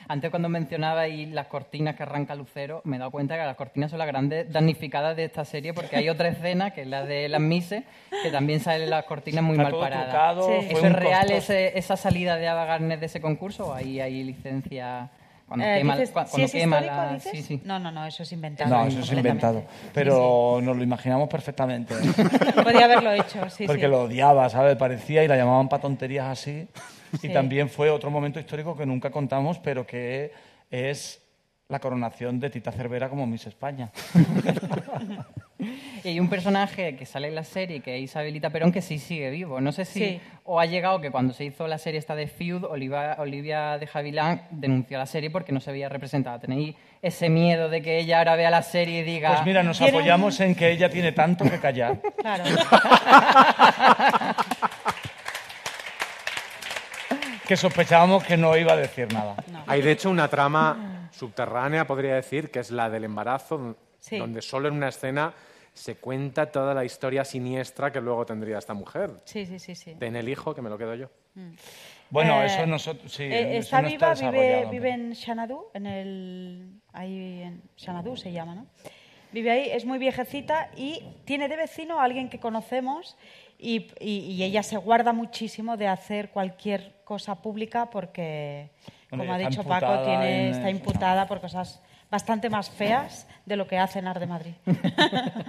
Antes 0.08 0.30
cuando 0.30 0.48
mencionabais 0.48 1.28
las 1.30 1.46
cortinas 1.46 1.94
que 1.96 2.02
arranca 2.02 2.34
Lucero, 2.34 2.80
me 2.84 2.96
he 2.96 2.98
dado 2.98 3.10
cuenta 3.10 3.36
que 3.36 3.42
las 3.44 3.56
cortinas 3.56 3.90
son 3.90 3.98
las 3.98 4.08
grandes 4.08 4.52
damnificadas 4.52 5.16
de 5.16 5.24
esta 5.24 5.44
serie 5.44 5.72
porque 5.72 5.96
hay 5.96 6.08
otra 6.08 6.28
escena, 6.28 6.70
que 6.72 6.82
es 6.82 6.86
la 6.88 7.04
de 7.04 7.28
las 7.28 7.40
Mises, 7.40 7.84
que 8.22 8.30
también 8.30 8.60
salen 8.60 8.90
las 8.90 9.04
cortinas 9.04 9.42
muy 9.44 9.56
Está 9.56 9.62
mal 9.70 9.78
paradas. 9.78 10.36
¿Eso 10.68 10.86
es 10.86 10.92
real, 10.92 11.30
ese- 11.30 11.78
esa 11.78 11.96
salida 11.96 12.36
de 12.36 12.48
Ava 12.48 12.64
Gardner 12.64 12.98
de 12.98 13.06
ese 13.06 13.20
concurso 13.20 13.68
o 13.68 13.72
ahí 13.74 14.00
hay 14.00 14.22
licencia 14.24 15.08
cuando 15.46 15.66
Eh, 15.66 15.78
quema, 15.78 15.96
dices, 15.96 16.14
cua- 16.14 16.24
¿si 16.24 16.30
cuando 16.30 16.46
es 16.46 16.52
quema 16.52 16.80
la... 16.80 17.12
dices? 17.14 17.32
Sí, 17.32 17.42
sí. 17.42 17.60
No, 17.64 17.78
no, 17.78 17.92
no, 17.92 18.06
eso 18.06 18.22
es 18.22 18.32
inventado. 18.32 18.70
No, 18.70 18.86
eso 18.86 19.00
es 19.00 19.12
inventado. 19.12 19.62
Pero 19.92 20.60
nos 20.62 20.76
lo 20.76 20.82
imaginamos 20.82 21.28
perfectamente. 21.28 21.94
Podía 22.64 22.84
haberlo 22.86 23.12
hecho, 23.12 23.48
sí, 23.50 23.66
Porque 23.66 23.82
sí. 23.82 23.88
lo 23.88 24.04
odiaba, 24.04 24.48
¿sabes? 24.48 24.76
Parecía 24.76 25.22
y 25.24 25.28
la 25.28 25.36
llamaban 25.36 25.68
para 25.68 25.82
tonterías 25.82 26.26
así. 26.26 26.66
Sí. 27.20 27.28
Y 27.28 27.32
también 27.32 27.68
fue 27.68 27.90
otro 27.90 28.10
momento 28.10 28.38
histórico 28.40 28.76
que 28.76 28.86
nunca 28.86 29.10
contamos, 29.10 29.58
pero 29.58 29.86
que 29.86 30.32
es 30.70 31.22
la 31.68 31.78
coronación 31.78 32.38
de 32.40 32.50
Tita 32.50 32.72
Cervera 32.72 33.08
como 33.08 33.26
Miss 33.26 33.46
España. 33.46 33.90
Y 36.04 36.08
hay 36.08 36.18
un 36.18 36.28
personaje 36.28 36.96
que 36.96 37.06
sale 37.06 37.28
en 37.28 37.36
la 37.36 37.44
serie, 37.44 37.78
que 37.78 37.94
es 37.96 38.02
Isabelita 38.02 38.50
Perón, 38.50 38.72
que 38.72 38.82
sí 38.82 38.98
sigue 38.98 39.30
vivo. 39.30 39.60
No 39.60 39.70
sé 39.70 39.84
si 39.84 40.00
Sí. 40.00 40.20
o 40.42 40.58
ha 40.58 40.66
llegado 40.66 41.00
que 41.00 41.12
cuando 41.12 41.32
se 41.32 41.44
hizo 41.44 41.68
la 41.68 41.78
serie 41.78 42.00
esta 42.00 42.16
de 42.16 42.26
Feud, 42.26 42.64
Olivia, 42.64 43.14
Olivia 43.20 43.78
de 43.78 43.86
Javilán 43.86 44.42
denunció 44.50 44.98
la 44.98 45.06
serie 45.06 45.30
porque 45.30 45.52
no 45.52 45.60
se 45.60 45.70
veía 45.70 45.88
representada. 45.88 46.40
¿Tenéis 46.40 46.74
ese 47.00 47.28
miedo 47.28 47.68
de 47.68 47.80
que 47.80 48.00
ella 48.00 48.18
ahora 48.18 48.34
vea 48.34 48.50
la 48.50 48.62
serie 48.62 49.02
y 49.02 49.04
diga... 49.04 49.34
Pues 49.34 49.46
mira, 49.46 49.62
nos 49.62 49.78
"Tiene 49.78 49.92
un- 49.92 49.98
apoyamos 50.00 50.40
en 50.40 50.56
que 50.56 50.72
ella 50.72 50.90
tiene 50.90 51.12
tanto 51.12 51.44
que 51.48 51.60
callar. 51.60 52.00
Claro. 52.18 52.42
que 57.46 57.56
sospechábamos 57.56 58.24
que 58.24 58.36
no 58.36 58.56
iba 58.56 58.72
a 58.72 58.76
decir 58.76 59.12
nada. 59.12 59.36
Hay 59.66 59.82
de 59.82 59.92
hecho 59.92 60.10
una 60.10 60.28
trama 60.28 61.08
subterránea, 61.12 61.86
podría 61.86 62.14
decir, 62.14 62.50
que 62.50 62.60
es 62.60 62.70
la 62.70 62.88
del 62.90 63.04
embarazo, 63.04 63.76
Sí. 63.98 64.18
donde 64.18 64.42
solo 64.42 64.66
en 64.68 64.74
una 64.74 64.88
escena 64.88 65.32
se 65.74 65.94
cuenta 65.94 66.50
toda 66.50 66.74
la 66.74 66.84
historia 66.84 67.24
siniestra 67.24 67.92
que 67.92 68.00
luego 68.00 68.26
tendría 68.26 68.58
esta 68.58 68.74
mujer. 68.74 69.10
Sí, 69.24 69.46
sí, 69.46 69.58
sí. 69.60 69.74
sí. 69.76 69.94
Ten 69.98 70.16
el 70.16 70.28
hijo, 70.28 70.54
que 70.54 70.60
me 70.62 70.68
lo 70.68 70.76
quedo 70.76 70.94
yo. 70.96 71.08
Bueno, 72.10 72.42
Eh, 72.42 72.46
eso 72.46 72.66
nosotros 72.66 73.12
sí. 73.12 73.22
eh, 73.22 73.58
eso 73.58 73.60
está 73.66 73.82
no 73.82 73.88
viva, 73.88 74.12
está 74.12 74.30
vive, 74.30 74.42
desarrollado, 74.42 74.70
vive 74.72 74.90
en 74.90 75.14
Xanadu, 75.14 75.66
en 75.72 75.86
el, 75.86 76.80
ahí 76.92 77.42
en 77.42 77.62
Xanadu 77.76 78.16
se 78.16 78.32
llama, 78.32 78.54
¿no? 78.56 78.66
Vive 79.30 79.50
ahí, 79.50 79.70
es 79.70 79.86
muy 79.86 79.98
viejecita 79.98 80.68
y 80.76 81.02
tiene 81.24 81.48
de 81.48 81.56
vecino 81.56 82.00
a 82.00 82.04
alguien 82.04 82.28
que 82.28 82.38
conocemos 82.38 83.16
y, 83.62 83.90
y- 84.00 84.32
y 84.32 84.42
ella 84.42 84.62
se 84.62 84.76
guarda 84.76 85.12
muchísimo 85.12 85.76
de 85.76 85.86
hacer 85.88 86.30
cualquier 86.30 86.92
cosa 87.04 87.36
pública 87.36 87.88
porque, 87.90 88.68
Bueno, 89.10 89.24
como 89.24 89.34
ha 89.34 89.38
dicho 89.38 89.62
Paco, 89.64 90.02
tiene, 90.04 90.48
en 90.48 90.54
está 90.54 90.68
eso, 90.68 90.76
imputada 90.78 91.26
por 91.26 91.40
cosas 91.40 91.80
bastante 92.10 92.50
más 92.50 92.70
feas 92.70 93.26
de 93.46 93.56
lo 93.56 93.66
que 93.66 93.78
hace 93.78 93.98
en 94.00 94.06
Ar 94.08 94.20
de 94.20 94.26
Madrid. 94.26 94.52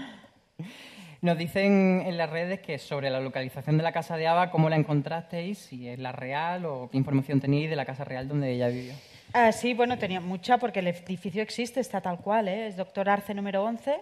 Nos 1.22 1.38
dicen 1.38 2.04
en 2.06 2.18
las 2.18 2.30
redes 2.30 2.60
que 2.60 2.78
sobre 2.78 3.10
la 3.10 3.22
localización 3.22 3.78
de 3.78 3.84
la 3.84 3.94
casa 3.94 4.18
de 4.18 4.28
Ava, 4.28 4.52
¿cómo 4.52 4.70
la 4.70 4.76
encontrasteis? 4.76 5.58
Si 5.58 5.88
es 5.88 5.98
la 5.98 6.12
real 6.12 6.66
o 6.66 6.90
qué 6.92 6.98
información 6.98 7.40
tenéis 7.40 7.70
de 7.70 7.78
la 7.78 7.86
casa 7.86 8.04
real 8.04 8.28
donde 8.28 8.52
ella 8.52 8.68
vivió. 8.68 8.94
Ah, 9.32 9.54
sí, 9.54 9.74
bueno, 9.74 9.98
tenía 9.98 10.20
mucha 10.20 10.58
porque 10.58 10.80
el 10.80 10.88
edificio 10.88 11.42
existe, 11.42 11.80
está 11.80 12.02
tal 12.02 12.18
cual, 12.20 12.50
¿eh? 12.50 12.68
es 12.68 12.76
Doctor 12.76 13.10
Arce 13.10 13.34
número 13.34 13.64
11 13.64 13.96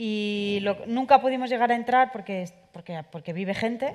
y 0.00 0.60
lo- 0.62 0.86
nunca 0.86 1.20
pudimos 1.20 1.50
llegar 1.50 1.72
a 1.72 1.74
entrar 1.74 2.12
porque, 2.12 2.48
porque, 2.72 3.02
porque 3.10 3.32
vive 3.32 3.52
gente, 3.52 3.92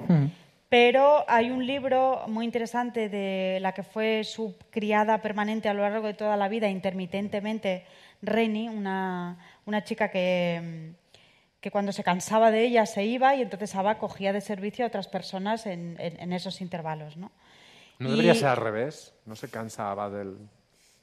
pero 0.67 1.23
hay 1.29 1.49
un 1.49 1.65
libro 1.65 2.23
muy 2.27 2.43
interesante 2.43 3.07
de 3.07 3.59
la 3.61 3.71
que 3.73 3.83
fue 3.83 4.23
su 4.25 4.57
criada 4.69 5.21
permanente 5.21 5.69
a 5.69 5.73
lo 5.73 5.81
largo 5.83 6.07
de 6.07 6.13
toda 6.13 6.35
la 6.35 6.49
vida, 6.49 6.67
intermitentemente, 6.67 7.85
Reni, 8.21 8.67
una, 8.67 9.37
una 9.65 9.83
chica 9.85 10.09
que, 10.09 10.91
que 11.61 11.71
cuando 11.71 11.93
se 11.93 12.03
cansaba 12.03 12.51
de 12.51 12.65
ella 12.65 12.85
se 12.85 13.05
iba 13.05 13.33
y 13.35 13.41
entonces 13.41 13.73
Ava 13.75 13.97
cogía 13.97 14.33
de 14.33 14.41
servicio 14.41 14.83
a 14.83 14.89
otras 14.89 15.07
personas 15.07 15.65
en, 15.67 15.95
en- 15.99 16.19
en 16.19 16.33
esos 16.33 16.59
intervalos. 16.59 17.15
¿no? 17.15 17.31
¿No 17.99 18.09
debería 18.11 18.33
Y- 18.33 18.37
ser 18.37 18.49
al 18.49 18.57
revés? 18.57 19.13
¿No 19.25 19.35
se 19.37 19.49
cansaba 19.49 20.09
del... 20.09 20.35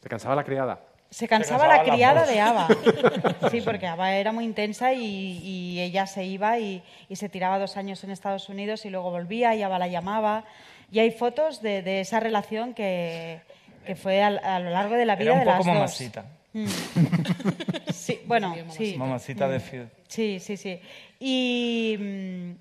¿Se 0.02 0.08
cansaba 0.10 0.34
la 0.34 0.44
criada? 0.44 0.80
Se 1.10 1.26
cansaba, 1.26 1.64
cansaba 1.66 1.84
la 1.84 1.92
criada 1.92 2.26
de 2.26 2.40
Ava. 2.40 2.68
Sí, 3.50 3.60
porque 3.62 3.86
Ava 3.86 4.14
era 4.14 4.30
muy 4.32 4.44
intensa 4.44 4.92
y, 4.92 5.38
y 5.42 5.80
ella 5.80 6.06
se 6.06 6.24
iba 6.24 6.58
y, 6.60 6.82
y 7.08 7.16
se 7.16 7.28
tiraba 7.28 7.58
dos 7.58 7.76
años 7.76 8.04
en 8.04 8.10
Estados 8.10 8.48
Unidos 8.48 8.84
y 8.84 8.90
luego 8.90 9.10
volvía 9.10 9.54
y 9.56 9.62
Ava 9.62 9.78
la 9.78 9.88
llamaba. 9.88 10.44
Y 10.92 11.00
hay 11.00 11.10
fotos 11.10 11.62
de, 11.62 11.82
de 11.82 12.00
esa 12.00 12.20
relación 12.20 12.74
que, 12.74 13.40
que 13.86 13.96
fue 13.96 14.22
a, 14.22 14.30
lo 14.60 14.70
largo 14.70 14.94
de 14.94 15.04
la 15.04 15.16
vida 15.16 15.32
Era 15.32 15.34
un 15.34 15.40
de 15.40 15.44
poco 15.46 15.56
las 15.58 15.66
dos. 15.66 15.74
mamacita. 15.74 16.24
Mm. 16.52 16.66
Sí, 17.92 18.20
bueno, 18.26 18.54
sí. 18.70 18.94
Mamacita 18.96 19.48
de 19.48 19.58
Mm. 19.58 19.60
Field. 19.60 19.88
Sí, 20.08 20.40
sí, 20.40 20.56
sí. 20.56 20.80
Y 21.20 21.96
mm, 21.98 22.52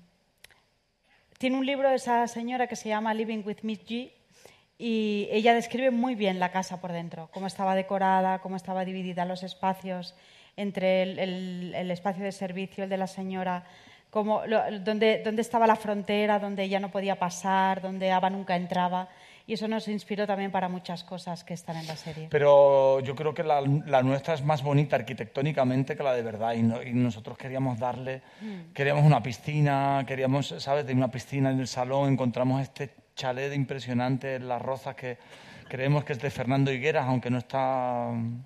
tiene 1.38 1.56
un 1.56 1.64
libro 1.66 1.88
esa 1.90 2.26
señora 2.28 2.66
que 2.66 2.76
se 2.76 2.88
llama 2.88 3.14
Living 3.14 3.42
with 3.44 3.58
Miss 3.62 3.80
G 3.86 4.10
y 4.82 5.28
ella 5.30 5.52
describe 5.52 5.90
muy 5.90 6.14
bien 6.14 6.38
la 6.40 6.50
casa 6.50 6.80
por 6.80 6.90
dentro, 6.92 7.28
cómo 7.32 7.46
estaba 7.46 7.74
decorada, 7.74 8.38
cómo 8.38 8.56
estaba 8.56 8.84
dividida 8.86 9.26
los 9.26 9.42
espacios 9.42 10.14
entre 10.56 11.02
el, 11.02 11.18
el- 11.18 11.74
el 11.74 11.90
espacio 11.90 12.24
de 12.24 12.32
servicio, 12.32 12.84
el 12.84 12.90
de 12.90 12.96
la 12.96 13.06
señora, 13.06 13.64
cómo, 14.08 14.42
lo- 14.46 14.62
dónde, 14.80 15.20
dónde 15.24 15.42
estaba 15.42 15.66
la 15.66 15.76
frontera, 15.76 16.38
donde 16.38 16.62
ella 16.64 16.80
no 16.80 16.90
podía 16.90 17.18
pasar, 17.18 17.82
donde 17.82 18.10
Ava 18.10 18.30
nunca 18.30 18.56
entraba. 18.56 19.08
Y 19.46 19.54
eso 19.54 19.66
nos 19.68 19.88
inspiró 19.88 20.26
también 20.26 20.50
para 20.52 20.68
muchas 20.68 21.02
cosas 21.02 21.42
que 21.44 21.54
están 21.54 21.76
en 21.76 21.86
la 21.86 21.96
serie. 21.96 22.28
Pero 22.30 23.00
yo 23.00 23.14
creo 23.16 23.34
que 23.34 23.42
la, 23.42 23.60
la 23.86 24.02
nuestra 24.02 24.34
es 24.34 24.42
más 24.44 24.62
bonita 24.62 24.94
arquitectónicamente 24.96 25.96
que 25.96 26.02
la 26.04 26.12
de 26.14 26.22
verdad 26.22 26.54
y, 26.54 26.62
no- 26.62 26.82
y 26.82 26.92
nosotros 26.92 27.36
queríamos 27.36 27.78
darle, 27.78 28.22
Mm. 28.40 28.72
queríamos 28.72 29.04
una 29.04 29.22
piscina, 29.22 30.04
queríamos, 30.06 30.54
¿sabes? 30.58 30.86
De 30.86 30.92
una 30.94 31.10
piscina 31.10 31.50
en 31.50 31.60
el 31.60 31.66
salón, 31.68 32.12
encontramos 32.12 32.62
este 32.62 32.90
chalet 33.14 33.54
impresionante 33.54 34.38
Las 34.38 34.62
Rozas 34.62 34.94
que 34.94 35.18
creemos 35.68 36.04
que 36.04 36.12
es 36.12 36.20
de 36.20 36.30
Fernando 36.30 36.72
Higueras, 36.72 37.06
aunque 37.06 37.30
no 37.30 37.38
está 37.38 38.10
mm, 38.12 38.42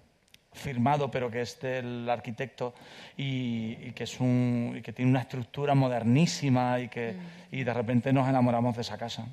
firmado, 0.52 1.10
pero 1.10 1.30
que 1.30 1.40
es 1.40 1.60
del 1.60 2.08
arquitecto 2.08 2.74
y, 3.16 3.76
y 3.80 3.92
que 3.92 4.04
es 4.04 4.20
un, 4.20 4.74
y 4.78 4.82
que 4.82 4.92
tiene 4.92 5.10
una 5.10 5.20
estructura 5.20 5.74
modernísima 5.74 6.80
y 6.80 6.88
que 6.88 7.16
y 7.50 7.64
de 7.64 7.74
repente 7.74 8.12
nos 8.12 8.28
enamoramos 8.28 8.74
de 8.76 8.82
esa 8.82 8.98
casa. 8.98 9.26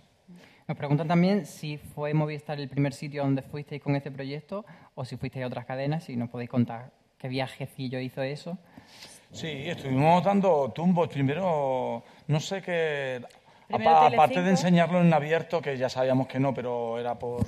Nos 0.68 0.78
preguntan 0.78 1.08
también 1.08 1.46
si 1.46 1.78
fue 1.78 2.14
Movistar 2.14 2.60
el 2.60 2.70
primer 2.70 2.94
sitio 2.94 3.24
donde 3.24 3.42
fuisteis 3.42 3.82
con 3.82 3.96
este 3.96 4.10
proyecto 4.10 4.66
o 4.96 5.04
si 5.04 5.18
fuisteis 5.18 5.44
a 5.44 5.48
otras 5.48 5.66
cadenas, 5.66 6.06
si 6.06 6.16
nos 6.16 6.30
podéis 6.30 6.50
contar 6.50 6.92
qué 7.18 7.28
viajecillo 7.28 8.00
hizo 8.00 8.22
eso. 8.24 8.58
Sí, 9.32 9.48
estuvimos 9.48 10.24
dando 10.24 10.72
tumbos. 10.74 11.08
Primero, 11.08 12.04
no 12.28 12.40
sé 12.40 12.62
qué. 12.62 13.22
Aparte 13.74 14.42
de 14.42 14.50
enseñarlo 14.50 15.02
en 15.02 15.14
abierto, 15.14 15.62
que 15.62 15.78
ya 15.78 15.90
sabíamos 15.90 16.28
que 16.28 16.40
no, 16.40 16.54
pero 16.54 17.00
era 17.00 17.18
por. 17.18 17.46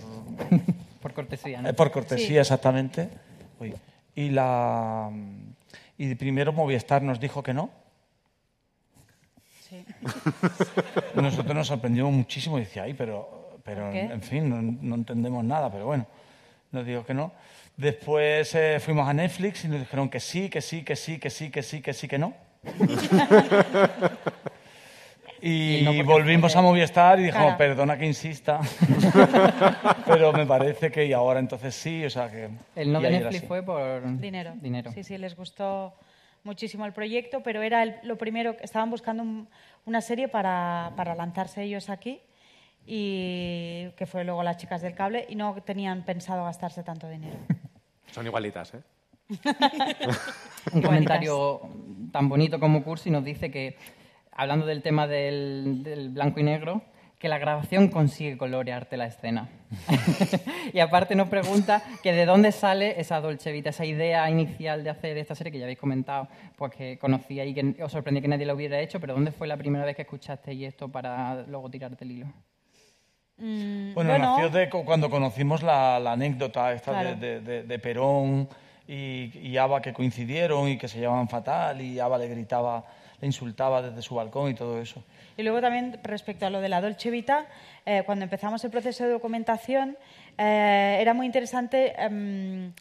por 1.01 1.13
cortesía, 1.13 1.61
¿no? 1.61 1.69
Eh, 1.69 1.73
por 1.73 1.91
cortesía, 1.91 2.27
Sí. 2.27 2.37
exactamente. 2.37 3.09
Uy. 3.59 3.73
Y 4.15 4.29
la. 4.29 5.09
Y 5.97 6.15
primero 6.15 6.53
Movistar 6.53 7.01
nos 7.01 7.19
dijo 7.19 7.43
que 7.43 7.53
no. 7.53 7.69
Sí. 9.69 9.85
Nosotros 11.15 11.55
nos 11.55 11.67
sorprendimos 11.67 12.11
muchísimo 12.11 12.57
y 12.57 12.61
decía, 12.61 12.83
ay, 12.83 12.93
pero, 12.93 13.59
pero 13.63 13.91
en 13.91 14.21
fin, 14.21 14.49
no, 14.49 14.61
no 14.61 14.95
entendemos 14.95 15.43
nada, 15.43 15.71
pero 15.71 15.85
bueno, 15.85 16.05
nos 16.71 16.85
dijo 16.85 17.05
que 17.05 17.13
no. 17.13 17.31
Después 17.75 18.53
eh, 18.53 18.79
fuimos 18.79 19.07
a 19.07 19.13
Netflix 19.13 19.65
y 19.65 19.67
nos 19.67 19.79
dijeron 19.79 20.09
que 20.09 20.19
sí, 20.19 20.49
que 20.49 20.61
sí, 20.61 20.83
que 20.83 20.95
sí, 20.95 21.17
que 21.17 21.29
sí, 21.29 21.49
que 21.49 21.63
sí, 21.63 21.81
que 21.81 21.93
sí, 21.93 22.07
que 22.07 22.19
no. 22.19 22.33
Y 25.45 25.79
Y 25.79 25.83
no 25.83 26.05
volvimos 26.05 26.55
a 26.55 26.61
Movistar 26.61 27.19
y 27.19 27.23
dijimos, 27.23 27.43
Claro. 27.55 27.57
perdona 27.57 27.97
que 27.97 28.05
insista, 28.05 28.61
pero 30.05 30.31
me 30.31 30.45
parece 30.45 30.89
que 30.89 31.05
y 31.05 31.11
ahora 31.11 31.39
entonces 31.41 31.75
sí, 31.75 32.05
o 32.05 32.09
sea 32.09 32.29
que... 32.29 32.49
El 32.77 32.93
no 32.93 33.01
de 33.01 33.09
Netflix 33.11 33.43
fue 33.45 33.61
por 33.61 34.01
Dinero. 34.19 34.53
dinero. 34.61 34.91
Sí, 34.93 35.03
sí, 35.03 35.17
les 35.17 35.35
gustó 35.35 35.93
muchísimo 36.45 36.85
el 36.85 36.93
proyecto, 36.93 37.41
pero 37.43 37.61
era 37.61 37.83
el- 37.83 37.95
lo 38.03 38.17
primero, 38.17 38.55
estaban 38.61 38.89
buscando 38.89 39.21
un- 39.23 39.47
una 39.85 39.99
serie 39.99 40.29
para, 40.29 40.91
para 40.95 41.13
lanzarse 41.13 41.63
ellos 41.63 41.89
aquí 41.89 42.21
y 42.85 43.89
que 43.97 44.05
fue 44.05 44.23
luego 44.23 44.43
Las 44.43 44.55
chicas 44.57 44.81
del 44.81 44.93
cable 44.95 45.25
y 45.27 45.35
no 45.35 45.55
tenían 45.65 46.03
pensado 46.03 46.45
gastarse 46.45 46.83
tanto 46.83 47.09
dinero. 47.09 47.35
Son 48.13 48.25
igualitas, 48.25 48.73
¿eh? 48.75 48.81
Un 50.73 50.81
comentario 50.81 51.59
tan 52.11 52.29
bonito 52.29 52.59
como 52.59 52.83
Cursi 52.83 53.09
nos 53.09 53.23
dice 53.25 53.49
que, 53.51 53.75
hablando 54.35 54.65
del 54.65 54.81
tema 54.81 55.07
del, 55.07 55.81
del 55.83 56.09
blanco 56.09 56.39
y 56.39 56.43
negro, 56.43 56.81
que 57.19 57.29
la 57.29 57.37
grabación 57.37 57.87
consigue 57.87 58.37
colorearte 58.37 58.97
la 58.97 59.05
escena. 59.05 59.47
y 60.73 60.79
aparte 60.79 61.15
nos 61.15 61.29
pregunta 61.29 61.81
que 62.03 62.11
de 62.11 62.25
dónde 62.25 62.51
sale 62.51 62.99
esa 62.99 63.21
Dolce 63.21 63.51
Vita, 63.53 63.69
esa 63.69 63.85
idea 63.85 64.29
inicial 64.29 64.83
de 64.83 64.89
hacer 64.89 65.17
esta 65.17 65.33
serie 65.33 65.51
que 65.51 65.57
ya 65.59 65.63
habéis 65.65 65.79
comentado, 65.79 66.27
pues 66.57 66.73
que 66.75 66.97
conocía 66.99 67.45
y 67.45 67.53
que 67.53 67.81
os 67.81 67.91
sorprendía 67.91 68.21
que 68.21 68.27
nadie 68.27 68.45
lo 68.45 68.55
hubiera 68.55 68.77
hecho, 68.79 68.99
pero 68.99 69.13
¿dónde 69.13 69.31
fue 69.31 69.47
la 69.47 69.55
primera 69.55 69.85
vez 69.85 69.95
que 69.95 70.01
escuchasteis 70.01 70.67
esto 70.67 70.89
para 70.89 71.43
luego 71.43 71.69
tirarte 71.69 72.03
el 72.03 72.11
hilo? 72.11 72.27
Mm, 73.37 73.93
Bueno, 73.93 74.17
nació 74.17 74.49
de 74.49 74.69
cu- 74.69 74.85
cuando 74.85 75.09
conocimos 75.09 75.63
la, 75.63 75.99
la 75.99 76.11
anécdota 76.13 76.71
esta 76.73 76.91
Claro. 76.91 77.15
de, 77.15 77.39
de- 77.39 77.41
de- 77.41 77.63
de 77.63 77.79
Perón 77.79 78.47
y, 78.87 79.31
y 79.39 79.57
Ava 79.57 79.81
que 79.81 79.93
coincidieron 79.93 80.67
y 80.69 80.77
que 80.77 80.87
se 80.87 80.99
llevaban 80.99 81.27
fatal 81.29 81.81
y 81.81 81.99
Ava 81.99 82.17
le 82.17 82.27
gritaba, 82.27 82.83
insultaba 83.25 83.81
desde 83.81 84.01
su 84.01 84.15
balcón 84.15 84.51
y 84.51 84.53
todo 84.53 84.79
eso. 84.79 85.03
Y 85.37 85.43
luego 85.43 85.61
también 85.61 85.99
respecto 86.03 86.45
a 86.45 86.49
lo 86.49 86.61
de 86.61 86.69
la 86.69 86.81
Dolce 86.81 87.09
Vita, 87.09 87.45
eh, 87.85 88.03
cuando 88.05 88.23
empezamos 88.23 88.63
el 88.63 88.71
proceso 88.71 89.03
de 89.03 89.11
documentación, 89.11 89.97
eh, 90.37 90.97
era 90.99 91.13
muy 91.13 91.25
interesante. 91.25 91.93
em, 91.97 92.73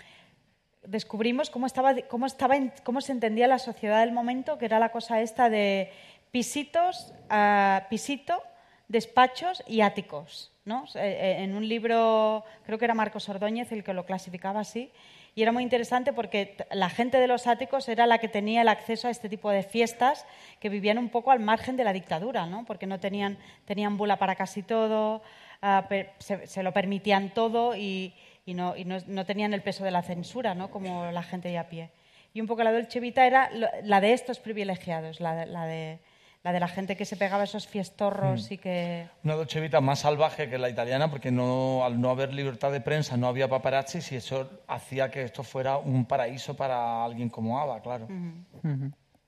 descubrimos 0.85 1.49
cómo 1.51 1.67
estaba, 1.67 1.95
cómo 2.09 2.27
estaba, 2.27 2.57
cómo 2.83 3.01
se 3.01 3.13
entendía 3.13 3.47
la 3.47 3.59
sociedad 3.59 4.01
del 4.01 4.13
momento, 4.13 4.59
que 4.59 4.65
era 4.65 4.79
la 4.79 4.91
cosa 4.91 5.21
esta 5.21 5.49
de 5.49 5.93
pisitos, 6.33 7.13
ah, 7.31 7.87
pisito, 7.89 8.43
despachos 8.89 9.63
y 9.67 9.81
áticos. 9.83 10.51
¿no? 10.65 10.85
Eh, 10.95 11.37
En 11.41 11.55
un 11.55 11.69
libro, 11.69 12.45
creo 12.65 12.79
que 12.79 12.85
era 12.85 12.95
Marcos 12.95 13.29
Ordóñez 13.29 13.73
el 13.73 13.83
que 13.85 13.93
lo 13.93 14.07
clasificaba 14.07 14.61
así, 14.61 14.91
y 15.35 15.43
era 15.43 15.53
muy 15.53 15.63
interesante 15.63 16.13
porque 16.13 16.57
la 16.71 16.91
gente 16.91 17.19
de 17.19 17.27
los 17.27 17.47
áticos 17.47 17.89
era 17.89 18.07
la 18.07 18.19
que 18.19 18.29
tenía 18.29 18.63
el 18.63 18.69
acceso 18.69 19.09
a 19.09 19.11
este 19.11 19.29
tipo 19.29 19.51
de 19.51 19.63
fiestas 19.63 20.27
que 20.61 20.69
vivían 20.69 20.99
un 20.99 21.09
poco 21.09 21.31
al 21.31 21.41
margen 21.41 21.77
de 21.77 21.85
la 21.85 21.93
dictadura, 21.93 22.45
¿no? 22.47 22.65
porque 22.67 22.87
no 22.87 23.01
tenían, 23.01 23.39
tenían 23.65 23.97
bula 23.97 24.19
para 24.19 24.35
casi 24.35 24.63
todo, 24.63 25.23
ah, 25.63 25.89
se, 26.19 26.63
lo 26.63 26.73
permitían 26.73 27.33
todo 27.33 27.75
y, 27.75 28.15
no, 28.47 28.75
no- 29.07 29.25
tenían 29.25 29.55
el 29.55 29.63
peso 29.63 29.85
de 29.85 29.91
la 29.91 30.03
censura, 30.03 30.55
¿no? 30.55 30.71
como 30.71 31.11
la 31.11 31.23
gente 31.23 31.49
de 31.49 31.59
a 31.59 31.69
pie. 31.69 31.91
Y 32.35 32.41
un 32.41 32.47
poco 32.47 32.63
la 32.63 32.73
Dolce 32.73 33.01
Vita 33.01 33.27
era 33.27 33.51
la 33.85 34.01
de 34.01 34.13
estos 34.13 34.39
privilegiados, 34.39 35.21
la 35.21 35.35
de, 35.35 35.47
la 35.47 35.65
de, 35.67 35.99
la 36.45 36.53
de 36.53 36.59
la 36.61 36.67
gente 36.69 36.97
que 36.97 37.05
se 37.05 37.17
pegaba 37.17 37.45
esos 37.45 37.69
fiestorros 37.69 38.51
Mm. 38.51 38.53
y 38.55 38.59
que... 38.59 39.07
Una 39.23 39.35
Dolce 39.35 39.61
Vita 39.61 39.81
más 39.81 40.01
salvaje 40.01 40.51
que 40.51 40.59
la 40.59 40.69
italiana 40.69 41.09
porque 41.11 41.31
no, 41.31 41.85
al 41.85 42.01
no 42.01 42.11
haber 42.11 42.33
libertad 42.35 42.73
de 42.73 42.81
prensa 42.81 43.17
no 43.17 43.29
había 43.29 43.49
paparazzis 43.49 44.11
y 44.13 44.17
eso 44.17 44.51
hacía 44.67 45.11
que 45.11 45.23
esto 45.23 45.45
fuera 45.45 45.79
un 45.79 46.05
paraíso 46.05 46.55
para 46.57 47.05
alguien 47.05 47.29
como 47.29 47.61
Ava, 47.61 47.81
claro. 47.81 48.09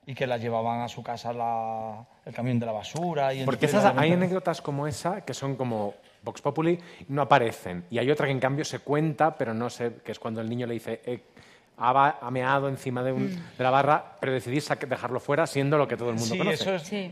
Y 0.07 0.13
que 0.13 0.27
la 0.27 0.37
llevaban 0.37 0.81
a 0.81 0.87
su 0.87 1.01
casa 1.01 1.33
la- 1.33 2.05
el 2.25 2.33
camión 2.33 2.59
de 2.59 2.65
la 2.65 2.71
basura. 2.73 3.33
Y 3.33 3.43
Porque 3.45 3.65
esas, 3.65 3.93
hay 3.97 4.11
anécdotas 4.11 4.61
como 4.61 4.85
esa 4.85 5.21
que 5.21 5.33
son 5.33 5.55
como 5.55 5.95
Vox 6.21 6.41
Populi, 6.41 6.77
no 7.07 7.21
aparecen. 7.23 7.85
Y 7.89 7.97
hay 7.97 8.11
otra 8.11 8.25
que 8.27 8.31
en 8.31 8.39
cambio 8.39 8.65
se 8.65 8.79
cuenta, 8.79 9.35
pero 9.35 9.53
no 9.53 9.69
sé, 9.69 9.95
que 10.03 10.11
es 10.11 10.19
cuando 10.19 10.41
el 10.41 10.49
niño 10.49 10.67
le 10.67 10.73
dice, 10.75 11.01
eh, 11.05 11.23
ha 11.77 12.31
meado 12.31 12.69
encima 12.69 13.03
de, 13.03 13.11
un- 13.11 13.29
de 13.57 13.63
la 13.63 13.69
barra, 13.69 14.15
pero 14.19 14.31
decidís 14.33 14.67
dejarlo 14.87 15.19
fuera 15.19 15.45
siendo 15.47 15.77
lo 15.77 15.87
que 15.87 15.97
todo 15.97 16.09
el 16.09 16.15
mundo 16.15 16.33
Sí, 16.33 16.37
conoce. 16.37 16.55
eso 16.63 16.75
es, 16.75 16.81
sí. 16.83 17.11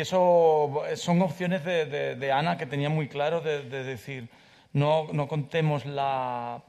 eso 0.00 0.82
son 0.96 1.20
opciones 1.22 1.64
de, 1.64 1.86
de- 1.86 2.14
de 2.16 2.32
Ana 2.32 2.56
que 2.56 2.66
tenía 2.66 2.88
muy 2.88 3.08
claro 3.08 3.40
de, 3.40 3.62
de 3.62 3.84
decir, 3.84 4.28
no, 4.72 5.08
no 5.12 5.26
contemos 5.28 5.84
la... 5.86 6.62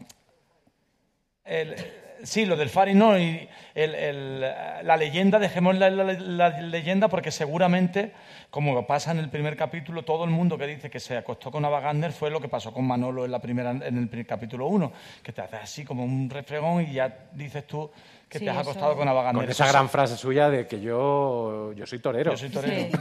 el- 1.45 1.75
sí, 2.23 2.45
lo 2.45 2.55
del 2.55 2.69
Fari 2.69 2.93
no, 2.93 3.17
y 3.17 3.47
el- 3.75 3.95
el- 3.95 4.39
la 4.41 4.97
leyenda, 4.97 5.39
dejemos 5.39 5.77
la, 5.77 5.89
la- 5.89 6.03
la 6.13 6.49
leyenda 6.61 7.07
porque 7.07 7.31
seguramente, 7.31 8.11
como 8.49 8.85
pasa 8.87 9.11
en 9.11 9.19
el 9.19 9.29
primer 9.29 9.55
capítulo, 9.55 10.03
todo 10.03 10.23
el 10.25 10.29
mundo 10.31 10.57
que 10.57 10.67
dice 10.67 10.89
que 10.89 10.99
se 10.99 11.17
acostó 11.17 11.51
con 11.51 11.63
Ava 11.65 11.79
Gardner 11.79 12.11
fue 12.11 12.29
lo 12.29 12.39
que 12.41 12.47
pasó 12.49 12.73
con 12.73 12.85
Manolo 12.85 13.25
en, 13.25 13.31
la 13.31 13.39
primera, 13.39 13.71
en 13.71 13.97
el 13.97 14.07
primer 14.07 14.25
capítulo 14.27 14.67
1, 14.67 14.91
que 15.23 15.31
te 15.31 15.41
haces 15.41 15.59
así 15.63 15.83
como 15.85 16.03
un 16.03 16.29
refregón 16.29 16.83
y 16.83 16.93
ya 16.93 17.15
dices 17.33 17.65
tú 17.67 17.89
que 18.29 18.39
Sí, 18.39 18.45
te 18.45 18.51
has 18.51 18.57
eso- 18.61 18.69
acostado 18.71 18.95
con 18.95 19.07
Ava 19.07 19.23
Gardner. 19.23 19.43
Con 19.45 19.51
esa 19.51 19.63
Eso 19.65 19.73
gran 19.73 19.85
sí. 19.87 19.91
frase 19.91 20.15
suya 20.17 20.49
de 20.49 20.65
que 20.67 20.79
yo, 20.79 21.73
yo 21.73 21.85
soy 21.85 21.99
torero. 21.99 22.31
Yo 22.31 22.37
soy 22.37 22.49
torero. 22.49 22.97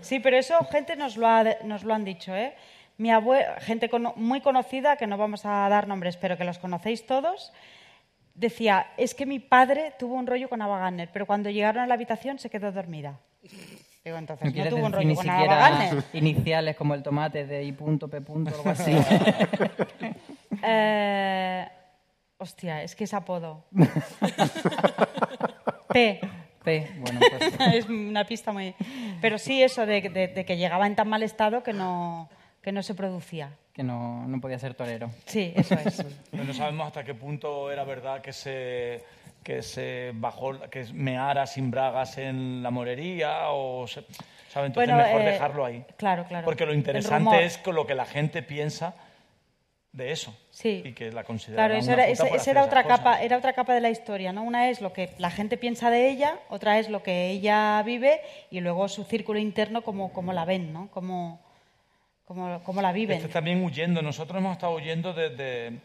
Sí, 0.00 0.20
pero 0.22 0.36
eso 0.38 0.58
gente 0.70 0.96
nos 0.96 1.16
lo, 1.16 1.26
ha, 1.28 1.44
nos 1.64 1.84
lo 1.84 1.92
han 1.94 2.04
dicho, 2.04 2.34
¿eh? 2.34 2.54
Mi 2.98 3.08
abue- 3.10 3.58
gente 3.60 3.88
cono- 3.88 4.12
muy 4.16 4.40
conocida, 4.42 4.96
que 4.96 5.06
no 5.06 5.16
vamos 5.16 5.44
a 5.46 5.68
dar 5.68 5.88
nombres, 5.88 6.16
pero 6.16 6.36
que 6.36 6.44
los 6.44 6.58
conocéis 6.58 7.06
todos, 7.06 7.52
decía, 8.34 8.86
es 8.96 9.14
que 9.14 9.26
mi 9.26 9.38
padre 9.38 9.92
tuvo 9.98 10.14
un 10.14 10.26
rollo 10.26 10.48
con 10.48 10.62
Ava 10.62 10.78
Gardner, 10.78 11.08
pero 11.12 11.26
cuando 11.26 11.50
llegaron 11.50 11.82
a 11.82 11.86
la 11.86 11.94
habitación 11.94 12.38
se 12.38 12.50
quedó 12.50 12.72
dormida. 12.72 13.18
Digo, 14.04 14.16
entonces 14.16 14.54
No 14.54 14.68
tuvo 14.68 14.86
un 14.86 14.92
ni 14.92 14.98
rollo 14.98 15.14
con 15.14 15.30
Ava 15.30 15.46
Gardner. 15.46 16.04
iniciales 16.12 16.76
como 16.76 16.94
el 16.94 17.02
tomate 17.02 17.46
de 17.46 17.64
I 17.64 17.72
punto, 17.72 18.08
P 18.08 18.20
punto, 18.20 18.54
algo 18.54 18.70
así. 18.70 18.92
Eh, 20.64 21.66
hostia, 22.38 22.82
es 22.84 22.94
que 22.94 23.02
es 23.04 23.14
apodo. 23.14 23.64
P. 25.92 26.20
P, 26.62 26.88
bueno, 27.00 27.20
pues... 27.56 27.74
es 27.74 27.88
una 27.88 28.24
pista 28.24 28.52
muy... 28.52 28.72
Pero 29.20 29.38
sí 29.38 29.60
eso 29.62 29.84
de, 29.86 30.02
de- 30.02 30.28
de 30.28 30.44
que 30.44 30.56
llegaba 30.56 30.86
en 30.86 30.94
tan 30.94 31.08
mal 31.08 31.24
estado 31.24 31.64
que 31.64 31.72
no, 31.72 32.28
que 32.60 32.70
no 32.70 32.84
se 32.84 32.94
producía. 32.94 33.50
Que 33.72 33.82
no, 33.82 34.26
no 34.28 34.40
podía 34.40 34.58
ser 34.58 34.74
torero. 34.74 35.10
Sí, 35.26 35.52
eso 35.56 35.74
es. 35.74 36.04
Pero 36.30 36.44
no 36.44 36.52
sabemos 36.52 36.86
hasta 36.86 37.04
qué 37.04 37.14
punto 37.14 37.70
era 37.70 37.84
verdad 37.84 38.20
que 38.20 38.32
se, 38.32 39.02
que 39.42 39.62
se 39.62 40.12
bajó, 40.14 40.58
que 40.70 40.84
meara 40.92 41.46
sin 41.46 41.70
bragas 41.70 42.18
en 42.18 42.62
la 42.62 42.70
morería 42.70 43.50
o... 43.50 43.86
Se, 43.86 44.04
¿sabe? 44.48 44.66
Entonces 44.66 44.92
Bueno, 44.92 45.02
mejor 45.02 45.22
eh, 45.22 45.32
dejarlo 45.32 45.64
ahí. 45.64 45.84
Claro, 45.96 46.24
claro. 46.26 46.44
Porque 46.44 46.66
lo 46.66 46.74
interesante 46.74 47.44
es 47.44 47.58
con 47.58 47.74
lo 47.74 47.86
que 47.86 47.94
la 47.94 48.04
gente 48.04 48.42
piensa 48.42 48.94
de 49.92 50.12
eso. 50.12 50.36
Sí. 50.50 50.82
Y 50.84 50.92
que 50.92 51.12
la 51.12 51.24
considera 51.24 51.66
Claro, 51.66 51.74
eso 51.74 51.92
era, 51.92 52.08
esa 52.08 52.50
era 52.50 52.64
otra 52.64 52.82
cosas. 52.82 52.98
capa, 52.98 53.22
era 53.22 53.36
otra 53.36 53.52
capa 53.52 53.74
de 53.74 53.80
la 53.80 53.90
historia, 53.90 54.32
¿no? 54.32 54.42
Una 54.42 54.70
es 54.70 54.80
lo 54.80 54.92
que 54.92 55.10
la 55.18 55.30
gente 55.30 55.56
piensa 55.56 55.90
de 55.90 56.10
ella, 56.10 56.38
otra 56.48 56.78
es 56.78 56.88
lo 56.88 57.02
que 57.02 57.30
ella 57.30 57.82
vive 57.84 58.20
y 58.50 58.60
luego 58.60 58.88
su 58.88 59.04
círculo 59.04 59.38
interno 59.38 59.82
como, 59.82 60.12
como 60.12 60.32
la 60.32 60.44
ven, 60.44 60.72
¿no? 60.72 60.88
Como, 60.90 61.40
como 62.24 62.82
la 62.82 62.92
viven. 62.92 63.18
Este 63.18 63.28
también 63.28 63.62
huyendo. 63.62 64.02
Nosotros 64.02 64.38
hemos 64.38 64.52
estado 64.52 64.74
huyendo 64.74 65.12
de, 65.12 65.30
de, 65.30 65.78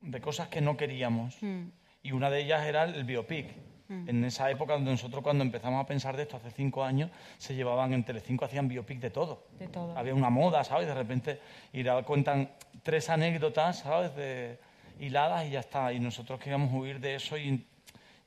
de 0.00 0.20
cosas 0.20 0.48
que 0.48 0.60
no 0.60 0.76
queríamos. 0.76 1.36
Mm. 1.40 1.68
Y 2.02 2.12
una 2.12 2.30
de 2.30 2.42
ellas 2.42 2.66
era 2.66 2.84
el 2.84 3.04
biopic. 3.04 3.46
Mm. 3.88 4.08
En 4.08 4.24
esa 4.24 4.50
época 4.50 4.74
donde 4.74 4.90
nosotros 4.90 5.22
cuando 5.22 5.44
empezamos 5.44 5.82
a 5.82 5.86
pensar 5.86 6.16
de 6.16 6.22
esto, 6.22 6.36
hace 6.36 6.50
cinco 6.50 6.84
años, 6.84 7.10
se 7.38 7.54
llevaban 7.54 7.92
en 7.92 8.04
Telecinco, 8.04 8.44
hacían 8.44 8.68
biopic 8.68 9.00
de 9.00 9.10
todo. 9.10 9.46
De 9.58 9.68
todo. 9.68 9.96
Había 9.96 10.14
una 10.14 10.30
moda, 10.30 10.64
¿sabes? 10.64 10.86
De 10.86 10.94
repente 10.94 11.40
y 11.72 11.84
cuentan 12.04 12.50
tres 12.82 13.08
anécdotas, 13.10 13.80
¿sabes? 13.80 14.14
De, 14.16 14.58
hiladas 15.00 15.46
y 15.46 15.50
ya 15.50 15.60
está. 15.60 15.92
Y 15.92 16.00
nosotros 16.00 16.40
queríamos 16.40 16.72
huir 16.72 17.00
de 17.00 17.14
eso 17.16 17.36
y, 17.36 17.66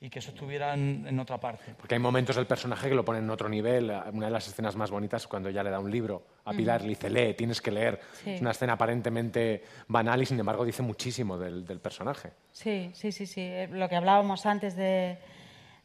y 0.01 0.09
que 0.09 0.19
eso 0.19 0.29
estuviera 0.31 0.73
en, 0.75 1.05
en 1.07 1.19
otra 1.19 1.37
parte. 1.39 1.73
Porque 1.77 1.95
hay 1.95 1.99
momentos 1.99 2.35
del 2.37 2.45
personaje 2.47 2.87
que 2.87 2.95
lo 2.95 3.03
ponen 3.03 3.23
en 3.25 3.29
otro 3.29 3.49
nivel. 3.49 3.91
Una 4.13 4.27
de 4.27 4.31
las 4.31 4.47
escenas 4.47 4.75
más 4.77 4.91
bonitas 4.91 5.23
es 5.23 5.27
cuando 5.27 5.49
ella 5.49 5.61
le 5.61 5.69
da 5.71 5.79
un 5.79 5.91
libro 5.91 6.23
a 6.45 6.53
Pilar, 6.53 6.77
Ujú. 6.79 6.85
le 6.85 6.89
dice, 6.91 7.09
lee, 7.09 7.33
tienes 7.33 7.61
que 7.61 7.69
leer. 7.71 7.99
Sí. 8.23 8.29
Es 8.31 8.41
una 8.41 8.51
escena 8.51 8.73
aparentemente 8.73 9.63
banal 9.87 10.21
y 10.21 10.25
sin 10.25 10.39
embargo 10.39 10.63
dice 10.63 10.81
muchísimo 10.83 11.37
del, 11.37 11.65
del 11.65 11.81
personaje. 11.81 12.31
Sí, 12.53 12.91
sí, 12.93 13.11
sí, 13.11 13.25
sí. 13.25 13.41
Eh, 13.41 13.67
Lo 13.71 13.89
que 13.89 13.97
hablábamos 13.97 14.45
antes 14.45 14.75
de, 14.77 15.17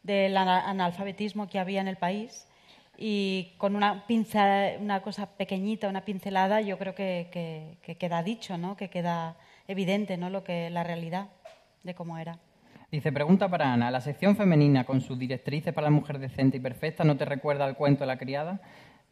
del 0.05 0.37
ana- 0.37 0.69
analfabetismo 0.71 1.49
que 1.49 1.59
había 1.59 1.81
en 1.81 1.89
el 1.89 1.97
país 1.97 2.47
y 2.97 3.55
con 3.59 3.75
una 3.75 4.07
pinza, 4.07 4.75
una 4.79 5.03
cosa 5.03 5.27
pequeñita, 5.27 5.89
una 5.89 6.05
pincelada, 6.05 6.61
yo 6.61 6.79
creo 6.79 6.95
que, 6.95 7.29
que- 7.33 7.79
que 7.83 7.97
queda 7.97 8.23
dicho, 8.23 8.57
¿no? 8.59 8.77
Que 8.77 8.89
queda 8.91 9.37
evidente, 9.67 10.17
¿no? 10.17 10.31
Lo 10.31 10.45
que 10.45 10.71
la 10.71 10.85
realidad 10.85 11.27
de 11.83 11.97
cómo 11.97 12.17
era. 12.19 12.39
Dice, 12.91 13.11
pregunta 13.11 13.49
para 13.49 13.73
Ana, 13.73 13.91
¿la 13.91 14.01
sección 14.01 14.37
femenina 14.37 14.85
con 14.85 15.01
sus 15.01 15.19
directrices 15.19 15.73
para 15.75 15.87
la 15.87 15.91
mujer 15.91 16.19
decente 16.19 16.59
y 16.59 16.61
perfecta 16.61 17.03
no 17.05 17.17
te 17.17 17.25
recuerda 17.25 17.65
al 17.65 17.77
cuento 17.77 18.01
de 18.01 18.07
la 18.07 18.19
criada? 18.19 18.61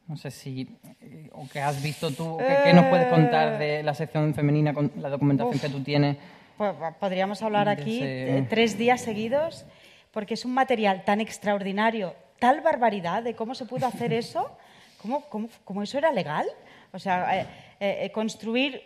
No 0.07 0.17
sé 0.17 0.31
si, 0.31 0.77
eh, 1.01 1.29
o 1.33 1.49
que 1.49 1.61
has 1.61 1.83
visto 1.83 2.11
tú, 2.13 2.37
¿qué, 2.39 2.57
qué 2.65 2.73
nos 2.75 2.87
puedes 2.87 3.07
contar 3.09 3.59
de 3.59 3.83
la 3.83 3.95
sección 3.95 4.35
femenina 4.35 4.73
con 4.75 4.91
la 4.97 5.09
documentación 5.09 5.57
Uf. 5.57 5.63
que 5.63 5.69
tú 5.69 5.83
tienes? 5.83 6.17
Pues, 6.57 6.73
podríamos 7.01 7.43
hablar 7.43 7.69
aquí 7.69 7.97
ese- 7.99 8.39
eh, 8.39 8.47
tres 8.49 8.77
días 8.79 9.01
seguidos, 9.01 9.65
porque 10.13 10.35
es 10.35 10.45
un 10.45 10.55
material 10.55 11.05
tan 11.05 11.21
extraordinario, 11.21 12.15
tal 12.39 12.61
barbaridad 12.61 13.23
de 13.23 13.35
cómo 13.35 13.55
se 13.55 13.65
pudo 13.65 13.87
hacer 13.87 14.13
eso, 14.13 14.57
cómo, 15.03 15.23
cómo- 15.23 15.49
cómo 15.65 15.83
eso 15.83 15.99
era 15.99 16.13
legal. 16.13 16.47
O 16.93 16.99
sea, 16.99 17.41
eh, 17.41 17.47
eh, 17.81 17.99
eh, 18.05 18.13
construir 18.13 18.83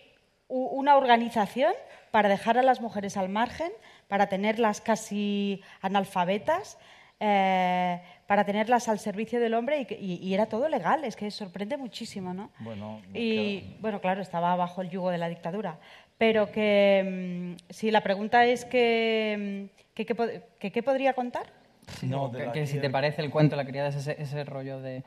una 0.48 0.96
organización 0.96 1.72
para 2.12 2.28
dejar 2.28 2.56
a 2.56 2.62
las 2.62 2.80
mujeres 2.80 3.16
al 3.16 3.28
margen, 3.28 3.72
para 4.08 4.28
tenerlas 4.28 4.80
casi 4.80 5.62
analfabetas, 5.80 6.78
eh, 7.18 8.00
para 8.26 8.44
tenerlas 8.44 8.88
al 8.88 8.98
servicio 8.98 9.40
del 9.40 9.54
hombre 9.54 9.80
y, 9.80 9.84
que- 9.86 9.98
y- 9.98 10.16
y 10.22 10.34
era 10.34 10.46
todo 10.46 10.68
legal. 10.68 11.04
Es 11.04 11.16
que 11.16 11.30
sorprende 11.30 11.76
muchísimo, 11.76 12.34
¿no? 12.34 12.50
Bueno, 12.60 13.00
Y 13.14 13.76
bueno, 13.80 14.00
claro, 14.00 14.20
estaba 14.20 14.54
bajo 14.56 14.82
el 14.82 14.90
yugo 14.90 15.10
de 15.10 15.18
la 15.18 15.28
dictadura. 15.28 15.78
Pero 16.18 16.50
que 16.50 17.54
mm, 17.58 17.72
si 17.72 17.90
la 17.90 18.02
pregunta 18.02 18.44
es 18.44 18.64
que, 18.64 19.68
mm, 19.72 19.92
que, 19.94 20.06
qué 20.06 20.16
pod- 20.16 20.42
que 20.58 20.70
qué 20.72 20.82
podría 20.82 21.12
contar. 21.14 21.46
No, 22.02 22.32
que, 22.32 22.50
que 22.52 22.66
si 22.66 22.78
te 22.80 22.90
parece 22.90 23.22
el 23.22 23.30
cuento 23.30 23.56
de 23.56 23.62
la 23.62 23.68
criada 23.68 23.88
es 23.90 23.96
ese, 23.96 24.20
ese 24.20 24.44
rollo 24.44 24.80
de 24.80 25.04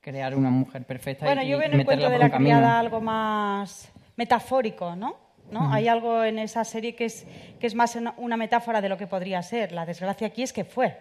crear 0.00 0.34
una 0.34 0.50
mujer 0.50 0.84
perfecta 0.84 1.24
Bueno, 1.26 1.42
y, 1.42 1.48
yo 1.48 1.58
veo 1.58 1.66
en 1.68 1.74
el 1.80 1.84
cuento 1.84 2.08
de 2.10 2.18
la 2.18 2.30
criada 2.30 2.78
algo 2.78 3.00
más 3.00 3.92
metafórico, 4.16 4.96
¿no? 4.96 5.16
¿No? 5.50 5.72
Hay 5.72 5.88
algo 5.88 6.24
en 6.24 6.38
esa 6.38 6.64
serie 6.64 6.94
que 6.94 7.06
es, 7.06 7.26
que 7.58 7.66
es 7.66 7.74
más 7.74 7.96
una- 8.16 8.36
metáfora 8.36 8.80
de 8.80 8.88
lo 8.88 8.98
que 8.98 9.06
podría 9.06 9.42
ser. 9.42 9.72
La 9.72 9.86
desgracia 9.86 10.26
aquí 10.26 10.42
es 10.42 10.52
que 10.52 10.64
fue. 10.64 10.98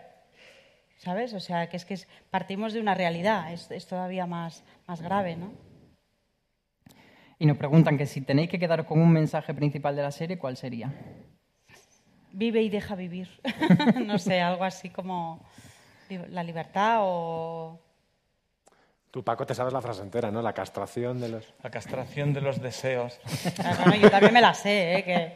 ¿Sabes? 0.98 1.34
O 1.34 1.40
sea, 1.40 1.68
que 1.70 1.78
es 1.78 1.86
que 1.86 1.96
es- 1.96 2.08
partimos 2.32 2.74
de 2.74 2.80
una 2.80 2.96
realidad. 2.96 3.52
Es, 3.52 3.70
es 3.72 3.86
todavía 3.88 4.26
más, 4.26 4.64
más 4.88 5.02
grave, 5.02 5.36
¿no? 5.36 5.52
Y 7.40 7.46
nos 7.46 7.58
preguntan 7.58 7.98
que 7.98 8.06
si 8.08 8.22
tenéis 8.22 8.50
que 8.50 8.58
quedaros 8.58 8.86
con 8.88 9.00
un 9.00 9.12
mensaje 9.12 9.54
principal 9.54 9.96
de 9.96 10.02
la 10.02 10.12
serie, 10.12 10.40
¿cuál 10.40 10.58
sería? 10.58 10.92
Vive 12.32 12.62
y 12.62 12.70
deja 12.70 12.96
vivir. 12.96 13.30
no 14.06 14.18
sé, 14.18 14.42
algo 14.42 14.64
así 14.64 14.90
como 14.90 15.46
la 16.10 16.44
libertad 16.44 17.00
o... 17.02 17.80
Tú, 19.12 19.24
Paco, 19.24 19.46
te 19.46 19.56
sabes 19.56 19.74
la 19.74 19.82
frase 19.82 20.02
entera, 20.02 20.30
¿no? 20.32 20.42
La 20.42 20.54
castración 20.54 21.20
de 21.20 21.30
los... 21.30 21.54
La 21.64 21.70
castración 21.72 22.34
de 22.34 22.42
los 22.42 22.62
deseos. 22.62 23.20
Ah, 23.64 23.76
bueno, 23.84 23.96
yo 23.96 24.12
también 24.12 24.34
me 24.34 24.42
la 24.42 24.54
sé, 24.54 24.96
¿eh? 25.00 25.04
Que... 25.04 25.34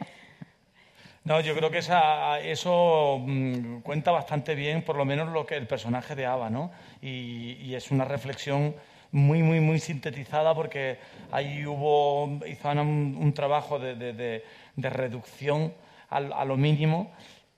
No, 1.24 1.40
yo 1.40 1.54
creo 1.54 1.70
que 1.70 1.78
esa- 1.78 2.40
eso 2.40 3.18
mm, 3.20 3.80
cuenta 3.80 4.10
bastante 4.10 4.54
bien, 4.54 4.82
por 4.82 4.96
lo 4.96 5.04
menos 5.04 5.28
lo 5.32 5.46
que 5.46 5.56
el 5.56 5.66
personaje 5.66 6.14
de 6.14 6.26
Ava, 6.26 6.50
¿no? 6.50 6.70
Y, 7.00 7.52
y 7.62 7.74
es 7.74 7.90
una 7.90 8.04
reflexión 8.04 8.74
muy, 9.12 9.42
muy, 9.42 9.60
muy 9.60 9.78
sintetizada 9.78 10.54
porque 10.54 10.98
ahí 11.30 11.64
hubo, 11.66 12.40
hizo 12.46 12.68
Ana 12.68 12.82
un, 12.82 13.16
un 13.20 13.32
trabajo 13.34 13.78
de, 13.78 13.94
de- 13.94 14.12
de- 14.12 14.44
de 14.76 14.90
reducción 14.90 15.72
al- 16.10 16.32
a 16.32 16.44
lo 16.44 16.56
mínimo, 16.56 17.12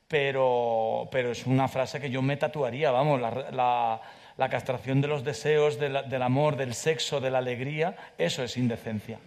pero, 0.09 1.09
pero 1.11 1.31
es 1.33 1.47
una 1.47 1.67
frase 1.69 2.01
que 2.01 2.11
yo 2.11 2.23
me 2.23 2.37
tatuaría, 2.37 2.91
vamos, 2.91 3.21
la, 3.21 3.31
la- 3.51 4.01
la 4.37 4.49
castración 4.49 5.01
de 5.01 5.09
los 5.09 5.25
deseos, 5.25 5.79
de 5.79 5.89
la- 5.89 6.03
del 6.03 6.23
amor, 6.23 6.57
del 6.57 6.75
sexo, 6.75 7.21
de 7.21 7.31
la 7.31 7.39
alegría, 7.39 7.97
eso 8.19 8.43
es 8.43 8.57
indecencia. 8.57 9.19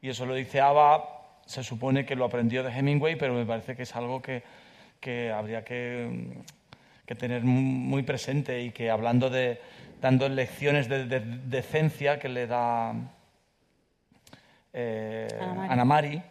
Y 0.00 0.08
eso 0.08 0.26
lo 0.26 0.34
dice 0.34 0.60
Ava, 0.60 1.04
se 1.46 1.62
supone 1.62 2.04
que 2.06 2.16
lo 2.16 2.24
aprendió 2.24 2.62
de 2.62 2.70
Hemingway, 2.72 3.16
pero 3.16 3.34
me 3.34 3.44
parece 3.44 3.76
que 3.76 3.82
es 3.82 3.94
algo 3.94 4.22
que, 4.22 4.42
que 5.00 5.30
habría 5.30 5.64
que, 5.64 6.28
que 7.06 7.14
tener 7.14 7.42
muy 7.44 8.02
presente 8.02 8.62
y 8.62 8.70
que 8.70 8.90
hablando 8.90 9.28
de, 9.30 9.60
dando 10.00 10.28
lecciones 10.28 10.88
de, 10.88 11.20
decencia 11.20 12.18
que 12.18 12.28
le 12.28 12.46
da 12.46 12.94
eh, 14.72 15.28
Ana 15.68 15.84
Mari, 15.84 16.22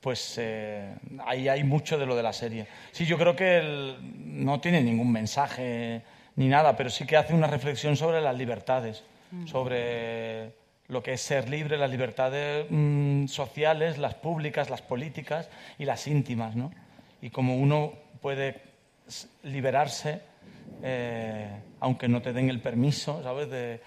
pues 0.00 0.36
eh, 0.38 0.94
ahí 1.26 1.48
hay 1.48 1.64
mucho 1.64 1.98
de 1.98 2.06
lo 2.06 2.14
de 2.16 2.22
la 2.22 2.32
serie. 2.32 2.66
Sí, 2.92 3.04
yo 3.04 3.18
creo 3.18 3.34
que 3.34 3.96
no 4.00 4.60
tiene 4.60 4.80
ningún 4.82 5.10
mensaje 5.10 6.02
ni 6.38 6.48
nada, 6.48 6.76
pero 6.76 6.88
sí 6.88 7.04
que 7.04 7.16
hace 7.16 7.34
una 7.34 7.48
reflexión 7.48 7.96
sobre 7.96 8.20
las 8.20 8.36
libertades, 8.36 9.02
mm. 9.32 9.46
sobre 9.48 10.52
lo 10.86 11.02
que 11.02 11.14
es 11.14 11.20
ser 11.20 11.48
libre, 11.50 11.76
las 11.76 11.90
libertades 11.90 12.64
mm, 12.70 13.26
sociales, 13.26 13.98
las 13.98 14.14
públicas, 14.14 14.70
las 14.70 14.80
políticas 14.80 15.50
y 15.78 15.84
las 15.84 16.06
íntimas, 16.06 16.54
¿no? 16.54 16.70
Y 17.20 17.30
cómo 17.30 17.56
uno 17.56 17.92
puede 18.22 18.62
liberarse 19.42 20.20
eh, 20.82 21.48
aunque 21.80 22.06
no 22.06 22.22
te 22.22 22.32
den 22.32 22.50
el 22.50 22.60
permiso, 22.60 23.20
¿sabes? 23.22 23.80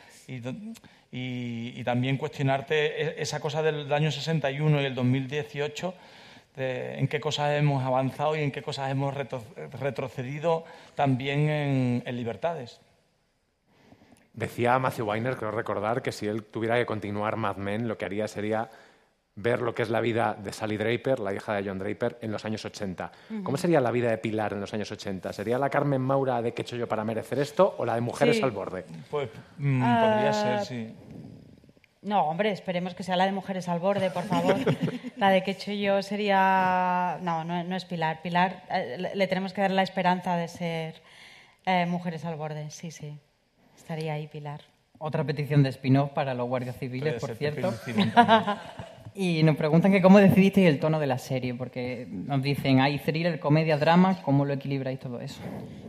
y, 1.12 1.84
también 1.84 2.18
cuestionarte 2.18 3.20
e, 3.20 3.22
esa 3.22 3.40
cosa 3.40 3.62
del 3.62 3.92
año 3.94 4.12
61 4.12 4.82
y 4.82 4.86
el 4.86 4.96
2018, 4.96 5.94
de 6.56 7.00
en 7.00 7.08
qué 7.08 7.20
cosas 7.20 7.58
hemos 7.58 7.84
avanzado 7.84 8.36
y 8.36 8.42
en 8.42 8.52
qué 8.52 8.62
cosas 8.62 8.92
hemos 8.92 9.16
retrocedido 9.80 10.66
también 10.96 11.50
en, 12.06 12.16
libertades. 12.16 12.80
Decía 14.34 14.80
Matthew 14.80 15.10
Weiner, 15.10 15.36
creo 15.36 15.52
recordar, 15.52 16.02
que 16.02 16.12
si 16.12 16.28
él 16.28 16.44
tuviera 16.44 16.78
que 16.78 16.86
continuar 16.86 17.36
Mad 17.36 17.58
Men, 17.58 17.88
lo 17.88 17.98
que 17.98 18.06
haría 18.06 18.28
sería 18.28 18.70
ver 19.36 19.62
lo 19.62 19.74
que 19.74 19.84
es 19.84 19.90
la 19.90 20.02
vida 20.02 20.38
de 20.42 20.54
Sally 20.54 20.78
Draper, 20.78 21.20
la 21.20 21.34
hija 21.34 21.54
de 21.54 21.68
John 21.68 21.80
Draper, 21.80 22.18
en 22.22 22.32
los 22.32 22.44
años 22.46 22.64
80. 22.64 23.12
¿Cómo 23.44 23.58
sería 23.58 23.80
la 23.80 23.92
vida 23.92 24.10
de 24.10 24.18
Pilar 24.18 24.54
en 24.54 24.62
los 24.62 24.74
años 24.74 24.92
80? 24.92 25.34
¿Sería 25.34 25.58
la 25.58 25.70
Carmen 25.70 26.02
Maura 26.02 26.42
de 26.42 26.54
qué 26.54 26.62
he 26.62 26.64
hecho 26.64 26.76
yo 26.76 26.88
para 26.88 27.04
merecer 27.04 27.40
esto 27.40 27.76
o 27.78 27.86
la 27.86 27.96
de 27.96 28.02
Mujeres 28.02 28.42
al 28.44 28.52
borde? 28.52 28.86
Pues 29.10 29.30
mm, 29.58 29.82
podría 29.82 30.34
ser, 30.34 30.66
sí. 30.66 30.96
No, 32.02 32.24
hombre, 32.24 32.52
esperemos 32.52 32.96
que 32.96 33.04
sea 33.04 33.16
la 33.16 33.26
de 33.26 33.32
Mujeres 33.32 33.70
al 33.70 33.80
borde, 33.80 34.10
por 34.10 34.24
favor. 34.24 34.56
la 35.18 35.30
de 35.30 35.44
qué 35.44 35.52
he 35.52 35.54
hecho 35.54 35.72
yo 35.72 36.02
sería... 36.02 37.20
No, 37.22 37.44
no, 37.44 37.76
es 37.76 37.86
Pilar. 37.86 38.22
Pilar 38.24 38.64
eh, 38.72 39.12
le 39.14 39.28
tenemos 39.28 39.54
que 39.54 39.62
dar 39.62 39.72
la 39.72 39.84
esperanza 39.84 40.36
de 40.36 40.48
ser 40.48 41.02
eh, 41.66 41.86
Mujeres 41.86 42.26
al 42.26 42.36
borde, 42.36 42.72
sí, 42.72 42.90
sí. 42.90 43.20
Estaría 43.78 44.14
ahí 44.14 44.28
Pilar. 44.28 44.62
Otra 44.98 45.24
petición 45.24 45.62
de 45.64 45.70
spin-off 45.70 46.12
para 46.12 46.34
los 46.34 46.48
guardias 46.48 46.78
civiles, 46.78 47.20
por 47.22 47.36
cierto. 47.36 47.74
Y 49.14 49.44
nos 49.44 49.58
preguntan 49.58 49.92
que 49.92 50.02
cómo 50.02 50.20
decidisteis 50.20 50.68
el 50.68 50.80
tono 50.80 50.98
de 50.98 51.08
la 51.08 51.18
serie, 51.18 51.54
porque 51.54 52.08
nos 52.10 52.42
dicen, 52.42 52.80
hay 52.80 52.98
thriller, 52.98 53.42
comedia, 53.42 53.78
drama, 53.78 54.22
¿cómo 54.24 54.46
lo 54.46 54.54
equilibráis 54.54 55.00
todo 55.00 55.20
eso? 55.20 55.42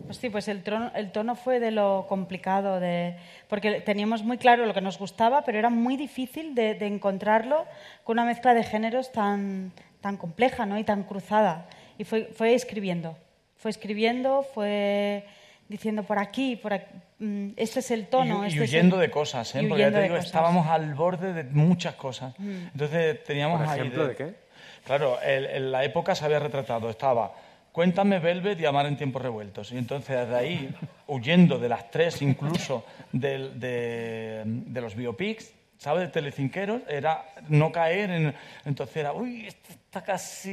Pues 0.06 0.16
sí, 0.16 0.28
pues 0.28 0.48
el, 0.48 0.62
el 0.94 1.12
tono 1.12 1.36
fue 1.36 1.60
de 1.60 1.70
lo 1.70 2.06
complicado, 2.08 2.80
de, 2.80 3.16
porque 3.48 3.80
teníamos 3.80 4.24
muy 4.24 4.38
claro 4.38 4.66
lo 4.66 4.74
que 4.74 4.80
nos 4.80 4.98
gustaba, 4.98 5.42
pero 5.42 5.58
era 5.58 5.70
muy 5.70 5.96
difícil 5.96 6.56
de, 6.56 6.72
encontrarlo 6.84 7.64
con 8.02 8.14
una 8.14 8.24
mezcla 8.24 8.54
de 8.54 8.64
géneros 8.64 9.12
tan, 9.12 9.72
tan 10.00 10.16
compleja 10.16 10.66
¿no? 10.66 10.76
y 10.76 10.84
tan 10.84 11.04
cruzada. 11.04 11.68
Y 11.98 12.04
fue, 12.04 12.24
fue 12.34 12.54
escribiendo, 12.54 13.16
fue 13.56 13.70
escribiendo, 13.70 14.42
fue 14.42 15.24
diciendo 15.72 16.02
por 16.04 16.18
aquí, 16.18 16.54
por 16.56 16.74
aquí, 16.74 16.94
mm, 17.18 17.48
este 17.56 17.80
es 17.80 17.90
el 17.90 18.06
tono. 18.06 18.44
Y, 18.44 18.48
este 18.48 18.60
huyendo 18.60 18.98
de 18.98 19.10
cosas, 19.10 19.54
¿eh? 19.54 19.64
porque 19.66 19.82
ya 19.82 19.90
te 19.90 20.02
digo, 20.02 20.16
estábamos 20.16 20.66
al 20.68 20.94
borde 20.94 21.32
de 21.32 21.44
muchas 21.44 21.94
cosas. 21.94 22.38
Mm. 22.38 22.66
Entonces 22.72 23.24
teníamos 23.24 23.60
¿Por 23.60 23.74
ejemplo, 23.74 24.06
de, 24.06 24.14
qué? 24.14 24.34
Claro, 24.84 25.18
en 25.22 25.72
la 25.72 25.82
época 25.84 26.14
se 26.14 26.24
había 26.24 26.38
retratado, 26.38 26.90
estaba 26.90 27.32
Cuéntame 27.72 28.18
Velvet 28.18 28.60
y 28.60 28.66
Amar 28.66 28.84
en 28.84 28.98
tiempos 28.98 29.22
revueltos. 29.22 29.72
Y 29.72 29.78
entonces 29.78 30.14
desde 30.14 30.36
ahí, 30.36 30.74
huyendo 31.06 31.58
de 31.58 31.70
las 31.70 31.90
tres 31.90 32.20
incluso 32.20 32.84
de, 33.12 33.48
de, 33.54 34.80
los 34.82 34.94
biopics, 34.94 35.54
¿sabes? 35.78 36.02
De 36.02 36.08
telecinqueros, 36.08 36.82
era 36.86 37.24
no 37.48 37.72
caer 37.72 38.10
en... 38.10 38.34
Entonces 38.66 38.96
era, 38.96 39.14
uy, 39.14 39.46
esto 39.46 39.72
está 39.72 40.02
casi... 40.02 40.50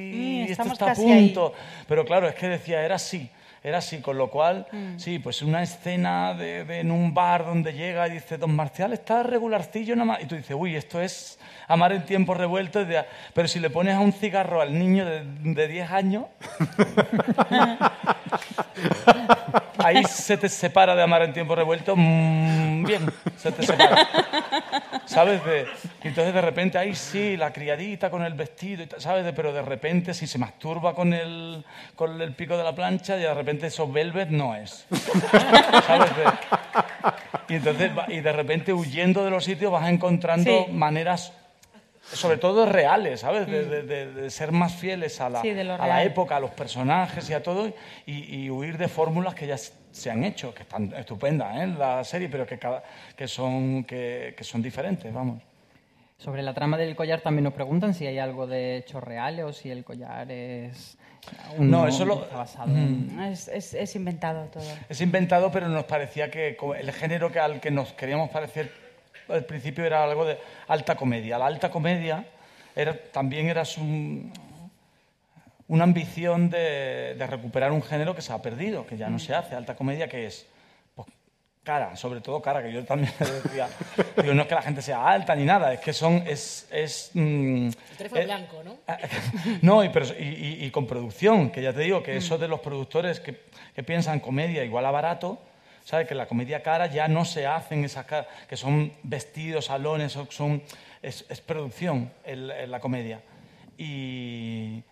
Mm, 0.47 0.51
esto 0.51 0.63
está 0.63 0.91
a 0.91 0.95
punto. 0.95 1.53
Pero 1.89 2.05
claro, 2.05 2.29
es 2.29 2.35
que 2.35 2.47
decía, 2.47 2.85
era 2.85 2.95
así 2.95 3.29
era 3.63 3.79
así, 3.79 3.99
con 3.99 4.17
lo 4.17 4.29
cual, 4.29 4.67
mm. 4.71 4.97
sí, 4.97 5.19
pues 5.19 5.41
una 5.41 5.61
escena 5.61 6.33
de, 6.33 6.61
en 6.79 6.91
un 6.91 7.13
bar 7.13 7.45
donde 7.45 7.73
llega 7.73 8.07
y 8.07 8.11
dice, 8.11 8.37
don 8.37 8.55
Marcial 8.55 8.93
está 8.93 9.23
regularcillo 9.23 9.95
nada 9.95 10.05
más, 10.05 10.23
y 10.23 10.25
tú 10.25 10.35
dices, 10.35 10.55
uy, 10.57 10.75
esto 10.75 11.01
es 11.01 11.39
amar 11.67 11.91
en 11.91 12.05
tiempo 12.05 12.33
revuelto, 12.33 12.85
pero 13.33 13.47
si 13.47 13.59
le 13.59 13.69
pones 13.69 13.95
a 13.95 13.99
un 13.99 14.13
cigarro 14.13 14.61
al 14.61 14.77
niño 14.77 15.05
de, 15.05 15.23
de 15.23 15.67
10 15.67 15.91
años, 15.91 16.25
ahí 19.77 20.03
se 20.05 20.37
te 20.37 20.49
separa 20.49 20.95
de 20.95 21.03
amar 21.03 21.23
en 21.23 21.33
tiempo 21.33 21.55
revuelto, 21.55 21.95
mm, 21.95 22.85
bien, 22.85 23.11
se 23.37 23.51
te 23.51 23.65
separa. 23.65 24.07
¿Sabes? 25.05 25.43
De, 25.43 25.65
entonces 26.03 26.33
de 26.33 26.41
repente, 26.41 26.77
ahí 26.77 26.95
sí, 26.95 27.35
la 27.35 27.51
criadita 27.51 28.09
con 28.09 28.23
el 28.23 28.33
vestido, 28.33 28.85
¿sabes? 28.97 29.31
pero 29.35 29.51
de 29.51 29.61
repente 29.61 30.13
si 30.13 30.27
se 30.27 30.37
masturba 30.37 30.93
con 30.93 31.13
el, 31.13 31.63
con 31.95 32.21
el 32.21 32.33
pico 32.33 32.57
de 32.57 32.63
la 32.63 32.73
plancha 32.73 33.17
y 33.17 33.21
de 33.21 33.33
repente 33.33 33.48
eso 33.49 33.91
velvet 33.91 34.29
no 34.29 34.55
es. 34.55 34.85
¿Sabes? 35.85 36.11
y 37.47 37.55
entonces, 37.55 37.91
y 38.07 38.19
de 38.21 38.31
repente 38.31 38.73
huyendo 38.73 39.23
de 39.23 39.31
los 39.31 39.43
sitios 39.43 39.71
vas 39.71 39.89
encontrando 39.89 40.67
maneras 40.67 41.33
sobre 42.13 42.37
todo 42.37 42.65
reales, 42.65 43.21
¿sabes? 43.21 43.47
De, 43.47 44.29
ser 44.29 44.51
más 44.51 44.73
fieles 44.73 45.21
a 45.21 45.29
la, 45.29 45.41
a 45.41 45.87
la, 45.87 46.03
época, 46.03 46.37
a 46.37 46.39
los 46.39 46.51
personajes 46.51 47.29
y 47.29 47.33
a 47.33 47.43
todo, 47.43 47.71
y, 48.05 48.49
huir 48.49 48.77
de 48.77 48.87
fórmulas 48.87 49.35
que 49.35 49.47
ya 49.47 49.57
se 49.57 50.09
han 50.09 50.23
hecho, 50.23 50.53
que 50.53 50.63
están 50.63 50.93
estupendas 50.93 51.55
¿eh? 51.57 51.63
en 51.63 51.79
la 51.79 52.03
serie, 52.03 52.29
pero 52.29 52.45
que, 52.45 52.57
cada, 52.57 52.83
que, 53.15 53.27
son, 53.27 53.83
que, 53.83 54.35
son 54.41 54.61
diferentes, 54.61 55.13
vamos. 55.13 55.41
Sobre 56.19 56.43
la 56.43 56.53
trama 56.53 56.77
del 56.77 56.97
collar 56.97 57.21
también 57.21 57.45
nos 57.45 57.53
preguntan 57.53 57.93
si 57.93 58.05
hay 58.05 58.19
algo 58.19 58.45
de 58.45 58.75
hechos 58.75 59.01
reales 59.01 59.45
o 59.45 59.53
si 59.53 59.71
el 59.71 59.85
collar 59.85 60.29
es... 60.29 60.97
no, 61.57 61.87
eso 61.87 62.03
lo... 62.03 62.27
basado 62.29 62.73
es, 63.31 63.47
es, 63.73 63.95
inventado 63.95 64.45
todo. 64.47 64.63
Es 64.89 64.99
inventado, 64.99 65.49
pero 65.49 65.69
nos 65.69 65.85
parecía 65.85 66.29
que 66.29 66.57
el 66.77 66.91
género 66.91 67.31
que, 67.31 67.39
al 67.39 67.61
que 67.61 67.71
nos 67.71 67.93
queríamos 67.93 68.29
parecer 68.31 68.69
al 69.29 69.45
principio 69.45 69.85
era 69.85 70.03
algo 70.03 70.25
de 70.25 70.37
alta 70.67 70.95
comedia. 70.95 71.37
La 71.37 71.45
alta 71.45 71.71
comedia 71.71 72.25
era, 72.75 72.97
también 73.11 73.47
era 73.47 73.63
una 75.69 75.83
ambición 75.85 76.49
de, 76.49 77.15
recuperar 77.29 77.71
un 77.71 77.81
género 77.81 78.13
que 78.13 78.21
se 78.21 78.33
ha 78.33 78.41
perdido, 78.41 78.85
que 78.85 78.97
ya 78.97 79.09
no 79.09 79.19
se 79.19 79.33
hace. 79.33 79.55
Alta 79.55 79.73
comedia, 79.73 80.09
que 80.09 80.25
es? 80.25 80.45
Cara, 81.63 81.95
sobre 81.95 82.21
todo 82.21 82.41
cara, 82.41 82.63
que 82.63 82.71
yo 82.71 82.83
también 82.85 83.13
decía. 83.43 83.67
Digo, 84.21 84.33
no 84.33 84.43
es 84.43 84.47
que 84.47 84.55
la 84.55 84.61
gente 84.61 84.81
sea 84.81 85.07
alta 85.07 85.35
ni 85.35 85.45
nada, 85.45 85.73
es 85.73 85.79
que 85.79 85.93
son. 85.93 86.23
Es, 86.25 86.67
es, 86.71 87.11
mm, 87.13 87.69
el 87.99 88.25
blanco, 88.25 88.63
¿no? 88.63 88.77
no, 89.61 89.83
y, 89.83 90.71
con 90.71 90.87
producción, 90.87 91.51
que 91.51 91.61
ya 91.61 91.73
te 91.73 91.81
digo 91.81 92.01
que 92.01 92.17
eso 92.17 92.37
de 92.37 92.47
los 92.47 92.61
productores 92.61 93.19
que, 93.19 93.43
que 93.75 93.83
piensan 93.83 94.19
comedia 94.19 94.63
igual 94.63 94.85
a 94.85 94.91
barato 94.91 95.39
¿Sabes? 95.89 96.07
Que 96.07 96.13
la 96.13 96.27
comedia 96.27 96.61
cara 96.61 96.85
ya 96.85 97.07
no 97.07 97.25
se 97.25 97.47
hacen 97.47 97.83
esas 97.83 98.05
caras, 98.05 98.27
que 98.47 98.55
son 98.55 98.93
vestidos, 99.01 99.65
salones, 99.65 100.15
son, 100.29 100.61
es, 101.01 101.23
producción 101.41 102.11
la 102.27 102.79
comedia. 102.79 103.21
Y, 103.75 104.83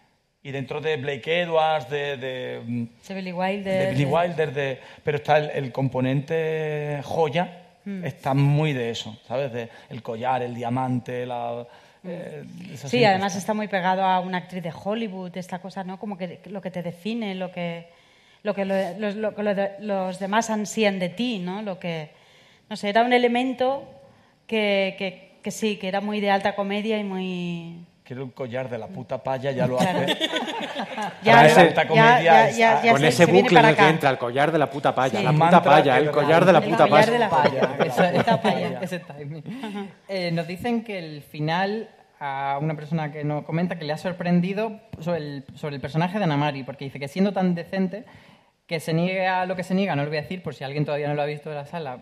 y, 0.48 0.52
dentro 0.52 0.82
de 0.82 0.98
Blake 0.98 1.42
Edwards, 1.42 1.90
de, 1.90 2.18
de, 2.18 2.88
Billy 3.10 3.32
Wilder, 3.32 3.96
de 3.96 4.06
Wilder 4.06 4.82
pero 5.04 5.18
está 5.18 5.38
el, 5.38 5.72
componente 5.72 7.02
joya, 7.04 7.64
hmm. 7.86 8.06
está 8.06 8.34
muy 8.34 8.74
de 8.74 8.90
eso, 8.90 9.18
¿sabes? 9.28 9.52
De 9.52 9.70
el 9.90 10.02
collar, 10.02 10.42
el 10.42 10.56
diamante, 10.56 11.26
la... 11.26 11.66
Hmm. 12.04 12.10
Eh, 12.10 12.44
sí, 12.76 13.04
además 13.04 13.36
está 13.36 13.54
muy 13.54 13.68
pegado 13.68 14.04
a 14.04 14.20
una 14.20 14.38
actriz 14.38 14.64
de 14.64 14.72
Hollywood, 14.72 15.36
esta 15.36 15.60
cosa, 15.60 15.84
¿no? 15.84 16.00
Como 16.00 16.18
que 16.18 16.40
lo 16.46 16.62
que 16.62 16.72
te 16.72 16.82
define, 16.82 17.36
lo 17.36 17.52
que 17.52 17.88
lo 18.44 18.56
que 18.56 18.66
los, 18.66 19.16
los 19.80 20.20
demás 20.20 20.50
ansían 20.50 21.00
de 21.00 21.10
ti, 21.10 21.40
¿no? 21.40 21.62
Lo 21.62 21.80
que, 21.80 22.12
no 22.70 22.76
sé, 22.76 22.90
era 22.90 23.04
un 23.04 23.14
elemento 23.14 23.84
que, 24.48 25.40
que, 25.44 25.52
sí, 25.52 25.78
que 25.78 25.88
era 25.88 26.02
muy 26.02 26.20
de 26.20 26.32
alta 26.32 26.56
comedia 26.56 26.98
y 26.98 27.04
muy... 27.04 27.86
Quiero 28.08 28.24
un 28.24 28.32
collar 28.32 28.70
de 28.70 28.78
la 28.78 28.88
puta 28.88 29.22
paya, 29.22 29.52
ya 29.52 29.68
lo 29.68 29.78
hace. 29.82 30.18
ya, 31.22 31.42
alta 31.42 31.86
comedia 31.86 32.50
ya, 32.52 32.82
con 32.90 33.04
ese 33.04 33.26
bucle 33.26 33.60
en 33.60 33.66
el 33.66 33.76
que 33.76 33.90
entra 33.90 34.10
el 34.10 34.18
collar 34.18 34.50
de 34.50 34.58
la 34.58 34.70
puta 34.70 34.96
paya, 34.96 35.22
la 35.22 35.34
puta 35.34 35.62
paya, 35.62 35.98
el 35.98 36.10
collar 36.10 36.46
de 36.46 36.54
la 36.54 36.62
puta 36.62 36.88
paya. 36.88 37.12
De 37.12 37.20
la 37.20 37.30
paya. 38.42 38.80
ese, 38.82 39.00
timing. 39.00 39.44
Eh, 40.08 40.32
nos 40.32 40.48
dicen 40.48 40.86
que 40.86 40.98
el 40.98 41.22
final 41.22 41.90
a 42.18 42.58
una 42.62 42.76
persona 42.78 43.12
que 43.12 43.26
nos 43.26 43.44
comenta 43.44 43.78
que 43.78 43.84
le 43.84 43.92
ha 43.92 43.98
sorprendido 43.98 44.80
sobre 45.02 45.18
el, 45.20 45.44
sobre 45.56 45.76
el 45.76 45.82
personaje 45.82 46.18
de 46.18 46.24
Anamari, 46.24 46.64
porque 46.64 46.86
dice 46.86 47.02
que 47.02 47.10
siendo 47.10 47.34
tan 47.34 47.56
decente 47.56 48.06
que 48.68 48.80
se 48.80 48.94
niega 48.94 49.46
lo 49.46 49.58
que 49.58 49.64
se 49.64 49.76
niega, 49.76 49.98
no 49.98 50.04
lo 50.04 50.10
voy 50.10 50.20
a 50.20 50.22
decir 50.22 50.42
por 50.42 50.56
si 50.56 50.64
alguien 50.64 50.86
todavía 50.86 51.10
no 51.10 51.14
lo 51.14 51.24
ha 51.24 51.26
visto 51.26 51.50
de 51.50 51.56
la 51.56 51.66
sala. 51.66 52.00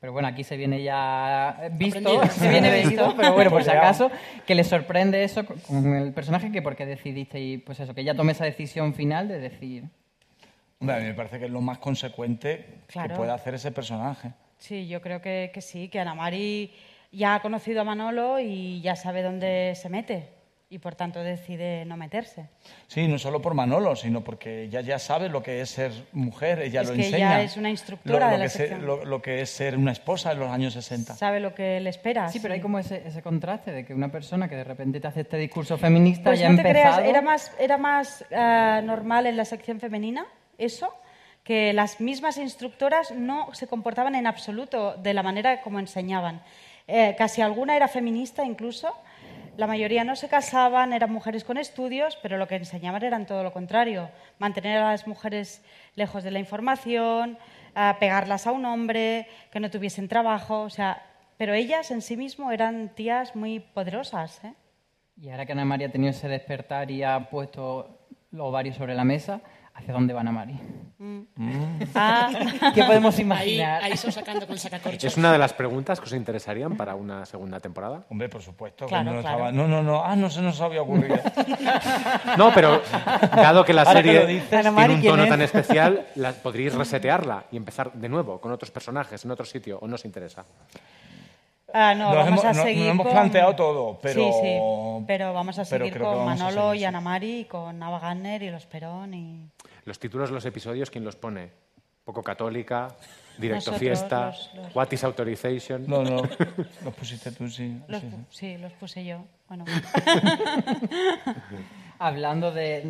Pero 0.00 0.12
bueno, 0.12 0.28
aquí 0.28 0.44
se 0.44 0.56
viene 0.56 0.82
ya 0.82 1.68
visto, 1.72 2.26
se 2.30 2.48
viene 2.48 2.84
visto, 2.84 3.14
pero 3.16 3.32
bueno, 3.32 3.50
por 3.50 3.64
si 3.64 3.70
acaso, 3.70 4.10
que 4.46 4.54
le 4.54 4.62
sorprende 4.64 5.24
eso 5.24 5.44
con 5.46 5.94
el 5.94 6.12
personaje, 6.12 6.52
que 6.52 6.62
porque 6.62 6.86
decidiste, 6.86 7.40
y 7.40 7.58
pues 7.58 7.80
eso, 7.80 7.94
que 7.94 8.04
ya 8.04 8.14
tome 8.14 8.32
esa 8.32 8.44
decisión 8.44 8.94
final 8.94 9.28
de 9.28 9.38
decir... 9.38 9.84
Hombre, 10.78 10.96
a 10.96 10.98
mí 10.98 11.06
me 11.06 11.14
parece 11.14 11.38
que 11.38 11.46
es 11.46 11.50
lo 11.50 11.62
más 11.62 11.78
consecuente 11.78 12.80
Claro. 12.88 13.08
que 13.08 13.14
puede 13.16 13.32
hacer 13.32 13.54
ese 13.54 13.72
personaje. 13.72 14.32
Sí, 14.58 14.86
yo 14.86 15.00
creo 15.00 15.22
que, 15.22 15.50
que 15.52 15.62
sí, 15.62 15.88
que 15.88 15.98
Ana 16.00 16.14
Mari 16.14 16.72
ya 17.12 17.36
ha 17.36 17.40
conocido 17.40 17.80
a 17.80 17.84
Manolo 17.84 18.38
y 18.38 18.82
ya 18.82 18.94
sabe 18.94 19.22
dónde 19.22 19.72
se 19.74 19.88
mete 19.88 20.35
y 20.68 20.78
por 20.80 20.96
tanto 20.96 21.20
decide 21.22 21.84
no 21.84 21.96
meterse. 21.96 22.48
Sí, 22.88 23.06
no 23.06 23.18
solo 23.20 23.40
por 23.40 23.54
Manolo, 23.54 23.94
sino 23.94 24.22
porque 24.24 24.64
ella 24.64 24.80
ya 24.80 24.98
sabe 24.98 25.28
lo 25.28 25.40
que 25.40 25.60
es 25.60 25.70
ser 25.70 25.92
mujer, 26.12 26.60
ella 26.60 26.80
Es 26.80 26.88
lo 26.88 26.94
que 26.94 27.00
ella 27.06 27.16
enseña. 27.16 27.42
es 27.42 27.56
una 27.56 27.70
instructora 27.70 28.18
Lo- 28.18 28.24
lo 28.26 28.32
de 28.32 28.38
la 28.38 28.44
que 28.44 28.48
se- 28.50 28.58
sección. 28.58 28.84
lo, 28.86 29.04
lo 29.04 29.22
que 29.22 29.42
es 29.42 29.50
ser 29.50 29.76
una 29.76 29.92
esposa 29.92 30.32
en 30.32 30.40
los 30.40 30.50
años 30.50 30.74
60. 30.74 31.14
Sabe 31.14 31.38
lo 31.38 31.54
que 31.54 31.78
le 31.78 31.90
espera. 31.90 32.28
Sí, 32.30 32.40
pero 32.40 32.54
hay 32.54 32.60
como 32.60 32.80
ese, 32.80 33.06
ese 33.06 33.22
contraste 33.22 33.70
de 33.70 33.84
que 33.84 33.94
una 33.94 34.10
persona 34.10 34.48
que 34.48 34.56
de 34.56 34.64
repente 34.64 34.98
te 35.00 35.06
hace 35.06 35.20
este 35.20 35.36
discurso 35.38 35.78
feminista 35.78 36.30
Pues 36.30 36.40
ya 36.40 36.48
no 36.48 36.56
te 36.56 36.62
creas, 36.62 36.98
empezado... 36.98 37.10
era 37.10 37.22
más, 37.22 37.52
era 37.60 37.78
más 37.78 38.24
eh, 38.30 38.80
normal 38.84 39.26
en 39.26 39.36
la 39.36 39.44
sección 39.44 39.78
femenina 39.78 40.26
eso, 40.58 40.92
que 41.44 41.72
las 41.74 42.00
mismas 42.00 42.38
instructoras 42.38 43.12
no 43.12 43.54
se 43.54 43.68
comportaban 43.68 44.16
en 44.16 44.26
absoluto 44.26 44.96
de 44.96 45.14
la 45.14 45.22
manera 45.22 45.60
como 45.60 45.78
enseñaban. 45.78 46.42
Eh, 46.88 47.14
casi 47.18 47.40
alguna 47.42 47.76
era 47.76 47.88
feminista 47.88 48.44
incluso, 48.44 48.92
la 49.56 49.66
mayoría 49.66 50.04
no 50.04 50.16
se 50.16 50.28
casaban, 50.28 50.92
eran 50.92 51.12
mujeres 51.12 51.44
con 51.44 51.56
estudios, 51.58 52.16
pero 52.22 52.38
lo 52.38 52.46
que 52.46 52.56
enseñaban 52.56 53.02
eran 53.02 53.26
todo 53.26 53.42
lo 53.42 53.52
contrario, 53.52 54.10
mantener 54.38 54.78
a 54.78 54.90
las 54.90 55.06
mujeres 55.06 55.64
lejos 55.94 56.22
de 56.22 56.30
la 56.30 56.38
información, 56.38 57.38
eh, 57.74 57.92
pegarlas 57.98 58.46
a 58.46 58.52
un 58.52 58.64
hombre, 58.64 59.26
que 59.50 59.60
no 59.60 59.70
tuviesen 59.70 60.08
trabajo, 60.08 60.62
o 60.62 60.70
sea, 60.70 61.02
pero 61.36 61.54
ellas 61.54 61.90
en 61.90 62.02
sí 62.02 62.16
mismo 62.16 62.52
eran 62.52 62.90
tías 62.94 63.36
muy 63.36 63.60
poderosas. 63.60 64.42
¿eh? 64.44 64.54
Y 65.20 65.30
ahora 65.30 65.46
que 65.46 65.52
Ana 65.52 65.64
María 65.64 65.88
ha 65.88 65.92
tenido 65.92 66.10
ese 66.10 66.28
despertar 66.28 66.90
y 66.90 67.02
ha 67.02 67.28
puesto 67.30 68.06
los 68.30 68.46
ovarios 68.46 68.76
sobre 68.76 68.94
la 68.94 69.04
mesa, 69.04 69.40
¿hacia 69.76 69.92
dónde 69.92 70.12
va 70.14 70.20
Ana 70.22 70.32
María? 70.32 70.58
Ah. 71.94 72.30
¿Qué 72.74 72.82
podemos 72.84 73.18
imaginar? 73.18 73.82
ahí 73.82 73.96
son 73.96 74.10
sacando 74.12 74.46
con 74.46 74.58
sacacorchos. 74.58 75.04
¿Es 75.04 75.16
una 75.16 75.30
de 75.32 75.38
las 75.38 75.52
preguntas 75.52 76.00
que 76.00 76.06
os 76.06 76.12
interesarían 76.12 76.76
para 76.76 76.94
una 76.94 77.26
segunda 77.26 77.60
temporada? 77.60 78.04
Hombre, 78.10 78.28
por 78.28 78.42
supuesto. 78.42 78.86
Claro, 78.86 79.12
no, 79.12 79.20
claro. 79.20 79.36
estaba- 79.36 79.52
no, 79.52 79.68
no, 79.68 79.82
no, 79.82 80.02
ah, 80.04 80.16
no 80.16 80.30
se 80.30 80.40
nos 80.42 80.60
había 80.60 80.82
ocurrido. 80.82 81.18
No, 82.36 82.52
pero 82.52 82.82
dado 83.34 83.64
que 83.64 83.72
la 83.72 83.82
Ahora 83.82 83.92
serie 84.02 84.26
dices- 84.26 84.48
tiene 84.50 84.70
Mari, 84.70 84.94
un 84.94 85.00
¿quién 85.00 85.12
tono 85.12 85.22
es? 85.24 85.28
tan 85.28 85.42
especial, 85.42 86.06
la- 86.16 86.32
podríais 86.42 86.74
resetearla 86.74 87.44
y 87.50 87.56
empezar 87.56 87.92
de 87.92 88.08
nuevo 88.08 88.40
con 88.40 88.52
otros 88.52 88.70
personajes 88.70 89.24
en 89.24 89.30
otro 89.30 89.44
sitio, 89.46 89.78
¿o 89.80 89.86
no 89.86 89.94
os 89.94 90.04
interesa? 90.04 90.44
Ah, 91.78 91.94
no, 91.94 92.06
Nos 92.06 92.16
vamos 92.24 92.44
hemos- 92.44 92.58
a 92.58 92.62
seguir 92.62 92.94
nos 92.94 93.04
con- 93.04 93.12
planteado 93.12 93.54
todo, 93.54 93.98
pero- 94.00 94.22
Sí, 94.22 94.30
sí, 94.42 95.04
pero 95.06 95.34
vamos 95.34 95.58
a 95.58 95.64
seguir 95.66 95.98
con 95.98 96.24
Manolo 96.24 96.70
seguir, 96.70 96.76
y 96.76 96.78
sí. 96.78 96.84
Ana 96.86 97.00
Mari 97.02 97.40
y 97.40 97.44
con 97.44 97.82
Ava 97.82 97.98
Gardner 98.00 98.42
y 98.44 98.50
los 98.50 98.64
Perón 98.64 99.12
y... 99.12 99.50
Los 99.84 99.98
títulos 99.98 100.30
de 100.30 100.36
los 100.36 100.46
episodios, 100.46 100.90
¿quién 100.90 101.04
los 101.04 101.16
pone? 101.16 101.50
Poco 102.02 102.22
católica, 102.22 102.96
directo 103.36 103.72
Nosotros, 103.72 103.78
fiesta, 103.80 104.26
los- 104.28 104.50
los- 104.54 104.74
what 104.76 104.90
is 104.92 105.04
authorization. 105.04 105.84
No, 105.86 106.02
no, 106.02 106.22
los 106.82 106.94
pusiste 106.94 107.30
tú, 107.32 107.46
sí. 107.50 107.78
Los, 107.88 108.00
sí, 108.00 108.08
sí. 108.08 108.16
pu- 108.16 108.24
sí, 108.30 108.56
los 108.56 108.72
puse 108.72 109.04
yo. 109.04 109.24
Bueno, 109.48 109.64
Hablando 111.98 112.52
de, 112.52 112.82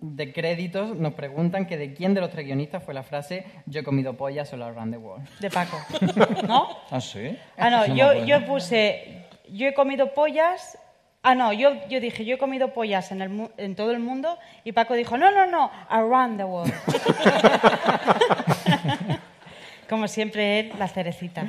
de 0.00 0.32
créditos, 0.32 0.96
nos 0.96 1.14
preguntan 1.14 1.66
que 1.66 1.76
de 1.76 1.94
quién 1.94 2.14
de 2.14 2.20
los 2.20 2.30
tres 2.30 2.46
guionistas 2.46 2.82
fue 2.82 2.94
la 2.94 3.02
frase 3.02 3.44
yo 3.66 3.80
he 3.80 3.84
comido 3.84 4.14
pollas 4.16 4.52
all 4.52 4.62
around 4.62 4.92
the 4.92 4.98
world. 4.98 5.26
de 5.40 5.50
Paco. 5.50 5.78
¿No? 6.46 6.68
¿Ah, 6.90 7.00
sí? 7.00 7.36
Ah, 7.56 7.70
no, 7.70 7.86
yo, 7.94 8.24
yo 8.24 8.44
puse, 8.46 9.26
yo 9.50 9.68
he 9.68 9.74
comido 9.74 10.14
pollas. 10.14 10.78
Ah, 11.22 11.34
no, 11.34 11.52
yo, 11.52 11.72
yo 11.88 12.00
dije, 12.00 12.24
yo 12.24 12.36
he 12.36 12.38
comido 12.38 12.72
pollas 12.72 13.12
en, 13.12 13.22
el, 13.22 13.50
en 13.58 13.74
todo 13.76 13.90
el 13.90 13.98
mundo 13.98 14.38
y 14.64 14.72
Paco 14.72 14.94
dijo, 14.94 15.16
no, 15.18 15.30
no, 15.30 15.46
no, 15.46 15.70
around 15.88 16.38
the 16.38 16.44
world. 16.44 16.72
Como 19.88 20.06
siempre, 20.06 20.60
él, 20.60 20.72
la 20.78 20.86
cerecita. 20.86 21.44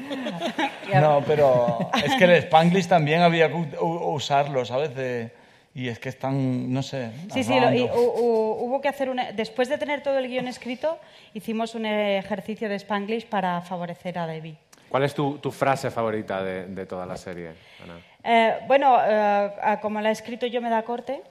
No, 0.93 1.21
pero 1.27 1.89
es 2.03 2.15
que 2.15 2.23
el 2.23 2.31
Spanglish 2.43 2.87
también 2.87 3.21
había 3.21 3.49
que 3.49 3.75
usarlo, 3.81 4.63
¿sabes? 4.63 4.95
De- 4.95 5.31
y 5.73 5.87
es 5.87 5.99
que 5.99 6.09
están, 6.09 6.71
no 6.73 6.81
sé. 6.83 7.11
Sí, 7.33 7.43
sí, 7.43 7.59
lo- 7.59 7.73
y 7.73 7.81
hubo 7.93 8.81
que 8.81 8.87
hacer 8.89 9.09
una... 9.09 9.31
Después 9.31 9.69
de 9.69 9.77
tener 9.77 10.01
todo 10.01 10.17
el 10.17 10.27
guion 10.27 10.47
escrito, 10.47 10.97
hicimos 11.33 11.75
un 11.75 11.85
ejercicio 11.85 12.67
de 12.69 12.75
Spanglish 12.75 13.25
para 13.27 13.61
favorecer 13.61 14.17
a 14.17 14.27
Debbie. 14.27 14.55
¿Cuál 14.89 15.03
es 15.03 15.13
tu, 15.13 15.37
tu 15.37 15.51
frase 15.51 15.91
favorita 15.91 16.43
de, 16.43 16.65
de 16.65 16.85
toda 16.85 17.05
la 17.05 17.15
serie, 17.15 17.51
Ana? 17.83 17.99
Eh, 18.23 18.59
bueno, 18.67 18.97
eh, 19.05 19.49
como 19.81 20.01
la 20.01 20.09
he 20.09 20.11
escrito 20.11 20.47
yo 20.47 20.61
me 20.61 20.69
da 20.69 20.81
corte, 20.81 21.21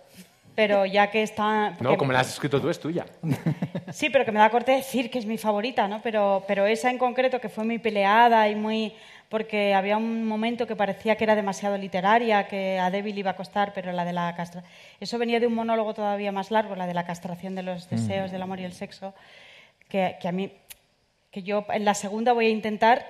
pero 0.55 0.87
ya 0.87 1.11
que 1.11 1.23
está... 1.25 1.77
No, 1.81 1.97
como 1.97 2.13
la 2.13 2.21
has 2.21 2.29
escrito 2.33 2.61
tú, 2.61 2.69
es 2.71 2.79
tuya. 2.79 3.05
Sí, 3.93 4.11
pero 4.11 4.25
que 4.27 4.33
me 4.33 4.39
da 4.39 4.51
corte 4.51 4.73
decir 4.73 5.11
que 5.11 5.19
es 5.19 5.25
mi 5.25 5.39
favorita, 5.39 5.89
¿no? 5.89 6.01
Pero, 6.03 6.45
pero 6.47 6.67
esa 6.67 6.91
en 6.91 6.99
concreto 6.99 7.41
que 7.41 7.49
fue 7.49 7.65
muy 7.65 7.79
peleada 7.79 8.49
y 8.49 8.55
muy... 8.55 8.95
porque 9.29 9.75
había 9.75 9.97
un 9.97 10.27
momento 10.27 10.67
que 10.67 10.75
parecía 10.77 11.17
que 11.17 11.25
era 11.25 11.35
demasiado 11.35 11.77
literaria, 11.77 12.49
que 12.49 12.79
a 12.79 12.91
Débil 12.91 13.19
iba 13.19 13.33
a 13.33 13.37
costar, 13.37 13.73
pero 13.75 13.93
la 13.93 14.05
de 14.05 14.13
la 14.15 14.35
castra... 14.35 14.63
Eso 15.01 15.19
venía 15.19 15.39
de 15.41 15.47
un 15.47 15.55
monólogo 15.55 15.93
todavía 15.95 16.33
más 16.33 16.51
largo, 16.51 16.75
la 16.77 16.87
de 16.87 16.95
la 16.95 17.05
castración 17.05 17.55
de 17.55 17.63
los 17.63 17.91
deseos, 17.91 18.31
del 18.31 18.41
amor 18.43 18.61
y 18.61 18.65
el 18.65 18.73
sexo, 18.73 19.15
que, 19.89 20.17
que 20.21 20.29
a 20.29 20.33
mí... 20.33 20.51
que 21.31 21.43
yo 21.43 21.67
en 21.69 21.85
la 21.85 21.93
segunda 21.95 22.33
voy 22.33 22.47
a 22.47 22.51
intentar 22.51 23.05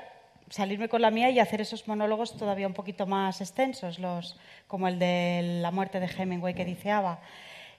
salirme 0.51 0.89
con 0.89 1.03
la 1.03 1.11
mía 1.11 1.31
y 1.31 1.39
hacer 1.39 1.61
esos 1.61 1.87
monólogos 1.87 2.37
todavía 2.37 2.67
un 2.67 2.73
poquito 2.75 3.07
más 3.07 3.41
extensos, 3.41 3.99
los, 3.99 4.37
como 4.67 4.89
el 4.89 4.99
de 4.99 5.59
la 5.63 5.71
muerte 5.71 6.01
de 6.01 6.07
Hemingway 6.09 6.55
que 6.55 6.65
dice 6.65 6.91
Ava. 6.91 7.21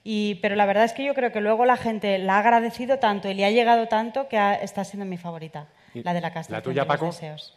Y, 0.03 0.35
pero 0.35 0.55
la 0.55 0.65
verdad 0.65 0.85
es 0.85 0.93
que 0.93 1.03
yo 1.03 1.13
creo 1.13 1.31
que 1.33 1.41
luego 1.41 1.65
la 1.65 1.75
gente 1.75 2.19
la 2.19 2.35
ha 2.35 2.39
agradecido 2.39 2.99
tanto 2.99 3.27
y 3.29 3.33
le 3.33 3.43
ha 3.43 3.49
llegado 3.51 3.87
tanto 3.89 4.29
que 4.29 4.37
ha- 4.37 4.53
está 4.55 4.85
siendo 4.85 5.05
mi 5.05 5.17
favorita, 5.17 5.67
¿Y 5.93 6.03
la 6.03 6.13
de 6.13 6.21
la 6.21 6.27
la 6.29 6.33
castración 6.33 6.63
tuya, 6.63 6.83
de 6.83 6.87
los 6.87 6.95
Paco? 6.95 7.05
deseos. 7.07 7.55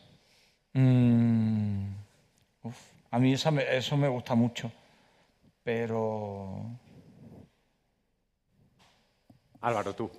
Mm, 0.74 1.94
uf, 2.62 2.76
a 3.10 3.18
mí 3.18 3.32
esa 3.34 3.50
me- 3.50 3.76
eso 3.76 3.96
me 3.96 4.08
gusta 4.08 4.34
mucho. 4.34 4.70
Pero. 5.62 6.64
Álvaro, 9.60 9.94
tú. 9.94 10.10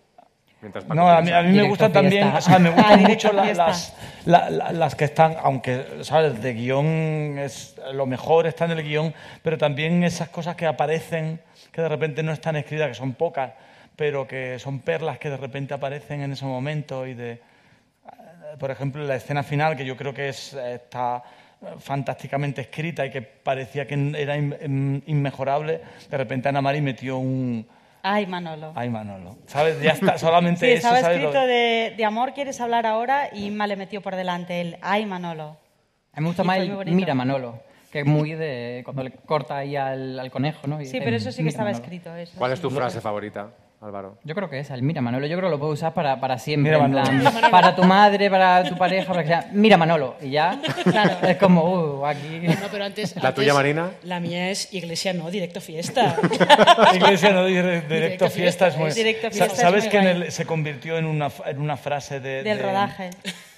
Mientras 0.62 0.86
No, 0.88 1.10
a 1.10 1.22
mí, 1.22 1.30
a 1.32 1.42
mí 1.42 1.52
me 1.52 1.64
gustan 1.64 1.92
también, 1.92 2.28
o 2.30 2.40
sea, 2.40 2.58
me 2.58 2.70
gustan 2.74 3.02
mucho 3.04 3.34
las, 3.34 3.94
la- 4.26 4.50
la- 4.50 4.72
las 4.72 4.96
que 4.96 5.04
están, 5.06 5.36
aunque, 5.44 5.86
¿sabes? 6.04 6.42
De 6.42 6.54
guion 6.54 7.38
es 7.40 7.76
lo 7.92 8.06
mejor 8.06 8.48
está 8.48 8.64
en 8.66 8.72
el 8.72 8.84
guion, 8.84 9.14
pero 9.42 9.58
también 9.58 10.04
esas 10.06 10.30
cosas 10.30 10.56
que 10.56 10.66
aparecen, 10.66 11.42
que 11.74 11.82
de 11.82 11.90
repente 11.90 12.24
no 12.24 12.32
están 12.32 12.56
escritas, 12.56 12.88
que 12.88 12.94
son 12.94 13.14
pocas, 13.14 13.52
pero 13.98 14.26
que 14.26 14.58
son 14.60 14.80
perlas 14.80 15.18
que 15.20 15.30
de 15.30 15.36
repente 15.38 15.74
aparecen 15.74 16.22
en 16.22 16.32
ese 16.32 16.46
momento 16.46 17.06
y 17.06 17.14
de, 17.14 17.42
por 18.60 18.72
ejemplo, 18.72 19.04
la 19.04 19.16
escena 19.16 19.44
final, 19.44 19.76
que 19.76 19.86
yo 19.86 19.96
creo 19.98 20.14
que 20.14 20.30
es, 20.30 20.54
eh, 20.54 20.76
está 20.76 21.24
fantásticamente 21.80 22.62
escrita 22.62 23.06
y 23.06 23.10
que 23.12 23.22
parecía 23.22 23.88
que 23.88 23.94
era 24.18 24.36
in- 24.38 24.56
in- 24.64 25.04
inmejorable, 25.08 25.82
de 26.10 26.18
repente 26.18 26.50
Ana 26.50 26.62
Mari 26.62 26.82
metió 26.82 27.18
un... 27.18 27.66
Ay, 28.06 28.26
Manolo. 28.28 28.74
Ay, 28.76 28.90
Manolo. 28.90 29.38
¿Sabes? 29.48 29.82
Ya 29.82 29.92
está, 29.92 30.18
solamente 30.18 30.60
Sí, 30.66 30.72
eso, 30.74 30.88
estaba 30.88 31.00
¿sabes? 31.00 31.22
Lo- 31.22 31.30
escrito 31.30 31.48
de, 31.48 31.94
de 31.96 32.06
amor 32.06 32.34
quieres 32.34 32.60
hablar 32.60 32.86
ahora 32.86 33.30
y 33.32 33.46
Inma 33.46 33.66
le 33.66 33.78
metió 33.78 34.02
por 34.02 34.16
delante 34.18 34.60
el 34.60 34.78
ay, 34.82 35.06
Manolo. 35.06 35.58
A 36.12 36.20
mí 36.20 36.24
me 36.24 36.28
gusta 36.28 36.44
Y 36.44 36.46
más 36.46 36.58
el. 36.58 36.92
Mira 36.94 37.14
Manolo, 37.16 37.62
que 37.92 38.00
es 38.02 38.06
muy 38.06 38.34
de 38.34 38.82
cuando 38.84 39.04
le 39.04 39.12
corta 39.12 39.58
ahí 39.58 39.78
al, 39.78 40.20
al 40.20 40.30
conejo, 40.32 40.68
¿no? 40.68 40.82
Y 40.82 40.86
Sí, 40.86 41.00
pero 41.02 41.16
eso 41.16 41.32
sí 41.32 41.38
que 41.38 41.44
"Mira, 41.44 41.50
estaba 41.52 41.70
Manolo". 41.70 41.84
escrito. 41.84 42.16
Eso 42.16 42.34
¿Cuál 42.38 42.52
es 42.52 42.60
sí. 42.60 42.64
tu 42.64 42.70
frase 42.72 43.00
favorita, 43.00 43.50
Álvaro? 43.84 44.18
Yo 44.24 44.34
creo 44.34 44.50
que 44.50 44.60
esa, 44.60 44.76
el 44.76 44.82
Mira 44.82 45.02
Manolo. 45.02 45.28
Yo 45.28 45.36
creo 45.38 45.50
que 45.50 45.52
lo 45.56 45.60
puedo 45.60 45.74
usar 45.74 45.94
para, 45.94 46.20
para 46.20 46.38
siempre. 46.40 46.72
Mira, 46.72 46.86
en 46.86 46.92
Manolo. 46.94 47.32
plan. 47.32 47.52
Para 47.52 47.76
tu 47.76 47.84
madre, 47.84 48.30
para 48.30 48.64
tu 48.64 48.78
pareja, 48.78 49.08
para 49.08 49.22
que 49.24 49.28
sea. 49.28 49.50
Mira 49.52 49.76
Manolo. 49.78 50.16
Y 50.22 50.30
ya. 50.32 50.60
Claro. 50.84 51.28
Es 51.28 51.38
como, 51.38 52.00
uh, 52.02 52.06
aquí. 52.06 52.40
No, 52.48 52.68
pero 52.72 52.86
antes, 52.86 53.16
¿La 53.16 53.30
antes, 53.30 53.36
tuya, 53.36 53.54
Marina? 53.54 53.92
La 54.04 54.20
mía 54.20 54.50
es 54.52 54.74
Iglesia 54.74 55.14
no, 55.14 55.30
directo 55.32 55.60
fiesta. 55.62 56.16
Iglesia 56.94 57.32
no 57.32 57.48
dire- 57.48 57.82
directo, 57.82 57.94
Directo 57.94 58.30
fiesta 58.30 58.68
es 58.68 58.78
muy... 58.78 58.92
Directo 58.92 59.30
fiesta 59.32 59.54
es 59.54 59.60
¿Sabes 59.60 59.84
muy 59.84 59.92
que 59.92 59.98
en 59.98 60.04
guay. 60.04 60.22
el- 60.24 60.32
se 60.32 60.46
convirtió 60.46 60.98
en 60.98 61.06
una, 61.06 61.30
en 61.46 61.60
una 61.60 61.78
frase 61.78 62.20
de, 62.20 62.44
Del 62.44 62.58
de- 62.58 62.64
rodaje. 62.64 63.10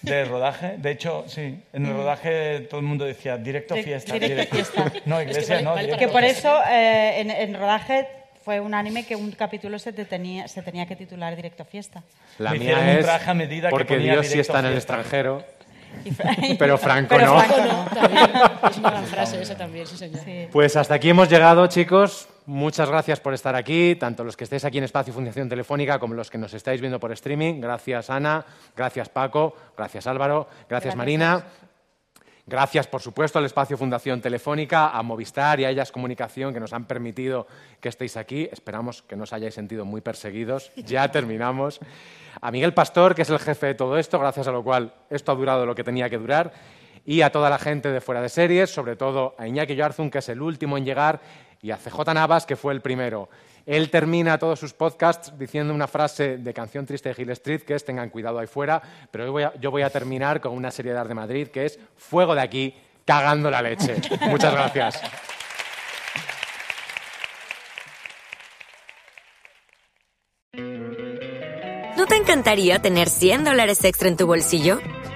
Del 0.01 0.27
rodaje. 0.29 0.75
De 0.77 0.91
hecho, 0.91 1.25
sí, 1.27 1.59
en 1.73 1.85
el 1.85 1.93
rodaje 1.93 2.61
todo 2.69 2.79
el 2.79 2.85
mundo 2.85 3.05
decía 3.05 3.37
directo 3.37 3.75
Direct- 3.75 3.83
fiesta. 3.83 4.13
directo 4.13 4.55
fiesta. 4.55 4.91
No, 5.05 5.21
iglesia 5.21 5.55
vale- 5.55 5.63
no. 5.65 5.69
vale 5.71 5.85
directo 5.87 6.05
Que 6.05 6.11
por 6.11 6.23
eso 6.23 6.59
eh, 6.69 7.21
en, 7.21 7.31
en 7.31 7.53
rodaje 7.55 8.07
fue 8.45 8.59
unánime 8.59 9.07
que 9.07 9.15
un 9.15 9.31
capítulo 9.31 9.79
se, 9.79 9.91
te 9.91 10.05
tenía, 10.05 10.47
se 10.47 10.61
tenía 10.61 10.85
que 10.85 10.95
titular 10.95 11.35
Directo 11.35 11.65
Fiesta. 11.65 12.03
La 12.37 12.51
Me 12.51 12.59
mía 12.59 12.73
hicieron 12.73 12.89
un 12.89 12.95
es 12.97 13.05
traje 13.05 13.31
a 13.31 13.33
medida 13.33 13.69
que 13.69 13.71
porque 13.71 13.95
ponía 13.95 14.13
Dios 14.13 14.27
sí 14.27 14.39
está 14.39 14.59
en 14.59 14.65
el 14.67 14.75
extranjero, 14.75 15.43
pero 16.59 16.77
Franco 16.77 17.15
pero 17.15 17.25
no. 17.25 17.39
Franco 17.39 17.61
No, 17.67 17.85
también. 17.85 18.29
Es 18.69 18.77
una 18.77 18.91
gran 18.91 19.05
frase 19.05 19.41
esa 19.41 19.57
también, 19.57 19.87
sí, 19.87 19.97
señor. 19.97 20.23
Sí. 20.23 20.47
Pues 20.51 20.75
hasta 20.75 20.93
aquí 20.93 21.09
hemos 21.09 21.27
llegado, 21.27 21.65
chicos. 21.65 22.27
Muchas 22.45 22.87
gracias 22.87 23.19
por 23.19 23.33
estar 23.33 23.55
aquí, 23.55 23.95
tanto 23.95 24.23
los 24.23 24.37
que 24.37 24.43
estéis 24.43 24.63
aquí 24.63 24.77
en 24.77 24.83
Espacio 24.83 25.11
Fundación 25.11 25.49
Telefónica 25.49 25.97
como 25.97 26.13
los 26.13 26.29
que 26.29 26.37
nos 26.37 26.53
estáis 26.53 26.79
viendo 26.79 26.99
por 26.99 27.11
streaming. 27.13 27.59
Gracias, 27.59 28.11
Ana. 28.11 28.45
Gracias, 28.77 29.09
Paco. 29.09 29.55
Gracias, 29.75 30.05
Álvaro. 30.05 30.47
Gracias, 30.69 30.69
Gracias. 30.69 30.95
Marina. 30.95 31.43
Gracias, 32.47 32.85
por 32.85 33.01
supuesto, 33.01 33.39
al 33.39 33.45
espacio 33.45 33.75
Fundación 33.75 34.21
Telefónica, 34.21 34.89
a 34.89 35.01
Movistar 35.01 35.59
y 35.59 35.65
a 35.65 35.71
Ellas 35.71 35.91
Comunicación 35.91 36.53
que 36.53 36.59
nos 36.59 36.73
han 36.73 36.85
permitido 36.85 37.47
que 37.81 37.89
estéis 37.89 38.17
aquí. 38.17 38.47
Esperamos 38.51 39.01
que 39.01 39.15
no 39.15 39.23
os 39.23 39.33
hayáis 39.33 39.55
sentido 39.55 39.83
muy 39.83 40.01
perseguidos. 40.01 40.71
Ya 40.75 41.07
terminamos. 41.11 41.79
A 42.39 42.51
Miguel 42.51 42.75
Pastor, 42.75 43.15
que 43.15 43.23
es 43.23 43.29
el 43.31 43.39
jefe 43.39 43.65
de 43.67 43.73
todo 43.73 43.97
esto, 43.97 44.19
gracias 44.19 44.47
a 44.47 44.51
lo 44.51 44.63
cual 44.63 44.93
esto 45.09 45.31
ha 45.31 45.35
durado 45.35 45.65
lo 45.65 45.73
que 45.73 45.83
tenía 45.83 46.07
que 46.07 46.19
durar. 46.19 46.53
Y 47.03 47.21
a 47.21 47.31
toda 47.31 47.49
la 47.49 47.57
gente 47.57 47.89
de 47.89 47.99
fuera 47.99 48.21
de 48.21 48.29
series, 48.29 48.69
sobre 48.69 48.95
todo 48.95 49.33
a 49.39 49.47
Iñaki 49.47 49.75
Yarzun, 49.75 50.11
que 50.11 50.19
es 50.19 50.29
el 50.29 50.39
último 50.39 50.77
en 50.77 50.85
llegar, 50.85 51.21
y 51.63 51.71
a 51.71 51.77
CJ 51.77 52.13
Navas, 52.13 52.45
que 52.45 52.55
fue 52.55 52.73
el 52.73 52.81
primero. 52.81 53.27
Él 53.65 53.89
termina 53.89 54.37
todos 54.37 54.59
sus 54.59 54.73
podcasts 54.73 55.33
diciendo 55.37 55.73
una 55.73 55.87
frase 55.87 56.37
de 56.37 56.53
canción 56.53 56.85
triste 56.85 57.13
de 57.13 57.21
Hill 57.21 57.31
Street, 57.31 57.61
que 57.61 57.73
es 57.73 57.83
tengan 57.83 58.09
cuidado 58.09 58.37
ahí 58.37 58.47
fuera, 58.47 58.81
pero 59.09 59.25
yo 59.25 59.31
voy 59.31 59.43
a, 59.43 59.53
yo 59.59 59.71
voy 59.71 59.81
a 59.81 59.89
terminar 59.89 60.39
con 60.39 60.53
una 60.53 60.69
serie 60.69 60.93
de 60.93 61.13
Madrid, 61.13 61.47
que 61.47 61.65
es 61.65 61.79
fuego 61.95 62.35
de 62.35 62.41
aquí, 62.41 62.75
cagando 63.05 63.49
la 63.49 63.61
leche. 63.61 63.95
Muchas 64.29 64.53
gracias. 64.53 65.01
¿No 71.97 72.05
te 72.05 72.15
encantaría 72.17 72.79
tener 72.79 73.09
100 73.09 73.45
dólares 73.45 73.83
extra 73.83 74.09
en 74.09 74.17
tu 74.17 74.27
bolsillo? 74.27 74.79